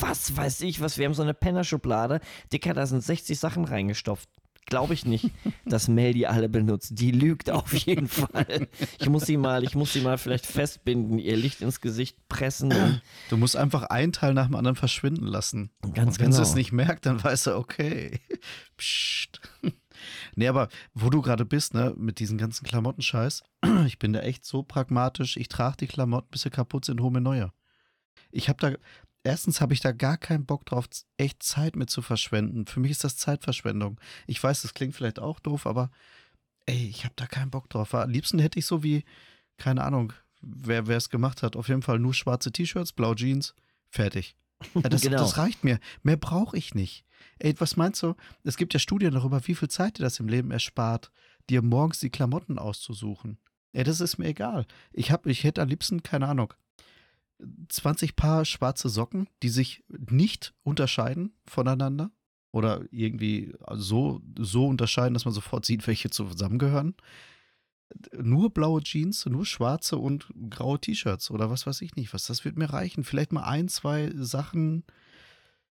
was 0.00 0.36
weiß 0.36 0.62
ich 0.62 0.80
was, 0.80 0.98
wir 0.98 1.06
haben 1.06 1.14
so 1.14 1.22
eine 1.22 1.34
Pennerschublade, 1.34 2.20
Dicker, 2.52 2.72
da 2.72 2.86
sind 2.86 3.02
60 3.02 3.38
Sachen 3.38 3.64
reingestopft. 3.64 4.28
Glaube 4.66 4.94
ich 4.94 5.06
nicht, 5.06 5.30
dass 5.64 5.86
Mel 5.86 6.12
die 6.12 6.26
alle 6.26 6.48
benutzt. 6.48 6.90
Die 6.94 7.12
lügt 7.12 7.50
auf 7.50 7.72
jeden 7.72 8.08
Fall. 8.08 8.68
Ich 8.98 9.08
muss 9.08 9.24
sie 9.24 9.36
mal, 9.36 9.62
ich 9.62 9.74
muss 9.74 9.92
sie 9.92 10.00
mal 10.00 10.18
vielleicht 10.18 10.44
festbinden, 10.44 11.18
ihr 11.18 11.36
Licht 11.36 11.60
ins 11.60 11.80
Gesicht 11.80 12.16
pressen. 12.28 13.00
Du 13.30 13.36
musst 13.36 13.56
einfach 13.56 13.84
einen 13.84 14.12
Teil 14.12 14.34
nach 14.34 14.46
dem 14.46 14.56
anderen 14.56 14.76
verschwinden 14.76 15.26
lassen. 15.26 15.70
ganz 15.94 16.16
Und 16.16 16.20
wenn 16.20 16.30
genau. 16.30 16.36
sie 16.36 16.42
es 16.42 16.54
nicht 16.54 16.72
merkt, 16.72 17.06
dann 17.06 17.22
weiß 17.22 17.46
er, 17.46 17.58
okay. 17.58 18.20
Psst. 18.76 19.40
Nee, 20.34 20.48
aber 20.48 20.68
wo 20.94 21.10
du 21.10 21.22
gerade 21.22 21.44
bist, 21.44 21.74
ne, 21.74 21.94
mit 21.96 22.18
diesem 22.18 22.38
ganzen 22.38 22.66
Klamottenscheiß, 22.66 23.44
ich 23.86 23.98
bin 23.98 24.12
da 24.12 24.20
echt 24.20 24.44
so 24.44 24.62
pragmatisch. 24.62 25.36
Ich 25.36 25.48
trage 25.48 25.78
die 25.78 25.86
Klamotten, 25.86 26.28
bis 26.30 26.42
sie 26.42 26.50
kaputt 26.50 26.84
sind, 26.84 27.00
hole 27.00 27.12
mir 27.12 27.20
neue. 27.20 27.52
Ich 28.30 28.48
habe 28.48 28.58
da, 28.60 28.76
erstens 29.26 29.60
habe 29.60 29.74
ich 29.74 29.80
da 29.80 29.92
gar 29.92 30.16
keinen 30.16 30.46
Bock 30.46 30.64
drauf, 30.64 30.86
echt 31.16 31.42
Zeit 31.42 31.76
mit 31.76 31.90
zu 31.90 32.00
verschwenden. 32.00 32.66
Für 32.66 32.80
mich 32.80 32.92
ist 32.92 33.04
das 33.04 33.16
Zeitverschwendung. 33.16 34.00
Ich 34.26 34.42
weiß, 34.42 34.62
das 34.62 34.72
klingt 34.74 34.94
vielleicht 34.94 35.18
auch 35.18 35.40
doof, 35.40 35.66
aber 35.66 35.90
ey, 36.66 36.86
ich 36.88 37.04
habe 37.04 37.14
da 37.16 37.26
keinen 37.26 37.50
Bock 37.50 37.68
drauf. 37.68 37.94
Am 37.94 38.10
liebsten 38.10 38.38
hätte 38.38 38.58
ich 38.58 38.66
so 38.66 38.82
wie, 38.82 39.04
keine 39.58 39.84
Ahnung, 39.84 40.12
wer 40.40 40.88
es 40.88 41.10
gemacht 41.10 41.42
hat, 41.42 41.56
auf 41.56 41.68
jeden 41.68 41.82
Fall 41.82 41.98
nur 41.98 42.14
schwarze 42.14 42.52
T-Shirts, 42.52 42.92
blau 42.92 43.14
Jeans, 43.14 43.54
fertig. 43.88 44.36
Ja, 44.74 44.82
das, 44.88 45.02
Genau. 45.02 45.18
das 45.18 45.36
reicht 45.36 45.64
mir. 45.64 45.78
Mehr 46.02 46.16
brauche 46.16 46.56
ich 46.56 46.74
nicht. 46.74 47.04
Ey, 47.38 47.54
was 47.58 47.76
meinst 47.76 48.02
du? 48.02 48.14
Es 48.42 48.56
gibt 48.56 48.72
ja 48.72 48.80
Studien 48.80 49.12
darüber, 49.12 49.46
wie 49.46 49.54
viel 49.54 49.68
Zeit 49.68 49.98
dir 49.98 50.02
das 50.02 50.18
im 50.18 50.28
Leben 50.28 50.50
erspart, 50.50 51.10
dir 51.50 51.60
morgens 51.60 52.00
die 52.00 52.08
Klamotten 52.08 52.58
auszusuchen. 52.58 53.38
Ey, 53.72 53.84
das 53.84 54.00
ist 54.00 54.16
mir 54.16 54.28
egal. 54.28 54.66
Ich, 54.92 55.10
hab, 55.10 55.26
ich 55.26 55.44
hätte 55.44 55.60
am 55.60 55.68
liebsten, 55.68 56.02
keine 56.02 56.26
Ahnung, 56.28 56.54
20 57.68 58.16
Paar 58.16 58.44
schwarze 58.44 58.88
Socken, 58.88 59.28
die 59.42 59.48
sich 59.48 59.84
nicht 59.88 60.54
unterscheiden 60.62 61.34
voneinander. 61.46 62.10
Oder 62.52 62.84
irgendwie 62.90 63.52
so, 63.74 64.22
so 64.38 64.66
unterscheiden, 64.66 65.12
dass 65.12 65.26
man 65.26 65.34
sofort 65.34 65.66
sieht, 65.66 65.86
welche 65.86 66.08
zusammengehören. 66.08 66.94
Nur 68.16 68.50
blaue 68.50 68.82
Jeans, 68.82 69.26
nur 69.26 69.44
schwarze 69.44 69.98
und 69.98 70.32
graue 70.48 70.80
T-Shirts 70.80 71.30
oder 71.30 71.50
was 71.50 71.66
weiß 71.66 71.82
ich 71.82 71.96
nicht 71.96 72.14
was. 72.14 72.26
Das 72.26 72.44
wird 72.44 72.56
mir 72.56 72.70
reichen. 72.70 73.04
Vielleicht 73.04 73.32
mal 73.32 73.44
ein, 73.44 73.68
zwei 73.68 74.10
Sachen, 74.16 74.84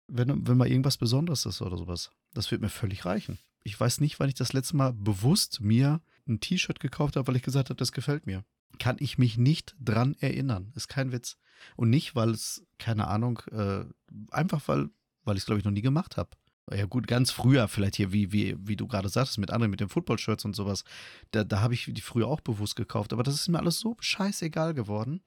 wenn, 0.07 0.45
wenn 0.45 0.57
mal 0.57 0.67
irgendwas 0.67 0.97
Besonderes 0.97 1.45
ist 1.45 1.61
oder 1.61 1.77
sowas. 1.77 2.11
Das 2.33 2.51
wird 2.51 2.61
mir 2.61 2.69
völlig 2.69 3.05
reichen. 3.05 3.39
Ich 3.63 3.79
weiß 3.79 4.01
nicht, 4.01 4.19
wann 4.19 4.27
ich 4.27 4.35
das 4.35 4.51
letzte 4.51 4.75
Mal 4.75 4.91
bewusst 4.91 5.61
mir 5.61 6.01
ein 6.27 6.41
T-Shirt 6.41 6.79
gekauft 6.79 7.15
habe, 7.15 7.27
weil 7.27 7.37
ich 7.37 7.43
gesagt 7.43 7.69
habe, 7.69 7.77
das 7.77 7.93
gefällt 7.93 8.25
mir. 8.25 8.43
Kann 8.79 8.97
ich 8.99 9.17
mich 9.17 9.37
nicht 9.37 9.75
dran 9.79 10.15
erinnern. 10.19 10.71
Ist 10.75 10.87
kein 10.87 11.11
Witz. 11.11 11.37
Und 11.75 11.89
nicht, 11.89 12.15
weil 12.15 12.31
es, 12.31 12.65
keine 12.77 13.07
Ahnung, 13.07 13.39
äh, 13.51 13.85
einfach 14.31 14.67
weil, 14.67 14.89
weil 15.23 15.35
ich 15.35 15.41
es, 15.43 15.45
glaube 15.45 15.59
ich, 15.59 15.65
noch 15.65 15.71
nie 15.71 15.81
gemacht 15.81 16.17
habe. 16.17 16.31
Ja 16.71 16.85
gut, 16.85 17.07
ganz 17.07 17.29
früher 17.29 17.67
vielleicht 17.67 17.97
hier, 17.97 18.13
wie, 18.13 18.31
wie, 18.31 18.55
wie 18.57 18.75
du 18.77 18.87
gerade 18.87 19.09
sagtest, 19.09 19.37
mit 19.37 19.51
anderen, 19.51 19.69
mit 19.69 19.81
den 19.81 19.89
Football-Shirts 19.89 20.45
und 20.45 20.55
sowas. 20.55 20.83
Da, 21.31 21.43
da 21.43 21.59
habe 21.61 21.73
ich 21.73 21.89
die 21.91 22.01
früher 22.01 22.27
auch 22.27 22.39
bewusst 22.41 22.75
gekauft. 22.75 23.11
Aber 23.13 23.23
das 23.23 23.35
ist 23.35 23.49
mir 23.49 23.59
alles 23.59 23.79
so 23.79 23.97
scheißegal 23.99 24.73
geworden. 24.73 25.21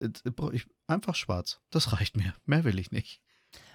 Äh, 0.00 0.08
Ich, 0.52 0.66
einfach 0.86 1.14
schwarz. 1.14 1.60
Das 1.70 1.92
reicht 1.92 2.16
mir. 2.16 2.34
Mehr 2.46 2.64
will 2.64 2.78
ich 2.78 2.90
nicht. 2.90 3.20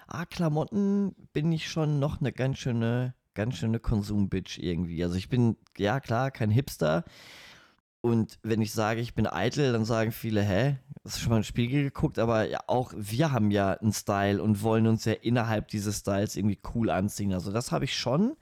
ah, 0.06 0.24
Klamotten 0.26 1.14
bin 1.32 1.50
ich 1.50 1.68
schon 1.70 1.98
noch 1.98 2.20
eine 2.20 2.32
ganz 2.32 2.58
schöne, 2.58 3.14
ganz 3.34 3.56
schöne 3.56 3.80
Konsumbitch 3.80 4.58
irgendwie. 4.58 5.02
Also 5.02 5.16
ich 5.16 5.28
bin, 5.28 5.56
ja 5.76 5.98
klar, 6.00 6.30
kein 6.30 6.50
Hipster. 6.50 7.04
Und 8.06 8.38
wenn 8.44 8.62
ich 8.62 8.72
sage, 8.72 9.00
ich 9.00 9.14
bin 9.16 9.26
eitel, 9.26 9.72
dann 9.72 9.84
sagen 9.84 10.12
viele, 10.12 10.40
hä, 10.40 10.76
hast 11.04 11.16
du 11.16 11.20
schon 11.22 11.30
mal 11.30 11.36
einen 11.36 11.44
Spiegel 11.44 11.82
geguckt? 11.82 12.20
Aber 12.20 12.48
ja, 12.48 12.60
auch 12.68 12.92
wir 12.96 13.32
haben 13.32 13.50
ja 13.50 13.72
einen 13.72 13.92
Style 13.92 14.40
und 14.40 14.62
wollen 14.62 14.86
uns 14.86 15.06
ja 15.06 15.14
innerhalb 15.14 15.66
dieses 15.66 15.98
Styles 15.98 16.36
irgendwie 16.36 16.60
cool 16.72 16.90
anziehen. 16.90 17.32
Also 17.32 17.50
das 17.50 17.72
habe 17.72 17.84
ich 17.84 17.98
schon. 17.98 18.36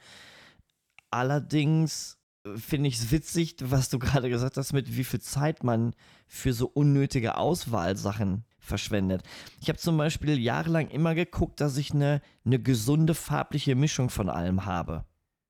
Allerdings 1.11 2.19
finde 2.57 2.89
ich 2.89 2.99
es 2.99 3.11
witzig, 3.11 3.57
was 3.63 3.89
du 3.89 3.99
gerade 4.01 4.29
gesagt 4.29 4.59
hast, 4.59 4.75
mit 4.75 4.99
wie 4.99 5.05
viel 5.05 5.23
Zeit 5.23 5.65
man 5.65 5.95
für 6.27 6.53
so 6.53 6.67
unnötige 6.67 7.39
Auswahlsachen 7.39 8.45
verschwendet. 8.59 9.23
Ich 9.63 9.71
habe 9.71 9.79
zum 9.79 9.97
Beispiel 9.97 10.39
jahrelang 10.39 10.89
immer 10.89 11.15
geguckt, 11.15 11.59
dass 11.63 11.79
ich 11.79 11.95
eine, 11.95 12.21
eine 12.45 12.59
gesunde 12.59 13.15
farbliche 13.15 13.77
Mischung 13.77 14.11
von 14.11 14.29
allem 14.29 14.67
habe. 14.67 15.07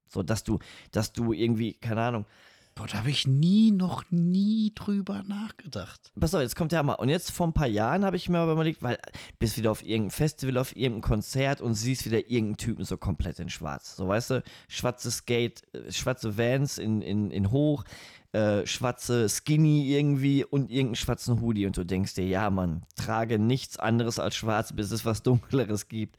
So, 0.07 0.23
dass 0.23 0.45
du, 0.45 0.61
dass 0.93 1.13
du 1.13 1.33
irgendwie, 1.33 1.75
keine 1.75 2.03
Ahnung, 2.03 2.27
Boah, 2.75 2.89
da 2.89 2.99
habe 2.99 3.11
ich 3.11 3.27
nie, 3.27 3.71
noch 3.71 4.03
nie 4.11 4.73
drüber 4.75 5.23
nachgedacht. 5.29 6.11
Pass 6.19 6.35
auf, 6.35 6.41
jetzt 6.41 6.57
kommt 6.57 6.73
der 6.73 6.81
Hammer. 6.81 6.99
Und 6.99 7.09
jetzt 7.09 7.31
vor 7.31 7.47
ein 7.47 7.53
paar 7.53 7.69
Jahren 7.69 8.05
habe 8.05 8.17
ich 8.17 8.29
mir 8.29 8.39
aber 8.39 8.53
überlegt, 8.53 8.83
weil 8.83 8.97
du 8.97 9.11
bist 9.39 9.57
wieder 9.57 9.71
auf 9.71 9.85
irgendein 9.85 10.11
Festival, 10.11 10.59
auf 10.59 10.75
irgendein 10.75 11.03
Konzert 11.03 11.61
und 11.61 11.75
siehst 11.75 12.05
wieder 12.05 12.19
irgendeinen 12.19 12.57
Typen 12.57 12.85
so 12.85 12.97
komplett 12.97 13.39
in 13.39 13.49
schwarz. 13.49 13.95
So, 13.95 14.09
weißt 14.09 14.31
du, 14.31 14.43
schwarze 14.67 15.13
Skate, 15.13 15.63
äh, 15.73 15.93
schwarze 15.93 16.37
Vans 16.37 16.79
in, 16.79 17.01
in, 17.01 17.31
in 17.31 17.53
hoch, 17.53 17.85
äh, 18.33 18.67
schwarze 18.67 19.29
Skinny 19.29 19.95
irgendwie 19.95 20.45
und 20.45 20.69
irgendeinen 20.71 20.97
schwarzen 20.97 21.41
Hoodie. 21.41 21.67
Und 21.67 21.77
du 21.77 21.85
denkst 21.85 22.15
dir, 22.15 22.27
ja, 22.27 22.51
Mann, 22.51 22.83
trage 22.97 23.39
nichts 23.39 23.79
anderes 23.79 24.19
als 24.19 24.35
schwarz, 24.35 24.73
bis 24.73 24.91
es 24.91 25.05
was 25.05 25.23
Dunkleres 25.23 25.87
gibt. 25.87 26.17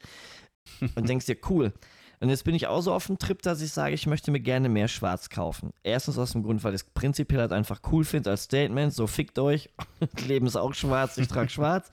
Und 0.96 1.08
denkst 1.08 1.26
dir, 1.26 1.36
cool. 1.48 1.72
Und 2.20 2.30
jetzt 2.30 2.44
bin 2.44 2.54
ich 2.54 2.66
auch 2.66 2.80
so 2.80 2.92
auf 2.92 3.06
dem 3.06 3.18
Trip, 3.18 3.40
dass 3.42 3.60
ich 3.60 3.72
sage, 3.72 3.94
ich 3.94 4.06
möchte 4.06 4.30
mir 4.30 4.40
gerne 4.40 4.68
mehr 4.68 4.88
Schwarz 4.88 5.28
kaufen. 5.28 5.70
Erstens 5.82 6.18
aus 6.18 6.32
dem 6.32 6.42
Grund, 6.42 6.64
weil 6.64 6.74
ich 6.74 6.82
es 6.82 6.90
prinzipiell 6.90 7.40
halt 7.40 7.52
einfach 7.52 7.80
cool 7.92 8.04
finde 8.04 8.30
als 8.30 8.44
Statement, 8.44 8.94
so 8.94 9.06
fickt 9.06 9.38
euch, 9.38 9.70
Leben 10.26 10.46
ist 10.46 10.56
auch 10.56 10.74
schwarz, 10.74 11.18
ich 11.18 11.28
trage 11.28 11.50
schwarz. 11.50 11.90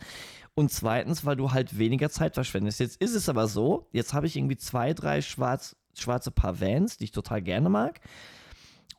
Und 0.55 0.71
zweitens, 0.71 1.25
weil 1.25 1.35
du 1.35 1.51
halt 1.51 1.77
weniger 1.77 2.09
Zeit 2.09 2.35
verschwendest. 2.35 2.79
Jetzt 2.79 3.01
ist 3.01 3.15
es 3.15 3.27
aber 3.27 3.47
so, 3.47 3.87
jetzt 3.91 4.13
habe 4.13 4.27
ich 4.27 4.35
irgendwie 4.37 4.57
zwei, 4.57 4.93
drei 4.93 5.21
schwarz, 5.21 5.75
schwarze 5.97 6.31
Paar 6.31 6.61
Vans, 6.61 6.97
die 6.97 7.05
ich 7.05 7.11
total 7.11 7.41
gerne 7.41 7.69
mag 7.69 7.99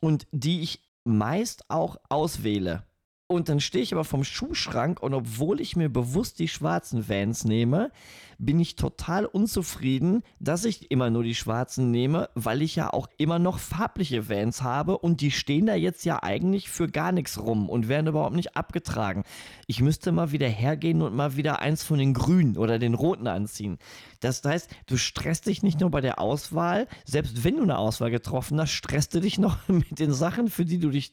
und 0.01 0.27
die 0.31 0.61
ich 0.61 0.81
meist 1.05 1.69
auch 1.69 1.97
auswähle. 2.09 2.83
Und 3.27 3.49
dann 3.49 3.59
stehe 3.59 3.83
ich 3.83 3.91
aber 3.91 4.03
vom 4.03 4.23
Schuhschrank 4.23 5.01
und 5.01 5.15
obwohl 5.15 5.59
ich 5.59 5.75
mir 5.75 5.89
bewusst 5.89 6.37
die 6.37 6.47
schwarzen 6.47 7.09
Vans 7.09 7.43
nehme, 7.43 7.91
bin 8.37 8.59
ich 8.59 8.75
total 8.75 9.25
unzufrieden, 9.25 10.21
dass 10.39 10.63
ich 10.63 10.91
immer 10.91 11.09
nur 11.09 11.23
die 11.23 11.33
schwarzen 11.33 11.89
nehme, 11.89 12.29
weil 12.35 12.61
ich 12.61 12.75
ja 12.75 12.93
auch 12.93 13.07
immer 13.17 13.39
noch 13.39 13.57
farbliche 13.57 14.29
Vans 14.29 14.61
habe 14.61 14.99
und 14.99 15.21
die 15.21 15.31
stehen 15.31 15.65
da 15.65 15.73
jetzt 15.73 16.05
ja 16.05 16.21
eigentlich 16.21 16.69
für 16.69 16.87
gar 16.87 17.11
nichts 17.11 17.41
rum 17.41 17.67
und 17.67 17.87
werden 17.87 18.05
überhaupt 18.05 18.35
nicht 18.35 18.55
abgetragen. 18.55 19.23
Ich 19.65 19.81
müsste 19.81 20.11
mal 20.11 20.31
wieder 20.31 20.47
hergehen 20.47 21.01
und 21.01 21.15
mal 21.15 21.35
wieder 21.35 21.61
eins 21.61 21.81
von 21.81 21.97
den 21.97 22.13
grünen 22.13 22.57
oder 22.59 22.77
den 22.77 22.93
roten 22.93 23.25
anziehen. 23.25 23.79
Das 24.19 24.43
heißt, 24.43 24.69
du 24.85 24.97
stresst 24.97 25.47
dich 25.47 25.63
nicht 25.63 25.79
nur 25.79 25.89
bei 25.89 26.01
der 26.01 26.19
Auswahl, 26.19 26.87
selbst 27.05 27.43
wenn 27.43 27.55
du 27.55 27.63
eine 27.63 27.79
Auswahl 27.79 28.11
getroffen 28.11 28.61
hast, 28.61 28.71
stresst 28.71 29.15
du 29.15 29.19
dich 29.19 29.39
noch 29.39 29.57
mit 29.67 29.97
den 29.97 30.13
Sachen, 30.13 30.47
für 30.47 30.65
die 30.65 30.77
du 30.77 30.91
dich 30.91 31.11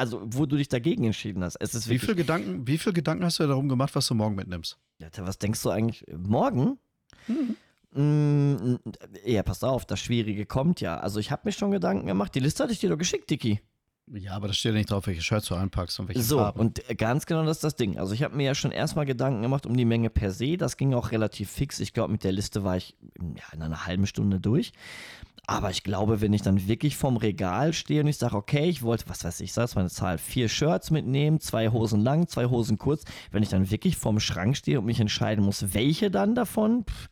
also 0.00 0.22
wo 0.24 0.46
du 0.46 0.56
dich 0.56 0.68
dagegen 0.68 1.04
entschieden 1.04 1.44
hast. 1.44 1.56
Es 1.56 1.74
ist 1.74 1.88
wie 1.88 1.98
viele 1.98 2.16
Gedanken, 2.16 2.66
wie 2.66 2.78
viel 2.78 2.92
Gedanken 2.92 3.24
hast 3.24 3.38
du 3.38 3.46
darum 3.46 3.68
gemacht, 3.68 3.94
was 3.94 4.06
du 4.06 4.14
morgen 4.14 4.34
mitnimmst? 4.34 4.78
Ja, 4.98 5.08
was 5.18 5.38
denkst 5.38 5.62
du 5.62 5.70
eigentlich 5.70 6.04
morgen? 6.16 6.78
Mhm. 7.28 7.56
Mm, 7.92 8.76
ja, 9.24 9.42
pass 9.42 9.62
auf, 9.62 9.84
das 9.84 10.00
Schwierige 10.00 10.46
kommt 10.46 10.80
ja. 10.80 10.98
Also 10.98 11.20
ich 11.20 11.30
habe 11.30 11.42
mir 11.44 11.52
schon 11.52 11.70
Gedanken 11.70 12.06
gemacht. 12.06 12.34
Die 12.34 12.40
Liste 12.40 12.62
hatte 12.62 12.72
ich 12.72 12.80
dir 12.80 12.88
doch 12.88 12.98
geschickt, 12.98 13.28
Dicky. 13.30 13.60
Ja, 14.12 14.32
aber 14.32 14.48
da 14.48 14.54
steht 14.54 14.72
ja 14.72 14.78
nicht 14.78 14.90
drauf, 14.90 15.06
welche 15.06 15.22
Shirts 15.22 15.46
du 15.46 15.54
einpackst 15.54 16.00
und 16.00 16.08
welche 16.08 16.22
so, 16.22 16.38
Farben. 16.38 16.58
So, 16.58 16.64
und 16.64 16.98
ganz 16.98 17.26
genau 17.26 17.44
das 17.44 17.58
ist 17.58 17.64
das 17.64 17.76
Ding. 17.76 17.98
Also 17.98 18.12
ich 18.12 18.24
habe 18.24 18.36
mir 18.36 18.44
ja 18.44 18.54
schon 18.54 18.72
erstmal 18.72 19.06
Gedanken 19.06 19.42
gemacht 19.42 19.66
um 19.66 19.76
die 19.76 19.84
Menge 19.84 20.10
per 20.10 20.32
se. 20.32 20.56
Das 20.56 20.76
ging 20.76 20.94
auch 20.94 21.12
relativ 21.12 21.50
fix. 21.50 21.78
Ich 21.78 21.92
glaube, 21.92 22.10
mit 22.10 22.24
der 22.24 22.32
Liste 22.32 22.64
war 22.64 22.76
ich 22.76 22.96
ja, 23.20 23.44
in 23.52 23.62
einer 23.62 23.86
halben 23.86 24.06
Stunde 24.06 24.40
durch. 24.40 24.72
Aber 25.46 25.70
ich 25.70 25.82
glaube, 25.82 26.20
wenn 26.20 26.32
ich 26.32 26.42
dann 26.42 26.68
wirklich 26.68 26.96
vorm 26.96 27.16
Regal 27.16 27.72
stehe 27.72 28.02
und 28.02 28.08
ich 28.08 28.18
sage, 28.18 28.36
okay, 28.36 28.68
ich 28.68 28.82
wollte, 28.82 29.08
was 29.08 29.24
weiß 29.24 29.40
ich, 29.40 29.52
sag 29.52 29.74
meine 29.74 29.90
Zahl, 29.90 30.18
vier 30.18 30.48
Shirts 30.48 30.90
mitnehmen, 30.90 31.40
zwei 31.40 31.70
Hosen 31.70 32.00
lang, 32.00 32.28
zwei 32.28 32.46
Hosen 32.46 32.78
kurz, 32.78 33.04
wenn 33.30 33.42
ich 33.42 33.48
dann 33.48 33.70
wirklich 33.70 33.96
vorm 33.96 34.20
Schrank 34.20 34.56
stehe 34.56 34.78
und 34.78 34.86
mich 34.86 35.00
entscheiden 35.00 35.44
muss, 35.44 35.74
welche 35.74 36.10
dann 36.10 36.34
davon, 36.34 36.84
pff, 36.84 37.08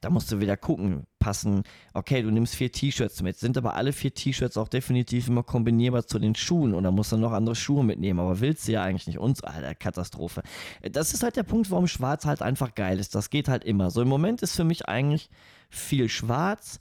da 0.00 0.10
musst 0.10 0.30
du 0.30 0.40
wieder 0.40 0.56
gucken, 0.56 1.06
passen, 1.20 1.62
okay, 1.94 2.22
du 2.22 2.32
nimmst 2.32 2.56
vier 2.56 2.72
T-Shirts 2.72 3.22
mit, 3.22 3.38
sind 3.38 3.56
aber 3.56 3.74
alle 3.74 3.92
vier 3.92 4.12
T-Shirts 4.12 4.56
auch 4.56 4.66
definitiv 4.66 5.28
immer 5.28 5.44
kombinierbar 5.44 6.06
zu 6.06 6.18
den 6.18 6.34
Schuhen 6.34 6.74
oder 6.74 6.90
musst 6.90 7.12
du 7.12 7.16
noch 7.16 7.30
andere 7.30 7.54
Schuhe 7.54 7.84
mitnehmen, 7.84 8.18
aber 8.18 8.40
willst 8.40 8.66
du 8.66 8.72
ja 8.72 8.82
eigentlich 8.82 9.06
nicht. 9.06 9.20
Uns, 9.20 9.44
Alter, 9.44 9.76
Katastrophe. 9.76 10.42
Das 10.82 11.14
ist 11.14 11.22
halt 11.22 11.36
der 11.36 11.44
Punkt, 11.44 11.70
warum 11.70 11.86
Schwarz 11.86 12.24
halt 12.24 12.42
einfach 12.42 12.74
geil 12.74 12.98
ist. 12.98 13.14
Das 13.14 13.30
geht 13.30 13.48
halt 13.48 13.62
immer. 13.62 13.92
So 13.92 14.02
im 14.02 14.08
Moment 14.08 14.42
ist 14.42 14.56
für 14.56 14.64
mich 14.64 14.88
eigentlich 14.88 15.30
viel 15.68 16.08
Schwarz 16.08 16.80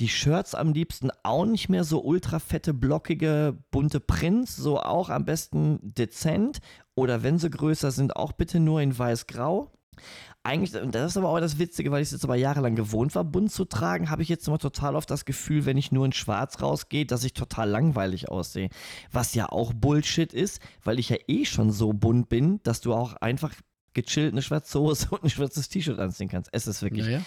die 0.00 0.08
Shirts 0.08 0.54
am 0.54 0.72
liebsten 0.72 1.10
auch 1.22 1.44
nicht 1.44 1.68
mehr 1.68 1.84
so 1.84 2.02
ultra 2.02 2.38
fette, 2.38 2.72
blockige, 2.72 3.58
bunte 3.70 4.00
Prints, 4.00 4.56
so 4.56 4.80
auch 4.80 5.10
am 5.10 5.26
besten 5.26 5.78
dezent. 5.82 6.60
Oder 6.94 7.22
wenn 7.22 7.38
sie 7.38 7.50
größer 7.50 7.90
sind, 7.90 8.16
auch 8.16 8.32
bitte 8.32 8.60
nur 8.60 8.80
in 8.80 8.98
weiß-grau. 8.98 9.70
Eigentlich, 10.42 10.72
das 10.90 11.12
ist 11.12 11.16
aber 11.18 11.28
auch 11.28 11.38
das 11.38 11.58
Witzige, 11.58 11.90
weil 11.90 12.00
ich 12.00 12.08
es 12.08 12.12
jetzt 12.12 12.24
aber 12.24 12.34
jahrelang 12.34 12.74
gewohnt 12.74 13.14
war, 13.14 13.24
bunt 13.24 13.52
zu 13.52 13.66
tragen, 13.66 14.08
habe 14.08 14.22
ich 14.22 14.30
jetzt 14.30 14.48
immer 14.48 14.58
total 14.58 14.96
oft 14.96 15.10
das 15.10 15.26
Gefühl, 15.26 15.66
wenn 15.66 15.76
ich 15.76 15.92
nur 15.92 16.06
in 16.06 16.12
schwarz 16.12 16.62
rausgehe, 16.62 17.04
dass 17.04 17.24
ich 17.24 17.34
total 17.34 17.68
langweilig 17.68 18.30
aussehe. 18.30 18.70
Was 19.12 19.34
ja 19.34 19.50
auch 19.50 19.74
Bullshit 19.74 20.32
ist, 20.32 20.60
weil 20.82 20.98
ich 20.98 21.10
ja 21.10 21.18
eh 21.28 21.44
schon 21.44 21.70
so 21.72 21.92
bunt 21.92 22.30
bin, 22.30 22.60
dass 22.62 22.80
du 22.80 22.94
auch 22.94 23.16
einfach 23.16 23.52
gechillt 23.92 24.32
eine 24.32 24.40
schwarze 24.40 24.80
Hose 24.80 25.08
und 25.10 25.24
ein 25.24 25.30
schwarzes 25.30 25.68
T-Shirt 25.68 25.98
anziehen 25.98 26.28
kannst. 26.28 26.48
Es 26.54 26.66
ist 26.66 26.80
wirklich. 26.80 27.04
Ja, 27.04 27.12
ja. 27.12 27.22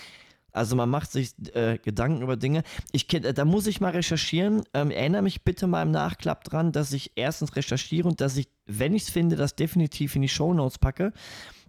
Also 0.52 0.76
man 0.76 0.90
macht 0.90 1.12
sich 1.12 1.34
äh, 1.56 1.80
Gedanken 1.80 2.22
über 2.22 2.38
Dinge. 2.38 2.64
Ich, 2.92 3.08
da 3.08 3.44
muss 3.44 3.66
ich 3.66 3.82
mal 3.82 3.92
recherchieren. 3.92 4.64
Ähm, 4.74 4.92
erinnere 4.92 5.24
mich 5.24 5.44
bitte 5.44 5.66
mal 5.66 5.82
im 5.82 5.90
Nachklapp 5.90 6.44
dran, 6.44 6.72
dass 6.72 6.94
ich 6.94 7.12
erstens 7.16 7.56
recherchiere 7.56 8.08
und 8.08 8.22
dass 8.22 8.38
ich, 8.38 8.50
wenn 8.68 8.94
ich 8.94 9.04
es 9.04 9.10
finde, 9.10 9.36
das 9.36 9.56
definitiv 9.56 10.16
in 10.16 10.22
die 10.22 10.30
Shownotes 10.30 10.78
packe. 10.78 11.12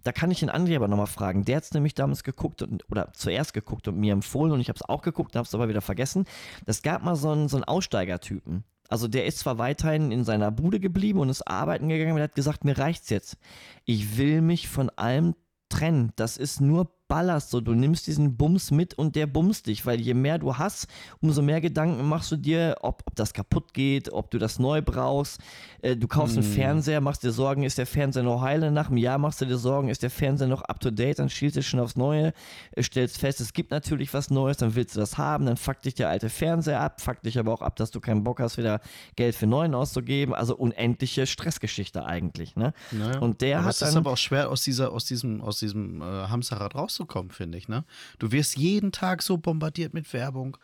Da 0.05 0.11
kann 0.11 0.29
ich 0.29 0.39
den 0.39 0.51
André 0.51 0.75
aber 0.75 0.87
nochmal 0.87 1.07
fragen. 1.07 1.45
Der 1.45 1.57
hat 1.57 1.63
es 1.63 1.73
nämlich 1.73 1.95
damals 1.95 2.23
geguckt 2.23 2.61
und, 2.61 2.89
oder 2.91 3.11
zuerst 3.13 3.55
geguckt 3.55 3.87
und 3.87 3.97
mir 3.97 4.13
empfohlen 4.13 4.51
und 4.51 4.61
ich 4.61 4.69
habe 4.69 4.77
es 4.77 4.87
auch 4.87 5.01
geguckt 5.01 5.33
und 5.33 5.39
habe 5.39 5.47
es 5.47 5.55
aber 5.55 5.67
wieder 5.67 5.81
vergessen. 5.81 6.25
Das 6.67 6.83
gab 6.83 7.03
mal 7.03 7.15
so 7.15 7.31
einen, 7.31 7.49
so 7.49 7.57
einen 7.57 7.63
Aussteigertypen. 7.63 8.63
Also 8.87 9.07
der 9.07 9.25
ist 9.25 9.39
zwar 9.39 9.57
weiterhin 9.57 10.11
in 10.11 10.23
seiner 10.23 10.51
Bude 10.51 10.79
geblieben 10.79 11.19
und 11.19 11.29
ist 11.29 11.47
arbeiten 11.47 11.89
gegangen, 11.89 12.11
aber 12.11 12.19
der 12.19 12.27
hat 12.27 12.35
gesagt, 12.35 12.65
mir 12.65 12.77
reicht's 12.77 13.09
jetzt. 13.09 13.37
Ich 13.85 14.19
will 14.19 14.41
mich 14.41 14.67
von 14.67 14.91
allem 14.91 15.33
trennen. 15.69 16.11
Das 16.17 16.37
ist 16.37 16.61
nur 16.61 16.94
ballerst 17.07 17.51
so, 17.51 17.61
du 17.61 17.73
nimmst 17.73 18.07
diesen 18.07 18.35
Bums 18.35 18.71
mit 18.71 18.93
und 18.93 19.15
der 19.15 19.27
bumst 19.27 19.67
dich, 19.67 19.85
weil 19.85 20.01
je 20.01 20.13
mehr 20.13 20.39
du 20.39 20.57
hast, 20.57 20.87
umso 21.21 21.41
mehr 21.41 21.61
Gedanken 21.61 22.07
machst 22.07 22.31
du 22.31 22.37
dir, 22.37 22.77
ob, 22.81 23.03
ob 23.05 23.15
das 23.15 23.33
kaputt 23.33 23.73
geht, 23.73 24.11
ob 24.11 24.31
du 24.31 24.39
das 24.39 24.59
neu 24.59 24.81
brauchst. 24.81 25.39
Äh, 25.81 25.95
du 25.95 26.07
kaufst 26.07 26.35
hm. 26.35 26.43
einen 26.43 26.53
Fernseher, 26.53 27.01
machst 27.01 27.23
dir 27.23 27.31
Sorgen, 27.31 27.63
ist 27.63 27.77
der 27.77 27.85
Fernseher 27.85 28.23
noch 28.23 28.41
heile? 28.41 28.71
Nach 28.71 28.87
einem 28.87 28.97
Jahr 28.97 29.17
machst 29.17 29.41
du 29.41 29.45
dir 29.45 29.57
Sorgen, 29.57 29.89
ist 29.89 30.03
der 30.03 30.09
Fernseher 30.09 30.47
noch 30.47 30.63
up 30.63 30.79
to 30.79 30.89
date? 30.89 31.19
Dann 31.19 31.29
schielst 31.29 31.57
du 31.57 31.63
schon 31.63 31.79
aufs 31.79 31.95
Neue, 31.95 32.33
äh, 32.71 32.83
stellst 32.83 33.19
fest, 33.19 33.39
es 33.39 33.53
gibt 33.53 33.71
natürlich 33.71 34.13
was 34.13 34.31
Neues, 34.31 34.57
dann 34.57 34.75
willst 34.75 34.95
du 34.95 34.99
das 34.99 35.17
haben, 35.17 35.45
dann 35.45 35.57
fuckt 35.57 35.85
dich 35.85 35.93
der 35.93 36.09
alte 36.09 36.29
Fernseher 36.29 36.81
ab, 36.81 37.01
fuckt 37.01 37.25
dich 37.25 37.37
aber 37.37 37.53
auch 37.53 37.61
ab, 37.61 37.75
dass 37.75 37.91
du 37.91 37.99
keinen 37.99 38.23
Bock 38.23 38.39
hast, 38.39 38.57
wieder 38.57 38.81
Geld 39.15 39.35
für 39.35 39.47
neuen 39.47 39.75
auszugeben. 39.75 40.33
Also 40.33 40.55
unendliche 40.55 41.27
Stressgeschichte 41.27 42.05
eigentlich. 42.05 42.55
Ne? 42.55 42.73
Naja. 42.91 43.19
Und 43.19 43.41
der 43.41 43.59
aber 43.59 43.67
hat 43.67 43.75
es 43.75 43.81
ist 43.81 43.95
aber 43.95 44.11
auch 44.11 44.17
schwer 44.17 44.49
aus 44.49 44.63
dieser, 44.63 44.91
aus 44.91 45.05
diesem, 45.05 45.41
aus 45.41 45.59
diesem 45.59 46.01
äh, 46.01 46.05
Hamsterrad 46.05 46.73
raus 46.73 46.94
rauszukommen, 46.95 47.31
finde 47.31 47.57
ich. 47.57 47.67
Ne? 47.67 47.85
Du 48.19 48.31
wirst 48.31 48.57
jeden 48.57 48.91
Tag 48.91 49.21
so 49.21 49.37
bombardiert 49.37 49.93
mit 49.93 50.11
Werbung, 50.13 50.57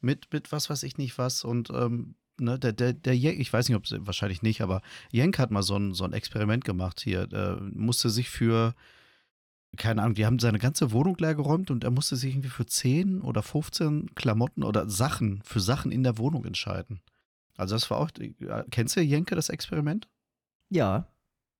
mit, 0.00 0.32
mit 0.32 0.52
was 0.52 0.70
weiß 0.70 0.82
ich 0.82 0.98
nicht 0.98 1.18
was. 1.18 1.44
Und 1.44 1.70
ähm, 1.70 2.14
ne, 2.38 2.58
der, 2.58 2.72
der, 2.72 2.92
der 2.92 3.16
Jenk, 3.16 3.38
ich 3.38 3.52
weiß 3.52 3.68
nicht, 3.68 3.76
ob 3.76 3.84
es 3.84 3.94
wahrscheinlich 3.98 4.42
nicht, 4.42 4.60
aber 4.60 4.82
Jenk 5.10 5.38
hat 5.38 5.50
mal 5.50 5.62
so 5.62 5.76
ein, 5.76 5.94
so 5.94 6.04
ein 6.04 6.12
Experiment 6.12 6.64
gemacht 6.64 7.00
hier. 7.00 7.26
Der 7.26 7.60
musste 7.60 8.10
sich 8.10 8.28
für, 8.28 8.74
keine 9.76 10.02
Ahnung, 10.02 10.14
die 10.14 10.26
haben 10.26 10.38
seine 10.38 10.58
ganze 10.58 10.92
Wohnung 10.92 11.16
leer 11.18 11.34
geräumt 11.34 11.70
und 11.70 11.84
er 11.84 11.90
musste 11.90 12.16
sich 12.16 12.32
irgendwie 12.32 12.50
für 12.50 12.66
10 12.66 13.22
oder 13.22 13.42
15 13.42 14.14
Klamotten 14.14 14.62
oder 14.62 14.88
Sachen, 14.88 15.42
für 15.42 15.60
Sachen 15.60 15.92
in 15.92 16.02
der 16.02 16.18
Wohnung 16.18 16.44
entscheiden. 16.44 17.00
Also 17.56 17.74
das 17.74 17.90
war 17.90 17.98
auch, 17.98 18.10
äh, 18.18 18.64
kennst 18.70 18.96
du 18.96 19.00
Jenke, 19.00 19.34
das 19.34 19.48
Experiment? 19.48 20.08
Ja. 20.70 21.08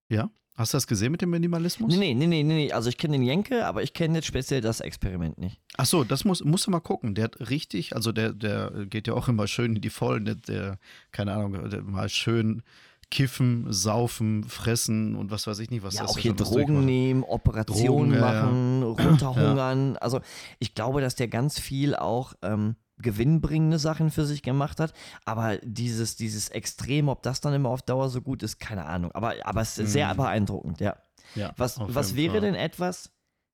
Ja? 0.09 0.31
Hast 0.59 0.75
du 0.75 0.77
das 0.77 0.89
gesehen 0.89 1.13
mit 1.13 1.23
dem 1.23 1.31
Minimalismus? 1.31 1.97
Nee, 1.97 2.15
nee, 2.15 2.27
nee, 2.27 2.43
nee, 2.43 2.55
nee. 2.55 2.73
Also 2.73 2.89
ich 2.89 2.99
kenne 2.99 3.13
den 3.13 3.23
Jenke, 3.23 3.65
aber 3.65 3.85
ich 3.85 3.93
kenne 3.93 4.17
jetzt 4.17 4.27
speziell 4.27 4.61
das 4.61 4.81
Experiment 4.81 5.39
nicht. 5.39 5.61
Ach 5.77 5.87
so, 5.87 6.03
das 6.03 6.25
muss, 6.25 6.43
musst 6.43 6.67
du 6.67 6.73
mal 6.73 6.81
gucken. 6.81 7.15
Der 7.15 7.25
hat 7.25 7.49
richtig, 7.49 7.95
also 7.95 8.11
der, 8.11 8.33
der 8.33 8.73
geht 8.91 9.07
ja 9.07 9.15
auch 9.15 9.29
immer 9.29 9.47
schön 9.47 9.77
in 9.77 9.81
die 9.81 9.89
Vollen, 9.89 10.25
der, 10.25 10.35
der 10.35 10.79
keine 11.13 11.33
Ahnung, 11.33 11.71
der 11.71 11.83
mal 11.83 12.09
schön 12.09 12.65
kiffen, 13.09 13.73
saufen, 13.73 14.43
fressen 14.43 15.15
und 15.15 15.31
was 15.31 15.47
weiß 15.47 15.61
ich 15.61 15.71
nicht, 15.71 15.85
was 15.85 15.95
ja, 15.95 16.03
das 16.03 16.11
auch 16.11 16.19
hier 16.19 16.35
Drogen 16.35 16.85
nehmen, 16.85 17.23
Operationen 17.23 18.11
Drogen, 18.11 18.15
ja, 18.15 18.19
ja. 18.35 18.43
machen, 18.43 18.83
runterhungern. 18.83 19.97
Also 19.99 20.21
ich 20.59 20.75
glaube, 20.75 21.01
dass 21.01 21.15
der 21.15 21.29
ganz 21.29 21.61
viel 21.61 21.95
auch 21.95 22.35
ähm, 22.43 22.75
gewinnbringende 23.01 23.79
Sachen 23.79 24.11
für 24.11 24.25
sich 24.27 24.43
gemacht 24.43 24.81
hat. 24.81 24.93
Aber 25.25 25.59
dieses, 25.59 26.17
dieses 26.17 26.49
Extrem, 26.49 27.09
ob 27.09 27.23
das 27.23 27.41
dann 27.41 27.55
immer 27.55 27.69
auf 27.71 27.83
Dauer 27.83 28.09
so 28.11 28.21
gut 28.23 28.43
ist, 28.43 28.59
keine 28.59 28.85
Ahnung. 28.87 29.13
Aber, 29.13 29.35
aber 29.45 29.61
es 29.61 29.79
ist 29.79 29.93
sehr 29.93 30.13
Mhm. 30.13 30.17
beeindruckend, 30.19 30.81
ja. 30.81 30.97
Ja, 31.35 31.53
Was, 31.57 31.79
was 31.81 32.17
wäre 32.17 32.33
Fall. 32.33 32.41
denn 32.41 32.55
etwas, 32.55 33.11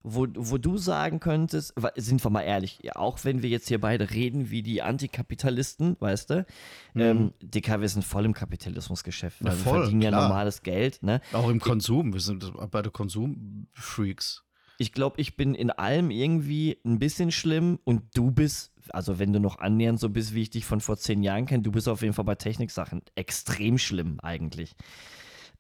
wo, 0.06 0.26
wo 0.36 0.58
du 0.58 0.76
sagen 0.76 1.18
könntest, 1.18 1.72
sind 1.96 2.22
wir 2.22 2.30
mal 2.30 2.42
ehrlich, 2.42 2.78
ja, 2.82 2.94
auch 2.96 3.18
wenn 3.24 3.42
wir 3.42 3.48
jetzt 3.48 3.68
hier 3.68 3.80
beide 3.80 4.10
reden 4.10 4.50
wie 4.50 4.62
die 4.62 4.82
Antikapitalisten, 4.82 5.96
weißt 5.98 6.30
du, 6.30 6.46
ähm, 6.94 7.32
Dicker, 7.42 7.80
wir 7.80 7.88
sind 7.88 8.04
voll 8.04 8.26
im 8.26 8.34
Kapitalismusgeschäft, 8.34 9.40
Mhm. 9.40 9.46
Na 9.46 9.50
weil 9.52 9.58
wir 9.58 9.64
voll, 9.64 9.80
verdienen 9.82 10.02
ja 10.02 10.10
klar. 10.10 10.28
normales 10.28 10.62
Geld, 10.62 11.02
ne? 11.02 11.20
Auch 11.32 11.48
im 11.48 11.58
Konsum, 11.58 12.12
wir 12.12 12.20
sind 12.20 12.52
beide 12.70 12.90
Konsumfreaks. 12.90 14.44
Ich 14.78 14.92
glaube, 14.92 15.20
ich 15.20 15.36
bin 15.36 15.54
in 15.54 15.70
allem 15.70 16.10
irgendwie 16.10 16.78
ein 16.84 16.98
bisschen 16.98 17.30
schlimm 17.30 17.78
und 17.84 18.02
du 18.16 18.30
bist, 18.30 18.72
also 18.90 19.18
wenn 19.18 19.32
du 19.32 19.40
noch 19.40 19.58
annähernd 19.58 20.00
so 20.00 20.08
bist, 20.08 20.34
wie 20.34 20.42
ich 20.42 20.50
dich 20.50 20.64
von 20.64 20.80
vor 20.80 20.96
zehn 20.96 21.22
Jahren 21.22 21.46
kenne, 21.46 21.62
du 21.62 21.72
bist 21.72 21.88
auf 21.88 22.02
jeden 22.02 22.14
Fall 22.14 22.24
bei 22.24 22.34
Techniksachen 22.34 23.02
extrem 23.14 23.78
schlimm 23.78 24.20
eigentlich. 24.20 24.74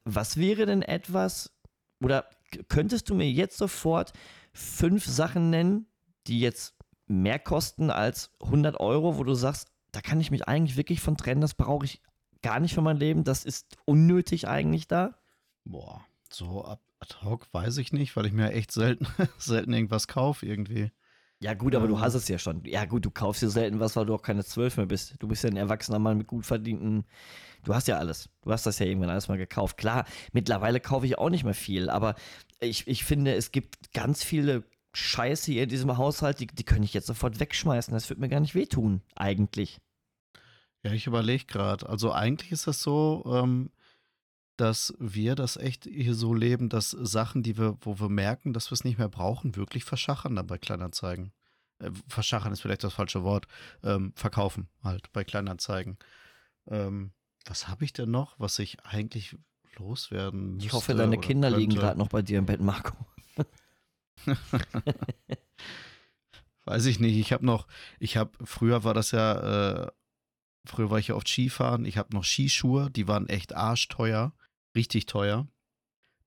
Was 0.04 0.36
wäre 0.36 0.66
denn 0.66 0.82
etwas, 0.82 1.56
oder 2.02 2.28
könntest 2.68 3.08
du 3.08 3.14
mir 3.14 3.30
jetzt 3.30 3.56
sofort 3.56 4.12
fünf 4.52 5.06
Sachen 5.06 5.50
nennen, 5.50 5.86
die 6.26 6.40
jetzt 6.40 6.74
mehr 7.06 7.38
kosten 7.38 7.90
als 7.90 8.30
100 8.40 8.80
Euro, 8.80 9.18
wo 9.18 9.24
du 9.24 9.34
sagst, 9.34 9.68
da 9.92 10.00
kann 10.00 10.20
ich 10.20 10.30
mich 10.30 10.48
eigentlich 10.48 10.76
wirklich 10.76 11.00
von 11.00 11.16
trennen, 11.16 11.40
das 11.40 11.54
brauche 11.54 11.84
ich 11.84 12.02
gar 12.42 12.60
nicht 12.60 12.74
für 12.74 12.82
mein 12.82 12.96
Leben, 12.96 13.24
das 13.24 13.44
ist 13.44 13.76
unnötig 13.84 14.48
eigentlich 14.48 14.88
da? 14.88 15.16
Boah, 15.64 16.04
so 16.30 16.64
ad 16.64 16.80
hoc 17.22 17.48
weiß 17.52 17.78
ich 17.78 17.92
nicht, 17.92 18.16
weil 18.16 18.26
ich 18.26 18.32
mir 18.32 18.52
echt 18.52 18.72
selten, 18.72 19.06
selten 19.38 19.72
irgendwas 19.72 20.08
kaufe 20.08 20.46
irgendwie. 20.46 20.92
Ja, 21.44 21.52
gut, 21.52 21.74
aber 21.74 21.86
du 21.86 21.96
Ähm. 21.96 22.00
hast 22.00 22.14
es 22.14 22.26
ja 22.26 22.38
schon. 22.38 22.64
Ja, 22.64 22.86
gut, 22.86 23.04
du 23.04 23.10
kaufst 23.10 23.42
dir 23.42 23.50
selten 23.50 23.78
was, 23.78 23.96
weil 23.96 24.06
du 24.06 24.14
auch 24.14 24.22
keine 24.22 24.46
zwölf 24.46 24.78
mehr 24.78 24.86
bist. 24.86 25.16
Du 25.18 25.28
bist 25.28 25.44
ja 25.44 25.50
ein 25.50 25.58
erwachsener 25.58 25.98
Mann 25.98 26.16
mit 26.16 26.26
gut 26.26 26.46
verdienten. 26.46 27.04
Du 27.64 27.74
hast 27.74 27.86
ja 27.86 27.98
alles. 27.98 28.30
Du 28.40 28.50
hast 28.50 28.64
das 28.64 28.78
ja 28.78 28.86
irgendwann 28.86 29.10
alles 29.10 29.28
mal 29.28 29.36
gekauft. 29.36 29.76
Klar, 29.76 30.06
mittlerweile 30.32 30.80
kaufe 30.80 31.04
ich 31.04 31.18
auch 31.18 31.28
nicht 31.28 31.44
mehr 31.44 31.52
viel, 31.52 31.90
aber 31.90 32.14
ich, 32.60 32.88
ich 32.88 33.04
finde, 33.04 33.34
es 33.34 33.52
gibt 33.52 33.92
ganz 33.92 34.24
viele 34.24 34.64
Scheiße 34.94 35.52
hier 35.52 35.64
in 35.64 35.68
diesem 35.68 35.94
Haushalt, 35.98 36.40
die, 36.40 36.46
die 36.46 36.64
könnte 36.64 36.84
ich 36.84 36.94
jetzt 36.94 37.08
sofort 37.08 37.38
wegschmeißen. 37.40 37.92
Das 37.92 38.08
wird 38.08 38.20
mir 38.20 38.30
gar 38.30 38.40
nicht 38.40 38.54
wehtun, 38.54 39.02
eigentlich. 39.14 39.82
Ja, 40.82 40.92
ich 40.92 41.06
überlege 41.06 41.44
gerade. 41.44 41.86
Also 41.86 42.10
eigentlich 42.10 42.52
ist 42.52 42.66
das 42.66 42.80
so, 42.80 43.22
ähm, 43.26 43.70
dass 44.56 44.94
wir 44.98 45.34
das 45.34 45.56
echt 45.56 45.84
hier 45.84 46.14
so 46.14 46.34
leben, 46.34 46.68
dass 46.68 46.90
Sachen, 46.90 47.42
die 47.42 47.58
wir, 47.58 47.76
wo 47.80 47.98
wir 47.98 48.08
merken, 48.08 48.52
dass 48.52 48.70
wir 48.70 48.74
es 48.74 48.84
nicht 48.84 48.98
mehr 48.98 49.08
brauchen, 49.08 49.56
wirklich 49.56 49.84
verschachern 49.84 50.36
dann 50.36 50.46
bei 50.46 50.58
Kleinanzeigen. 50.58 51.32
Äh, 51.78 51.90
verschachern 52.08 52.52
ist 52.52 52.60
vielleicht 52.60 52.84
das 52.84 52.94
falsche 52.94 53.24
Wort. 53.24 53.46
Ähm, 53.82 54.12
verkaufen 54.14 54.68
halt 54.82 55.12
bei 55.12 55.24
Kleinanzeigen. 55.24 55.98
Ähm, 56.68 57.12
was 57.46 57.68
habe 57.68 57.84
ich 57.84 57.92
denn 57.92 58.10
noch, 58.10 58.38
was 58.38 58.58
ich 58.58 58.84
eigentlich 58.84 59.36
loswerden 59.76 60.58
Ich 60.58 60.72
hoffe, 60.72 60.92
müsste 60.92 61.02
deine 61.02 61.18
Kinder 61.18 61.50
liegen 61.50 61.72
könnte? 61.72 61.80
gerade 61.80 61.98
noch 61.98 62.08
bei 62.08 62.22
dir 62.22 62.38
im 62.38 62.46
Bett, 62.46 62.60
Marco. 62.60 62.94
Weiß 66.64 66.86
ich 66.86 67.00
nicht. 67.00 67.16
Ich 67.16 67.32
habe 67.32 67.44
noch, 67.44 67.66
ich 67.98 68.16
habe, 68.16 68.30
früher 68.44 68.84
war 68.84 68.94
das 68.94 69.10
ja, 69.10 69.82
äh, 69.84 69.90
früher 70.64 70.90
war 70.90 70.98
ich 70.98 71.08
ja 71.08 71.14
oft 71.14 71.28
Skifahren. 71.28 71.84
Ich 71.84 71.98
habe 71.98 72.14
noch 72.14 72.24
Skischuhe, 72.24 72.90
die 72.90 73.06
waren 73.06 73.28
echt 73.28 73.54
arschteuer, 73.54 74.32
richtig 74.74 75.06
teuer. 75.06 75.46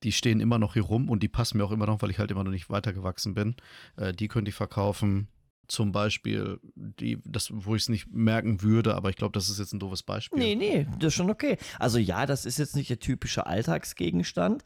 Die 0.04 0.12
stehen 0.12 0.40
immer 0.40 0.60
noch 0.60 0.74
hier 0.74 0.84
rum 0.84 1.10
und 1.10 1.24
die 1.24 1.28
passen 1.28 1.58
mir 1.58 1.66
auch 1.66 1.72
immer 1.72 1.88
noch, 1.88 2.02
weil 2.02 2.12
ich 2.12 2.20
halt 2.20 2.30
immer 2.30 2.44
noch 2.44 2.52
nicht 2.52 2.70
weitergewachsen 2.70 3.34
bin. 3.34 3.56
Äh, 3.96 4.14
die 4.14 4.28
könnte 4.28 4.50
ich 4.50 4.56
verkaufen. 4.56 5.28
Zum 5.68 5.92
Beispiel, 5.92 6.62
die, 6.76 7.20
das, 7.26 7.50
wo 7.52 7.76
ich 7.76 7.82
es 7.82 7.90
nicht 7.90 8.08
merken 8.10 8.62
würde, 8.62 8.96
aber 8.96 9.10
ich 9.10 9.18
glaube, 9.18 9.34
das 9.34 9.50
ist 9.50 9.60
jetzt 9.60 9.74
ein 9.74 9.80
doofes 9.80 10.04
Beispiel. 10.04 10.40
Nee, 10.40 10.56
nee, 10.56 10.88
das 10.98 11.08
ist 11.08 11.16
schon 11.16 11.30
okay. 11.30 11.58
Also 11.78 11.98
ja, 11.98 12.26
das 12.26 12.46
ist 12.46 12.58
jetzt 12.58 12.76
nicht 12.76 12.90
der 12.90 13.00
typische 13.00 13.46
Alltagsgegenstand, 13.46 14.64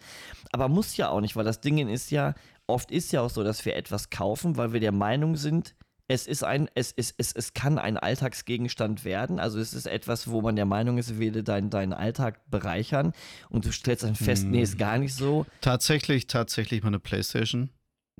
aber 0.51 0.67
muss 0.67 0.97
ja 0.97 1.09
auch 1.09 1.21
nicht, 1.21 1.35
weil 1.35 1.45
das 1.45 1.59
Ding 1.59 1.79
ist 1.87 2.11
ja, 2.11 2.35
oft 2.67 2.91
ist 2.91 3.11
ja 3.11 3.21
auch 3.21 3.31
so, 3.31 3.43
dass 3.43 3.65
wir 3.65 3.75
etwas 3.75 4.11
kaufen, 4.11 4.57
weil 4.57 4.73
wir 4.73 4.79
der 4.79 4.91
Meinung 4.91 5.37
sind, 5.37 5.75
es 6.13 6.27
ist 6.27 6.43
ein, 6.43 6.69
es, 6.75 6.91
es, 6.97 7.13
es, 7.17 7.31
es 7.31 7.53
kann 7.53 7.77
ein 7.77 7.95
Alltagsgegenstand 7.97 9.05
werden. 9.05 9.39
Also 9.39 9.59
es 9.59 9.73
ist 9.73 9.85
etwas, 9.85 10.29
wo 10.29 10.41
man 10.41 10.57
der 10.57 10.65
Meinung 10.65 10.97
ist, 10.97 11.17
würde 11.17 11.41
deinen 11.41 11.69
deinen 11.69 11.93
Alltag 11.93 12.41
bereichern 12.51 13.13
und 13.49 13.63
du 13.65 13.71
stellst 13.71 14.03
dann 14.03 14.15
fest, 14.15 14.43
Hm. 14.43 14.51
nee, 14.51 14.61
ist 14.61 14.77
gar 14.77 14.97
nicht 14.97 15.15
so. 15.15 15.45
Tatsächlich, 15.61 16.27
tatsächlich 16.27 16.83
meine 16.83 16.99
Playstation. 16.99 17.69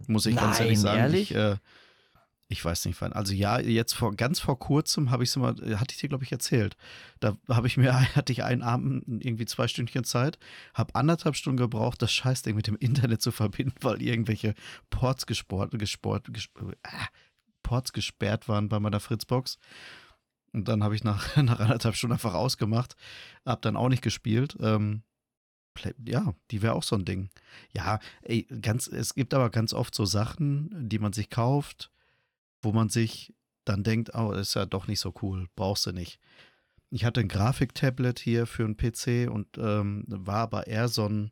Muss 0.08 0.26
ich 0.26 0.36
ganz 0.38 0.58
Nein, 0.60 0.68
ehrlich 0.68 0.80
sagen. 0.80 0.98
ehrlich? 1.00 1.32
Ich, 1.32 1.36
äh, 1.38 1.58
ich 2.48 2.64
weiß 2.64 2.86
nicht 2.86 3.00
wann. 3.02 3.12
Also 3.14 3.34
ja, 3.34 3.60
jetzt 3.60 3.94
vor 3.94 4.16
ganz 4.16 4.40
vor 4.40 4.58
kurzem 4.58 5.12
habe 5.12 5.24
ich 5.24 5.30
es 5.30 5.36
mal, 5.36 5.54
äh, 5.62 5.76
hatte 5.76 5.94
ich 5.94 5.98
dir, 6.00 6.08
glaube 6.10 6.24
ich, 6.24 6.32
erzählt. 6.32 6.76
Da 7.20 7.36
habe 7.50 7.68
ich 7.68 7.76
mir, 7.78 7.94
hatte 8.16 8.32
ich 8.32 8.44
einen 8.44 8.62
Abend 8.62 9.04
irgendwie 9.24 9.46
zwei 9.46 9.68
Stündchen 9.68 10.06
Zeit, 10.06 10.40
habe 10.74 10.96
anderthalb 10.96 11.36
Stunden 11.36 11.58
gebraucht, 11.58 12.02
das 12.02 12.12
Scheißding 12.14 12.56
mit 12.56 12.68
dem 12.68 12.78
Internet 12.78 13.22
zu 13.22 13.32
verbinden, 13.32 13.76
weil 13.82 14.02
irgendwelche 14.02 14.54
Ports 14.90 15.26
gesport, 15.26 15.78
gesport, 15.78 16.28
gesp- 16.30 16.72
äh, 16.84 16.88
Ports 17.64 17.94
gesperrt 17.94 18.48
waren 18.48 18.70
bei 18.70 18.80
meiner 18.80 19.00
Fritzbox. 19.00 19.58
Und 20.54 20.68
dann 20.68 20.84
habe 20.84 20.96
ich 20.96 21.04
nach, 21.04 21.36
nach 21.44 21.60
anderthalb 21.60 21.96
Stunden 21.96 22.14
einfach 22.14 22.34
ausgemacht, 22.34 22.96
habe 23.46 23.62
dann 23.62 23.76
auch 23.76 23.90
nicht 23.90 24.04
gespielt. 24.04 24.58
Ähm, 24.60 25.04
ja, 26.06 26.34
die 26.52 26.62
wäre 26.62 26.74
auch 26.74 26.84
so 26.84 26.96
ein 26.96 27.06
Ding. 27.06 27.30
Ja, 27.74 28.00
ey, 28.22 28.44
ganz, 28.62 28.88
es 28.88 29.14
gibt 29.16 29.34
aber 29.34 29.50
ganz 29.50 29.74
oft 29.74 29.96
so 29.96 30.06
Sachen, 30.06 30.90
die 30.90 31.00
man 31.00 31.14
sich 31.14 31.30
kauft, 31.30 31.92
wo 32.62 32.72
man 32.72 32.90
sich 32.90 33.34
dann 33.64 33.84
denkt, 33.84 34.14
oh, 34.14 34.32
ist 34.32 34.56
ja 34.56 34.66
doch 34.66 34.88
nicht 34.88 35.00
so 35.00 35.14
cool, 35.22 35.48
brauchst 35.56 35.86
du 35.86 35.92
nicht. 35.92 36.20
Ich 36.90 37.06
hatte 37.06 37.22
ein 37.22 37.30
Grafiktablet 37.30 38.20
hier 38.20 38.46
für 38.46 38.66
einen 38.66 38.76
PC 38.76 39.32
und 39.32 39.58
ähm, 39.58 40.04
war 40.08 40.40
aber 40.40 40.68
eher 40.68 40.90
so 40.90 41.08
ein, 41.08 41.32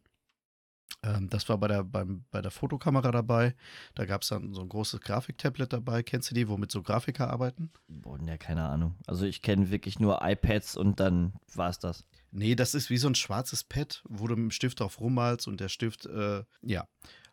ähm, 1.04 1.30
das 1.30 1.48
war 1.48 1.58
bei 1.58 1.68
der, 1.68 1.84
beim, 1.84 2.26
bei 2.32 2.42
der 2.42 2.52
Fotokamera 2.52 3.12
dabei. 3.12 3.56
Da 3.96 4.06
gab 4.06 4.24
es 4.24 4.30
dann 4.30 4.54
so 4.54 4.62
ein 4.62 4.70
großes 4.70 5.02
Grafiktablet 5.02 5.72
dabei. 5.72 6.04
Kennst 6.04 6.30
du 6.32 6.36
die, 6.36 6.48
womit 6.50 6.72
so 6.72 6.82
Grafiker 6.82 7.30
arbeiten? 7.30 7.72
Boah, 7.88 8.20
ja, 8.26 8.38
keine 8.38 8.68
Ahnung. 8.68 8.96
Also 9.08 9.26
ich 9.26 9.42
kenne 9.42 9.72
wirklich 9.72 10.00
nur 10.00 10.20
iPads 10.22 10.76
und 10.76 11.00
dann 11.00 11.34
war 11.54 11.70
es 11.70 11.80
das. 11.80 12.06
Nee, 12.32 12.56
das 12.56 12.76
ist 12.76 12.90
wie 12.90 12.98
so 12.98 13.08
ein 13.08 13.16
schwarzes 13.16 13.64
Pad, 13.64 14.04
wo 14.08 14.28
du 14.28 14.36
mit 14.36 14.44
dem 14.44 14.52
Stift 14.52 14.80
drauf 14.80 15.00
rummalst 15.00 15.48
und 15.48 15.60
der 15.60 15.70
Stift, 15.70 16.06
äh, 16.06 16.44
ja. 16.62 16.88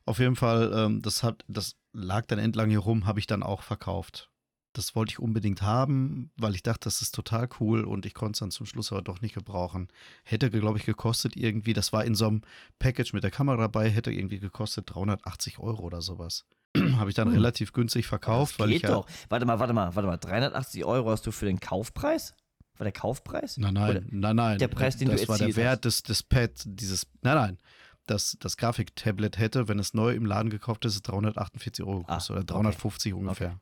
Auf 0.04 0.20
jeden 0.20 0.36
Fall, 0.36 0.72
ähm, 0.72 1.02
das 1.02 1.24
hat, 1.24 1.44
das 1.48 1.74
lag 1.92 2.26
dann 2.26 2.38
entlang 2.38 2.70
hier 2.70 2.78
rum, 2.78 3.06
habe 3.06 3.18
ich 3.18 3.26
dann 3.26 3.42
auch 3.42 3.62
verkauft. 3.62 4.30
Das 4.76 4.94
wollte 4.94 5.12
ich 5.12 5.18
unbedingt 5.18 5.62
haben, 5.62 6.30
weil 6.36 6.54
ich 6.54 6.62
dachte, 6.62 6.80
das 6.84 7.00
ist 7.00 7.14
total 7.14 7.48
cool 7.60 7.82
und 7.84 8.04
ich 8.04 8.12
konnte 8.12 8.32
es 8.32 8.38
dann 8.40 8.50
zum 8.50 8.66
Schluss 8.66 8.92
aber 8.92 9.00
doch 9.00 9.22
nicht 9.22 9.34
gebrauchen. 9.34 9.88
Hätte, 10.22 10.50
glaube 10.50 10.76
ich, 10.78 10.84
gekostet 10.84 11.34
irgendwie, 11.34 11.72
das 11.72 11.94
war 11.94 12.04
in 12.04 12.14
so 12.14 12.26
einem 12.26 12.42
Package 12.78 13.14
mit 13.14 13.24
der 13.24 13.30
Kamera 13.30 13.56
dabei, 13.56 13.88
hätte 13.88 14.12
irgendwie 14.12 14.38
gekostet 14.38 14.84
380 14.94 15.58
Euro 15.58 15.82
oder 15.82 16.02
sowas. 16.02 16.44
habe 16.98 17.08
ich 17.08 17.16
dann 17.16 17.28
Hm. 17.28 17.34
relativ 17.34 17.72
günstig 17.72 18.06
verkauft, 18.06 18.54
das 18.54 18.58
weil 18.60 18.68
geht 18.68 18.76
ich 18.76 18.82
ja, 18.82 18.90
doch. 18.96 19.06
Warte 19.30 19.46
mal, 19.46 19.58
warte 19.58 19.72
mal, 19.72 19.94
warte 19.94 20.06
mal. 20.06 20.18
380 20.18 20.84
Euro 20.84 21.10
hast 21.10 21.26
du 21.26 21.32
für 21.32 21.46
den 21.46 21.58
Kaufpreis? 21.58 22.34
War 22.76 22.84
der 22.84 22.92
Kaufpreis? 22.92 23.56
Nein, 23.56 23.72
nein, 23.72 23.90
Oder- 23.90 24.02
nein, 24.10 24.36
nein. 24.36 24.58
der 24.58 24.68
Preis, 24.68 24.98
den 24.98 25.08
du 25.08 25.16
das 25.16 25.26
war 25.26 25.38
der 25.38 25.56
Wert 25.56 25.86
des, 25.86 26.02
des 26.02 26.22
Pads, 26.22 26.64
dieses, 26.66 27.06
nein, 27.22 27.36
nein. 27.36 27.58
Das, 28.04 28.36
das 28.40 28.56
Grafiktablet 28.58 29.38
hätte, 29.38 29.66
wenn 29.68 29.78
es 29.78 29.94
neu 29.94 30.12
im 30.14 30.26
Laden 30.26 30.50
gekauft 30.50 30.84
ist, 30.84 31.00
348 31.02 31.84
Euro 31.84 32.00
Ah, 32.06 32.16
gekostet 32.16 32.36
oder 32.36 32.44
350 32.44 33.14
ungefähr. 33.14 33.58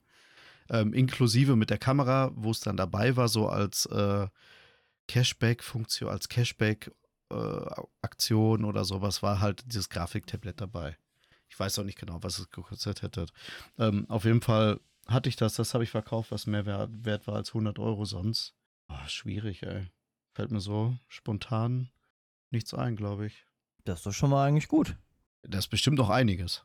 Ähm, 0.70 0.94
inklusive 0.94 1.56
mit 1.56 1.70
der 1.70 1.78
Kamera, 1.78 2.30
wo 2.34 2.50
es 2.50 2.60
dann 2.60 2.76
dabei 2.76 3.16
war, 3.16 3.28
so 3.28 3.48
als 3.48 3.86
äh, 3.86 4.26
Cashback-Funktion, 5.08 6.08
als 6.08 6.28
Cashback-Aktion 6.28 8.64
oder 8.64 8.84
sowas, 8.84 9.22
war 9.22 9.40
halt 9.40 9.64
dieses 9.66 9.90
Grafiktablet 9.90 10.60
dabei. 10.60 10.96
Ich 11.48 11.60
weiß 11.60 11.78
auch 11.78 11.84
nicht 11.84 11.98
genau, 11.98 12.22
was 12.22 12.38
es 12.38 12.50
gekostet 12.50 13.02
hätte. 13.02 13.26
Ähm, 13.78 14.06
auf 14.08 14.24
jeden 14.24 14.40
Fall 14.40 14.80
hatte 15.06 15.28
ich 15.28 15.36
das, 15.36 15.54
das 15.54 15.74
habe 15.74 15.84
ich 15.84 15.90
verkauft, 15.90 16.30
was 16.30 16.46
mehr 16.46 16.66
wert, 16.66 16.90
wert 17.04 17.26
war 17.26 17.36
als 17.36 17.50
100 17.50 17.78
Euro 17.78 18.04
sonst. 18.04 18.54
Oh, 18.88 19.06
schwierig, 19.06 19.62
ey. 19.62 19.86
Fällt 20.32 20.50
mir 20.50 20.60
so 20.60 20.96
spontan 21.08 21.90
nichts 22.50 22.74
ein, 22.74 22.96
glaube 22.96 23.26
ich. 23.26 23.46
Das 23.84 23.98
ist 23.98 24.06
doch 24.06 24.12
schon 24.12 24.30
mal 24.30 24.46
eigentlich 24.46 24.68
gut. 24.68 24.96
Das 25.46 25.66
ist 25.66 25.68
bestimmt 25.70 25.98
noch 25.98 26.10
einiges. 26.10 26.62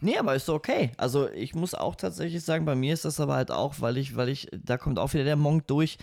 Nee, 0.00 0.16
aber 0.18 0.34
ist 0.34 0.48
okay. 0.48 0.92
Also 0.96 1.28
ich 1.30 1.54
muss 1.54 1.74
auch 1.74 1.94
tatsächlich 1.96 2.42
sagen, 2.42 2.64
bei 2.64 2.74
mir 2.74 2.94
ist 2.94 3.04
das 3.04 3.20
aber 3.20 3.34
halt 3.34 3.50
auch, 3.50 3.76
weil 3.80 3.96
ich, 3.98 4.16
weil 4.16 4.28
ich, 4.28 4.48
da 4.52 4.78
kommt 4.78 4.98
auch 4.98 5.12
wieder 5.14 5.24
der 5.24 5.36
Monk 5.36 5.66
durch. 5.66 5.98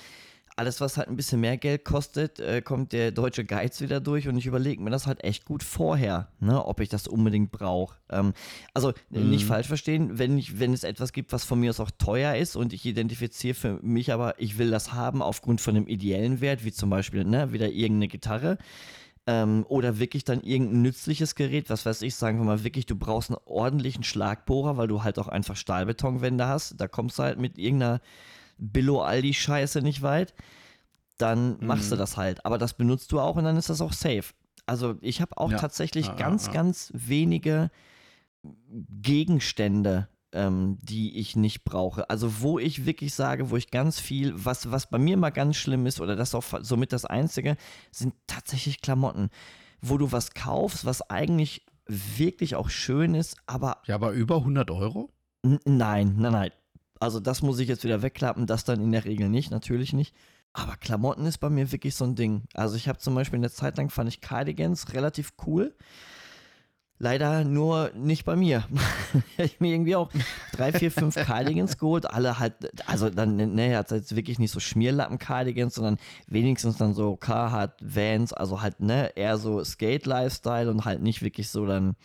Alles, 0.56 0.80
was 0.81 0.98
halt 0.98 1.07
ein 1.07 1.15
bisschen 1.15 1.40
mehr 1.40 1.57
Geld 1.57 1.84
kostet, 1.84 2.40
äh, 2.40 2.61
kommt 2.61 2.94
der 2.94 3.11
deutsche 3.11 3.44
Geiz 3.44 3.81
wieder 3.81 3.99
durch 3.99 4.27
und 4.27 4.38
ich 4.38 4.45
überlege 4.45 4.84
mir 4.84 4.91
das 4.91 5.07
halt 5.07 5.23
echt 5.23 5.45
gut 5.45 5.64
vorher, 5.64 6.27
ne, 6.40 6.64
ob 6.64 6.80
ich 6.80 6.90
das 6.90 7.07
unbedingt 7.07 7.52
brauche. 7.52 7.98
Ähm, 8.11 8.34
also 8.76 8.91
äh, 9.11 9.23
nicht 9.23 9.45
Mhm. 9.45 9.48
falsch 9.48 9.65
verstehen, 9.68 10.19
wenn, 10.19 10.38
ich, 10.38 10.60
wenn 10.60 10.72
es 10.72 10.84
etwas 10.84 11.11
gibt, 11.11 11.34
was 11.34 11.44
von 11.44 11.60
mir 11.60 11.72
aus 11.72 11.80
auch 11.80 11.90
teuer 11.90 12.35
ist 12.35 12.56
und 12.56 12.72
ich 12.72 12.85
identifiziere 12.85 13.56
für 13.56 13.80
mich 13.81 14.14
aber, 14.14 14.40
ich 14.40 14.60
will 14.60 14.69
das 14.69 14.94
haben 14.94 15.23
aufgrund 15.23 15.60
von 15.60 15.76
einem 15.76 15.88
ideellen 15.88 16.40
Wert, 16.40 16.64
wie 16.64 16.72
zum 16.72 16.91
Beispiel 16.91 17.23
ne, 17.26 17.52
wieder 17.52 17.69
irgendeine 17.69 18.07
Gitarre, 18.07 18.60
Ähm, 19.25 19.65
oder 19.69 19.99
wirklich 19.99 20.25
dann 20.25 20.41
irgendein 20.41 20.81
nützliches 20.81 21.35
Gerät, 21.35 21.69
was 21.69 21.85
weiß 21.85 22.01
ich, 22.01 22.15
sagen 22.15 22.39
wir 22.39 22.45
mal 22.45 22.63
wirklich, 22.65 22.85
du 22.85 22.95
brauchst 22.97 23.29
einen 23.29 23.39
ordentlichen 23.45 24.03
Schlagbohrer, 24.03 24.75
weil 24.75 24.87
du 24.89 25.03
halt 25.03 25.17
auch 25.17 25.29
einfach 25.29 25.55
Stahlbetonwände 25.55 26.45
hast. 26.45 26.75
Da 26.79 26.89
kommst 26.89 27.17
du 27.19 27.23
halt 27.23 27.39
mit 27.39 27.57
irgendeiner 27.57 28.01
Billo-Aldi-Scheiße 28.57 29.81
nicht 29.81 30.01
weit. 30.01 30.33
Dann 31.17 31.57
machst 31.61 31.89
du 31.91 31.95
Mhm. 31.95 31.99
das 31.99 32.17
halt. 32.17 32.45
Aber 32.45 32.57
das 32.57 32.73
benutzt 32.73 33.11
du 33.13 33.19
auch 33.21 33.37
und 33.37 33.45
dann 33.45 33.55
ist 33.55 33.69
das 33.69 33.79
auch 33.79 33.93
safe. 33.93 34.33
Also 34.65 34.95
ich 35.01 35.21
habe 35.21 35.37
auch 35.37 35.51
Ja. 35.51 35.57
tatsächlich 35.57 36.07
ja, 36.07 36.13
ganz, 36.15 36.47
ja. 36.47 36.53
ganz 36.53 36.91
wenige 36.93 37.71
Gegenstände, 39.01 40.07
ähm, 40.34 40.77
die 40.81 41.18
ich 41.19 41.35
nicht 41.35 41.64
brauche. 41.64 42.10
Also 42.10 42.41
wo 42.41 42.60
ich 42.60 42.85
wirklich 42.85 43.14
sage, 43.14 43.49
wo 43.49 43.57
ich 43.57 43.72
ganz 43.72 43.99
viel, 43.99 44.34
was, 44.35 44.72
was 44.72 44.89
bei 44.89 44.97
mir 44.97 45.18
mal 45.18 45.30
ganz 45.30 45.55
schlimm 45.55 45.85
ist, 45.85 45.99
oder 46.01 46.15
das 46.15 46.30
ist 46.30 46.35
auch 46.35 46.60
somit 46.61 46.91
das 46.91 47.05
Einzige, 47.05 47.55
sind 47.91 48.14
tatsächlich 48.27 48.81
Klamotten. 48.81 49.30
Wo 49.81 49.97
du 49.97 50.11
was 50.11 50.34
kaufst, 50.34 50.85
was 50.85 51.10
eigentlich 51.10 51.65
wirklich 51.88 52.55
auch 52.55 52.69
schön 52.69 53.15
ist, 53.15 53.38
aber 53.45 53.77
Ja, 53.85 53.95
aber 53.95 54.11
über 54.11 54.38
100 54.38 54.72
Euro? 54.72 55.11
Nein, 55.43 56.15
nein, 56.18 56.31
nein. 56.31 56.51
Also 56.99 57.19
das 57.19 57.41
muss 57.41 57.60
ich 57.60 57.68
jetzt 57.68 57.84
wieder 57.84 58.01
wegklappen, 58.01 58.47
das 58.47 58.64
dann 58.64 58.81
in 58.81 58.91
der 58.91 59.03
Regel 59.03 59.27
nicht, 59.27 59.51
natürlich 59.51 59.91
nicht. 59.91 60.15
Aber 60.53 60.77
Klamotten 60.77 61.26
ist 61.26 61.39
bei 61.39 61.49
mir 61.49 61.72
wirklich 61.72 61.95
so 61.95 62.05
ein 62.05 62.15
Ding. 62.15 62.43
Also 62.53 62.76
ich 62.76 62.88
habe 62.88 62.99
zum 62.99 63.15
Beispiel 63.15 63.39
eine 63.39 63.49
Zeit 63.49 63.77
lang 63.77 63.89
fand 63.89 64.07
ich 64.07 64.22
Cardigans 64.22 64.93
relativ 64.93 65.34
cool. 65.45 65.76
Leider 66.99 67.44
nur 67.44 67.91
nicht 67.95 68.24
bei 68.24 68.36
mir. 68.36 68.65
ich 69.38 69.60
mir 69.60 69.74
irgendwie 69.74 69.95
auch 69.95 70.10
drei, 70.53 70.72
vier, 70.72 70.91
fünf 70.91 71.15
Cardigans 71.15 71.78
geholt. 71.78 72.10
Alle 72.10 72.40
halt, 72.40 72.53
also 72.88 73.10
dann, 73.10 73.36
ne, 73.36 73.76
hat 73.78 73.91
jetzt 73.91 74.15
wirklich 74.15 74.40
nicht 74.40 74.52
so 74.52 74.60
Schmierlappen-Cardigans, 74.60 75.76
sondern 75.76 75.98
wenigstens 76.28 76.78
dann 76.78 76.94
so 76.94 77.15
Carhartt 77.15 77.78
Vans, 77.82 78.32
also 78.32 78.61
halt, 78.61 78.80
ne, 78.80 79.11
eher 79.15 79.38
so 79.38 79.64
Skate-Lifestyle 79.64 80.70
und 80.70 80.86
halt 80.86 81.02
nicht 81.02 81.22
wirklich 81.22 81.49
so 81.49 81.65
dann 81.65 81.95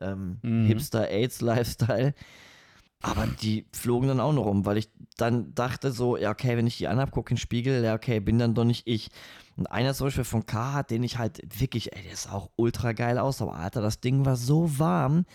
ähm, 0.00 0.38
Mhm. 0.42 0.66
Hipster-AIDS-Lifestyle. 0.66 2.14
Aber 3.02 3.26
die 3.26 3.66
flogen 3.72 4.08
dann 4.08 4.20
auch 4.20 4.32
noch 4.32 4.44
rum, 4.44 4.66
weil 4.66 4.76
ich 4.76 4.90
dann 5.16 5.54
dachte 5.54 5.90
so, 5.90 6.18
ja 6.18 6.30
okay, 6.30 6.56
wenn 6.58 6.66
ich 6.66 6.76
die 6.76 6.86
anhab, 6.86 7.10
gucke 7.12 7.30
in 7.30 7.36
den 7.36 7.40
Spiegel, 7.40 7.82
ja 7.82 7.94
okay, 7.94 8.20
bin 8.20 8.38
dann 8.38 8.54
doch 8.54 8.64
nicht 8.64 8.86
ich. 8.86 9.08
Und 9.60 9.66
einer 9.66 9.92
zum 9.92 10.06
Beispiel 10.06 10.24
von 10.24 10.46
K 10.46 10.72
hat, 10.72 10.90
den 10.90 11.02
ich 11.02 11.18
halt 11.18 11.42
wirklich, 11.60 11.94
ey, 11.94 12.02
der 12.02 12.12
ist 12.12 12.32
auch 12.32 12.48
ultra 12.56 12.92
geil 12.92 13.18
aus, 13.18 13.42
aber 13.42 13.54
Alter, 13.54 13.82
das 13.82 14.00
Ding 14.00 14.24
war 14.24 14.36
so 14.36 14.78
warm. 14.78 15.26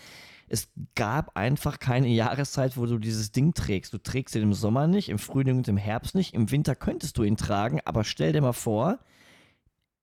Es 0.48 0.68
gab 0.96 1.36
einfach 1.36 1.78
keine 1.78 2.08
Jahreszeit, 2.08 2.76
wo 2.76 2.86
du 2.86 2.98
dieses 2.98 3.30
Ding 3.30 3.54
trägst. 3.54 3.94
Du 3.94 3.98
trägst 3.98 4.34
ihn 4.34 4.42
im 4.42 4.52
Sommer 4.52 4.88
nicht, 4.88 5.10
im 5.10 5.20
Frühling 5.20 5.58
und 5.58 5.68
im 5.68 5.76
Herbst 5.76 6.16
nicht. 6.16 6.34
Im 6.34 6.50
Winter 6.50 6.74
könntest 6.74 7.18
du 7.18 7.22
ihn 7.22 7.36
tragen, 7.36 7.80
aber 7.84 8.02
stell 8.02 8.32
dir 8.32 8.40
mal 8.40 8.52
vor, 8.52 8.98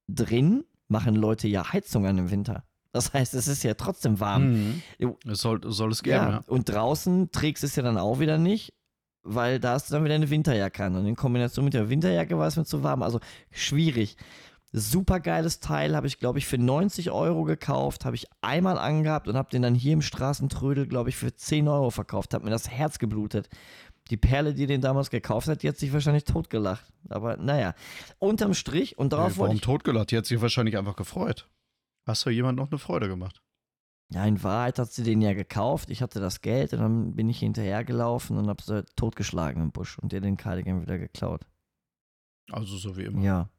drin 0.07 0.63
machen 0.87 1.15
Leute 1.15 1.49
ja 1.49 1.73
Heizung 1.73 2.05
an 2.05 2.17
im 2.17 2.31
Winter. 2.31 2.63
Das 2.93 3.11
heißt, 3.11 3.33
es 3.33 3.49
ist 3.49 3.63
ja 3.63 3.73
trotzdem 3.73 4.21
warm. 4.21 4.53
Mhm. 4.53 4.81
Es 5.27 5.39
soll, 5.39 5.59
soll 5.65 5.91
es 5.91 6.01
geben, 6.01 6.15
Ja, 6.15 6.29
ja. 6.29 6.43
und 6.47 6.69
draußen 6.69 7.29
trägst 7.31 7.63
du 7.63 7.67
es 7.67 7.75
ja 7.75 7.83
dann 7.83 7.97
auch 7.97 8.19
wieder 8.19 8.37
nicht, 8.37 8.73
weil 9.23 9.59
da 9.59 9.73
hast 9.73 9.89
du 9.89 9.93
dann 9.95 10.03
wieder 10.03 10.15
eine 10.15 10.29
Winterjacke 10.29 10.83
an. 10.83 10.95
Und 10.95 11.05
in 11.05 11.15
Kombination 11.15 11.65
mit 11.65 11.73
der 11.73 11.89
Winterjacke 11.89 12.37
war 12.37 12.47
es 12.47 12.55
mir 12.57 12.65
zu 12.65 12.83
warm. 12.83 13.03
Also 13.03 13.19
schwierig. 13.51 14.17
Super 14.75 15.19
geiles 15.19 15.59
Teil, 15.59 15.95
habe 15.95 16.07
ich, 16.07 16.17
glaube 16.17 16.39
ich, 16.39 16.47
für 16.47 16.57
90 16.57 17.11
Euro 17.11 17.43
gekauft, 17.43 18.05
habe 18.05 18.15
ich 18.15 18.25
einmal 18.41 18.79
angehabt 18.79 19.27
und 19.27 19.37
habe 19.37 19.51
den 19.51 19.61
dann 19.61 19.75
hier 19.75 19.93
im 19.93 20.01
Straßentrödel, 20.01 20.87
glaube 20.87 21.09
ich, 21.09 21.15
für 21.15 21.35
10 21.35 21.67
Euro 21.67 21.91
verkauft. 21.91 22.33
Hat 22.33 22.43
mir 22.43 22.49
das 22.49 22.69
Herz 22.71 22.97
geblutet. 22.97 23.49
Die 24.09 24.17
Perle, 24.17 24.55
die 24.55 24.65
den 24.65 24.81
damals 24.81 25.11
gekauft 25.11 25.47
hat, 25.47 25.61
die 25.61 25.67
hat 25.69 25.77
sich 25.77 25.93
wahrscheinlich 25.93 26.23
totgelacht. 26.23 26.91
Aber 27.09 27.37
naja, 27.37 27.75
unterm 28.17 28.55
Strich 28.55 28.97
und 28.97 29.13
darauf 29.13 29.33
Nee, 29.33 29.37
wollte 29.37 29.39
warum 29.41 29.55
ich. 29.57 29.61
totgelacht? 29.61 30.09
Die 30.11 30.17
hat 30.17 30.25
sich 30.25 30.41
wahrscheinlich 30.41 30.75
einfach 30.75 30.95
gefreut. 30.95 31.47
Hast 32.07 32.25
du 32.25 32.31
jemand 32.31 32.57
noch 32.57 32.71
eine 32.71 32.79
Freude 32.79 33.07
gemacht? 33.07 33.42
Ja, 34.13 34.25
in 34.25 34.43
Wahrheit 34.43 34.77
hat 34.77 34.91
sie 34.91 35.01
den 35.01 35.21
ja 35.21 35.33
gekauft. 35.33 35.89
Ich 35.89 36.03
hatte 36.03 36.19
das 36.19 36.41
Geld 36.41 36.73
und 36.73 36.79
dann 36.79 37.15
bin 37.15 37.29
ich 37.29 37.39
hinterhergelaufen 37.39 38.37
und 38.37 38.47
habe 38.47 38.61
sie 38.61 38.85
totgeschlagen 38.95 39.61
im 39.61 39.71
Busch 39.71 39.97
und 39.97 40.13
ihr 40.13 40.21
den 40.21 40.37
Cardigan 40.37 40.83
wieder 40.83 40.99
geklaut. 40.99 41.41
Also 42.51 42.77
so 42.77 42.95
wie 42.95 43.05
immer. 43.05 43.21
Ja. 43.23 43.49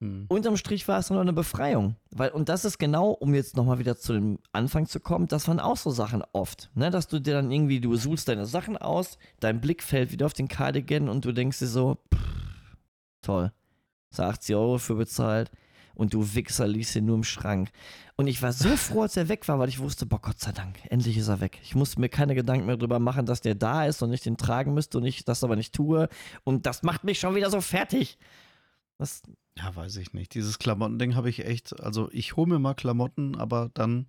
Hm. 0.00 0.26
Unterm 0.28 0.56
Strich 0.56 0.88
war 0.88 0.98
es 0.98 1.10
noch 1.10 1.20
eine 1.20 1.32
Befreiung. 1.32 1.94
Weil, 2.10 2.30
und 2.30 2.48
das 2.48 2.64
ist 2.64 2.78
genau, 2.78 3.10
um 3.10 3.34
jetzt 3.34 3.56
nochmal 3.56 3.78
wieder 3.78 3.96
zu 3.96 4.14
dem 4.14 4.40
Anfang 4.50 4.86
zu 4.86 4.98
kommen, 4.98 5.28
das 5.28 5.46
waren 5.46 5.60
auch 5.60 5.76
so 5.76 5.90
Sachen 5.90 6.24
oft. 6.32 6.70
Ne? 6.74 6.90
Dass 6.90 7.06
du 7.06 7.20
dir 7.20 7.34
dann 7.34 7.52
irgendwie, 7.52 7.80
du 7.80 7.94
suchst 7.94 8.26
deine 8.26 8.46
Sachen 8.46 8.76
aus, 8.76 9.16
dein 9.38 9.60
Blick 9.60 9.80
fällt 9.80 10.10
wieder 10.10 10.26
auf 10.26 10.32
den 10.32 10.48
Cardigan 10.48 11.08
und 11.08 11.24
du 11.24 11.30
denkst 11.30 11.60
dir 11.60 11.68
so, 11.68 11.98
pff, 12.12 12.76
toll. 13.22 13.52
Du 14.16 14.22
80 14.22 14.56
Euro 14.56 14.78
für 14.78 14.96
bezahlt 14.96 15.52
und 15.96 16.14
du 16.14 16.34
Wichser 16.34 16.68
liegst 16.68 16.94
ihn 16.96 17.06
nur 17.06 17.16
im 17.16 17.24
Schrank. 17.24 17.70
Und 18.16 18.28
ich 18.28 18.40
war 18.42 18.52
so 18.52 18.76
froh, 18.76 19.02
als 19.02 19.16
er 19.16 19.28
weg 19.28 19.46
war, 19.48 19.58
weil 19.58 19.68
ich 19.68 19.78
wusste, 19.78 20.06
boah, 20.06 20.20
Gott 20.20 20.38
sei 20.38 20.52
Dank, 20.52 20.78
endlich 20.90 21.18
ist 21.18 21.28
er 21.28 21.40
weg. 21.40 21.58
Ich 21.62 21.74
musste 21.74 22.00
mir 22.00 22.08
keine 22.08 22.34
Gedanken 22.34 22.66
mehr 22.66 22.76
darüber 22.76 22.98
machen, 22.98 23.26
dass 23.26 23.40
der 23.40 23.54
da 23.54 23.84
ist 23.84 24.02
und 24.02 24.12
ich 24.12 24.22
den 24.22 24.36
tragen 24.36 24.72
müsste 24.74 24.98
und 24.98 25.04
ich 25.04 25.24
das 25.24 25.44
aber 25.44 25.56
nicht 25.56 25.74
tue. 25.74 26.08
Und 26.44 26.66
das 26.66 26.82
macht 26.82 27.04
mich 27.04 27.18
schon 27.18 27.34
wieder 27.34 27.50
so 27.50 27.60
fertig. 27.60 28.18
Das, 28.98 29.22
Ja, 29.58 29.74
weiß 29.74 29.96
ich 29.96 30.12
nicht. 30.14 30.34
Dieses 30.34 30.58
Klamottending 30.58 31.14
habe 31.14 31.28
ich 31.28 31.44
echt, 31.44 31.78
also 31.80 32.08
ich 32.12 32.36
hole 32.36 32.48
mir 32.48 32.58
mal 32.58 32.74
Klamotten, 32.74 33.36
aber 33.36 33.70
dann 33.74 34.06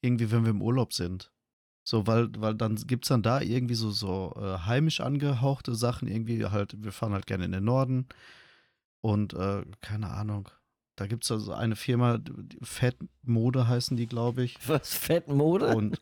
irgendwie, 0.00 0.30
wenn 0.30 0.44
wir 0.44 0.50
im 0.50 0.62
Urlaub 0.62 0.92
sind. 0.94 1.30
So, 1.84 2.06
weil, 2.06 2.28
weil 2.38 2.54
dann 2.54 2.76
gibt 2.76 3.04
es 3.04 3.08
dann 3.08 3.22
da 3.22 3.40
irgendwie 3.40 3.74
so, 3.74 3.90
so 3.90 4.34
äh, 4.36 4.58
heimisch 4.66 5.00
angehauchte 5.00 5.74
Sachen, 5.74 6.08
irgendwie 6.08 6.44
halt, 6.46 6.82
wir 6.82 6.92
fahren 6.92 7.12
halt 7.12 7.26
gerne 7.26 7.44
in 7.46 7.52
den 7.52 7.64
Norden 7.64 8.06
und 9.00 9.34
äh, 9.34 9.64
keine 9.80 10.10
Ahnung. 10.10 10.48
Da 10.96 11.06
gibt 11.06 11.24
es 11.24 11.30
also 11.30 11.52
eine 11.52 11.76
Firma, 11.76 12.18
Fettmode 12.62 13.68
heißen 13.68 13.96
die, 13.96 14.06
glaube 14.06 14.42
ich. 14.44 14.56
was, 14.68 14.94
Fettmode? 14.94 15.74
Und 15.74 16.00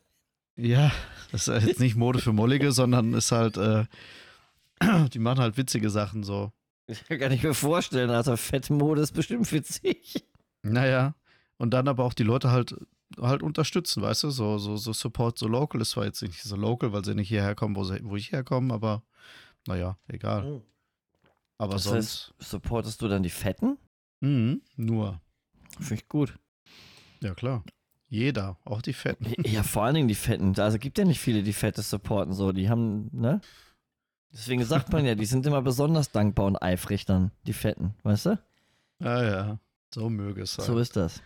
ja, 0.56 0.90
das 1.30 1.46
ist 1.46 1.66
jetzt 1.66 1.80
nicht 1.80 1.94
Mode 1.94 2.18
für 2.18 2.32
Mollige, 2.32 2.72
sondern 2.72 3.14
ist 3.14 3.30
halt, 3.30 3.56
äh, 3.56 3.84
die 5.12 5.18
machen 5.20 5.40
halt 5.40 5.56
witzige 5.56 5.90
Sachen 5.90 6.24
so. 6.24 6.52
Ich 6.86 7.04
kann 7.04 7.30
nicht 7.30 7.42
mehr 7.44 7.54
vorstellen, 7.54 8.10
also 8.10 8.36
Fettmode 8.36 9.02
ist 9.02 9.12
bestimmt 9.12 9.52
witzig. 9.52 10.24
Naja, 10.62 11.14
und 11.58 11.70
dann 11.70 11.86
aber 11.86 12.04
auch 12.04 12.14
die 12.14 12.22
Leute 12.24 12.50
halt 12.50 12.74
halt 13.20 13.42
unterstützen, 13.42 14.02
weißt 14.02 14.24
du, 14.24 14.30
so, 14.30 14.58
so, 14.58 14.76
so 14.76 14.92
Support 14.92 15.38
so 15.38 15.48
local 15.48 15.80
ist 15.80 15.90
zwar 15.90 16.04
jetzt 16.04 16.22
nicht 16.22 16.42
so 16.42 16.56
local, 16.56 16.92
weil 16.92 17.04
sie 17.04 17.14
nicht 17.14 17.28
hierher 17.28 17.54
kommen, 17.54 17.74
wo, 17.76 17.84
sie, 17.84 18.00
wo 18.02 18.16
ich 18.16 18.32
herkomme, 18.32 18.72
aber 18.74 19.02
naja, 19.66 19.96
egal. 20.08 20.62
Aber 21.56 21.74
Das 21.74 21.84
sonst, 21.84 22.34
heißt, 22.38 22.50
supportest 22.50 23.00
du 23.02 23.08
dann 23.08 23.22
die 23.22 23.30
Fetten? 23.30 23.78
Mhm, 24.20 24.62
nur, 24.76 25.20
Finde 25.80 25.94
ich 25.94 26.08
gut. 26.08 26.38
ja 27.22 27.34
klar, 27.34 27.64
jeder, 28.08 28.56
auch 28.64 28.80
die 28.82 28.92
Fetten. 28.94 29.32
Ja, 29.44 29.62
vor 29.62 29.84
allen 29.84 29.94
Dingen 29.94 30.08
die 30.08 30.14
Fetten. 30.14 30.58
Also 30.58 30.78
gibt 30.78 30.98
ja 30.98 31.04
nicht 31.04 31.20
viele, 31.20 31.42
die 31.42 31.52
Fette 31.52 31.82
supporten, 31.82 32.32
so. 32.32 32.52
Die 32.52 32.68
haben, 32.70 33.10
ne? 33.12 33.40
Deswegen 34.32 34.64
sagt 34.64 34.92
man 34.92 35.04
ja, 35.04 35.14
die 35.14 35.26
sind 35.26 35.46
immer 35.46 35.62
besonders 35.62 36.10
dankbar 36.10 36.46
und 36.46 36.62
eifrig 36.62 37.04
dann, 37.06 37.32
die 37.46 37.52
Fetten, 37.52 37.94
weißt 38.02 38.26
du? 38.26 38.38
Ja, 39.00 39.22
ja, 39.24 39.58
so 39.94 40.10
möge 40.10 40.42
es 40.42 40.54
sein. 40.54 40.66
So 40.66 40.78
ist 40.78 40.96
das. 40.96 41.22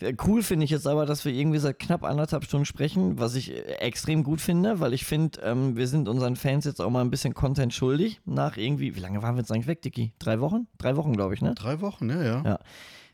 Äh, 0.00 0.14
Cool 0.24 0.42
finde 0.42 0.64
ich 0.64 0.70
jetzt 0.70 0.86
aber, 0.86 1.06
dass 1.06 1.24
wir 1.24 1.32
irgendwie 1.32 1.58
seit 1.58 1.78
knapp 1.78 2.04
anderthalb 2.04 2.44
Stunden 2.44 2.64
sprechen, 2.64 3.18
was 3.18 3.34
ich 3.34 3.50
äh, 3.50 3.62
extrem 3.78 4.22
gut 4.22 4.40
finde, 4.40 4.80
weil 4.80 4.92
ich 4.92 5.04
finde, 5.04 5.40
ähm, 5.42 5.76
wir 5.76 5.88
sind 5.88 6.08
unseren 6.08 6.36
Fans 6.36 6.64
jetzt 6.64 6.80
auch 6.80 6.90
mal 6.90 7.00
ein 7.00 7.10
bisschen 7.10 7.34
Content 7.34 7.74
schuldig. 7.74 8.20
Nach 8.24 8.56
irgendwie, 8.56 8.94
wie 8.94 9.00
lange 9.00 9.22
waren 9.22 9.34
wir 9.34 9.40
jetzt 9.40 9.52
eigentlich 9.52 9.66
weg, 9.66 9.82
Dicky? 9.82 10.12
Drei 10.18 10.40
Wochen? 10.40 10.68
Drei 10.78 10.96
Wochen, 10.96 11.12
glaube 11.12 11.34
ich, 11.34 11.42
ne? 11.42 11.54
Drei 11.54 11.80
Wochen, 11.80 12.08
ja, 12.10 12.22
ja. 12.22 12.42
Ja. 12.44 12.58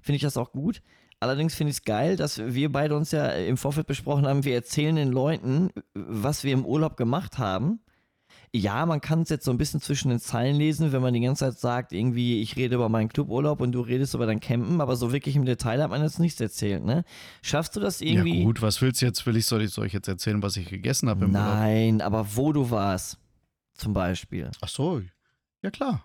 Finde 0.01 0.16
ich 0.16 0.23
das 0.23 0.36
auch 0.36 0.52
gut. 0.52 0.82
Allerdings 1.20 1.55
finde 1.55 1.70
ich 1.70 1.78
es 1.78 1.85
geil, 1.85 2.16
dass 2.16 2.39
wir 2.39 2.70
beide 2.70 2.94
uns 2.94 3.11
ja 3.11 3.28
im 3.28 3.56
Vorfeld 3.56 3.86
besprochen 3.86 4.27
haben, 4.27 4.44
wir 4.44 4.55
erzählen 4.55 4.94
den 4.97 5.11
Leuten, 5.11 5.70
was 5.94 6.44
wir 6.44 6.52
im 6.52 6.66
Urlaub 6.66 6.98
gemacht 6.98 7.39
haben. 7.39 7.81
Ja, 8.57 8.87
man 8.87 9.01
kann 9.01 9.23
es 9.23 9.31
jetzt 9.31 9.45
so 9.45 9.51
ein 9.51 9.59
bisschen 9.59 9.81
zwischen 9.81 10.11
den 10.11 10.21
Zeilen 10.21 10.55
lesen, 10.55 10.93
wenn 10.93 11.03
man 11.03 11.13
die 11.13 11.21
ganze 11.21 11.45
Zeit 11.45 11.59
sagt, 11.59 11.93
irgendwie, 11.93 12.41
ich 12.41 12.55
rede 12.55 12.77
über 12.77 12.89
meinen 12.89 13.09
Cluburlaub 13.09 13.61
und 13.61 13.73
du 13.73 13.81
redest 13.81 14.15
über 14.15 14.27
dein 14.27 14.39
Campen, 14.39 14.81
aber 14.81 14.95
so 14.95 15.13
wirklich 15.13 15.35
im 15.35 15.45
Detail 15.45 15.83
hat 15.83 15.91
man 15.91 16.01
jetzt 16.03 16.21
nichts 16.21 16.41
erzählt, 16.41 16.85
ne? 16.85 17.05
Schaffst 17.43 17.75
du 17.75 17.81
das 17.81 18.01
irgendwie? 18.01 18.39
Ja 18.39 18.45
gut, 18.45 18.63
was 18.63 18.81
willst 18.81 19.03
du 19.03 19.07
jetzt? 19.07 19.27
Will 19.27 19.37
ich, 19.37 19.47
soll 19.47 19.63
ich, 19.63 19.71
soll 19.71 19.87
ich 19.87 19.93
jetzt 19.93 20.07
erzählen, 20.07 20.41
was 20.41 20.57
ich 20.57 20.69
gegessen 20.69 21.09
habe 21.09 21.25
im 21.25 21.35
Urlaub? 21.35 21.47
Nein, 21.47 22.01
aber 22.01 22.37
wo 22.37 22.53
du 22.53 22.71
warst, 22.71 23.19
zum 23.73 23.93
Beispiel. 23.93 24.53
Ach 24.61 24.69
so, 24.69 25.03
ja 25.63 25.71
klar. 25.73 26.05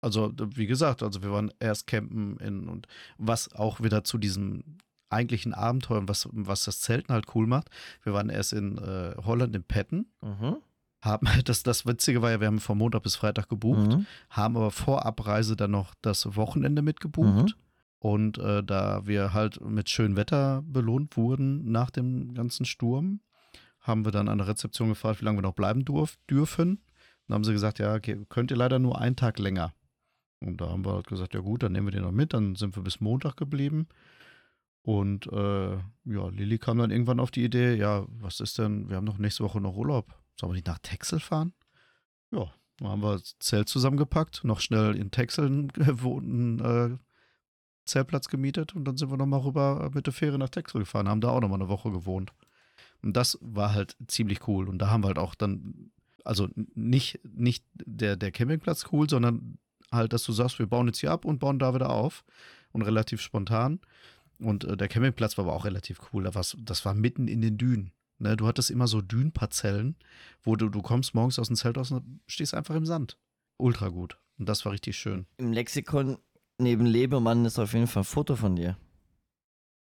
Also, 0.00 0.32
wie 0.54 0.66
gesagt, 0.66 1.02
also 1.02 1.24
wir 1.24 1.32
waren 1.32 1.52
erst 1.58 1.88
campen 1.88 2.36
in 2.38 2.68
und 2.68 2.86
was 3.18 3.52
auch 3.52 3.80
wieder 3.80 4.04
zu 4.04 4.16
diesem 4.16 4.62
eigentlichen 5.08 5.54
Abenteuer 5.54 5.98
und 5.98 6.08
was, 6.08 6.28
was 6.30 6.64
das 6.64 6.80
Zelten 6.80 7.12
halt 7.12 7.26
cool 7.34 7.48
macht. 7.48 7.68
Wir 8.04 8.12
waren 8.12 8.30
erst 8.30 8.52
in 8.52 8.78
äh, 8.78 9.16
Holland 9.24 9.56
in 9.56 9.64
Petten, 9.64 10.06
Mhm. 10.22 10.58
Haben, 11.02 11.26
das, 11.44 11.62
das 11.62 11.86
Witzige 11.86 12.22
war 12.22 12.30
ja, 12.30 12.40
wir 12.40 12.46
haben 12.46 12.60
von 12.60 12.78
Montag 12.78 13.02
bis 13.02 13.16
Freitag 13.16 13.48
gebucht, 13.48 13.88
Mhm. 13.88 14.06
haben 14.28 14.56
aber 14.56 14.70
vor 14.70 15.06
Abreise 15.06 15.56
dann 15.56 15.70
noch 15.72 15.94
das 16.02 16.36
Wochenende 16.36 16.82
mitgebucht. 16.82 17.28
Mhm. 17.48 17.54
Und 17.98 18.38
äh, 18.38 18.64
da 18.64 19.06
wir 19.06 19.34
halt 19.34 19.60
mit 19.60 19.90
schönem 19.90 20.16
Wetter 20.16 20.62
belohnt 20.64 21.16
wurden 21.18 21.70
nach 21.70 21.90
dem 21.90 22.32
ganzen 22.32 22.64
Sturm, 22.64 23.20
haben 23.80 24.04
wir 24.06 24.12
dann 24.12 24.28
an 24.28 24.38
der 24.38 24.46
Rezeption 24.48 24.88
gefragt, 24.88 25.20
wie 25.20 25.24
lange 25.24 25.38
wir 25.38 25.42
noch 25.42 25.54
bleiben 25.54 25.84
durf 25.84 26.18
dürfen. 26.30 26.80
Dann 27.26 27.34
haben 27.34 27.44
sie 27.44 27.52
gesagt, 27.52 27.78
ja, 27.78 27.94
okay, 27.94 28.24
könnt 28.28 28.50
ihr 28.50 28.56
leider 28.56 28.78
nur 28.78 28.98
einen 29.00 29.16
Tag 29.16 29.38
länger. 29.38 29.72
Und 30.40 30.60
da 30.62 30.70
haben 30.70 30.84
wir 30.86 30.94
halt 30.94 31.06
gesagt, 31.08 31.34
ja 31.34 31.40
gut, 31.40 31.62
dann 31.62 31.72
nehmen 31.72 31.86
wir 31.88 31.92
den 31.92 32.02
noch 32.02 32.12
mit. 32.12 32.32
Dann 32.32 32.56
sind 32.56 32.74
wir 32.76 32.82
bis 32.82 33.00
Montag 33.00 33.36
geblieben. 33.36 33.86
Und 34.82 35.26
äh, 35.26 35.72
ja, 35.76 36.28
Lilly 36.30 36.58
kam 36.58 36.78
dann 36.78 36.90
irgendwann 36.90 37.20
auf 37.20 37.30
die 37.30 37.44
Idee, 37.44 37.74
ja, 37.74 38.06
was 38.18 38.40
ist 38.40 38.58
denn, 38.58 38.88
wir 38.88 38.96
haben 38.96 39.04
noch 39.04 39.18
nächste 39.18 39.44
Woche 39.44 39.60
noch 39.60 39.76
Urlaub. 39.76 40.14
Sollen 40.40 40.52
wir 40.52 40.56
nicht 40.56 40.66
nach 40.66 40.78
Texel 40.78 41.20
fahren? 41.20 41.52
Ja, 42.30 42.50
dann 42.78 42.88
haben 42.88 43.02
wir 43.02 43.18
das 43.18 43.36
Zelt 43.40 43.68
zusammengepackt, 43.68 44.42
noch 44.42 44.60
schnell 44.60 44.96
in 44.96 45.10
Texel 45.10 45.46
einen 45.46 46.60
äh, 46.60 46.96
Zeltplatz 47.84 48.28
gemietet 48.28 48.74
und 48.74 48.86
dann 48.86 48.96
sind 48.96 49.10
wir 49.10 49.18
nochmal 49.18 49.40
rüber 49.40 49.90
mit 49.92 50.06
der 50.06 50.14
Fähre 50.14 50.38
nach 50.38 50.48
Texel 50.48 50.80
gefahren, 50.80 51.10
haben 51.10 51.20
da 51.20 51.28
auch 51.28 51.40
nochmal 51.40 51.60
eine 51.60 51.68
Woche 51.68 51.90
gewohnt. 51.90 52.32
Und 53.02 53.18
das 53.18 53.38
war 53.42 53.74
halt 53.74 53.96
ziemlich 54.06 54.48
cool. 54.48 54.66
Und 54.66 54.78
da 54.78 54.88
haben 54.88 55.02
wir 55.02 55.08
halt 55.08 55.18
auch 55.18 55.34
dann, 55.34 55.90
also 56.24 56.48
nicht, 56.74 57.20
nicht 57.22 57.64
der, 57.74 58.16
der 58.16 58.32
Campingplatz 58.32 58.86
cool, 58.92 59.10
sondern 59.10 59.58
halt, 59.92 60.14
dass 60.14 60.24
du 60.24 60.32
sagst, 60.32 60.58
wir 60.58 60.66
bauen 60.66 60.86
jetzt 60.86 61.00
hier 61.00 61.10
ab 61.10 61.26
und 61.26 61.38
bauen 61.38 61.58
da 61.58 61.74
wieder 61.74 61.90
auf. 61.90 62.24
Und 62.72 62.82
relativ 62.82 63.20
spontan. 63.20 63.80
Und 64.38 64.64
äh, 64.64 64.76
der 64.76 64.88
Campingplatz 64.88 65.36
war 65.36 65.44
aber 65.44 65.54
auch 65.54 65.64
relativ 65.64 66.00
cool. 66.12 66.24
Da 66.24 66.30
das 66.30 66.84
war 66.84 66.94
mitten 66.94 67.26
in 67.28 67.42
den 67.42 67.58
Dünen. 67.58 67.92
Ne? 68.20 68.36
Du 68.36 68.46
hattest 68.46 68.70
immer 68.70 68.86
so 68.86 69.00
Dünenparzellen, 69.00 69.96
wo 70.42 70.56
du, 70.56 70.68
du 70.68 70.82
kommst 70.82 71.14
morgens 71.14 71.38
aus 71.38 71.48
dem 71.48 71.56
Zelt 71.56 71.78
aus 71.78 71.90
und 71.90 72.20
stehst 72.26 72.54
einfach 72.54 72.74
im 72.74 72.86
Sand. 72.86 73.18
Ultra 73.56 73.88
gut. 73.88 74.18
Und 74.38 74.48
das 74.48 74.64
war 74.64 74.72
richtig 74.72 74.96
schön. 74.96 75.26
Im 75.36 75.52
Lexikon 75.52 76.18
neben 76.58 76.86
Lebemann 76.86 77.44
ist 77.44 77.58
auf 77.58 77.72
jeden 77.72 77.86
Fall 77.86 78.02
ein 78.02 78.04
Foto 78.04 78.36
von 78.36 78.56
dir. 78.56 78.76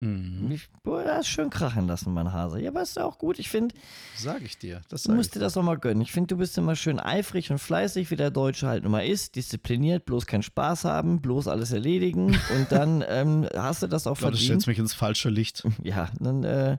Mhm. 0.03 0.51
Ich, 0.51 0.67
boah, 0.83 1.03
das 1.03 1.27
schön 1.27 1.49
krachen 1.49 1.87
lassen, 1.87 2.13
mein 2.13 2.33
Hase. 2.33 2.59
Ja, 2.59 2.71
aber 2.71 2.81
ist 2.81 2.97
ja 2.97 3.05
auch 3.05 3.17
gut. 3.17 3.39
Ich 3.39 3.47
finde. 3.49 3.73
Sag 4.17 4.41
ich 4.41 4.57
dir. 4.57 4.81
Das 4.89 5.03
du 5.03 5.13
musst 5.13 5.33
dir 5.33 5.39
das 5.39 5.55
auch 5.55 5.63
mal 5.63 5.77
gönnen. 5.77 6.01
Ich 6.01 6.11
finde, 6.11 6.27
du 6.27 6.37
bist 6.37 6.57
immer 6.57 6.75
schön 6.75 6.99
eifrig 6.99 7.51
und 7.51 7.59
fleißig, 7.59 8.11
wie 8.11 8.17
der 8.17 8.29
Deutsche 8.29 8.67
halt 8.67 8.83
immer 8.83 9.05
ist. 9.05 9.35
Diszipliniert, 9.37 10.05
bloß 10.05 10.25
keinen 10.25 10.43
Spaß 10.43 10.83
haben, 10.83 11.21
bloß 11.21 11.47
alles 11.47 11.71
erledigen. 11.71 12.37
und 12.53 12.69
dann 12.69 13.03
ähm, 13.07 13.47
hast 13.55 13.83
du 13.83 13.87
das 13.87 14.05
auch 14.05 14.13
ich 14.13 14.19
glaub, 14.19 14.31
verdient. 14.31 14.41
Du 14.41 14.45
stellst 14.45 14.67
mich 14.67 14.79
ins 14.79 14.93
falsche 14.93 15.29
Licht. 15.29 15.63
Ja, 15.83 16.09
dann 16.19 16.43
äh, 16.43 16.77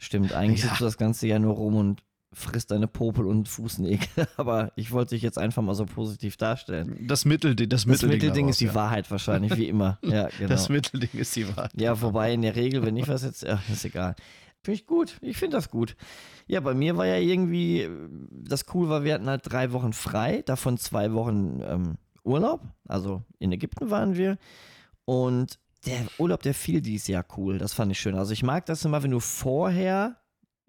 stimmt. 0.00 0.32
Eigentlich 0.32 0.62
ja. 0.62 0.68
sitzt 0.68 0.80
du 0.80 0.84
das 0.84 0.98
ganze 0.98 1.28
Jahr 1.28 1.38
nur 1.38 1.54
rum 1.54 1.76
und 1.76 2.02
frisst 2.32 2.70
deine 2.70 2.86
Popel 2.86 3.26
und 3.26 3.48
Fußnägel. 3.48 4.08
Aber 4.36 4.72
ich 4.76 4.92
wollte 4.92 5.14
dich 5.14 5.22
jetzt 5.22 5.38
einfach 5.38 5.62
mal 5.62 5.74
so 5.74 5.86
positiv 5.86 6.36
darstellen. 6.36 7.06
Das, 7.06 7.24
Mittel, 7.24 7.54
das, 7.54 7.68
das 7.68 7.86
Mittelding, 7.86 8.18
Mittelding 8.18 8.48
ist 8.48 8.60
die 8.60 8.66
ja. 8.66 8.74
Wahrheit 8.74 9.10
wahrscheinlich, 9.10 9.56
wie 9.56 9.68
immer. 9.68 9.98
Ja, 10.10 10.28
genau. 10.38 10.48
Das 10.48 10.68
Mittelding 10.68 11.10
ist 11.12 11.36
die 11.36 11.46
Wahrheit. 11.56 11.72
Ja, 11.76 12.00
wobei 12.00 12.32
in 12.32 12.42
der 12.42 12.56
Regel, 12.56 12.84
wenn 12.84 12.96
ich 12.96 13.06
was 13.06 13.22
jetzt, 13.22 13.42
ja, 13.42 13.60
ist 13.70 13.84
egal. 13.84 14.16
Finde 14.62 14.80
ich 14.80 14.86
gut. 14.86 15.18
Ich 15.20 15.36
finde 15.36 15.56
das 15.56 15.70
gut. 15.70 15.96
Ja, 16.46 16.60
bei 16.60 16.74
mir 16.74 16.96
war 16.96 17.06
ja 17.06 17.16
irgendwie, 17.16 17.88
das 18.30 18.66
cool 18.74 18.88
war, 18.88 19.04
wir 19.04 19.14
hatten 19.14 19.28
halt 19.28 19.42
drei 19.44 19.72
Wochen 19.72 19.92
frei, 19.92 20.42
davon 20.42 20.78
zwei 20.78 21.12
Wochen 21.12 21.60
ähm, 21.64 21.94
Urlaub. 22.24 22.62
Also 22.86 23.22
in 23.38 23.52
Ägypten 23.52 23.90
waren 23.90 24.16
wir. 24.16 24.36
Und 25.04 25.58
der 25.86 26.06
Urlaub, 26.18 26.42
der 26.42 26.54
fiel 26.54 26.80
dieses 26.80 27.08
Jahr 27.08 27.24
cool. 27.36 27.58
Das 27.58 27.72
fand 27.72 27.92
ich 27.92 28.00
schön. 28.00 28.14
Also 28.14 28.32
ich 28.32 28.42
mag 28.42 28.66
das 28.66 28.84
immer, 28.84 29.02
wenn 29.02 29.10
du 29.10 29.20
vorher 29.20 30.19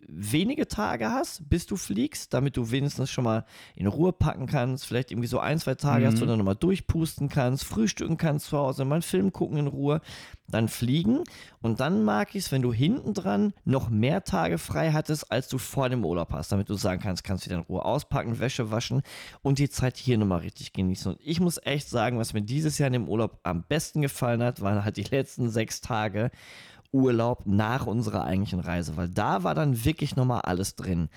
wenige 0.07 0.67
Tage 0.67 1.11
hast, 1.11 1.49
bis 1.49 1.65
du 1.65 1.75
fliegst, 1.75 2.33
damit 2.33 2.57
du 2.57 2.71
wenigstens 2.71 3.09
schon 3.09 3.23
mal 3.23 3.45
in 3.75 3.87
Ruhe 3.87 4.11
packen 4.11 4.45
kannst, 4.45 4.85
vielleicht 4.85 5.11
irgendwie 5.11 5.27
so 5.27 5.39
ein, 5.39 5.59
zwei 5.59 5.75
Tage 5.75 6.05
mhm. 6.05 6.07
hast, 6.07 6.15
wo 6.17 6.21
du 6.21 6.27
dann 6.27 6.37
nochmal 6.37 6.55
durchpusten 6.55 7.29
kannst, 7.29 7.63
frühstücken 7.63 8.17
kannst 8.17 8.47
zu 8.47 8.57
Hause, 8.57 8.85
mal 8.85 8.95
einen 8.95 9.01
Film 9.01 9.31
gucken 9.31 9.57
in 9.57 9.67
Ruhe, 9.67 10.01
dann 10.47 10.67
fliegen 10.67 11.23
und 11.61 11.79
dann 11.79 12.03
mag 12.03 12.35
ich 12.35 12.45
es, 12.45 12.51
wenn 12.51 12.61
du 12.61 12.73
hinten 12.73 13.13
dran 13.13 13.53
noch 13.63 13.89
mehr 13.89 14.23
Tage 14.23 14.57
frei 14.57 14.91
hattest, 14.91 15.31
als 15.31 15.47
du 15.47 15.57
vor 15.57 15.89
dem 15.89 16.03
Urlaub 16.05 16.31
hast, 16.31 16.51
damit 16.51 16.69
du 16.69 16.75
sagen 16.75 17.01
kannst, 17.01 17.23
kannst 17.23 17.45
wieder 17.45 17.55
in 17.55 17.63
Ruhe 17.63 17.85
auspacken, 17.85 18.39
Wäsche 18.39 18.71
waschen 18.71 19.01
und 19.41 19.59
die 19.59 19.69
Zeit 19.69 19.97
hier 19.97 20.17
nochmal 20.17 20.39
richtig 20.39 20.73
genießen. 20.73 21.13
Und 21.13 21.21
ich 21.23 21.39
muss 21.39 21.59
echt 21.63 21.89
sagen, 21.89 22.19
was 22.19 22.33
mir 22.33 22.41
dieses 22.41 22.77
Jahr 22.77 22.87
in 22.87 22.93
dem 22.93 23.07
Urlaub 23.07 23.39
am 23.43 23.63
besten 23.63 24.01
gefallen 24.01 24.43
hat, 24.43 24.61
waren 24.61 24.83
halt 24.83 24.97
die 24.97 25.03
letzten 25.03 25.49
sechs 25.49 25.81
Tage 25.81 26.31
Urlaub 26.91 27.45
nach 27.45 27.87
unserer 27.87 28.25
eigentlichen 28.25 28.59
Reise, 28.59 28.97
weil 28.97 29.09
da 29.09 29.43
war 29.43 29.55
dann 29.55 29.85
wirklich 29.85 30.15
nochmal 30.15 30.41
alles 30.41 30.75
drin. 30.75 31.09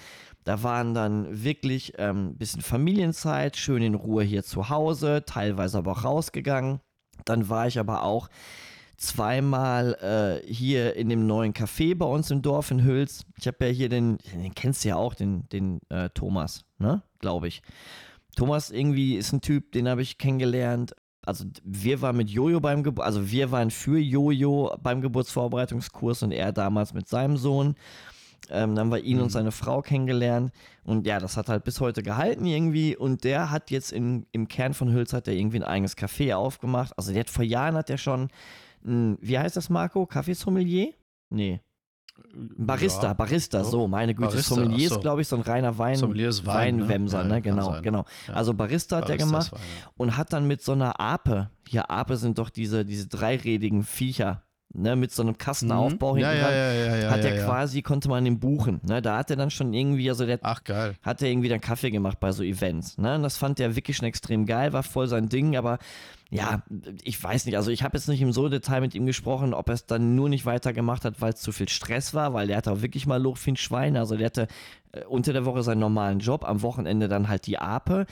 Da 0.44 0.62
waren 0.62 0.94
dann 0.94 1.42
wirklich 1.44 1.98
ein 1.98 2.16
ähm, 2.16 2.36
bisschen 2.36 2.62
Familienzeit, 2.62 3.56
schön 3.56 3.82
in 3.82 3.94
Ruhe 3.94 4.22
hier 4.22 4.44
zu 4.44 4.68
Hause, 4.68 5.24
teilweise 5.26 5.78
aber 5.78 5.92
auch 5.92 6.04
rausgegangen. 6.04 6.80
Dann 7.24 7.48
war 7.48 7.66
ich 7.66 7.78
aber 7.78 8.02
auch 8.02 8.28
zweimal 8.96 10.42
äh, 10.46 10.52
hier 10.52 10.96
in 10.96 11.08
dem 11.08 11.26
neuen 11.26 11.52
Café 11.52 11.96
bei 11.96 12.06
uns 12.06 12.30
im 12.30 12.42
Dorf 12.42 12.70
in 12.70 12.84
Hüls. 12.84 13.24
Ich 13.38 13.46
habe 13.46 13.66
ja 13.66 13.72
hier 13.72 13.88
den, 13.88 14.18
den 14.32 14.54
kennst 14.54 14.84
du 14.84 14.90
ja 14.90 14.96
auch, 14.96 15.14
den, 15.14 15.48
den 15.48 15.80
äh, 15.88 16.10
Thomas, 16.10 16.64
ne? 16.78 17.02
Glaube 17.18 17.48
ich. 17.48 17.62
Thomas 18.36 18.70
irgendwie 18.70 19.16
ist 19.16 19.32
ein 19.32 19.40
Typ, 19.40 19.72
den 19.72 19.88
habe 19.88 20.02
ich 20.02 20.18
kennengelernt 20.18 20.94
also 21.26 21.44
wir 21.64 22.02
waren 22.02 22.16
mit 22.16 22.30
Jojo 22.30 22.60
beim 22.60 22.82
Geburt, 22.82 23.06
also 23.06 23.30
wir 23.30 23.50
waren 23.50 23.70
für 23.70 23.98
Jojo 23.98 24.76
beim 24.82 25.00
Geburtsvorbereitungskurs 25.00 26.22
und 26.22 26.32
er 26.32 26.52
damals 26.52 26.94
mit 26.94 27.08
seinem 27.08 27.36
Sohn. 27.36 27.76
Ähm, 28.50 28.74
dann 28.74 28.86
haben 28.86 28.92
wir 28.92 29.02
ihn 29.02 29.16
mhm. 29.16 29.24
und 29.24 29.30
seine 29.30 29.52
Frau 29.52 29.80
kennengelernt. 29.80 30.52
Und 30.84 31.06
ja, 31.06 31.18
das 31.18 31.36
hat 31.36 31.48
halt 31.48 31.64
bis 31.64 31.80
heute 31.80 32.02
gehalten 32.02 32.44
irgendwie. 32.44 32.96
Und 32.96 33.24
der 33.24 33.50
hat 33.50 33.70
jetzt 33.70 33.92
in, 33.92 34.26
im 34.32 34.48
Kern 34.48 34.74
von 34.74 34.92
Hülz 34.92 35.12
hat 35.12 35.26
der 35.26 35.34
irgendwie 35.34 35.58
ein 35.58 35.64
eigenes 35.64 35.96
Café 35.96 36.34
aufgemacht. 36.34 36.92
Also 36.98 37.12
der 37.12 37.20
hat 37.20 37.30
vor 37.30 37.44
Jahren 37.44 37.74
hat 37.74 37.88
der 37.88 37.96
schon, 37.96 38.28
ein, 38.84 39.16
wie 39.20 39.38
heißt 39.38 39.56
das, 39.56 39.70
Marco? 39.70 40.06
Kaffeesommelier? 40.06 40.92
Nee. 41.30 41.60
Barista, 42.36 43.08
ja, 43.08 43.12
Barista, 43.14 43.64
so, 43.64 43.86
meine 43.86 44.14
Güte. 44.14 44.30
Barista, 44.30 44.54
Sommelier 44.56 44.90
ist, 44.90 45.00
glaube 45.00 45.22
ich, 45.22 45.28
so 45.28 45.36
ein 45.36 45.42
reiner 45.42 45.78
Wein, 45.78 45.98
ne? 46.00 46.46
Weinwemser, 46.46 47.24
ne? 47.24 47.40
Genau, 47.40 47.80
genau. 47.80 48.04
Ja. 48.26 48.34
Also 48.34 48.54
Barista 48.54 48.96
hat 48.96 49.06
Barista 49.06 49.24
er 49.24 49.26
gemacht 49.26 49.52
Wein, 49.52 49.60
ja. 49.60 49.90
und 49.96 50.16
hat 50.16 50.32
dann 50.32 50.46
mit 50.46 50.62
so 50.62 50.72
einer 50.72 50.98
Ape, 50.98 51.50
hier 51.68 51.90
Ape 51.90 52.16
sind 52.16 52.38
doch 52.38 52.50
diese, 52.50 52.84
diese 52.84 53.06
dreirädigen 53.06 53.84
Viecher, 53.84 54.42
ne, 54.74 54.96
mit 54.96 55.12
so 55.12 55.22
einem 55.22 55.38
Kastenaufbau 55.38 56.12
mhm. 56.12 56.18
hinten 56.18 56.36
ja, 56.36 56.50
ja, 56.50 56.96
ja, 56.96 57.10
hat 57.10 57.24
er 57.24 57.44
quasi, 57.44 57.82
konnte 57.82 58.08
man 58.08 58.26
ihn 58.26 58.38
buchen. 58.38 58.80
Ne? 58.82 59.00
Da 59.00 59.18
hat 59.18 59.30
er 59.30 59.36
dann 59.36 59.50
schon 59.50 59.72
irgendwie, 59.72 60.08
also 60.08 60.26
der 60.26 60.38
Ach, 60.42 60.62
geil. 60.64 60.94
hat 61.02 61.22
er 61.22 61.28
irgendwie 61.28 61.48
dann 61.48 61.60
Kaffee 61.60 61.90
gemacht 61.90 62.20
bei 62.20 62.32
so 62.32 62.42
Events. 62.42 62.98
Ne? 62.98 63.14
Und 63.14 63.22
das 63.22 63.36
fand 63.36 63.58
der 63.58 63.76
wirklich 63.76 63.96
schon 63.96 64.06
extrem 64.06 64.46
geil, 64.46 64.72
war 64.72 64.82
voll 64.82 65.06
sein 65.06 65.28
Ding, 65.28 65.56
aber 65.56 65.78
ja, 66.30 66.62
ich 67.04 67.22
weiß 67.22 67.46
nicht, 67.46 67.56
also 67.56 67.70
ich 67.70 67.84
habe 67.84 67.96
jetzt 67.96 68.08
nicht 68.08 68.20
im 68.20 68.32
so 68.32 68.48
Detail 68.48 68.80
mit 68.80 68.94
ihm 68.94 69.06
gesprochen, 69.06 69.54
ob 69.54 69.68
er 69.68 69.74
es 69.74 69.86
dann 69.86 70.16
nur 70.16 70.28
nicht 70.28 70.46
weitergemacht 70.46 71.04
hat, 71.04 71.20
weil 71.20 71.32
es 71.32 71.40
zu 71.40 71.52
viel 71.52 71.68
Stress 71.68 72.12
war, 72.12 72.34
weil 72.34 72.48
der 72.48 72.56
hatte 72.56 72.72
auch 72.72 72.82
wirklich 72.82 73.06
mal 73.06 73.22
Loch 73.22 73.38
wie 73.44 73.56
Schwein, 73.56 73.96
also 73.96 74.16
der 74.16 74.26
hatte 74.26 74.48
äh, 74.92 75.04
unter 75.04 75.32
der 75.32 75.44
Woche 75.44 75.62
seinen 75.62 75.78
normalen 75.78 76.18
Job, 76.18 76.44
am 76.44 76.62
Wochenende 76.62 77.06
dann 77.06 77.28
halt 77.28 77.46
die 77.46 77.58
Ape 77.58 78.06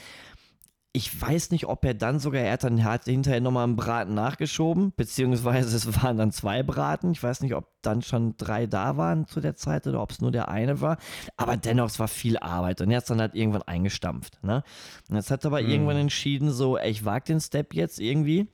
ich 0.95 1.21
weiß 1.21 1.53
nicht, 1.53 1.67
ob 1.67 1.85
er 1.87 1.95
dann 1.95 2.19
sogar, 2.19 2.43
er 2.43 2.53
hat 2.53 2.65
dann 2.65 2.85
hat 2.85 3.07
hinterher 3.07 3.41
nochmal 3.41 3.65
einen 3.65 3.77
Braten 3.77 4.13
nachgeschoben, 4.13 4.93
beziehungsweise 4.95 5.75
es 5.77 6.03
waren 6.03 6.19
dann 6.19 6.33
zwei 6.33 6.63
Braten. 6.63 7.13
Ich 7.13 7.23
weiß 7.23 7.41
nicht, 7.41 7.55
ob 7.55 7.67
dann 7.81 8.03
schon 8.03 8.37
drei 8.37 8.67
da 8.67 8.99
waren 8.99 9.27
zu 9.27 9.41
der 9.41 9.57
Zeit 9.57 9.87
oder 9.87 10.03
ob 10.03 10.11
es 10.11 10.21
nur 10.21 10.31
der 10.31 10.49
eine 10.49 10.83
war. 10.83 10.99
Aber 11.37 11.57
dennoch, 11.57 11.87
es 11.87 11.99
war 11.99 12.09
viel 12.09 12.37
Arbeit 12.37 12.83
und 12.83 12.91
er 12.91 12.99
hat 12.99 13.05
es 13.05 13.09
dann 13.09 13.21
halt 13.21 13.35
irgendwann 13.35 13.63
eingestampft. 13.63 14.45
Ne? 14.45 14.63
Und 15.09 15.17
jetzt 15.17 15.31
hat 15.31 15.45
er 15.45 15.49
aber 15.49 15.63
mhm. 15.63 15.71
irgendwann 15.71 15.97
entschieden, 15.97 16.51
so, 16.51 16.77
ey, 16.77 16.91
ich 16.91 17.07
wage 17.07 17.25
den 17.25 17.41
Step 17.41 17.73
jetzt 17.73 17.99
irgendwie 17.99 18.49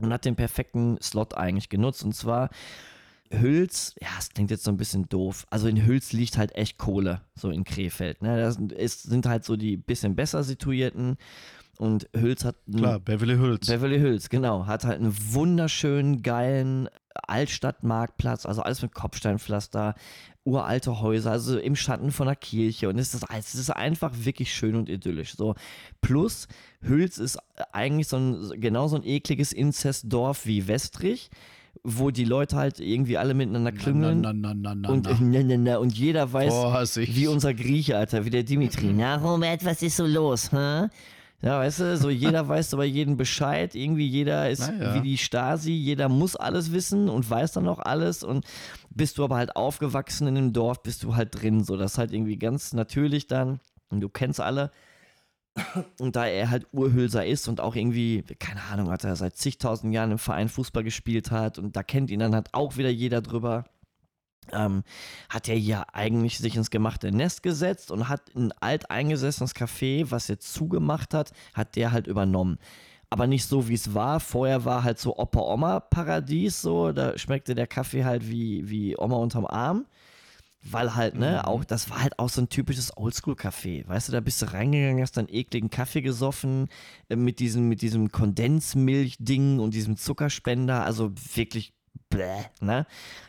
und 0.00 0.10
hat 0.10 0.24
den 0.24 0.36
perfekten 0.36 0.98
Slot 1.02 1.34
eigentlich 1.34 1.68
genutzt. 1.68 2.02
Und 2.02 2.14
zwar 2.14 2.48
Hüls, 3.32 3.94
ja, 4.00 4.08
es 4.18 4.30
klingt 4.30 4.50
jetzt 4.50 4.64
so 4.64 4.70
ein 4.70 4.76
bisschen 4.76 5.08
doof. 5.08 5.46
Also 5.50 5.66
in 5.68 5.86
Hüls 5.86 6.12
liegt 6.12 6.36
halt 6.36 6.54
echt 6.54 6.78
Kohle, 6.78 7.22
so 7.34 7.50
in 7.50 7.64
Krefeld. 7.64 8.22
Ne? 8.22 8.38
Das 8.38 8.56
ist, 8.56 9.04
sind 9.04 9.26
halt 9.26 9.44
so 9.44 9.56
die 9.56 9.76
bisschen 9.76 10.14
besser 10.14 10.42
situierten. 10.44 11.16
Und 11.78 12.08
Hüls 12.14 12.44
hat. 12.44 12.56
Klar, 12.72 13.00
Beverly 13.00 13.36
Hüls. 13.36 13.66
Beverly 13.66 13.98
Hüls, 13.98 14.28
genau. 14.28 14.66
Hat 14.66 14.84
halt 14.84 15.00
einen 15.00 15.16
wunderschönen, 15.32 16.22
geilen 16.22 16.88
Altstadtmarktplatz, 17.26 18.46
also 18.46 18.62
alles 18.62 18.82
mit 18.82 18.94
Kopfsteinpflaster, 18.94 19.94
uralte 20.44 21.00
Häuser, 21.00 21.30
also 21.32 21.58
im 21.58 21.74
Schatten 21.74 22.10
von 22.10 22.26
der 22.26 22.36
Kirche. 22.36 22.88
Und 22.88 22.98
es 22.98 23.14
ist, 23.14 23.24
es 23.30 23.54
ist 23.54 23.70
einfach 23.70 24.12
wirklich 24.14 24.54
schön 24.54 24.76
und 24.76 24.88
idyllisch. 24.88 25.34
So. 25.34 25.54
Plus, 26.00 26.46
Hüls 26.82 27.18
ist 27.18 27.38
eigentlich 27.72 28.08
so 28.08 28.16
ein, 28.16 28.60
genau 28.60 28.86
so 28.88 28.96
ein 28.96 29.04
ekliges 29.04 29.52
Inzestdorf 29.52 30.46
wie 30.46 30.68
Westrich 30.68 31.30
wo 31.84 32.10
die 32.10 32.24
Leute 32.24 32.56
halt 32.56 32.80
irgendwie 32.80 33.18
alle 33.18 33.34
miteinander 33.34 33.72
klüngeln. 33.72 34.20
Na, 34.20 34.32
na, 34.32 34.54
na, 34.54 34.74
na, 34.74 34.88
und, 34.88 35.08
na, 35.20 35.78
und 35.78 35.96
jeder 35.96 36.32
weiß, 36.32 36.52
Boah, 36.52 36.84
wie 36.96 37.26
unser 37.26 37.54
Grieche, 37.54 37.96
Alter, 37.96 38.24
wie 38.24 38.30
der 38.30 38.44
Dimitri. 38.44 38.92
Na, 38.92 39.16
Robert, 39.16 39.64
was 39.64 39.82
ist 39.82 39.96
so 39.96 40.06
los? 40.06 40.52
Hä? 40.52 40.88
Ja, 41.42 41.58
weißt 41.58 41.80
du, 41.80 41.96
so 41.96 42.08
jeder 42.08 42.46
weiß 42.48 42.72
über 42.72 42.84
jeden 42.84 43.16
Bescheid, 43.16 43.74
irgendwie 43.74 44.06
jeder 44.06 44.48
ist 44.48 44.68
ja. 44.68 44.94
wie 44.94 45.00
die 45.00 45.18
Stasi, 45.18 45.72
jeder 45.72 46.08
muss 46.08 46.36
alles 46.36 46.72
wissen 46.72 47.08
und 47.08 47.28
weiß 47.28 47.52
dann 47.52 47.66
auch 47.66 47.80
alles 47.80 48.22
und 48.22 48.44
bist 48.90 49.18
du 49.18 49.24
aber 49.24 49.36
halt 49.36 49.56
aufgewachsen 49.56 50.28
in 50.28 50.36
dem 50.36 50.52
Dorf, 50.52 50.82
bist 50.84 51.02
du 51.02 51.16
halt 51.16 51.42
drin, 51.42 51.64
so 51.64 51.76
das 51.76 51.92
ist 51.92 51.98
halt 51.98 52.12
irgendwie 52.12 52.36
ganz 52.36 52.72
natürlich 52.72 53.26
dann 53.26 53.58
und 53.90 54.00
du 54.00 54.08
kennst 54.08 54.40
alle 54.40 54.70
und 55.98 56.16
da 56.16 56.26
er 56.26 56.50
halt 56.50 56.66
Urhülser 56.72 57.26
ist 57.26 57.48
und 57.48 57.60
auch 57.60 57.76
irgendwie, 57.76 58.22
keine 58.38 58.62
Ahnung, 58.62 58.90
hat 58.90 59.04
er 59.04 59.16
seit 59.16 59.36
zigtausend 59.36 59.92
Jahren 59.94 60.12
im 60.12 60.18
Verein 60.18 60.48
Fußball 60.48 60.82
gespielt 60.82 61.30
hat 61.30 61.58
und 61.58 61.76
da 61.76 61.82
kennt 61.82 62.10
ihn 62.10 62.20
dann 62.20 62.34
halt 62.34 62.48
auch 62.52 62.76
wieder 62.76 62.88
jeder 62.90 63.20
drüber, 63.20 63.64
ähm, 64.52 64.82
hat 65.28 65.48
er 65.48 65.58
ja 65.58 65.84
eigentlich 65.92 66.38
sich 66.38 66.56
ins 66.56 66.70
gemachte 66.70 67.12
Nest 67.12 67.42
gesetzt 67.42 67.90
und 67.90 68.08
hat 68.08 68.34
ein 68.34 68.52
alteingesessenes 68.60 69.54
Café, 69.54 70.10
was 70.10 70.28
er 70.28 70.40
zugemacht 70.40 71.14
hat, 71.14 71.32
hat 71.54 71.76
der 71.76 71.92
halt 71.92 72.06
übernommen. 72.06 72.58
aber 73.12 73.26
nicht 73.26 73.44
so, 73.44 73.68
wie 73.68 73.74
es 73.74 73.92
war. 73.92 74.20
Vorher 74.20 74.64
war 74.64 74.84
halt 74.84 74.98
so 74.98 75.18
Opa-Oma-Paradies 75.18 76.62
so, 76.62 76.92
da 76.92 77.18
schmeckte 77.18 77.54
der 77.54 77.66
Kaffee 77.66 78.04
halt 78.06 78.26
wie, 78.30 78.68
wie 78.70 78.96
Oma 78.96 79.16
unterm 79.16 79.44
Arm. 79.46 79.84
Weil 80.64 80.94
halt, 80.94 81.16
ne, 81.16 81.40
Mhm. 81.42 81.48
auch, 81.48 81.64
das 81.64 81.90
war 81.90 82.02
halt 82.02 82.18
auch 82.20 82.28
so 82.28 82.40
ein 82.40 82.48
typisches 82.48 82.96
Oldschool-Café. 82.96 83.86
Weißt 83.88 84.08
du, 84.08 84.12
da 84.12 84.20
bist 84.20 84.40
du 84.42 84.52
reingegangen, 84.52 85.02
hast 85.02 85.16
dann 85.16 85.26
ekligen 85.28 85.70
Kaffee 85.70 86.02
gesoffen, 86.02 86.68
äh, 87.08 87.16
mit 87.16 87.40
diesem, 87.40 87.68
mit 87.68 87.82
diesem 87.82 88.12
Kondensmilch-Ding 88.12 89.58
und 89.58 89.74
diesem 89.74 89.96
Zuckerspender, 89.96 90.84
also 90.84 91.12
wirklich 91.34 91.72
bläh, 92.10 92.44
ne? 92.60 92.86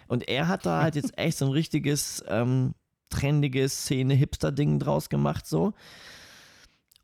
Und 0.08 0.28
er 0.28 0.48
hat 0.48 0.66
da 0.68 0.84
halt 0.84 0.96
jetzt 0.96 1.18
echt 1.18 1.38
so 1.40 1.46
ein 1.46 1.52
richtiges, 1.52 2.24
ähm, 2.28 2.76
trendiges 3.10 3.84
Szene-Hipster-Ding 3.86 4.78
draus 4.80 5.10
gemacht, 5.10 5.48
so. 5.48 5.74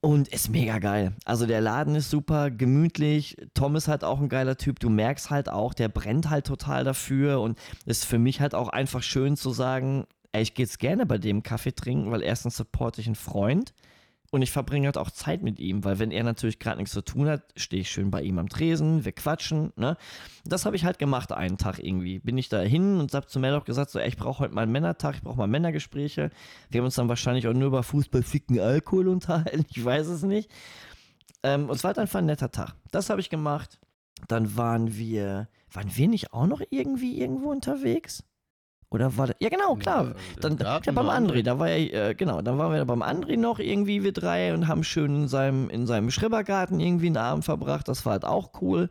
Und 0.01 0.29
ist 0.29 0.49
mega 0.49 0.79
geil. 0.79 1.13
Also 1.25 1.45
der 1.45 1.59
Laden 1.59 1.95
ist 1.95 2.09
super 2.09 2.51
gemütlich. 2.51 3.35
Tom 3.53 3.75
ist 3.75 3.89
halt 3.89 4.05
auch 4.05 4.21
ein 4.21 4.29
geiler 4.29 4.55
Typ. 4.55 4.79
Du 4.79 4.89
merkst 4.89 5.29
halt 5.29 5.49
auch, 5.49 5.73
der 5.73 5.89
brennt 5.89 6.29
halt 6.29 6.47
total 6.47 6.85
dafür. 6.85 7.41
Und 7.41 7.59
ist 7.85 8.05
für 8.05 8.17
mich 8.17 8.39
halt 8.39 8.55
auch 8.55 8.69
einfach 8.69 9.03
schön 9.03 9.35
zu 9.35 9.51
sagen, 9.51 10.05
ey, 10.31 10.41
ich 10.41 10.53
gehe 10.53 10.65
jetzt 10.65 10.79
gerne 10.79 11.05
bei 11.05 11.17
dem 11.17 11.43
Kaffee 11.43 11.73
trinken, 11.73 12.11
weil 12.11 12.21
erstens 12.21 12.57
supporte 12.57 13.01
ich 13.01 13.07
einen 13.07 13.15
Freund 13.15 13.73
und 14.31 14.41
ich 14.43 14.51
verbringe 14.51 14.85
halt 14.85 14.97
auch 14.97 15.09
Zeit 15.09 15.41
mit 15.41 15.59
ihm, 15.59 15.83
weil 15.83 15.97
wenn 15.97 16.11
er 16.11 16.23
natürlich 16.23 16.59
gerade 16.59 16.77
nichts 16.77 16.93
zu 16.93 17.01
tun 17.01 17.27
hat, 17.27 17.43
stehe 17.55 17.81
ich 17.81 17.89
schön 17.89 18.11
bei 18.11 18.21
ihm 18.21 18.37
am 18.37 18.47
Tresen, 18.47 19.03
wir 19.05 19.11
quatschen, 19.11 19.73
ne? 19.75 19.97
Das 20.45 20.65
habe 20.65 20.75
ich 20.75 20.85
halt 20.85 20.99
gemacht 20.99 21.31
einen 21.31 21.57
Tag 21.57 21.79
irgendwie. 21.79 22.19
Bin 22.19 22.37
ich 22.37 22.47
da 22.49 22.59
hin 22.59 22.99
und 22.99 23.13
habe 23.13 23.27
zu 23.27 23.39
Mel 23.39 23.55
auch 23.55 23.65
gesagt, 23.65 23.89
so, 23.89 23.99
ey, 23.99 24.07
ich 24.07 24.17
brauche 24.17 24.39
heute 24.39 24.53
mal 24.53 24.61
einen 24.61 24.71
Männertag, 24.71 25.15
ich 25.15 25.21
brauche 25.23 25.37
mal 25.37 25.47
Männergespräche. 25.47 26.29
Wir 26.69 26.79
haben 26.79 26.85
uns 26.85 26.95
dann 26.95 27.09
wahrscheinlich 27.09 27.47
auch 27.47 27.53
nur 27.53 27.67
über 27.67 27.81
Fußball, 27.81 28.21
Ficken, 28.21 28.59
Alkohol 28.59 29.07
unterhalten, 29.07 29.65
ich 29.73 29.83
weiß 29.83 30.07
es 30.07 30.21
nicht. 30.21 30.49
Ähm, 31.41 31.69
und 31.69 31.75
es 31.75 31.83
war 31.83 31.89
halt 31.89 31.99
einfach 31.99 32.19
ein 32.19 32.25
netter 32.25 32.51
Tag. 32.51 32.75
Das 32.91 33.09
habe 33.09 33.21
ich 33.21 33.29
gemacht. 33.29 33.79
Dann 34.27 34.57
waren 34.57 34.95
wir, 34.95 35.47
waren 35.71 35.95
wir 35.95 36.07
nicht 36.07 36.33
auch 36.33 36.45
noch 36.45 36.61
irgendwie 36.69 37.19
irgendwo 37.19 37.49
unterwegs? 37.49 38.23
Oder 38.91 39.15
war 39.17 39.27
das? 39.27 39.35
Ja, 39.39 39.49
genau, 39.49 39.75
klar. 39.75 40.15
Dann, 40.41 40.57
ja, 40.57 40.79
beim 40.79 41.09
André, 41.09 41.43
da 41.43 41.59
war 41.59 41.69
ja, 41.69 42.09
äh, 42.09 42.15
genau, 42.15 42.41
dann 42.41 42.57
waren 42.57 42.73
wir 42.73 42.83
beim 42.85 43.03
André 43.03 43.37
noch 43.37 43.59
irgendwie, 43.59 44.03
wir 44.03 44.13
drei, 44.13 44.51
und 44.53 44.67
haben 44.67 44.83
schön 44.83 45.15
in 45.15 45.27
seinem, 45.27 45.69
in 45.69 45.85
seinem 45.85 46.09
Schrebergarten 46.09 46.79
irgendwie 46.79 47.07
einen 47.07 47.17
Abend 47.17 47.45
verbracht. 47.45 47.87
Das 47.87 48.05
war 48.05 48.13
halt 48.13 48.25
auch 48.25 48.49
cool. 48.61 48.89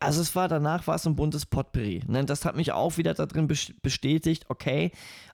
Also 0.00 0.20
es 0.20 0.34
war, 0.34 0.48
danach 0.48 0.86
war 0.88 0.96
es 0.96 1.06
ein 1.06 1.14
buntes 1.14 1.46
Potpourri. 1.46 2.02
Ne? 2.08 2.24
Das 2.24 2.44
hat 2.44 2.56
mich 2.56 2.72
auch 2.72 2.96
wieder 2.96 3.14
darin 3.14 3.46
bestätigt, 3.46 4.46
okay, 4.48 4.90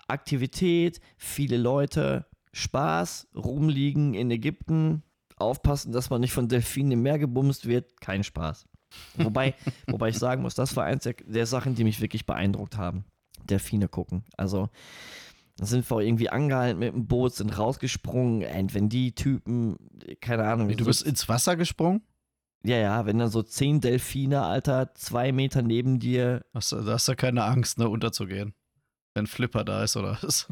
Aktivität, 0.09 1.01
viele 1.17 1.57
Leute, 1.57 2.27
Spaß, 2.53 3.29
rumliegen 3.35 4.13
in 4.13 4.31
Ägypten, 4.31 5.03
aufpassen, 5.37 5.93
dass 5.93 6.11
man 6.11 6.21
nicht 6.21 6.33
von 6.33 6.49
Delfinen 6.49 6.93
im 6.93 7.03
Meer 7.03 7.19
gebumst 7.19 7.67
wird, 7.67 7.99
kein 8.01 8.25
Spaß. 8.25 8.67
Wobei, 9.15 9.55
wobei 9.87 10.11
ich 10.11 10.19
sagen 10.19 10.43
muss, 10.43 10.55
das 10.55 10.77
war 10.77 10.85
eins 10.85 11.05
der, 11.05 11.15
der 11.15 11.47
Sachen, 11.47 11.75
die 11.75 11.85
mich 11.85 12.03
wirklich 12.03 12.27
beeindruckt 12.27 12.77
haben. 12.77 13.07
Delfine 13.44 13.89
gucken. 13.89 14.24
Also 14.36 14.69
da 15.56 15.66
sind 15.66 15.89
wir 15.90 16.01
irgendwie 16.01 16.31
angehalten 16.31 16.78
mit 16.78 16.93
dem 16.93 17.06
Boot, 17.06 17.35
sind 17.35 17.56
rausgesprungen. 17.56 18.44
Und 18.44 18.74
wenn 18.74 18.89
die 18.89 19.14
Typen, 19.14 19.77
keine 20.20 20.44
Ahnung. 20.44 20.69
Wie, 20.69 20.77
du 20.77 20.85
so, 20.85 20.90
bist 20.90 21.02
ins 21.02 21.28
Wasser 21.28 21.56
gesprungen? 21.56 22.02
Ja, 22.64 22.77
ja, 22.77 23.06
wenn 23.06 23.19
dann 23.19 23.28
so 23.28 23.43
zehn 23.43 23.81
Delfine, 23.81 24.43
Alter, 24.43 24.94
zwei 24.94 25.32
Meter 25.32 25.62
neben 25.62 25.98
dir. 25.98 26.44
Hast 26.55 26.73
du, 26.73 26.81
da 26.81 26.93
hast 26.93 27.09
du 27.09 27.16
keine 27.16 27.44
Angst, 27.44 27.78
ne, 27.78 27.89
unterzugehen. 27.89 28.55
Wenn 29.14 29.27
Flipper 29.27 29.64
da 29.64 29.82
ist 29.82 29.97
oder 29.97 30.19
was? 30.23 30.48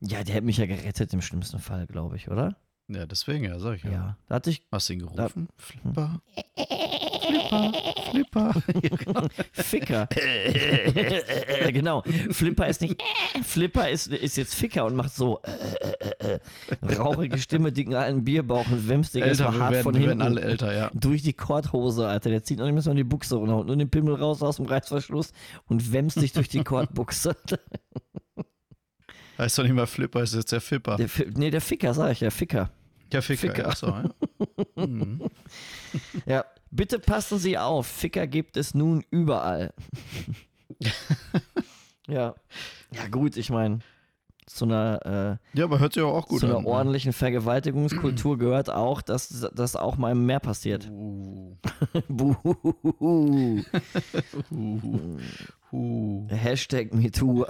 Ja, 0.00 0.22
der 0.22 0.36
hätte 0.36 0.46
mich 0.46 0.58
ja 0.58 0.66
gerettet 0.66 1.12
im 1.12 1.22
schlimmsten 1.22 1.58
Fall, 1.58 1.86
glaube 1.86 2.16
ich, 2.16 2.28
oder? 2.28 2.56
Ja, 2.88 3.06
deswegen, 3.06 3.44
ja, 3.44 3.58
sag 3.58 3.76
ich 3.76 3.82
ja. 3.82 3.90
Ja, 3.90 4.18
da 4.28 4.36
hatte 4.36 4.50
ich. 4.50 4.62
Hast 4.70 4.88
du 4.88 4.92
ihn 4.92 5.00
gerufen? 5.00 5.48
Da, 5.48 5.62
Flipper. 5.62 6.22
Flipper. 7.28 8.54
Flipper. 8.62 9.28
Ficker. 9.52 10.08
genau. 11.72 12.02
Flipper 12.30 12.66
ist 12.68 12.80
nicht. 12.80 13.02
Flipper 13.42 13.88
ist, 13.88 14.08
ist 14.08 14.36
jetzt 14.36 14.54
Ficker 14.54 14.84
und 14.86 14.96
macht 14.96 15.14
so. 15.14 15.40
Äh, 15.42 16.38
rauchige 16.96 17.38
Stimme, 17.38 17.72
dicken 17.72 17.94
alten 17.94 18.24
Bierbauch 18.24 18.66
und 18.70 18.88
wämst 18.88 19.14
den 19.14 19.22
älter, 19.22 19.58
hart 19.58 19.72
werden, 19.72 19.82
von 19.82 19.94
wir 19.94 20.00
hinten. 20.00 20.18
werden 20.20 20.36
alle 20.36 20.40
älter, 20.40 20.74
ja. 20.74 20.90
Durch 20.94 21.22
die 21.22 21.32
Korthose, 21.32 22.06
Alter. 22.08 22.30
Der 22.30 22.42
zieht 22.42 22.58
noch 22.58 22.66
nicht 22.66 22.74
mehr 22.74 22.82
so 22.82 22.92
die 22.94 23.04
Buchse 23.04 23.36
runter 23.36 23.58
und 23.58 23.66
nur 23.66 23.76
den 23.76 23.90
Pimmel 23.90 24.14
raus 24.14 24.42
aus 24.42 24.56
dem 24.56 24.66
Reißverschluss 24.66 25.32
und 25.66 25.92
wämst 25.92 26.20
dich 26.20 26.32
durch 26.32 26.48
die 26.48 26.64
Kordbuchse. 26.64 27.36
Heißt 29.38 29.56
doch 29.58 29.62
nicht 29.62 29.72
mal 29.72 29.86
Flipper, 29.86 30.22
ist 30.22 30.34
jetzt 30.34 30.50
der 30.50 30.60
Fipper. 30.60 30.96
Der, 30.96 31.08
nee, 31.36 31.50
der 31.50 31.60
Ficker, 31.60 31.94
sag 31.94 32.10
ich 32.12 32.20
ja, 32.20 32.30
Ficker. 32.30 32.70
Ja, 33.12 33.20
Ficker. 33.20 33.40
Ficker. 33.40 33.68
Ja, 33.68 33.74
so, 33.74 33.86
ja. 33.86 34.04
Mhm. 34.86 35.22
ja, 36.26 36.44
bitte 36.70 36.98
passen 36.98 37.38
Sie 37.38 37.58
auf. 37.58 37.86
Ficker 37.86 38.26
gibt 38.26 38.56
es 38.56 38.74
nun 38.74 39.04
überall. 39.10 39.72
ja. 42.08 42.34
Ja, 42.90 43.08
gut, 43.10 43.36
ich 43.36 43.50
meine, 43.50 43.80
zu 44.46 44.64
einer, 44.64 45.38
ja, 45.52 45.64
aber 45.64 45.78
hört 45.78 45.92
sich 45.92 46.02
auch 46.02 46.24
äh, 46.24 46.28
gut 46.28 46.40
zu 46.40 46.46
einer 46.46 46.56
an. 46.56 46.64
ne? 46.64 46.68
ordentlichen 46.68 47.12
Vergewaltigungskultur 47.12 48.38
gehört 48.38 48.70
auch, 48.70 49.02
dass 49.02 49.46
das 49.54 49.76
auch 49.76 49.96
mal 49.96 50.12
im 50.12 50.24
Meer 50.26 50.40
passiert. 50.40 50.88
Uh, 50.90 51.56
Buh. 52.08 52.34
uh, 53.00 53.62
uh, 55.72 56.28
Hashtag 56.28 56.94
MeToo. 56.94 57.44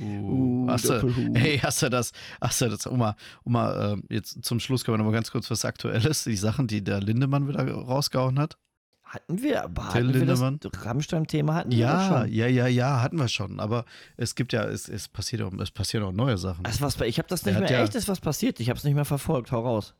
Uh. 0.00 0.66
Hast 0.68 0.88
du, 0.88 1.32
hey, 1.34 1.58
hast 1.58 1.82
du 1.82 1.88
das, 1.90 2.12
hast 2.40 2.60
du 2.60 2.68
das, 2.68 2.86
mal, 2.90 3.14
um 3.44 3.52
mal 3.52 3.92
ähm, 3.94 4.04
jetzt 4.10 4.44
zum 4.44 4.60
Schluss 4.60 4.84
können 4.84 4.94
wir 4.94 4.98
nochmal 4.98 5.14
ganz 5.14 5.30
kurz 5.30 5.50
was 5.50 5.64
Aktuelles, 5.64 6.24
die 6.24 6.36
Sachen, 6.36 6.66
die 6.66 6.82
der 6.84 7.00
Lindemann 7.00 7.48
wieder 7.48 7.66
rausgehauen 7.70 8.38
hat. 8.38 8.56
Hatten 9.02 9.42
wir, 9.42 9.64
aber 9.64 9.88
Till 9.90 10.08
hatten 10.08 10.14
wir 10.20 10.26
das 10.26 10.40
Lindemann? 10.40 10.60
Rammstein-Thema 10.84 11.54
hatten 11.54 11.70
wir 11.70 11.78
Ja, 11.78 12.08
doch 12.10 12.18
schon. 12.24 12.32
ja, 12.34 12.46
ja, 12.46 12.66
ja, 12.66 13.00
hatten 13.00 13.16
wir 13.18 13.28
schon. 13.28 13.58
Aber 13.58 13.86
es 14.18 14.34
gibt 14.34 14.52
ja, 14.52 14.64
es, 14.64 14.86
es 14.88 15.08
passiert 15.08 15.40
auch, 15.40 15.52
es 15.54 15.70
passieren 15.70 16.04
auch 16.04 16.12
neue 16.12 16.36
Sachen. 16.36 16.66
Also 16.66 16.82
was, 16.82 17.00
ich 17.00 17.18
habe 17.18 17.26
das 17.28 17.42
Er 17.42 17.46
nicht 17.52 17.54
hat 17.62 17.70
mehr, 17.70 17.78
ja- 17.78 17.84
echt 17.84 17.94
ist 17.94 18.06
was 18.08 18.20
passiert. 18.20 18.60
Ich 18.60 18.68
habe 18.68 18.76
es 18.76 18.84
nicht 18.84 18.94
mehr 18.94 19.06
verfolgt. 19.06 19.50
Hau 19.50 19.60
raus. 19.60 19.94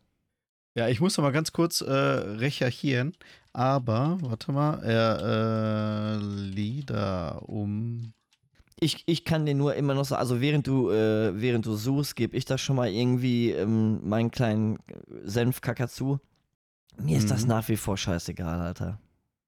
Ja, 0.75 0.89
ich 0.89 1.01
muss 1.01 1.17
noch 1.17 1.25
mal 1.25 1.31
ganz 1.33 1.53
kurz 1.53 1.81
äh, 1.81 1.91
recherchieren. 1.91 3.17
Aber, 3.55 4.19
warte 4.21 4.53
mal, 4.53 4.83
er 4.85 6.19
äh, 6.21 6.23
Lieder 6.23 7.49
um. 7.49 8.13
Ich, 8.81 9.03
ich 9.07 9.25
kann 9.25 9.45
dir 9.45 9.55
nur 9.55 9.75
immer 9.75 9.95
noch 9.95 10.05
sagen, 10.05 10.21
also 10.21 10.41
während 10.41 10.67
du, 10.67 10.91
äh, 10.91 11.41
während 11.41 11.67
du 11.67 11.75
suchst, 11.75 12.15
gebe 12.17 12.37
ich 12.37 12.45
da 12.45 12.59
schon 12.59 12.77
mal 12.77 12.89
irgendwie 12.89 13.51
ähm, 13.51 14.07
meinen 14.09 14.31
kleinen 14.31 14.79
Senfkacker 15.25 15.89
zu. 15.89 16.21
Mir 16.97 17.19
ist 17.19 17.31
das 17.31 17.43
Mhm. 17.43 17.49
nach 17.49 17.69
wie 17.69 17.77
vor 17.77 17.97
scheißegal, 17.97 18.61
Alter. 18.61 19.01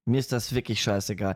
Mir 0.05 0.19
ist 0.19 0.31
das 0.31 0.53
wirklich 0.53 0.81
scheißegal. 0.81 1.35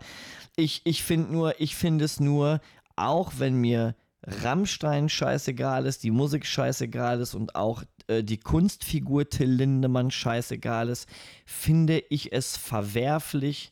Ich, 0.56 0.82
ich 0.86 1.04
finde 1.04 1.32
nur, 1.32 1.60
ich 1.62 1.76
finde 1.76 2.06
es 2.06 2.20
nur, 2.20 2.60
auch 2.96 3.34
wenn 3.38 3.56
mir 3.56 3.96
Rammstein 4.26 5.08
scheißegal 5.08 5.86
ist, 5.86 6.04
die 6.04 6.12
Musik 6.12 6.46
scheißegal 6.46 7.20
ist 7.22 7.36
und 7.36 7.56
auch 7.56 7.84
äh, 8.08 8.24
die 8.24 8.40
Kunstfigur 8.40 9.30
Till 9.30 9.52
Lindemann 9.52 10.10
scheißegal 10.10 10.90
ist, 10.90 11.08
finde 11.46 12.04
ich 12.10 12.34
es 12.34 12.58
verwerflich, 12.58 13.72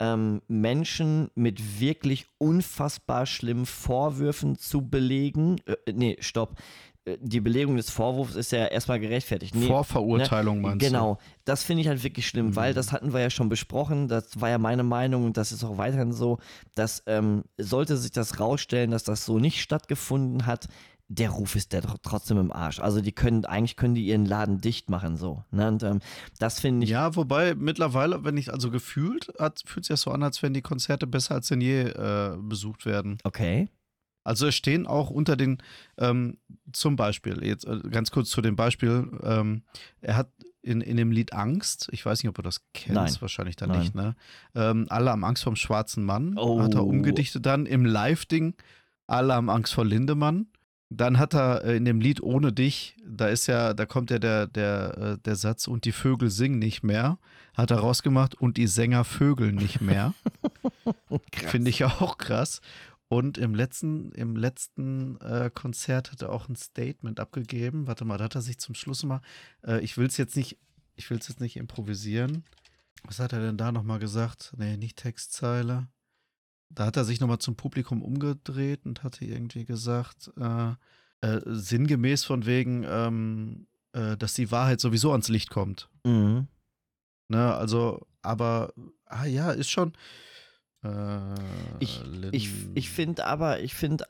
ähm, 0.00 0.42
Menschen 0.48 1.30
mit 1.34 1.80
wirklich 1.80 2.26
unfassbar 2.38 3.26
schlimmen 3.26 3.66
Vorwürfen 3.66 4.56
zu 4.58 4.88
belegen. 4.88 5.56
Äh, 5.66 5.92
nee, 5.92 6.16
stopp. 6.20 6.56
Äh, 7.04 7.16
Die 7.20 7.40
Belegung 7.40 7.76
des 7.76 7.90
Vorwurfs 7.90 8.34
ist 8.34 8.50
ja 8.52 8.66
erstmal 8.66 8.98
gerechtfertigt. 8.98 9.54
Nee, 9.54 9.66
Vorverurteilung 9.66 10.60
meinst 10.62 10.84
Genau, 10.84 11.18
das 11.44 11.62
finde 11.62 11.82
ich 11.82 11.88
halt 11.88 12.02
wirklich 12.02 12.26
schlimm, 12.26 12.56
weil 12.56 12.72
Mhm. 12.72 12.76
das 12.76 12.92
hatten 12.92 13.12
wir 13.12 13.20
ja 13.20 13.30
schon 13.30 13.48
besprochen, 13.48 14.08
das 14.08 14.40
war 14.40 14.50
ja 14.50 14.58
meine 14.58 14.82
Meinung 14.82 15.24
und 15.24 15.36
das 15.36 15.52
ist 15.52 15.62
auch 15.64 15.78
weiterhin 15.78 16.12
so, 16.12 16.38
dass 16.74 17.02
ähm, 17.06 17.44
sollte 17.58 17.96
sich 17.96 18.10
das 18.10 18.40
rausstellen, 18.40 18.90
dass 18.90 19.04
das 19.04 19.24
so 19.24 19.38
nicht 19.38 19.60
stattgefunden 19.60 20.46
hat, 20.46 20.66
der 21.08 21.30
Ruf 21.30 21.54
ist 21.54 21.72
der 21.72 21.82
tr- 21.82 21.98
trotzdem 22.02 22.38
im 22.38 22.50
Arsch. 22.50 22.80
Also 22.80 23.00
die 23.00 23.12
können, 23.12 23.44
eigentlich 23.44 23.76
können 23.76 23.94
die 23.94 24.06
ihren 24.06 24.24
Laden 24.24 24.60
dicht 24.60 24.88
machen 24.88 25.16
so. 25.16 25.44
Ne? 25.50 25.68
Und 25.68 25.82
ähm, 25.82 26.00
das 26.38 26.60
finde 26.60 26.84
ich, 26.84 26.90
Ja, 26.90 27.14
wobei 27.14 27.54
mittlerweile, 27.54 28.24
wenn 28.24 28.36
ich 28.38 28.52
also 28.52 28.70
gefühlt, 28.70 29.32
hat, 29.38 29.62
fühlt 29.66 29.84
sich 29.84 29.92
das 29.94 30.00
so 30.00 30.10
an, 30.10 30.22
als 30.22 30.42
wenn 30.42 30.54
die 30.54 30.62
Konzerte 30.62 31.06
besser 31.06 31.34
als 31.34 31.48
denn 31.48 31.60
je 31.60 31.82
äh, 31.82 32.36
besucht 32.40 32.86
werden. 32.86 33.18
okay. 33.24 33.68
Also 34.26 34.46
es 34.46 34.54
stehen 34.54 34.86
auch 34.86 35.10
unter 35.10 35.36
den, 35.36 35.58
ähm, 35.98 36.38
zum 36.72 36.96
Beispiel, 36.96 37.44
jetzt 37.44 37.66
äh, 37.66 37.78
ganz 37.90 38.10
kurz 38.10 38.30
zu 38.30 38.40
dem 38.40 38.56
Beispiel, 38.56 39.06
ähm, 39.22 39.64
er 40.00 40.16
hat 40.16 40.30
in, 40.62 40.80
in 40.80 40.96
dem 40.96 41.12
Lied 41.12 41.34
Angst, 41.34 41.90
ich 41.92 42.06
weiß 42.06 42.22
nicht, 42.22 42.30
ob 42.30 42.36
du 42.36 42.40
das 42.40 42.62
kennst, 42.72 42.94
Nein. 42.94 43.16
wahrscheinlich 43.20 43.56
dann 43.56 43.68
Nein. 43.68 43.80
nicht, 43.80 43.94
ne? 43.94 44.16
Ähm, 44.54 44.86
alle 44.88 45.10
haben 45.10 45.24
Angst 45.26 45.44
vom 45.44 45.56
schwarzen 45.56 46.04
Mann, 46.04 46.38
Oh. 46.38 46.62
hat 46.62 46.72
er 46.72 46.86
umgedichtet 46.86 47.44
dann 47.44 47.66
im 47.66 47.84
Live-Ding, 47.84 48.54
alle 49.06 49.34
haben 49.34 49.50
Angst 49.50 49.74
vor 49.74 49.84
Lindemann. 49.84 50.46
Dann 50.96 51.18
hat 51.18 51.34
er 51.34 51.64
äh, 51.64 51.76
in 51.76 51.84
dem 51.84 52.00
Lied 52.00 52.22
Ohne 52.22 52.52
dich, 52.52 52.96
da 53.06 53.28
ist 53.28 53.46
ja, 53.46 53.74
da 53.74 53.86
kommt 53.86 54.10
ja 54.10 54.18
der, 54.18 54.46
der, 54.46 54.98
äh, 54.98 55.18
der 55.18 55.36
Satz, 55.36 55.66
und 55.66 55.84
die 55.84 55.92
Vögel 55.92 56.30
singen 56.30 56.58
nicht 56.58 56.82
mehr, 56.82 57.18
hat 57.54 57.70
er 57.70 57.78
rausgemacht, 57.78 58.34
und 58.34 58.56
die 58.56 58.66
Sänger 58.66 59.04
vögeln 59.04 59.56
nicht 59.56 59.80
mehr. 59.80 60.14
Finde 61.32 61.70
ich 61.70 61.84
auch 61.84 62.18
krass. 62.18 62.60
Und 63.08 63.38
im 63.38 63.54
letzten, 63.54 64.12
im 64.12 64.34
letzten 64.34 65.20
äh, 65.20 65.50
Konzert 65.52 66.10
hat 66.10 66.22
er 66.22 66.32
auch 66.32 66.48
ein 66.48 66.56
Statement 66.56 67.20
abgegeben. 67.20 67.86
Warte 67.86 68.04
mal, 68.04 68.18
da 68.18 68.24
hat 68.24 68.34
er 68.34 68.42
sich 68.42 68.58
zum 68.58 68.74
Schluss 68.74 69.04
mal, 69.04 69.20
äh, 69.64 69.80
ich 69.80 69.96
will 69.96 70.06
es 70.06 70.16
jetzt 70.16 70.36
nicht 70.36 70.58
ich 70.96 71.10
will 71.10 71.18
es 71.18 71.28
jetzt 71.28 71.40
nicht 71.40 71.56
improvisieren. 71.56 72.44
Was 73.04 73.18
hat 73.18 73.32
er 73.32 73.40
denn 73.40 73.56
da 73.56 73.72
nochmal 73.72 73.98
gesagt? 73.98 74.54
Nee, 74.56 74.76
nicht 74.76 74.96
Textzeile. 74.96 75.88
Da 76.74 76.86
hat 76.86 76.96
er 76.96 77.04
sich 77.04 77.20
nochmal 77.20 77.38
zum 77.38 77.56
Publikum 77.56 78.02
umgedreht 78.02 78.84
und 78.84 79.02
hatte 79.02 79.24
irgendwie 79.24 79.64
gesagt, 79.64 80.32
äh, 80.38 80.72
äh, 81.20 81.40
sinngemäß 81.46 82.24
von 82.24 82.46
wegen, 82.46 82.84
ähm, 82.86 83.66
äh, 83.92 84.16
dass 84.16 84.34
die 84.34 84.50
Wahrheit 84.50 84.80
sowieso 84.80 85.12
ans 85.12 85.28
Licht 85.28 85.50
kommt. 85.50 85.88
Mhm. 86.04 86.48
Ne, 87.28 87.54
also, 87.54 88.06
aber, 88.22 88.74
ah 89.06 89.24
ja, 89.24 89.50
ist 89.50 89.70
schon. 89.70 89.92
Äh, 90.84 91.18
Ich, 91.80 92.00
ich, 92.32 92.50
ich 92.74 92.90
finde 92.90 93.26
aber, 93.26 93.60
ich 93.60 93.74
finde, 93.74 94.04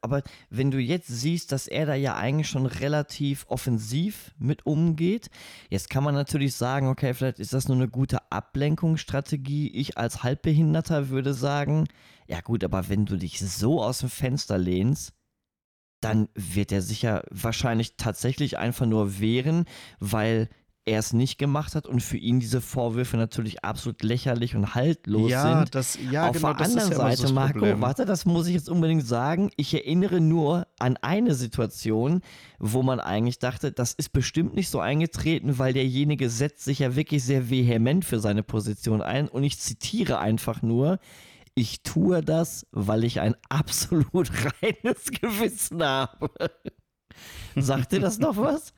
aber 0.00 0.22
wenn 0.50 0.70
du 0.70 0.78
jetzt 0.78 1.08
siehst, 1.08 1.52
dass 1.52 1.68
er 1.68 1.86
da 1.86 1.94
ja 1.94 2.16
eigentlich 2.16 2.48
schon 2.48 2.66
relativ 2.66 3.46
offensiv 3.48 4.34
mit 4.38 4.66
umgeht, 4.66 5.30
jetzt 5.70 5.90
kann 5.90 6.04
man 6.04 6.14
natürlich 6.14 6.54
sagen, 6.54 6.88
okay, 6.88 7.14
vielleicht 7.14 7.38
ist 7.38 7.52
das 7.52 7.68
nur 7.68 7.76
eine 7.76 7.88
gute 7.88 8.30
Ablenkungsstrategie. 8.32 9.70
Ich 9.70 9.98
als 9.98 10.22
Halbbehinderter 10.22 11.10
würde 11.10 11.34
sagen, 11.34 11.86
ja 12.26 12.40
gut, 12.40 12.64
aber 12.64 12.88
wenn 12.88 13.06
du 13.06 13.16
dich 13.16 13.38
so 13.40 13.82
aus 13.82 13.98
dem 14.00 14.10
Fenster 14.10 14.58
lehnst, 14.58 15.12
dann 16.00 16.28
wird 16.34 16.72
er 16.72 16.82
sich 16.82 17.02
ja 17.02 17.22
wahrscheinlich 17.30 17.96
tatsächlich 17.96 18.58
einfach 18.58 18.86
nur 18.86 19.20
wehren, 19.20 19.64
weil 19.98 20.48
er 20.86 21.00
es 21.00 21.12
nicht 21.12 21.36
gemacht 21.36 21.74
hat 21.74 21.86
und 21.86 22.00
für 22.00 22.16
ihn 22.16 22.38
diese 22.38 22.60
Vorwürfe 22.60 23.16
natürlich 23.16 23.64
absolut 23.64 24.04
lächerlich 24.04 24.54
und 24.54 24.76
haltlos 24.76 25.30
ja, 25.30 25.58
sind. 25.58 25.74
das, 25.74 25.98
ja, 26.10 26.28
Auf 26.28 26.36
genau, 26.36 26.54
der 26.54 26.58
das 26.58 26.68
anderen 26.68 26.92
ist 26.92 26.96
ja 26.96 27.02
immer 27.02 27.16
Seite, 27.16 27.26
so 27.26 27.34
Marco, 27.34 27.58
Problem. 27.58 27.80
warte, 27.80 28.04
das 28.04 28.24
muss 28.24 28.46
ich 28.46 28.54
jetzt 28.54 28.70
unbedingt 28.70 29.04
sagen. 29.04 29.50
Ich 29.56 29.74
erinnere 29.74 30.20
nur 30.20 30.68
an 30.78 30.96
eine 31.02 31.34
Situation, 31.34 32.22
wo 32.60 32.84
man 32.84 33.00
eigentlich 33.00 33.40
dachte, 33.40 33.72
das 33.72 33.94
ist 33.94 34.12
bestimmt 34.12 34.54
nicht 34.54 34.70
so 34.70 34.78
eingetreten, 34.78 35.58
weil 35.58 35.72
derjenige 35.72 36.30
setzt 36.30 36.64
sich 36.64 36.78
ja 36.78 36.94
wirklich 36.94 37.24
sehr 37.24 37.50
vehement 37.50 38.04
für 38.04 38.20
seine 38.20 38.44
Position 38.44 39.02
ein. 39.02 39.28
Und 39.28 39.42
ich 39.42 39.58
zitiere 39.58 40.20
einfach 40.20 40.62
nur, 40.62 41.00
ich 41.56 41.82
tue 41.82 42.22
das, 42.22 42.64
weil 42.70 43.02
ich 43.02 43.18
ein 43.18 43.34
absolut 43.48 44.30
reines 44.62 45.10
Gewissen 45.10 45.82
habe. 45.82 46.30
Sagt 47.56 47.90
dir 47.90 48.00
das 48.00 48.18
noch 48.18 48.36
was? 48.36 48.72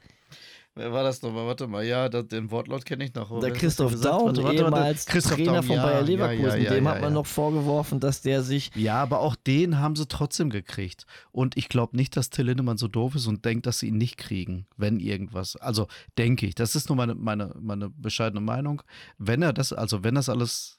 Wer 0.79 0.93
war 0.93 1.03
das 1.03 1.21
nochmal? 1.23 1.45
Warte 1.45 1.67
mal, 1.67 1.85
ja, 1.85 2.09
das, 2.09 2.29
den 2.29 2.53
Wortlaut 2.53 2.85
kenne 2.85 3.05
ich 3.05 3.13
noch. 3.13 3.41
Der 3.41 3.53
Christoph? 3.53 4.01
Daum, 4.01 4.27
Warte, 4.27 4.45
warte, 4.45 4.57
ehemals 4.59 5.07
Christoph 5.07 5.35
Trainer 5.35 5.55
Daum, 5.55 5.65
von 5.65 5.77
ja, 5.77 5.83
Bayer 5.83 6.03
Leverkusen, 6.03 6.45
ja, 6.45 6.57
ja, 6.57 6.71
dem 6.71 6.87
hat 6.87 7.01
man 7.01 7.13
noch 7.13 7.27
vorgeworfen, 7.27 7.99
dass 7.99 8.23
der 8.23 8.45
sich 8.45 8.71
Ja, 8.77 9.03
aber 9.03 9.19
auch 9.19 9.35
den 9.35 9.81
haben 9.81 9.97
sie 9.97 10.07
trotzdem 10.07 10.51
gekriegt. 10.51 11.05
Und 11.33 11.57
ich 11.57 11.69
glaube 11.69 11.97
nicht, 11.97 12.17
dass 12.17 12.31
Till 12.31 12.47
Lindemann 12.47 12.79
so 12.79 12.87
doof 12.87 13.17
ist 13.17 13.27
und 13.27 13.45
denkt, 13.45 13.67
dass 13.67 13.81
sie 13.81 13.89
ihn 13.89 13.99
nicht 13.99 14.19
kriegen, 14.19 14.67
wenn 14.77 15.01
irgendwas. 15.01 15.57
Also 15.57 15.89
denke 16.17 16.47
ich. 16.47 16.55
Das 16.55 16.77
ist 16.77 16.89
nur 16.89 16.95
meine, 16.95 17.17
meine, 17.17 17.53
meine 17.61 17.91
bescheidene 17.91 18.41
Meinung. 18.41 18.81
Wenn 19.19 19.43
er 19.43 19.53
das, 19.53 19.73
also 19.73 20.05
wenn 20.05 20.15
das 20.15 20.29
alles, 20.29 20.79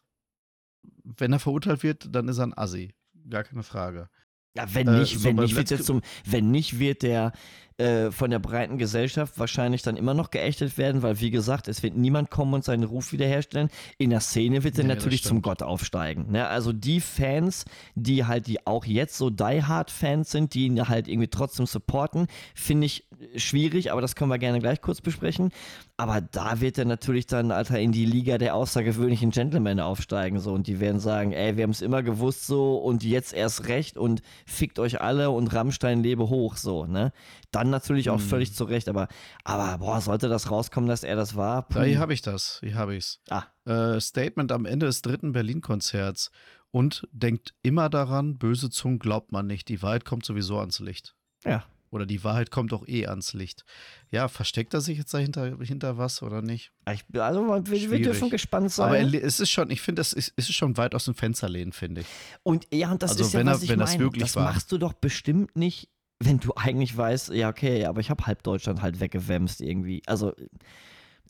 wenn 1.03 1.33
er 1.33 1.39
verurteilt 1.39 1.83
wird, 1.83 2.07
dann 2.15 2.29
ist 2.29 2.37
er 2.37 2.45
ein 2.45 2.57
Assi. 2.57 2.93
Gar 3.29 3.43
keine 3.43 3.63
Frage. 3.63 4.09
Ja, 4.55 4.65
wenn 4.73 4.87
Äh, 4.87 4.99
nicht, 4.99 5.19
so 5.19 5.25
wenn 5.25 5.35
nicht, 5.35 5.55
wird's 5.55 5.71
jetzt 5.71 5.85
zum, 5.85 6.01
wenn 6.25 6.51
nicht, 6.51 6.79
wird 6.79 7.03
der 7.03 7.33
äh, 7.79 8.11
von 8.11 8.29
der 8.29 8.39
breiten 8.39 8.77
Gesellschaft 8.77 9.39
wahrscheinlich 9.39 9.81
dann 9.81 9.95
immer 9.95 10.13
noch 10.13 10.31
geächtet 10.31 10.77
werden, 10.77 11.01
weil 11.01 11.21
wie 11.21 11.31
gesagt, 11.31 11.69
es 11.69 11.81
wird 11.81 11.95
niemand 11.95 12.29
kommen 12.29 12.53
und 12.53 12.65
seinen 12.65 12.83
Ruf 12.83 13.13
wiederherstellen. 13.13 13.69
In 13.97 14.09
der 14.09 14.19
Szene 14.19 14.63
wird 14.65 14.77
er 14.77 14.83
Nee, 14.83 14.95
natürlich 14.95 15.23
zum. 15.23 15.41
Gott 15.41 15.63
aufsteigen. 15.63 16.31
Ne? 16.31 16.45
Also 16.47 16.73
die 16.73 16.99
Fans, 16.99 17.63
die 17.95 18.25
halt, 18.25 18.47
die 18.47 18.67
auch 18.67 18.83
jetzt 18.83 19.17
so 19.17 19.29
Die 19.29 19.63
Hard 19.63 19.91
Fans 19.91 20.29
sind, 20.31 20.53
die 20.53 20.65
ihn 20.65 20.89
halt 20.89 21.07
irgendwie 21.07 21.29
trotzdem 21.29 21.65
supporten, 21.65 22.27
finde 22.53 22.87
ich 22.87 23.05
schwierig, 23.35 23.91
aber 23.91 24.01
das 24.01 24.15
können 24.15 24.29
wir 24.29 24.37
gerne 24.37 24.59
gleich 24.59 24.81
kurz 24.81 25.01
besprechen. 25.01 25.51
Aber 25.97 26.21
da 26.21 26.61
wird 26.61 26.77
er 26.77 26.85
natürlich 26.85 27.25
dann, 27.27 27.51
Alter, 27.51 27.79
in 27.79 27.91
die 27.91 28.05
Liga 28.05 28.37
der 28.37 28.55
außergewöhnlichen 28.55 29.31
Gentlemen 29.31 29.79
aufsteigen. 29.79 30.39
So. 30.39 30.53
Und 30.53 30.67
die 30.67 30.79
werden 30.79 30.99
sagen, 30.99 31.33
ey, 31.33 31.57
wir 31.57 31.63
haben 31.63 31.71
es 31.71 31.81
immer 31.81 32.03
gewusst 32.03 32.47
so 32.47 32.77
und 32.77 33.03
jetzt 33.03 33.33
erst 33.33 33.67
recht 33.67 33.97
und 33.97 34.21
fickt 34.45 34.79
euch 34.79 35.01
alle 35.01 35.29
und 35.31 35.53
Rammstein 35.53 36.01
lebe 36.01 36.29
hoch. 36.29 36.55
So, 36.55 36.85
ne? 36.85 37.11
Dann 37.51 37.68
natürlich 37.69 38.09
auch 38.09 38.19
Hm. 38.19 38.25
völlig 38.27 38.53
zu 38.53 38.63
Recht, 38.65 38.89
aber, 38.89 39.07
aber 39.43 39.77
boah, 39.79 40.01
sollte 40.01 40.29
das 40.29 40.49
rauskommen, 40.51 40.87
dass 40.89 41.03
er 41.03 41.15
das 41.15 41.35
war? 41.35 41.67
Puh. 41.67 41.81
hier 41.83 41.99
habe 41.99 42.13
ich 42.13 42.21
das. 42.21 42.59
Hier 42.61 42.75
habe 42.75 42.95
ich's. 42.95 43.19
Ah, 43.29 43.43
Äh, 43.65 43.99
Statement 44.01 44.51
am 44.51 44.65
Ende 44.65 44.85
des 44.87 45.01
dritten 45.01 45.31
Berlin-Konzerts. 45.31 46.31
Und 46.71 47.07
denkt 47.11 47.55
immer 47.63 47.89
daran, 47.89 48.37
böse 48.37 48.69
Zungen 48.69 48.99
glaubt 48.99 49.31
man 49.31 49.47
nicht. 49.47 49.69
Die 49.69 49.81
Wahrheit 49.81 50.05
kommt 50.05 50.23
sowieso 50.25 50.59
ans 50.59 50.79
Licht. 50.79 51.15
ja. 51.45 51.63
Oder 51.91 52.05
die 52.05 52.23
Wahrheit 52.23 52.51
kommt 52.51 52.71
auch 52.71 52.87
eh 52.87 53.07
ans 53.07 53.33
Licht. 53.33 53.65
Ja, 54.11 54.27
versteckt 54.27 54.75
er 54.75 54.81
sich 54.81 54.99
jetzt 54.99 55.11
dahinter 55.11 55.57
hinter 55.59 55.97
was 55.97 56.21
oder 56.21 56.43
nicht? 56.43 56.71
Ich, 56.93 57.03
also 57.19 57.47
wir, 57.47 57.89
wir 57.89 58.01
dürfen 58.03 58.29
gespannt 58.29 58.71
sein. 58.71 58.85
Aber 58.89 58.99
er, 58.99 59.23
es 59.23 59.39
ist 59.39 59.49
schon, 59.49 59.71
ich 59.71 59.81
finde, 59.81 60.03
es 60.03 60.13
ist, 60.13 60.31
ist 60.35 60.53
schon 60.53 60.77
weit 60.77 60.93
aus 60.93 61.05
dem 61.05 61.15
Fenster 61.15 61.49
lehnen, 61.49 61.73
finde 61.73 62.01
ich. 62.01 62.07
Und 62.43 62.67
ja, 62.71 62.91
und 62.91 63.01
das 63.01 63.13
Also 63.13 63.23
ist 63.23 63.33
ja, 63.33 63.39
wenn 63.39 63.47
er- 63.47 63.53
was 63.55 63.63
ich 63.63 63.69
wenn 63.69 63.79
das 63.79 63.89
meine. 63.93 64.03
wirklich 64.03 64.21
das 64.21 64.35
war. 64.35 64.43
machst 64.53 64.71
du 64.71 64.77
doch 64.77 64.93
bestimmt 64.93 65.55
nicht, 65.55 65.89
wenn 66.19 66.39
du 66.39 66.53
eigentlich 66.55 66.95
weißt, 66.95 67.29
ja, 67.29 67.49
okay, 67.49 67.85
aber 67.85 68.01
ich 68.01 68.09
habe 68.09 68.25
halb 68.25 68.43
Deutschland 68.43 68.81
halt 68.81 68.99
weggewämst 68.99 69.61
irgendwie. 69.61 70.01
Also 70.05 70.33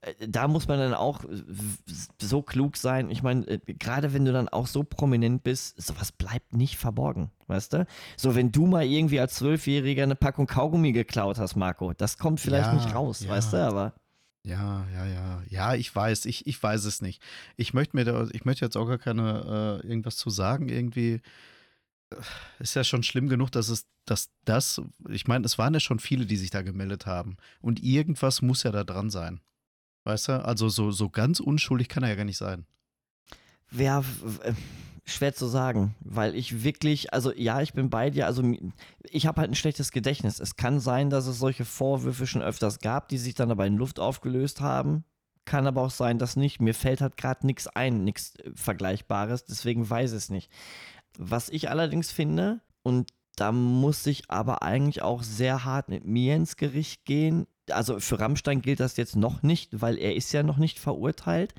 äh, 0.02 0.14
da 0.28 0.48
muss 0.48 0.68
man 0.68 0.80
dann 0.80 0.94
auch 0.94 1.24
so 2.20 2.42
klug 2.42 2.78
sein. 2.78 3.10
Ich 3.10 3.22
meine, 3.22 3.46
äh, 3.48 3.60
gerade 3.66 4.14
wenn 4.14 4.26
du 4.26 4.32
dann 4.32 4.50
auch 4.50 4.68
so 4.68 4.84
prominent 4.84 5.44
bist, 5.44 5.82
sowas 5.82 6.12
bleibt 6.12 6.54
nicht 6.54 6.78
verborgen, 6.78 7.32
weißt 7.48 7.74
du? 7.74 7.86
So, 8.18 8.36
wenn 8.36 8.52
du 8.52 8.66
mal 8.66 8.86
irgendwie 8.86 9.20
als 9.20 9.36
Zwölfjähriger 9.36 10.04
eine 10.04 10.16
Packung 10.16 10.48
Kaugummi 10.48 10.92
geklaut 10.92 11.38
hast, 11.38 11.56
Marco, 11.56 11.94
das 11.94 12.18
kommt 12.18 12.40
vielleicht 12.40 12.68
Ja, 12.68 12.74
nicht 12.74 12.96
raus, 12.96 13.22
ja. 13.22 13.30
weißt 13.30 13.54
du? 13.54 13.58
Aber 13.58 13.94
Ja, 14.44 14.86
ja, 14.94 15.06
ja. 15.06 15.44
Ja, 15.50 15.76
ich 15.76 15.94
weiß, 15.94 16.26
ich, 16.26 16.48
ich 16.48 16.62
weiß 16.62 16.86
es 16.86 17.02
nicht. 17.02 17.22
Ich 17.58 17.74
möchte 17.74 17.96
mir 17.96 18.06
da, 18.06 18.26
ich 18.32 18.46
möchte 18.46 18.66
jetzt 18.66 18.78
auch 18.78 18.88
gar 18.88 18.98
keine 18.98 19.82
äh, 19.84 19.88
irgendwas 19.88 20.16
zu 20.18 20.30
sagen. 20.30 20.70
Irgendwie 20.70 21.22
ist 22.60 22.76
ja 22.76 22.84
schon 22.84 23.04
schlimm 23.04 23.30
genug, 23.30 23.52
dass 23.52 23.70
es, 23.70 23.88
dass 24.06 24.30
das, 24.46 24.82
ich 25.10 25.28
meine, 25.28 25.46
es 25.46 25.58
waren 25.58 25.74
ja 25.74 25.80
schon 25.80 26.00
viele, 26.00 26.26
die 26.26 26.38
sich 26.38 26.50
da 26.50 26.62
gemeldet 26.62 27.06
haben. 27.06 27.38
Und 27.62 27.84
irgendwas 27.84 28.42
muss 28.42 28.64
ja 28.64 28.72
da 28.72 28.84
dran 28.84 29.10
sein. 29.10 29.42
Weißt 30.06 30.30
du? 30.30 30.46
Also 30.46 30.70
so, 30.70 30.92
so 30.92 31.10
ganz 31.10 31.40
unschuldig 31.40 31.88
kann 31.90 32.04
er 32.04 32.10
ja 32.10 32.16
gar 32.16 32.24
nicht 32.26 32.38
sein. 32.38 32.66
Ja, 33.72 34.04
w- 34.04 34.42
äh, 34.44 34.54
schwer 35.06 35.34
zu 35.34 35.46
sagen, 35.46 35.96
weil 36.00 36.36
ich 36.36 36.64
wirklich, 36.64 37.14
also 37.14 37.32
ja, 37.34 37.62
ich 37.62 37.74
bin 37.74 37.90
bei 37.90 38.10
dir, 38.10 38.26
also 38.26 38.44
ich 39.04 39.28
habe 39.28 39.42
halt 39.42 39.52
ein 39.52 39.56
schlechtes 39.56 39.92
Gedächtnis. 39.92 40.40
Es 40.40 40.56
kann 40.56 40.80
sein, 40.80 41.10
dass 41.10 41.28
es 41.28 41.38
solche 41.38 41.66
Vorwürfe 41.66 42.26
schon 42.26 42.42
öfters 42.42 42.80
gab, 42.80 43.10
die 43.10 43.18
sich 43.18 43.36
dann 43.36 43.52
aber 43.52 43.68
in 43.68 43.78
Luft 43.78 44.00
aufgelöst 44.00 44.62
haben. 44.62 45.04
Kann 45.46 45.68
aber 45.68 45.82
auch 45.82 45.92
sein, 45.92 46.20
dass 46.20 46.36
nicht. 46.36 46.62
Mir 46.62 46.74
fällt 46.76 47.02
halt 47.02 47.18
gerade 47.18 47.46
nichts 47.46 47.68
ein, 47.68 48.04
nichts 48.04 48.36
äh, 48.36 48.52
Vergleichbares, 48.56 49.46
deswegen 49.46 49.90
weiß 49.90 50.12
ich 50.12 50.18
es 50.18 50.30
nicht. 50.30 50.52
Was 51.22 51.50
ich 51.50 51.70
allerdings 51.70 52.14
finde, 52.14 52.62
und 52.82 53.12
da 53.36 53.52
muss 53.52 54.08
ich 54.08 54.32
aber 54.32 54.64
eigentlich 54.64 55.02
auch 55.02 55.22
sehr 55.22 55.66
hart 55.66 55.90
mit 55.90 56.06
mir 56.06 56.38
ins 56.38 56.56
Gericht 56.56 57.04
gehen. 57.04 57.46
Also 57.70 58.00
für 58.00 58.22
Rammstein 58.22 58.62
gilt 58.62 58.80
das 58.80 58.96
jetzt 58.96 59.18
noch 59.18 59.44
nicht, 59.44 59.82
weil 59.82 59.98
er 59.98 60.16
ist 60.16 60.32
ja 60.32 60.44
noch 60.44 60.56
nicht 60.56 60.80
verurteilt. 60.80 61.54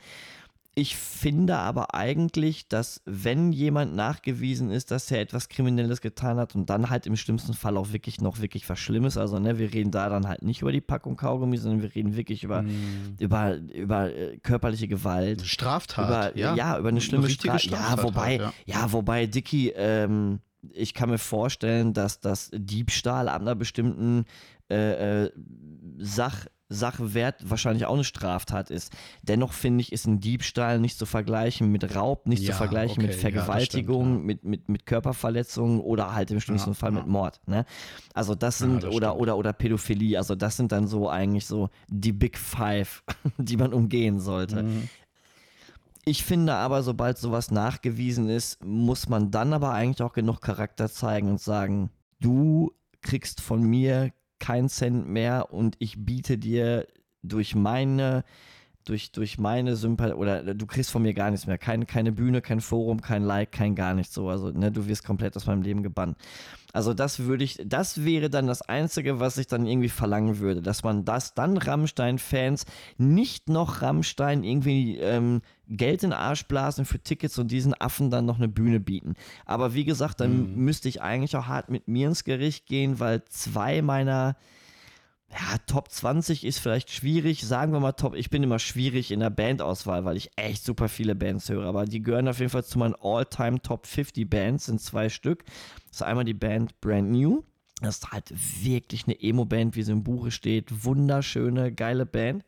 Ich 0.77 0.97
finde 0.97 1.57
aber 1.57 1.95
eigentlich, 1.95 2.69
dass 2.69 3.03
wenn 3.05 3.51
jemand 3.53 3.97
nachgewiesen 3.97 4.71
ist, 4.71 4.93
dass 4.93 5.11
er 5.11 5.21
etwas 5.21 5.49
Kriminelles 5.49 6.01
getan 6.01 6.39
hat 6.39 6.55
und 6.55 6.71
dann 6.71 6.91
halt 6.91 7.07
im 7.07 7.17
schlimmsten 7.17 7.55
Fall 7.55 7.77
auch 7.77 7.93
wirklich 7.93 8.21
noch 8.21 8.41
wirklich 8.41 8.69
was 8.69 8.79
Schlimmes, 8.79 9.17
also 9.17 9.41
ne, 9.41 9.59
wir 9.59 9.75
reden 9.75 9.91
da 9.91 10.09
dann 10.09 10.29
halt 10.29 10.43
nicht 10.43 10.63
über 10.63 10.71
die 10.71 10.81
Packung 10.81 11.17
Kaugummi, 11.17 11.57
sondern 11.57 11.83
wir 11.83 11.93
reden 11.95 12.17
wirklich 12.17 12.45
über, 12.45 12.63
Mhm. 12.63 13.17
über, 13.19 13.57
über 13.57 14.15
äh, 14.15 14.39
körperliche 14.39 14.87
Gewalt, 14.87 15.43
Straftat. 15.43 16.37
über, 16.37 16.39
ja. 16.39 16.79
über 16.79 16.89
eine 16.89 17.01
schlimme 17.01 17.27
richtige 17.27 17.59
Straftat. 17.59 17.99
Ja, 17.99 18.03
wobei, 18.05 18.39
halt, 18.39 18.55
ja. 18.67 18.93
wobei, 18.93 19.27
Dicky, 19.27 19.71
ähm, 19.75 20.39
ich 20.73 20.95
kann 20.95 21.11
mir 21.11 21.19
vorstellen, 21.19 21.95
dass 21.95 22.21
das 22.21 22.51
Diebstahl 22.55 23.29
ab 23.29 23.41
einer 23.41 23.55
bestimmten 23.57 24.25
äh, 24.71 25.25
äh, 25.25 25.31
Sach, 25.99 26.47
Sachwert 26.73 27.51
wahrscheinlich 27.51 27.85
auch 27.85 27.95
eine 27.95 28.05
Straftat 28.05 28.71
ist. 28.71 28.93
Dennoch 29.23 29.53
finde 29.53 29.83
ich, 29.83 29.93
ist 29.93 30.07
ein 30.07 30.21
Diebstahl 30.21 30.79
nicht 30.79 30.97
zu 30.97 31.05
vergleichen 31.05 31.71
mit 31.71 31.97
Raub, 31.97 32.27
nicht 32.29 32.43
zu 32.43 32.51
Ja, 32.51 32.55
vergleichen 32.55 33.03
mit 33.03 33.11
okay, 33.13 33.21
ja, 33.23 33.31
das 33.31 33.45
Vergewaltigung, 33.45 34.05
stimmt, 34.05 34.21
ja. 34.21 34.27
mit, 34.27 34.45
mit, 34.45 34.69
mit 34.69 34.87
Körperverletzungen 34.87 35.81
oder 35.81 36.15
halt 36.15 36.31
im 36.31 36.41
schlimmsten 36.41 36.71
Ja, 36.71 36.75
Fall 36.75 36.93
mit 36.93 37.09
Mord. 37.09 37.41
Ne? 37.47 37.67
Also 38.15 38.37
das 38.37 38.59
sind, 38.59 38.85
das 38.85 38.95
oder, 38.95 39.09
stimmt. 39.09 39.23
oder, 39.23 39.37
oder 39.37 39.53
Pädophilie, 39.53 40.17
also 40.17 40.37
das 40.37 40.57
sind 40.57 40.71
dann 40.71 40.87
so 40.87 41.11
eigentlich 41.11 41.47
so 41.47 41.71
die 41.89 42.13
Big 42.13 42.39
Five, 42.39 43.03
die 43.39 43.57
man 43.57 43.75
umgehen 43.75 44.21
sollte. 44.21 44.63
Mhm. 44.63 44.89
Ich 46.05 46.25
finde 46.25 46.55
aber, 46.55 46.83
sobald 46.83 47.19
sowas 47.19 47.51
nachgewiesen 47.51 48.29
ist, 48.29 48.65
muss 48.65 49.09
man 49.09 49.31
dann 49.31 49.53
aber 49.53 49.73
eigentlich 49.73 50.03
auch 50.03 50.13
genug 50.13 50.41
Charakter 50.41 50.89
zeigen 50.89 51.29
und 51.29 51.41
sagen, 51.41 51.91
du 52.21 52.73
kriegst 53.03 53.41
von 53.41 53.63
mir 53.63 54.13
keinen 54.41 54.69
Cent 54.69 55.09
mehr 55.09 55.53
und 55.53 55.77
ich 55.79 56.05
biete 56.05 56.39
dir 56.39 56.87
durch 57.23 57.55
meine 57.55 58.25
durch, 58.85 59.13
durch 59.13 59.39
meine 59.39 59.77
Sympathie, 59.77 60.15
oder 60.15 60.55
du 60.55 60.67
kriegst 60.67 60.91
von 60.91 61.03
mir 61.03 61.15
gar 61.15 61.31
nichts 61.31 61.47
mehr. 61.47 61.59
Keine, 61.59 61.87
keine 61.87 62.13
Bühne, 62.13 62.41
kein 62.41 62.61
Forum, 62.61 63.01
kein 63.01 63.23
Like, 63.23 63.53
kein 63.53 63.75
gar 63.75 63.95
nichts 63.95 64.15
so. 64.15 64.29
Also, 64.29 64.51
ne, 64.51 64.73
du 64.73 64.87
wirst 64.87 65.05
komplett 65.05 65.37
aus 65.37 65.47
meinem 65.47 65.63
Leben 65.63 65.83
gebannt. 65.83 66.17
Also, 66.73 66.95
das 66.95 67.21
würde 67.21 67.45
ich, 67.45 67.61
das 67.65 68.05
wäre 68.05 68.31
dann 68.31 68.47
das 68.47 68.63
Einzige, 68.63 69.21
was 69.21 69.39
ich 69.39 69.47
dann 69.47 69.67
irgendwie 69.67 69.89
verlangen 69.89 70.39
würde, 70.39 70.63
dass 70.63 70.83
man 70.83 71.05
das 71.05 71.35
dann 71.35 71.57
Rammstein-Fans 71.57 72.65
nicht 72.97 73.49
noch 73.49 73.83
Rammstein 73.83 74.45
irgendwie 74.45 74.99
ähm, 74.99 75.43
Geld 75.69 76.03
in 76.03 76.11
den 76.11 76.19
Arsch 76.19 76.47
blasen 76.47 76.85
für 76.85 77.01
Tickets 77.01 77.39
und 77.39 77.51
diesen 77.51 77.75
Affen 77.75 78.11
dann 78.11 78.27
noch 78.27 78.39
eine 78.39 78.49
Bühne 78.49 78.81
bieten. 78.81 79.15
Aber 79.45 79.75
wie 79.75 79.85
gesagt, 79.85 80.21
dann 80.21 80.53
mhm. 80.53 80.65
müsste 80.65 80.89
ich 80.89 81.03
eigentlich 81.03 81.37
auch 81.37 81.47
hart 81.47 81.71
mit 81.71 81.87
mir 81.87 82.09
ins 82.09 82.25
Gericht 82.25 82.67
gehen, 82.67 82.99
weil 82.99 83.25
zwei 83.27 83.83
meiner 83.83 84.37
ja, 85.33 85.59
Top 85.67 85.91
20 85.91 86.45
ist 86.45 86.59
vielleicht 86.59 86.91
schwierig. 86.91 87.47
Sagen 87.47 87.73
wir 87.73 87.81
mal 87.81 87.93
Top, 87.93 88.15
ich 88.17 88.31
bin 88.31 88.43
immer 88.43 88.59
schwierig 88.59 89.13
in 89.13 89.21
der 89.21 89.31
Bandauswahl, 89.31 90.05
weil 90.05 90.17
ich 90.17 90.31
echt 90.37 90.65
super 90.65 90.89
viele 90.89 91.15
Bands 91.15 91.49
höre. 91.49 91.67
Aber 91.67 91.85
die 91.85 92.03
gehören 92.03 92.29
auf 92.29 92.41
jeden 92.41 92.51
Fall 92.51 92.65
zu 92.65 92.79
meinen 92.79 92.97
All-Time 93.01 93.63
Top 93.63 93.87
50 93.87 94.29
Bands, 94.29 94.67
sind 94.67 94.81
zwei 94.81 95.09
Stück. 95.09 95.45
Das 95.89 95.97
ist 95.97 96.03
einmal 96.03 96.25
die 96.25 96.35
Band 96.35 96.81
Brand 96.81 97.11
New. 97.11 97.45
Das 97.81 97.99
ist 97.99 98.11
halt 98.11 98.33
wirklich 98.63 99.05
eine 99.07 99.21
Emo-Band, 99.23 99.77
wie 99.77 99.83
sie 99.83 99.93
im 99.93 100.03
Buche 100.03 100.31
steht. 100.31 100.85
Wunderschöne, 100.85 101.73
geile 101.73 102.07
Band. 102.07 102.45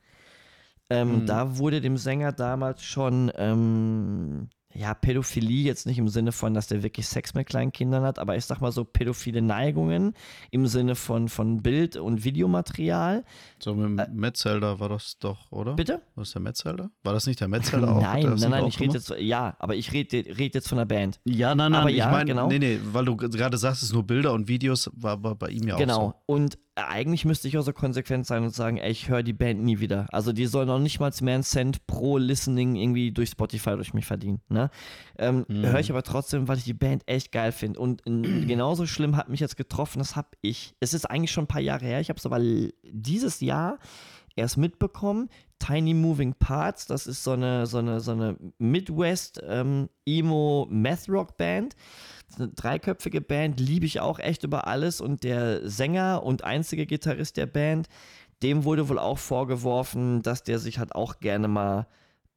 Ähm, 0.91 1.21
mhm. 1.23 1.27
Da 1.27 1.57
wurde 1.57 1.81
dem 1.81 1.97
Sänger 1.97 2.33
damals 2.33 2.85
schon 2.85 3.31
ähm, 3.37 4.51
ja, 4.75 4.95
Pädophilie 4.95 5.65
jetzt 5.65 5.87
nicht 5.87 5.99
im 5.99 6.09
Sinne 6.09 6.33
von, 6.33 6.55
dass 6.55 6.67
der 6.67 6.83
wirklich 6.83 7.07
Sex 7.07 7.35
mit 7.35 7.47
kleinen 7.47 7.73
Kindern 7.73 8.03
hat, 8.03 8.19
aber 8.19 8.37
ich 8.37 8.45
sag 8.45 8.61
mal 8.61 8.73
so 8.73 8.85
pädophile 8.85 9.43
Neigungen 9.43 10.15
im 10.51 10.67
Sinne 10.67 10.95
von, 10.95 11.29
von 11.29 11.63
Bild- 11.63 11.97
und 11.97 12.25
Videomaterial. 12.25 13.25
So 13.59 13.75
mit 13.75 14.07
äh, 14.07 14.11
Metzelder 14.11 14.81
war 14.81 14.89
das 14.89 15.19
doch, 15.19 15.51
oder? 15.53 15.75
Bitte? 15.75 16.01
Was 16.15 16.29
ist 16.29 16.35
der 16.35 16.43
Metzelder? 16.43 16.91
War 17.03 17.13
das 17.13 17.27
nicht 17.27 17.41
der 17.41 17.49
Metzelder 17.49 17.91
auch? 17.97 18.01
Nein, 18.01 18.35
nein, 18.39 18.51
nein, 18.51 18.67
ich 18.67 18.81
rede 18.81 18.95
jetzt, 18.95 19.11
ja, 19.19 19.57
aber 19.59 19.75
ich 19.75 19.93
rede 19.93 20.25
red 20.39 20.55
jetzt 20.55 20.69
von 20.69 20.79
der 20.79 20.87
Band. 20.87 21.21
Ja, 21.25 21.55
nein, 21.55 21.73
nein, 21.73 21.81
aber 21.81 21.91
ich 21.91 21.97
ja, 21.97 22.11
meine, 22.11 22.27
genau. 22.27 22.49
nee, 22.49 22.59
nee, 22.59 22.79
weil 22.93 23.05
du 23.05 23.17
gerade 23.17 23.59
sagst, 23.59 23.83
es 23.83 23.89
sind 23.89 23.95
nur 23.95 24.07
Bilder 24.07 24.33
und 24.33 24.49
Videos, 24.49 24.91
war, 24.95 25.23
war 25.23 25.35
bei 25.35 25.49
ihm 25.49 25.69
ja 25.69 25.77
genau. 25.77 25.95
auch 25.95 25.97
so. 25.97 26.07
Genau, 26.09 26.23
und 26.27 26.59
eigentlich 26.75 27.25
müsste 27.25 27.49
ich 27.49 27.59
auch 27.59 27.63
so 27.63 27.73
konsequent 27.73 28.27
sein 28.27 28.43
und 28.43 28.55
sagen, 28.55 28.79
ey, 28.79 28.91
ich 28.91 29.09
höre 29.09 29.23
die 29.23 29.35
Band 29.35 29.63
nie 29.63 29.81
wieder. 29.81 30.07
Also 30.11 30.33
die 30.33 30.47
soll 30.47 30.65
noch 30.65 30.79
nicht 30.79 31.01
mal 31.01 31.13
mehr 31.21 31.35
einen 31.35 31.43
Cent 31.43 31.87
pro 31.87 32.17
Listening 32.17 32.77
irgendwie 32.77 33.13
durch 33.13 33.31
Spotify 33.31 33.73
durch 33.73 33.93
mich 33.93 34.07
verdienen. 34.07 34.41
Ne? 34.49 34.71
Ähm, 35.19 35.45
mhm. 35.49 35.67
Höre 35.67 35.81
ich 35.81 35.91
aber 35.91 36.03
trotzdem, 36.03 36.49
weil 36.49 36.57
ich 36.57 36.65
die 36.65 36.73
Band 36.73 37.03
echt 37.07 37.31
geil 37.31 37.53
finde. 37.53 37.79
Und 37.79 38.01
in, 38.03 38.23
genauso 38.49 38.87
schlimm 38.87 39.17
hat 39.17 39.29
mich 39.29 39.41
jetzt 39.41 39.57
getroffen, 39.57 39.99
das 39.99 40.17
habe 40.17 40.29
ich. 40.41 40.75
Es 40.81 40.95
ist 40.95 41.05
eigentlich 41.05 41.33
schon 41.33 41.45
ein 41.45 41.49
paar 41.49 41.61
Jahre 41.61 41.85
her, 41.85 42.01
ich 42.01 42.09
habe 42.09 42.19
es 42.19 42.27
aber 42.27 42.41
dieses 42.83 43.41
Jahr 43.41 43.79
erst 44.35 44.57
mitbekommen. 44.57 45.29
Tiny 45.59 45.95
Moving 45.95 46.35
Parts, 46.35 46.87
das 46.87 47.07
ist 47.07 47.23
so 47.23 47.33
eine, 47.33 47.67
so 47.67 47.79
eine, 47.79 48.01
so 48.01 48.13
eine 48.13 48.37
Midwest 48.59 49.41
ähm, 49.47 49.89
Emo 50.05 50.67
Math 50.71 51.09
Rock 51.09 51.37
Band 51.37 51.77
eine 52.39 52.49
dreiköpfige 52.49 53.21
Band, 53.21 53.61
liebe 53.61 53.87
ich 53.87 54.01
auch 54.01 54.19
echt 54.19 54.45
über 54.45 54.67
alles. 54.67 55.01
Und 55.01 55.25
der 55.25 55.69
Sänger 55.69 56.23
und 56.23 56.45
einzige 56.45 56.87
Gitarrist 56.87 57.37
der 57.37 57.47
Band, 57.47 57.89
dem 58.43 58.65
wurde 58.65 58.89
wohl 58.89 58.99
auch 58.99 59.19
vorgeworfen, 59.19 60.23
dass 60.23 60.43
der 60.43 60.59
sich 60.59 60.79
halt 60.79 60.95
auch 60.95 61.21
gerne 61.21 61.49
mal 61.49 61.87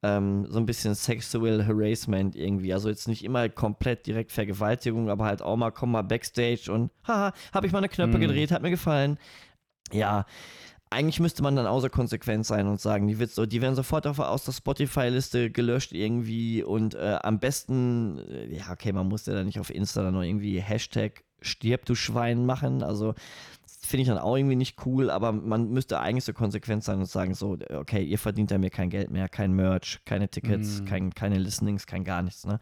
ähm, 0.02 0.46
so 0.48 0.58
ein 0.58 0.66
bisschen 0.66 0.94
Sexual 0.94 1.66
Harassment 1.66 2.36
irgendwie. 2.36 2.72
Also 2.72 2.88
jetzt 2.88 3.08
nicht 3.08 3.24
immer 3.24 3.48
komplett 3.48 4.06
direkt 4.06 4.32
Vergewaltigung, 4.32 5.10
aber 5.10 5.24
halt 5.24 5.42
auch 5.42 5.56
mal, 5.56 5.70
komm 5.70 5.92
mal 5.92 6.02
Backstage 6.02 6.70
und 6.70 6.90
haha, 7.06 7.32
habe 7.52 7.66
ich 7.66 7.72
mal 7.72 7.78
eine 7.78 7.88
Knöpfe 7.88 8.18
mhm. 8.18 8.22
gedreht, 8.22 8.52
hat 8.52 8.62
mir 8.62 8.70
gefallen. 8.70 9.18
Ja, 9.92 10.26
eigentlich 10.90 11.20
müsste 11.20 11.42
man 11.42 11.56
dann 11.56 11.66
außer 11.66 11.90
konsequent 11.90 12.46
sein 12.46 12.66
und 12.68 12.80
sagen, 12.80 13.08
die, 13.08 13.18
wird 13.18 13.30
so, 13.30 13.44
die 13.44 13.60
werden 13.60 13.74
sofort 13.74 14.06
auf, 14.06 14.18
aus 14.18 14.44
der 14.44 14.52
Spotify-Liste 14.52 15.50
gelöscht 15.50 15.92
irgendwie 15.92 16.62
und 16.62 16.94
äh, 16.94 17.18
am 17.22 17.40
besten, 17.40 18.18
äh, 18.18 18.56
ja, 18.56 18.70
okay, 18.70 18.92
man 18.92 19.08
muss 19.08 19.26
ja 19.26 19.34
dann 19.34 19.46
nicht 19.46 19.58
auf 19.58 19.70
Insta 19.70 20.02
dann 20.02 20.14
noch 20.14 20.22
irgendwie 20.22 20.60
Hashtag 20.60 21.24
stirb 21.40 21.84
du 21.84 21.94
Schwein 21.94 22.46
machen, 22.46 22.82
also 22.82 23.14
finde 23.86 24.02
ich 24.02 24.08
dann 24.08 24.18
auch 24.18 24.36
irgendwie 24.36 24.56
nicht 24.56 24.84
cool, 24.84 25.10
aber 25.10 25.32
man 25.32 25.70
müsste 25.70 26.00
eigentlich 26.00 26.24
so 26.24 26.32
konsequent 26.32 26.84
sein 26.84 26.98
und 26.98 27.06
sagen 27.06 27.34
so, 27.34 27.56
okay, 27.72 28.02
ihr 28.02 28.18
verdient 28.18 28.50
ja 28.50 28.58
mir 28.58 28.70
kein 28.70 28.90
Geld 28.90 29.10
mehr, 29.10 29.28
kein 29.28 29.52
Merch, 29.52 30.00
keine 30.04 30.28
Tickets, 30.28 30.80
mm. 30.80 30.84
kein, 30.86 31.14
keine 31.14 31.38
Listenings, 31.38 31.86
kein 31.86 32.04
gar 32.04 32.22
nichts, 32.22 32.46
ne? 32.46 32.58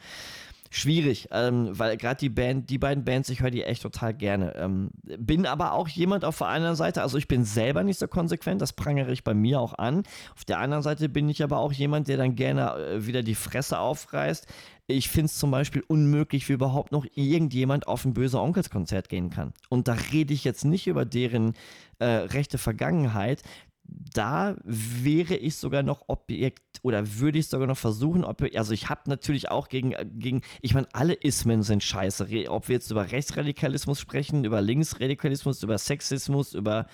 Schwierig, 0.74 1.28
ähm, 1.30 1.68
weil 1.70 1.96
gerade 1.96 2.18
die 2.18 2.28
Band, 2.28 2.68
die 2.68 2.78
beiden 2.78 3.04
Bands, 3.04 3.28
ich 3.28 3.40
höre 3.40 3.50
die 3.50 3.62
echt 3.62 3.82
total 3.82 4.12
gerne. 4.12 4.56
Ähm, 4.56 4.90
bin 5.18 5.46
aber 5.46 5.72
auch 5.72 5.86
jemand 5.88 6.24
auf 6.24 6.38
der 6.38 6.48
anderen 6.48 6.74
Seite, 6.74 7.02
also 7.02 7.16
ich 7.16 7.28
bin 7.28 7.44
selber 7.44 7.84
nicht 7.84 8.00
so 8.00 8.08
konsequent, 8.08 8.60
das 8.60 8.72
prangere 8.72 9.12
ich 9.12 9.22
bei 9.22 9.34
mir 9.34 9.60
auch 9.60 9.74
an. 9.74 10.02
Auf 10.34 10.44
der 10.44 10.58
anderen 10.58 10.82
Seite 10.82 11.08
bin 11.08 11.28
ich 11.28 11.44
aber 11.44 11.58
auch 11.58 11.72
jemand, 11.72 12.08
der 12.08 12.16
dann 12.16 12.34
gerne 12.34 12.74
äh, 12.74 13.06
wieder 13.06 13.22
die 13.22 13.36
Fresse 13.36 13.78
aufreißt. 13.78 14.48
Ich 14.86 15.08
finde 15.08 15.26
es 15.26 15.38
zum 15.38 15.50
Beispiel 15.50 15.82
unmöglich, 15.86 16.48
wie 16.48 16.54
überhaupt 16.54 16.92
noch 16.92 17.06
irgendjemand 17.14 17.86
auf 17.86 18.04
ein 18.04 18.12
böse 18.12 18.40
Onkels-Konzert 18.40 19.08
gehen 19.08 19.30
kann. 19.30 19.54
Und 19.68 19.88
da 19.88 19.94
rede 20.12 20.34
ich 20.34 20.44
jetzt 20.44 20.64
nicht 20.64 20.86
über 20.88 21.06
deren 21.06 21.54
äh, 22.00 22.04
rechte 22.04 22.58
Vergangenheit 22.58 23.42
da 23.86 24.56
wäre 24.64 25.36
ich 25.36 25.56
sogar 25.56 25.82
noch 25.82 26.04
Objekt 26.08 26.80
oder 26.82 27.18
würde 27.18 27.38
ich 27.38 27.48
sogar 27.48 27.66
noch 27.66 27.76
versuchen, 27.76 28.24
ob, 28.24 28.42
also 28.54 28.72
ich 28.72 28.88
habe 28.88 29.02
natürlich 29.06 29.50
auch 29.50 29.68
gegen, 29.68 29.94
gegen 30.18 30.42
ich 30.62 30.74
meine, 30.74 30.88
alle 30.92 31.14
Ismen 31.14 31.62
sind 31.62 31.82
scheiße. 31.82 32.48
Ob 32.48 32.68
wir 32.68 32.74
jetzt 32.74 32.90
über 32.90 33.10
Rechtsradikalismus 33.10 34.00
sprechen, 34.00 34.44
über 34.44 34.60
Linksradikalismus, 34.60 35.62
über 35.62 35.78
Sexismus, 35.78 36.54
über 36.54 36.86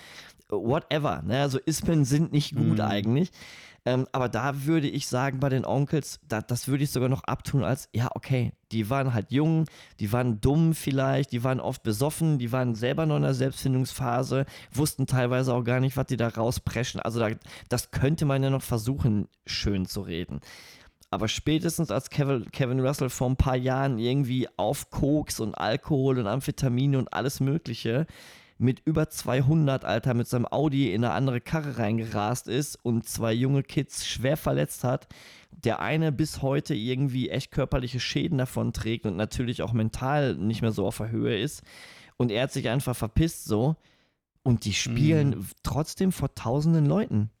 whatever. 0.49 1.21
Ne? 1.21 1.41
Also 1.41 1.59
Ismen 1.59 2.05
sind 2.05 2.31
nicht 2.31 2.55
gut 2.55 2.77
mhm. 2.77 2.81
eigentlich. 2.81 3.31
Ähm, 3.83 4.07
aber 4.11 4.29
da 4.29 4.65
würde 4.65 4.87
ich 4.87 5.07
sagen, 5.07 5.39
bei 5.39 5.49
den 5.49 5.65
Onkels, 5.65 6.19
da, 6.27 6.41
das 6.41 6.67
würde 6.67 6.83
ich 6.83 6.91
sogar 6.91 7.09
noch 7.09 7.23
abtun 7.23 7.63
als, 7.63 7.89
ja, 7.93 8.09
okay, 8.13 8.53
die 8.71 8.91
waren 8.91 9.13
halt 9.13 9.31
jung, 9.31 9.65
die 9.99 10.13
waren 10.13 10.39
dumm 10.39 10.75
vielleicht, 10.75 11.31
die 11.31 11.43
waren 11.43 11.59
oft 11.59 11.81
besoffen, 11.81 12.37
die 12.37 12.51
waren 12.51 12.75
selber 12.75 13.07
noch 13.07 13.17
in 13.17 13.23
der 13.23 13.33
Selbstfindungsphase, 13.33 14.45
wussten 14.71 15.07
teilweise 15.07 15.53
auch 15.53 15.63
gar 15.63 15.79
nicht, 15.79 15.97
was 15.97 16.05
die 16.05 16.17
da 16.17 16.27
rauspreschen. 16.27 17.01
Also 17.01 17.19
da, 17.19 17.29
das 17.69 17.89
könnte 17.89 18.25
man 18.25 18.43
ja 18.43 18.51
noch 18.51 18.61
versuchen, 18.61 19.27
schön 19.47 19.87
zu 19.87 20.01
reden. 20.01 20.41
Aber 21.09 21.27
spätestens 21.27 21.91
als 21.91 22.09
Kevin, 22.09 22.79
Russell 22.79 23.09
vor 23.09 23.29
ein 23.29 23.35
paar 23.35 23.57
Jahren 23.57 23.97
irgendwie 23.97 24.47
auf 24.57 24.91
Koks 24.91 25.39
und 25.41 25.55
Alkohol 25.55 26.19
und 26.19 26.27
Amphetamine 26.27 26.97
und 26.97 27.13
alles 27.13 27.41
Mögliche 27.41 28.05
mit 28.61 28.81
über 28.85 29.09
200, 29.09 29.85
Alter, 29.85 30.13
mit 30.13 30.27
seinem 30.27 30.45
Audi 30.45 30.93
in 30.93 31.03
eine 31.03 31.13
andere 31.13 31.41
Karre 31.41 31.79
reingerast 31.79 32.47
ist 32.47 32.77
und 32.83 33.09
zwei 33.09 33.33
junge 33.33 33.63
Kids 33.63 34.07
schwer 34.07 34.37
verletzt 34.37 34.83
hat. 34.83 35.07
Der 35.51 35.79
eine 35.79 36.11
bis 36.11 36.41
heute 36.41 36.75
irgendwie 36.75 37.29
echt 37.29 37.51
körperliche 37.51 37.99
Schäden 37.99 38.37
davon 38.37 38.71
trägt 38.71 39.05
und 39.05 39.17
natürlich 39.17 39.63
auch 39.63 39.73
mental 39.73 40.35
nicht 40.35 40.61
mehr 40.61 40.71
so 40.71 40.85
auf 40.85 40.97
der 40.97 41.09
Höhe 41.09 41.37
ist. 41.39 41.63
Und 42.17 42.31
er 42.31 42.43
hat 42.43 42.51
sich 42.51 42.69
einfach 42.69 42.95
verpisst 42.95 43.45
so. 43.45 43.75
Und 44.43 44.65
die 44.65 44.73
spielen 44.73 45.29
mhm. 45.29 45.47
trotzdem 45.63 46.11
vor 46.11 46.33
tausenden 46.35 46.85
Leuten. 46.85 47.31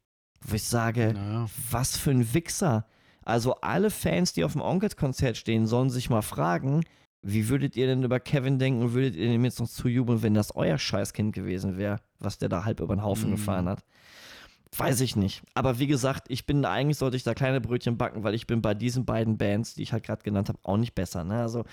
Wo 0.41 0.55
ich 0.55 0.63
sage, 0.63 1.13
naja. 1.13 1.47
was 1.69 1.97
für 1.97 2.11
ein 2.11 2.33
Wichser. 2.33 2.87
Also 3.23 3.55
alle 3.61 3.91
Fans, 3.91 4.33
die 4.33 4.43
auf 4.43 4.53
dem 4.53 4.61
Onkels-Konzert 4.61 5.37
stehen, 5.37 5.67
sollen 5.67 5.91
sich 5.91 6.09
mal 6.09 6.23
fragen, 6.23 6.81
wie 7.23 7.49
würdet 7.49 7.75
ihr 7.75 7.87
denn 7.87 8.03
über 8.03 8.19
Kevin 8.19 8.57
denken 8.57 8.81
und 8.81 8.93
würdet 8.93 9.15
ihr 9.15 9.27
ihm 9.27 9.45
jetzt 9.45 9.59
noch 9.59 9.69
zujubeln, 9.69 10.23
wenn 10.23 10.33
das 10.33 10.55
euer 10.55 10.77
Scheißkind 10.77 11.33
gewesen 11.33 11.77
wäre, 11.77 11.99
was 12.19 12.37
der 12.37 12.49
da 12.49 12.65
halb 12.65 12.79
über 12.79 12.95
den 12.95 13.03
Haufen 13.03 13.29
mm. 13.29 13.35
gefahren 13.35 13.69
hat? 13.69 13.83
Weiß 14.75 15.01
ich 15.01 15.15
nicht. 15.15 15.43
Aber 15.53 15.79
wie 15.79 15.87
gesagt, 15.87 16.25
ich 16.29 16.45
bin 16.45 16.63
eigentlich 16.65 16.97
sollte 16.97 17.17
ich 17.17 17.23
da 17.23 17.33
kleine 17.33 17.59
Brötchen 17.59 17.97
backen, 17.97 18.23
weil 18.23 18.33
ich 18.33 18.47
bin 18.47 18.61
bei 18.61 18.73
diesen 18.73 19.05
beiden 19.05 19.37
Bands, 19.37 19.75
die 19.75 19.83
ich 19.83 19.91
halt 19.91 20.03
gerade 20.03 20.23
genannt 20.23 20.49
habe, 20.49 20.59
auch 20.63 20.77
nicht 20.77 20.95
besser. 20.95 21.23
Ne? 21.23 21.41
Also 21.41 21.65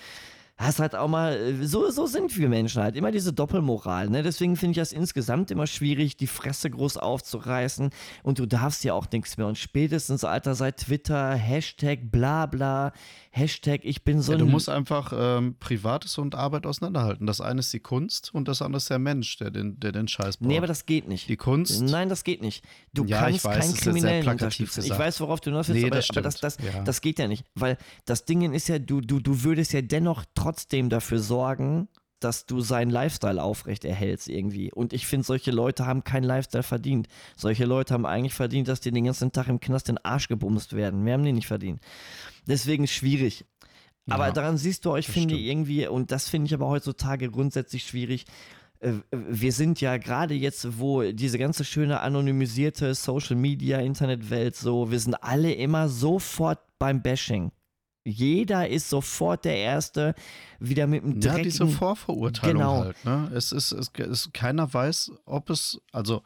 das 0.59 0.75
ist 0.75 0.79
halt 0.79 0.93
auch 0.93 1.07
mal, 1.07 1.55
so, 1.61 1.89
so 1.89 2.05
sind 2.05 2.37
wir 2.37 2.49
Menschen 2.49 2.83
halt, 2.83 2.97
immer 2.97 3.11
diese 3.11 3.31
Doppelmoral. 3.31 4.09
Ne? 4.09 4.23
Deswegen 4.23 4.57
finde 4.57 4.71
ich 4.71 4.77
das 4.77 4.91
insgesamt 4.91 5.51
immer 5.51 5.67
schwierig, 5.67 6.17
die 6.17 6.27
Fresse 6.27 6.69
groß 6.69 6.97
aufzureißen 6.97 7.91
und 8.23 8.39
du 8.39 8.45
darfst 8.45 8.83
ja 8.83 8.93
auch 8.93 9.07
nichts 9.09 9.37
mehr. 9.37 9.47
Und 9.47 9.57
spätestens, 9.57 10.25
Alter, 10.25 10.55
seit 10.55 10.77
Twitter, 10.77 11.33
Hashtag 11.33 12.11
bla 12.11 12.45
bla, 12.45 12.91
Hashtag 13.31 13.81
ich 13.83 14.03
bin 14.03 14.21
so 14.21 14.33
ja, 14.33 14.37
Du 14.37 14.47
musst 14.47 14.67
einfach 14.67 15.13
ähm, 15.15 15.55
Privates 15.59 16.17
und 16.17 16.35
Arbeit 16.35 16.65
auseinanderhalten. 16.65 17.25
Das 17.25 17.39
eine 17.39 17.59
ist 17.59 17.71
die 17.71 17.79
Kunst 17.79 18.33
und 18.33 18.49
das 18.49 18.61
andere 18.61 18.77
ist 18.77 18.89
der 18.89 18.99
Mensch, 18.99 19.37
der 19.37 19.51
den, 19.51 19.79
der 19.79 19.93
den 19.93 20.09
Scheiß 20.09 20.37
braucht. 20.37 20.49
Nee, 20.49 20.57
aber 20.57 20.67
das 20.67 20.85
geht 20.85 21.07
nicht. 21.07 21.29
Die 21.29 21.37
Kunst? 21.37 21.81
Nein, 21.81 22.09
das 22.09 22.25
geht 22.25 22.41
nicht. 22.41 22.65
Du 22.93 23.05
ja, 23.05 23.19
kannst 23.19 23.45
weiß, 23.45 23.59
keinen 23.59 23.73
Kriminellen 23.75 24.27
unterstützen. 24.27 24.83
Ich 24.83 24.97
weiß, 24.97 25.21
worauf 25.21 25.39
du 25.39 25.51
hinaus 25.51 25.69
willst, 25.69 25.81
nee, 25.81 25.87
aber, 25.87 25.97
das, 25.97 26.09
aber 26.09 26.21
das, 26.21 26.39
das, 26.41 26.57
ja. 26.57 26.83
das 26.83 26.99
geht 26.99 27.17
ja 27.17 27.29
nicht. 27.29 27.45
Weil 27.55 27.77
das 28.05 28.25
Ding 28.25 28.51
ist 28.51 28.67
ja, 28.67 28.77
du, 28.77 28.99
du, 28.99 29.19
du 29.19 29.43
würdest 29.43 29.71
ja 29.71 29.81
dennoch 29.81 30.25
trotzdem 30.35 30.48
trotzdem 30.49 30.89
dafür 30.89 31.19
sorgen, 31.19 31.87
dass 32.19 32.45
du 32.45 32.59
seinen 32.59 32.89
Lifestyle 32.89 33.41
aufrecht 33.41 33.85
erhältst 33.85 34.27
irgendwie. 34.27 34.73
Und 34.73 34.93
ich 34.93 35.05
finde, 35.05 35.25
solche 35.25 35.51
Leute 35.51 35.85
haben 35.85 36.03
keinen 36.03 36.23
Lifestyle 36.23 36.63
verdient. 36.63 37.07
Solche 37.37 37.65
Leute 37.65 37.93
haben 37.93 38.05
eigentlich 38.05 38.33
verdient, 38.33 38.67
dass 38.67 38.81
die 38.81 38.91
den 38.91 39.05
ganzen 39.05 39.31
Tag 39.31 39.47
im 39.47 39.59
Knast 39.59 39.87
den 39.87 39.99
Arsch 39.99 40.27
gebumst 40.27 40.75
werden. 40.75 41.03
Mehr 41.03 41.13
haben 41.13 41.23
die 41.23 41.31
nicht 41.31 41.47
verdient. 41.47 41.79
Deswegen 42.47 42.87
schwierig. 42.87 43.45
Aber 44.09 44.27
ja, 44.27 44.33
daran 44.33 44.57
siehst 44.57 44.85
du, 44.85 44.95
ich 44.95 45.07
finde 45.07 45.35
stimmt. 45.35 45.47
irgendwie, 45.47 45.87
und 45.87 46.11
das 46.11 46.27
finde 46.27 46.47
ich 46.47 46.53
aber 46.55 46.67
heutzutage 46.67 47.29
grundsätzlich 47.29 47.83
schwierig, 47.83 48.25
äh, 48.79 48.93
wir 49.11 49.53
sind 49.53 49.79
ja 49.79 49.97
gerade 49.97 50.33
jetzt, 50.33 50.79
wo 50.79 51.03
diese 51.03 51.37
ganze 51.37 51.63
schöne 51.63 51.99
anonymisierte 51.99 52.95
Social 52.95 53.35
Media, 53.35 53.79
Internetwelt 53.79 54.55
so, 54.55 54.89
wir 54.89 54.99
sind 54.99 55.13
alle 55.23 55.53
immer 55.53 55.89
sofort 55.89 56.59
beim 56.79 57.03
Bashing. 57.03 57.51
Jeder 58.05 58.67
ist 58.69 58.89
sofort 58.89 59.45
der 59.45 59.57
Erste, 59.57 60.15
wieder 60.59 60.87
mit 60.87 61.03
dem 61.03 61.19
Ja, 61.21 61.37
diese 61.37 61.67
Vorverurteilung 61.67 62.61
Genau. 62.61 62.79
halt. 62.85 63.03
Ne? 63.05 63.29
Es 63.33 63.51
ist, 63.51 63.71
es, 63.71 63.91
es, 63.97 64.29
keiner 64.33 64.73
weiß, 64.73 65.11
ob 65.25 65.49
es, 65.49 65.79
also, 65.91 66.23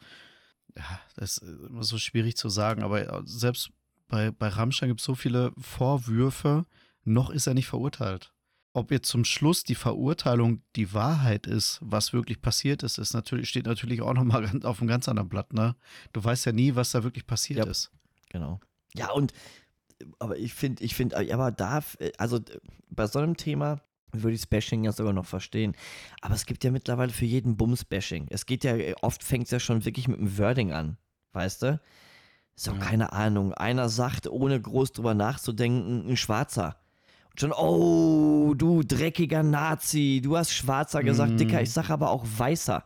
ja, 0.76 1.00
das 1.16 1.38
ist 1.38 1.42
immer 1.68 1.82
so 1.84 1.98
schwierig 1.98 2.36
zu 2.36 2.48
sagen, 2.48 2.82
aber 2.82 3.22
selbst 3.26 3.70
bei, 4.08 4.30
bei 4.30 4.48
Rammstein 4.48 4.88
gibt 4.88 5.00
es 5.00 5.06
so 5.06 5.14
viele 5.14 5.52
Vorwürfe, 5.58 6.66
noch 7.04 7.30
ist 7.30 7.46
er 7.46 7.54
nicht 7.54 7.66
verurteilt. 7.66 8.32
Ob 8.72 8.90
jetzt 8.90 9.08
zum 9.08 9.24
Schluss 9.24 9.62
die 9.62 9.76
Verurteilung 9.76 10.62
die 10.74 10.92
Wahrheit 10.94 11.46
ist, 11.46 11.78
was 11.80 12.12
wirklich 12.12 12.40
passiert 12.42 12.82
ist, 12.82 12.98
ist 12.98 13.14
natürlich, 13.14 13.48
steht 13.48 13.66
natürlich 13.66 14.00
auch 14.02 14.14
nochmal 14.14 14.48
auf 14.64 14.80
einem 14.80 14.88
ganz 14.88 15.08
anderen 15.08 15.28
Blatt, 15.28 15.52
ne? 15.52 15.76
Du 16.12 16.22
weißt 16.24 16.46
ja 16.46 16.52
nie, 16.52 16.74
was 16.74 16.90
da 16.90 17.04
wirklich 17.04 17.26
passiert 17.26 17.58
Ja. 17.64 17.70
ist. 17.70 17.92
Genau. 18.30 18.58
Ja, 18.96 19.10
und 19.12 19.32
aber 20.18 20.36
ich 20.36 20.54
finde, 20.54 20.82
ich 20.84 20.94
finde, 20.94 21.16
aber 21.32 21.50
da, 21.50 21.82
also 22.18 22.40
bei 22.90 23.06
so 23.06 23.18
einem 23.18 23.36
Thema 23.36 23.80
würde 24.12 24.34
ich 24.34 24.42
das 24.42 24.46
Bashing 24.46 24.84
ja 24.84 24.92
sogar 24.92 25.12
noch 25.12 25.26
verstehen. 25.26 25.74
Aber 26.20 26.34
es 26.34 26.46
gibt 26.46 26.62
ja 26.64 26.70
mittlerweile 26.70 27.12
für 27.12 27.24
jeden 27.24 27.56
Bums-Bashing. 27.56 28.26
Es 28.30 28.46
geht 28.46 28.62
ja, 28.64 28.74
oft 29.02 29.24
fängt 29.24 29.46
es 29.46 29.50
ja 29.50 29.58
schon 29.58 29.84
wirklich 29.84 30.06
mit 30.08 30.18
dem 30.20 30.38
Wording 30.38 30.72
an, 30.72 30.96
weißt 31.32 31.62
du? 31.62 31.80
So, 32.54 32.70
Ja. 32.72 32.78
keine 32.78 33.12
Ahnung. 33.12 33.52
Einer 33.54 33.88
sagt, 33.88 34.28
ohne 34.28 34.60
groß 34.60 34.92
drüber 34.92 35.14
nachzudenken, 35.14 36.08
ein 36.08 36.16
Schwarzer. 36.16 36.76
Und 37.30 37.40
schon, 37.40 37.52
oh, 37.52 38.54
du 38.54 38.84
dreckiger 38.84 39.42
Nazi, 39.42 40.20
du 40.22 40.36
hast 40.36 40.52
Schwarzer 40.52 41.02
gesagt, 41.02 41.32
Mhm. 41.32 41.36
Dicker, 41.38 41.60
ich 41.60 41.72
sag 41.72 41.90
aber 41.90 42.10
auch 42.10 42.24
Weißer. 42.24 42.84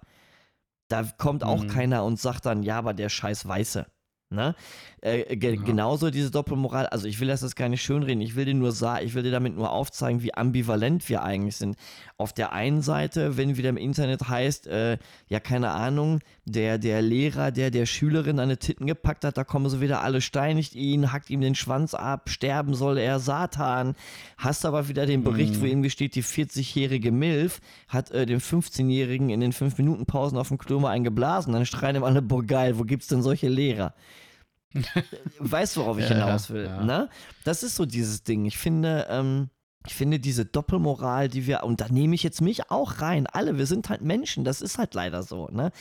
Da 0.89 1.03
kommt 1.19 1.45
auch 1.45 1.65
Mhm. 1.65 1.69
keiner 1.69 2.05
und 2.05 2.19
sagt 2.19 2.47
dann, 2.47 2.62
ja, 2.62 2.78
aber 2.78 2.95
der 2.95 3.11
scheiß 3.11 3.47
Weiße. 3.47 3.85
Ne? 4.31 4.55
Äh, 5.00 5.36
ge 5.36 5.54
Ja. 5.56 5.62
Genauso 5.62 6.10
diese 6.10 6.30
Doppelmoral, 6.30 6.86
also 6.86 7.06
ich 7.06 7.20
will 7.20 7.28
das 7.28 7.42
jetzt 7.42 7.56
gar 7.56 7.68
nicht 7.68 7.82
schönreden, 7.82 8.20
ich 8.20 8.34
will 8.36 8.44
dir 8.44 8.54
nur 8.54 8.72
sagen, 8.72 9.06
ich 9.06 9.14
will 9.14 9.22
dir 9.22 9.30
damit 9.30 9.54
nur 9.56 9.70
aufzeigen, 9.70 10.22
wie 10.22 10.34
ambivalent 10.34 11.08
wir 11.08 11.22
eigentlich 11.22 11.56
sind. 11.56 11.76
Auf 12.16 12.32
der 12.32 12.52
einen 12.52 12.82
Seite, 12.82 13.36
wenn 13.36 13.56
wieder 13.56 13.68
im 13.68 13.76
Internet 13.76 14.28
heißt, 14.28 14.66
äh, 14.66 14.98
ja, 15.28 15.40
keine 15.40 15.70
Ahnung, 15.70 16.20
der, 16.44 16.78
der 16.78 17.00
Lehrer, 17.02 17.50
der 17.52 17.70
der 17.70 17.86
Schülerin 17.86 18.40
an 18.40 18.48
die 18.48 18.56
Titten 18.56 18.86
gepackt 18.86 19.24
hat, 19.24 19.36
da 19.36 19.44
kommen 19.44 19.68
sie 19.70 19.80
wieder 19.80 20.02
alle, 20.02 20.20
steinigt 20.20 20.74
ihn, 20.74 21.12
hackt 21.12 21.30
ihm 21.30 21.40
den 21.40 21.54
Schwanz 21.54 21.94
ab, 21.94 22.28
sterben 22.30 22.74
soll 22.74 22.98
er, 22.98 23.20
Satan. 23.20 23.94
Hast 24.36 24.64
aber 24.66 24.88
wieder 24.88 25.06
den 25.06 25.22
Bericht, 25.22 25.60
wo 25.60 25.64
Mhm. 25.64 25.70
irgendwie 25.70 25.90
steht, 25.90 26.14
die 26.16 26.24
40-jährige 26.24 27.12
Milf 27.12 27.60
hat 27.88 28.10
äh, 28.10 28.26
dem 28.26 28.40
15-Jährigen 28.40 29.30
in 29.30 29.40
den 29.40 29.52
5-Minuten-Pausen 29.52 30.38
auf 30.38 30.48
dem 30.48 30.58
Klo 30.58 30.80
mal 30.80 30.90
einen 30.90 31.04
geblasen. 31.04 31.52
Dann 31.52 31.66
schreien 31.66 31.96
ihm 31.96 32.04
alle, 32.04 32.22
boah 32.22 32.42
geil, 32.42 32.78
wo 32.78 32.82
gibt's 32.84 33.06
denn 33.08 33.22
solche 33.22 33.48
Lehrer? 33.48 33.94
weißt 35.39 35.77
du, 35.77 35.81
worauf 35.81 35.99
ich 35.99 36.09
hinaus 36.09 36.51
will, 36.51 36.65
ja. 36.65 36.82
ne? 36.82 37.09
Das 37.45 37.62
ist 37.62 37.77
so 37.77 37.86
dieses 37.86 38.23
Ding. 38.23 38.45
Ich 38.45 38.59
finde, 38.59 39.07
ähm, 39.09 39.49
ich 39.86 39.95
finde 39.95 40.20
diese 40.20 40.45
Doppelmoral, 40.45 41.28
die 41.28 41.47
wir, 41.47 41.65
und 41.65 41.81
da 41.81 41.89
nehme 41.89 42.15
ich 42.15 42.23
jetzt 42.23 42.40
mich 42.40 42.70
auch 42.70 43.01
rein, 43.01 43.27
alle, 43.27 43.57
wir 43.57 43.66
sind 43.66 43.89
halt 43.89 44.03
Menschen, 44.03 44.45
das 44.45 44.61
ist 44.61 44.78
halt 44.78 44.95
leider 44.95 45.23
so, 45.23 45.49
ne? 45.49 45.73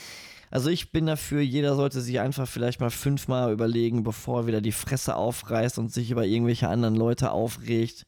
Also 0.50 0.70
ich 0.70 0.92
bin 0.92 1.04
dafür, 1.04 1.42
jeder 1.42 1.74
sollte 1.74 2.00
sich 2.00 2.20
einfach 2.20 2.48
vielleicht 2.48 2.80
mal 2.80 2.90
fünfmal 2.90 3.52
überlegen, 3.52 4.02
bevor 4.02 4.40
er 4.40 4.46
wieder 4.46 4.60
die 4.62 4.72
Fresse 4.72 5.14
aufreißt 5.14 5.78
und 5.78 5.92
sich 5.92 6.10
über 6.10 6.24
irgendwelche 6.24 6.68
anderen 6.68 6.96
Leute 6.96 7.32
aufregt. 7.32 8.06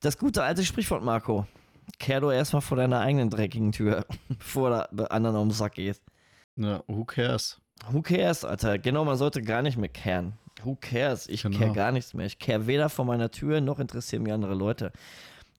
Das 0.00 0.18
gute 0.18 0.42
alte 0.42 0.62
Sprichwort, 0.62 1.02
Marco. 1.02 1.46
Kehr 1.98 2.20
du 2.20 2.30
erstmal 2.30 2.60
vor 2.60 2.76
deiner 2.76 3.00
eigenen 3.00 3.30
dreckigen 3.30 3.72
Tür, 3.72 4.04
bevor 4.28 4.88
du 4.92 5.10
anderen 5.10 5.36
auf 5.36 5.44
den 5.44 5.50
Sack 5.52 5.74
gehst. 5.76 6.02
Ja, 6.56 6.82
who 6.86 7.04
cares? 7.06 7.60
Who 7.90 8.02
cares, 8.02 8.44
Alter? 8.44 8.78
Genau, 8.78 9.04
man 9.04 9.16
sollte 9.16 9.42
gar 9.42 9.62
nicht 9.62 9.76
mehr 9.76 9.88
kehren. 9.88 10.34
Who 10.62 10.76
cares? 10.80 11.28
Ich 11.28 11.42
Genau. 11.42 11.58
kehr 11.58 11.70
gar 11.70 11.92
nichts 11.92 12.14
mehr. 12.14 12.26
Ich 12.26 12.38
kehr 12.38 12.66
weder 12.66 12.88
vor 12.88 13.04
meiner 13.04 13.30
Tür, 13.30 13.60
noch 13.60 13.78
interessieren 13.78 14.22
mich 14.22 14.32
andere 14.32 14.54
Leute. 14.54 14.92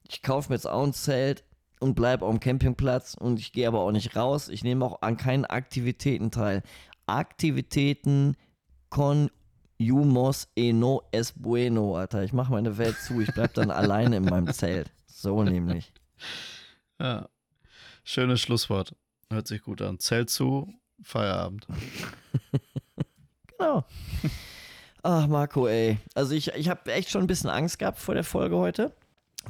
Ich 0.08 0.22
kaufe 0.22 0.48
mir 0.50 0.56
jetzt 0.56 0.66
auch 0.68 0.82
ein 0.84 0.92
Zelt 0.92 1.44
und 1.78 1.94
bleibe 1.94 2.24
auf 2.24 2.32
dem 2.32 2.40
Campingplatz 2.40 3.14
und 3.14 3.38
ich 3.38 3.52
gehe 3.52 3.68
aber 3.68 3.80
auch 3.80 3.92
nicht 3.92 4.16
raus. 4.16 4.48
Ich 4.48 4.64
nehme 4.64 4.84
auch 4.84 5.02
an 5.02 5.16
keinen 5.16 5.44
Aktivitäten 5.44 6.30
teil. 6.30 6.62
Aktivitäten 7.06 8.36
con 8.88 9.30
humos 9.78 10.48
e 10.56 10.72
no 10.72 11.02
es 11.12 11.32
bueno, 11.32 11.96
Alter. 11.96 12.24
Ich 12.24 12.32
mache 12.32 12.50
meine 12.52 12.78
Welt 12.78 12.96
zu. 12.98 13.20
Ich 13.20 13.32
bleib 13.32 13.54
dann 13.54 13.70
alleine 13.72 14.16
in 14.16 14.24
meinem 14.24 14.52
Zelt. 14.52 14.90
So 15.06 15.42
nämlich. 15.44 15.92
Ja. 17.00 17.28
Schönes 18.04 18.40
Schlusswort. 18.40 18.94
Hört 19.30 19.46
sich 19.48 19.62
gut 19.62 19.82
an. 19.82 19.98
Zelt 19.98 20.30
zu, 20.30 20.72
Feierabend. 21.02 21.66
Genau. 23.58 23.84
Ach, 25.02 25.26
Marco, 25.28 25.66
ey. 25.66 25.98
Also 26.14 26.34
ich, 26.34 26.48
ich 26.48 26.68
habe 26.68 26.92
echt 26.92 27.10
schon 27.10 27.22
ein 27.22 27.26
bisschen 27.26 27.48
Angst 27.48 27.78
gehabt 27.78 27.98
vor 27.98 28.14
der 28.14 28.24
Folge 28.24 28.56
heute, 28.56 28.92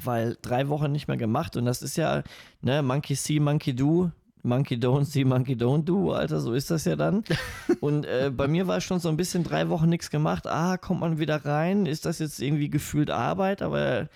weil 0.01 0.37
drei 0.43 0.69
Wochen 0.69 0.93
nicht 0.93 1.09
mehr 1.09 1.17
gemacht 1.17 1.57
und 1.57 1.65
das 1.65 1.83
ist 1.83 1.97
ja, 1.97 2.23
ne, 2.61 2.83
Monkey 2.83 3.15
see, 3.15 3.41
Monkey 3.41 3.75
do, 3.75 4.13
Monkey 4.43 4.77
don't 4.77 5.07
see, 5.07 5.25
Monkey 5.25 5.55
don't 5.55 5.85
do, 5.85 6.13
Alter, 6.13 6.41
so 6.41 6.53
ist 6.53 6.71
das 6.71 6.85
ja 6.85 6.95
dann. 6.95 7.25
Und 7.81 8.07
äh, 8.07 8.31
bei 8.33 8.47
mir 8.47 8.69
war 8.69 8.81
schon 8.81 9.01
so 9.01 9.09
ein 9.09 9.17
bisschen 9.17 9.43
drei 9.43 9.69
Wochen 9.69 9.89
nichts 9.89 10.09
gemacht. 10.09 10.47
Ah, 10.47 10.77
kommt 10.77 11.01
man 11.01 11.19
wieder 11.19 11.45
rein? 11.45 11.85
Ist 11.85 12.07
das 12.07 12.21
jetzt 12.21 12.41
irgendwie 12.41 12.71
gefühlt 12.71 13.11
Arbeit? 13.11 13.61
Aber 13.61 14.09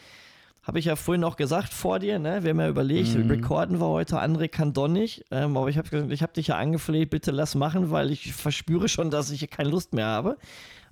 habe 0.62 0.78
ich 0.78 0.84
ja 0.84 0.96
vorhin 0.96 1.24
auch 1.24 1.36
gesagt 1.36 1.72
vor 1.72 1.98
dir, 1.98 2.18
ne? 2.18 2.42
Wir 2.42 2.50
haben 2.50 2.60
ja 2.60 2.68
überlegt, 2.68 3.14
Mhm. 3.14 3.30
recorden 3.30 3.80
wir 3.80 3.86
heute, 3.86 4.20
André 4.22 4.48
kann 4.48 4.72
doch 4.72 4.88
nicht. 4.88 5.24
Ähm, 5.30 5.56
aber 5.56 5.68
ich 5.68 5.78
habe 5.78 5.88
gesagt, 5.88 6.12
ich 6.12 6.22
habe 6.22 6.32
dich 6.32 6.48
ja 6.48 6.56
angefleht, 6.58 7.10
bitte 7.10 7.30
lass 7.30 7.54
machen, 7.54 7.90
weil 7.90 8.10
ich 8.10 8.32
verspüre 8.34 8.88
schon, 8.88 9.10
dass 9.10 9.30
ich 9.30 9.38
hier 9.40 9.48
keine 9.48 9.70
Lust 9.70 9.94
mehr 9.94 10.06
habe. 10.06 10.36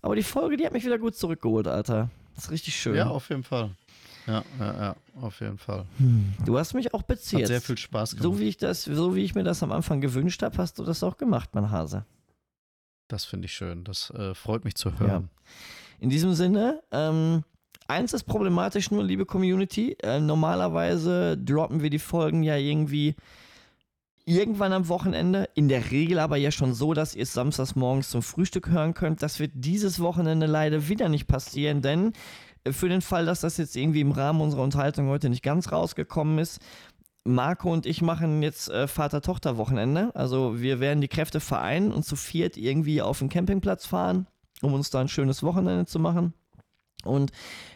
Aber 0.01 0.17
die 0.17 0.23
Folge, 0.23 0.57
die 0.57 0.65
hat 0.65 0.73
mich 0.73 0.85
wieder 0.85 0.99
gut 0.99 1.17
zurückgeholt, 1.17 1.67
Alter. 1.69 2.09
Das 2.35 2.45
ist 2.45 2.51
richtig 2.51 2.77
schön. 2.77 2.95
Ja, 2.95 3.09
auf 3.09 3.29
jeden 3.31 3.43
Fall. 3.45 3.71
Ja, 4.27 4.45
ja, 4.59 4.75
ja, 4.81 4.97
auf 5.23 5.41
jeden 5.41 5.59
Fall. 5.59 5.87
Du 6.45 6.59
hast 6.59 6.75
mich 6.75 6.93
auch 6.95 7.01
Hat 7.01 7.07
beziert. 7.09 7.47
sehr 7.47 7.61
viel 7.63 7.79
Spaß 7.79 8.11
gemacht. 8.11 8.23
so 8.23 8.39
wie 8.39 8.45
ich 8.45 8.59
das, 8.59 8.85
so 8.85 9.15
wie 9.17 9.25
ich 9.25 9.35
mir 9.35 9.43
das 9.43 9.63
am 9.63 9.73
Anfang 9.73 10.01
gewünscht 10.01 10.43
habe, 10.43 10.57
hast 10.59 10.79
du 10.79 10.85
das 10.85 11.03
auch 11.03 11.17
gemacht, 11.17 11.51
mein 11.55 11.71
Hase. 11.71 12.05
Das 13.09 13.25
finde 13.25 13.47
ich 13.47 13.55
schön. 13.55 13.85
Das 13.85 14.11
äh, 14.11 14.35
freut 14.35 14.65
mich 14.65 14.75
zu 14.75 14.99
hören. 14.99 15.31
In 15.99 16.11
diesem 16.11 16.35
Sinne, 16.35 16.83
ähm, 16.93 17.43
eins 17.89 18.13
ist 18.13 18.25
problematisch 18.25 18.91
nur, 18.91 19.03
liebe 19.03 19.27
Community. 19.27 19.97
Äh, 20.03 20.21
normalerweise 20.21 21.37
droppen 21.37 21.83
wir 21.83 21.91
die 21.91 21.99
Folgen 21.99 22.43
ja 22.43 22.57
irgendwie 22.57 23.17
irgendwann 24.25 24.73
am 24.73 24.89
Wochenende. 24.89 25.49
In 25.55 25.69
der 25.69 25.91
Regel 25.91 26.19
aber 26.19 26.37
ja 26.37 26.51
schon 26.51 26.75
so, 26.75 26.95
dass 26.95 27.15
ihr 27.15 27.23
es 27.23 27.33
samstags 27.33 27.75
morgens 27.75 28.11
zum 28.11 28.23
Frühstück 28.23 28.69
hören 28.69 28.95
könnt. 28.95 29.23
Das 29.23 29.41
wird 29.41 29.53
dieses 29.55 30.01
Wochenende 30.01 30.47
leider 30.47 30.89
wieder 30.89 31.09
nicht 31.09 31.27
passieren, 31.27 31.83
denn 31.83 32.13
äh, 32.65 32.73
für 32.73 32.89
den 32.89 33.01
Fall, 33.01 33.27
dass 33.27 33.41
das 33.41 33.57
jetzt 33.57 33.77
irgendwie 33.77 34.03
im 34.03 34.13
Rahmen 34.13 34.41
unserer 34.41 34.63
Unterhaltung 34.63 35.09
heute 35.09 35.31
nicht 35.31 35.43
ganz 35.43 35.73
rausgekommen 35.73 36.39
ist, 36.39 36.61
Marco 37.25 37.71
und 37.71 37.85
ich 37.85 38.01
machen 38.01 38.43
jetzt 38.43 38.71
äh, 38.71 38.87
Vater-Tochter-Wochenende. 38.87 40.15
Also 40.15 40.61
wir 40.61 40.81
werden 40.81 41.01
die 41.01 41.09
Kräfte 41.09 41.41
vereinen 41.41 41.93
und 41.93 42.05
zu 42.05 42.17
viert 42.17 42.57
irgendwie 42.57 43.03
auf 43.03 43.19
den 43.19 43.29
Campingplatz 43.29 43.87
fahren, 43.87 44.27
um 44.63 44.73
uns 44.73 44.91
da 44.91 45.01
ein 45.01 45.09
schönes 45.09 45.43
Wochenende 45.43 45.85
zu 45.87 45.99
machen. 45.99 46.33
Und 47.05 47.31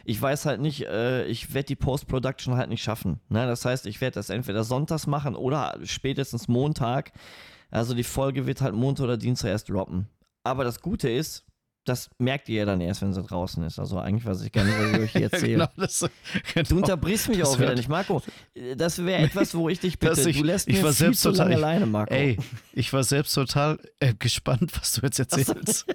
ich 0.05 0.21
weiß 0.21 0.47
halt 0.47 0.61
nicht, 0.61 0.87
äh, 0.87 1.25
ich 1.27 1.55
werde 1.55 1.67
die 1.69 1.77
Post-Production 1.77 2.57
halt 2.57 2.69
nicht 2.71 2.83
schaffen. 2.83 3.21
Ne? 3.29 3.47
Das 3.47 3.65
heißt, 3.65 3.87
ich 3.87 4.01
werde 4.01 4.15
das 4.15 4.31
entweder 4.31 4.65
sonntags 4.65 5.07
machen 5.07 5.37
oder 5.37 5.79
spätestens 5.85 6.49
Montag. 6.49 7.13
Also 7.71 7.95
die 7.95 8.05
Folge 8.05 8.47
wird 8.47 8.61
halt 8.61 8.75
Montag 8.75 9.05
oder 9.05 9.17
Dienstag 9.17 9.49
erst 9.51 9.69
droppen. 9.71 10.09
Aber 10.45 10.65
das 10.65 10.81
Gute 10.83 11.09
ist, 11.09 11.45
das 11.85 12.11
merkt 12.19 12.49
ihr 12.49 12.59
ja 12.59 12.65
dann 12.65 12.81
erst, 12.81 13.01
wenn 13.03 13.13
sie 13.13 13.23
draußen 13.23 13.63
ist. 13.65 13.79
Also 13.79 13.99
eigentlich 13.99 14.25
weiß 14.25 14.43
ich 14.43 14.53
gar 14.53 14.65
nicht, 14.65 14.77
was 14.79 14.91
ich 14.93 14.99
euch 15.01 15.13
hier 15.13 15.23
erzähle. 15.33 15.53
genau, 15.53 15.69
das, 15.77 16.01
genau. 16.55 16.69
Du 16.69 16.77
unterbrichst 16.77 17.29
mich 17.29 17.43
auch 17.45 17.59
wieder 17.59 17.75
nicht, 17.75 17.89
Marco. 17.89 18.23
Das 18.77 19.05
wäre 19.05 19.23
etwas, 19.23 19.55
wo 19.55 19.69
ich 19.69 19.81
dich 19.81 19.99
bitte. 19.99 20.29
Ich- 20.29 20.39
du 20.39 20.45
lässt 20.45 20.69
ich 20.69 20.77
mir 20.79 20.83
war 20.85 20.93
selbst 20.93 21.23
total- 21.23 21.39
lange 21.39 21.51
ich- 21.53 21.57
alleine, 21.59 21.87
Marco. 21.87 22.13
Ey, 22.13 22.39
ich 22.73 22.93
war 22.93 23.03
selbst 23.05 23.33
total 23.35 23.79
äh, 24.01 24.15
gespannt, 24.19 24.73
was 24.79 24.93
du 24.93 25.01
jetzt 25.03 25.19
erzählst. 25.21 25.87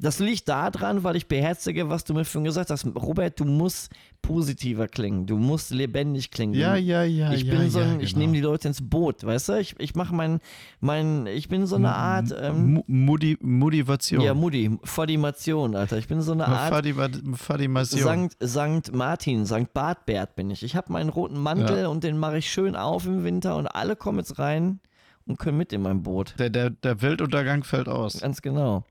Das 0.00 0.18
liegt 0.18 0.48
daran, 0.48 1.04
weil 1.04 1.16
ich 1.16 1.28
beherzige, 1.28 1.88
was 1.88 2.04
du 2.04 2.14
mir 2.14 2.24
vorhin 2.24 2.44
gesagt 2.44 2.70
hast. 2.70 2.84
Robert, 2.96 3.38
du 3.40 3.44
musst 3.44 3.90
positiver 4.22 4.88
klingen. 4.88 5.26
Du 5.26 5.36
musst 5.36 5.70
lebendig 5.70 6.30
klingen. 6.30 6.54
Ja, 6.54 6.76
ja, 6.76 7.04
ja. 7.04 7.32
ich 7.32 7.44
ja, 7.44 7.54
bin 7.54 7.70
so 7.70 7.80
ja, 7.80 7.86
ein, 7.86 8.00
ich 8.00 8.10
genau. 8.10 8.20
nehme 8.20 8.32
die 8.34 8.40
Leute 8.40 8.68
ins 8.68 8.86
Boot, 8.86 9.24
weißt 9.24 9.50
du? 9.50 9.58
Ich, 9.60 9.76
ich 9.78 9.94
mache 9.94 10.14
mein, 10.14 10.40
mein, 10.80 11.26
ich 11.26 11.48
bin 11.48 11.66
so 11.66 11.76
eine 11.76 11.94
Art, 11.94 12.34
ähm, 12.38 12.82
Mudi 12.86 13.38
Motivation. 13.40 14.20
ja, 14.20 14.34
Mutti, 14.34 14.76
Fodimation, 14.82 15.74
Alter. 15.76 15.98
Ich 15.98 16.08
bin 16.08 16.20
so 16.20 16.32
eine 16.32 16.46
Art 16.48 16.72
Fadima- 16.72 17.36
Fadimation. 17.36 18.00
Sankt, 18.02 18.36
Sankt 18.40 18.94
Martin, 18.94 19.46
Sankt 19.46 19.72
Bartbert 19.74 20.34
bin 20.36 20.50
ich. 20.50 20.62
Ich 20.62 20.74
habe 20.76 20.92
meinen 20.92 21.08
roten 21.10 21.38
Mantel 21.40 21.82
Ja. 21.82 21.88
und 21.88 22.04
den 22.04 22.18
mache 22.18 22.38
ich 22.38 22.50
schön 22.50 22.76
auf 22.76 23.06
im 23.06 23.24
Winter 23.24 23.56
und 23.56 23.66
alle 23.68 23.96
kommen 23.96 24.18
jetzt 24.18 24.38
rein 24.38 24.80
und 25.26 25.38
können 25.38 25.56
mit 25.58 25.72
in 25.72 25.82
mein 25.82 26.02
Boot. 26.02 26.34
Der, 26.38 26.50
der, 26.50 26.70
der 26.70 27.00
Weltuntergang 27.02 27.64
fällt 27.64 27.88
aus. 27.88 28.20
Ganz 28.20 28.42
genau. 28.42 28.84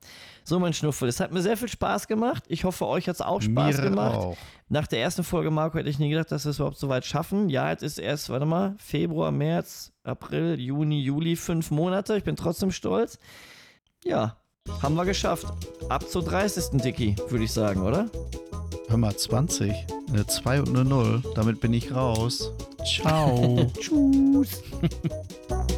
So, 0.46 0.58
mein 0.58 0.74
Schnuffel, 0.74 1.08
es 1.08 1.20
hat 1.20 1.32
mir 1.32 1.40
sehr 1.40 1.56
viel 1.56 1.68
Spaß 1.68 2.06
gemacht. 2.06 2.44
Ich 2.48 2.64
hoffe, 2.64 2.86
euch 2.86 3.08
hat 3.08 3.14
es 3.14 3.22
auch 3.22 3.40
Spaß 3.40 3.78
Mir 3.78 3.82
gemacht. 3.84 4.16
auch. 4.16 4.36
Nach 4.68 4.86
der 4.86 5.00
ersten 5.00 5.24
Folge, 5.24 5.50
Marco, 5.50 5.78
hätte 5.78 5.88
ich 5.88 5.98
nie 5.98 6.10
gedacht, 6.10 6.30
dass 6.32 6.44
wir 6.44 6.50
es 6.50 6.58
überhaupt 6.58 6.76
so 6.76 6.88
weit 6.88 7.06
schaffen. 7.06 7.48
Ja, 7.48 7.70
jetzt 7.70 7.82
ist 7.82 7.98
erst, 7.98 8.28
warte 8.28 8.44
mal, 8.44 8.74
Februar, 8.78 9.30
März, 9.30 9.92
April, 10.02 10.60
Juni, 10.60 11.00
Juli, 11.00 11.36
fünf 11.36 11.70
Monate. 11.70 12.16
Ich 12.18 12.24
bin 12.24 12.36
trotzdem 12.36 12.72
stolz. 12.72 13.18
Ja, 14.04 14.36
haben 14.82 14.96
wir 14.96 15.06
geschafft. 15.06 15.46
Ab 15.88 16.08
zur 16.08 16.22
30. 16.22 16.82
Dicky, 16.82 17.16
würde 17.28 17.44
ich 17.44 17.52
sagen, 17.52 17.82
oder? 17.82 18.10
Hör 18.88 18.98
mal, 18.98 19.16
20. 19.16 19.72
Eine 20.08 20.26
2 20.26 20.60
und 20.60 20.68
eine 20.70 20.84
0. 20.84 21.22
Damit 21.34 21.60
bin 21.60 21.72
ich 21.72 21.94
raus. 21.94 22.52
Ciao. 22.84 23.70
Tschüss. 23.80 24.62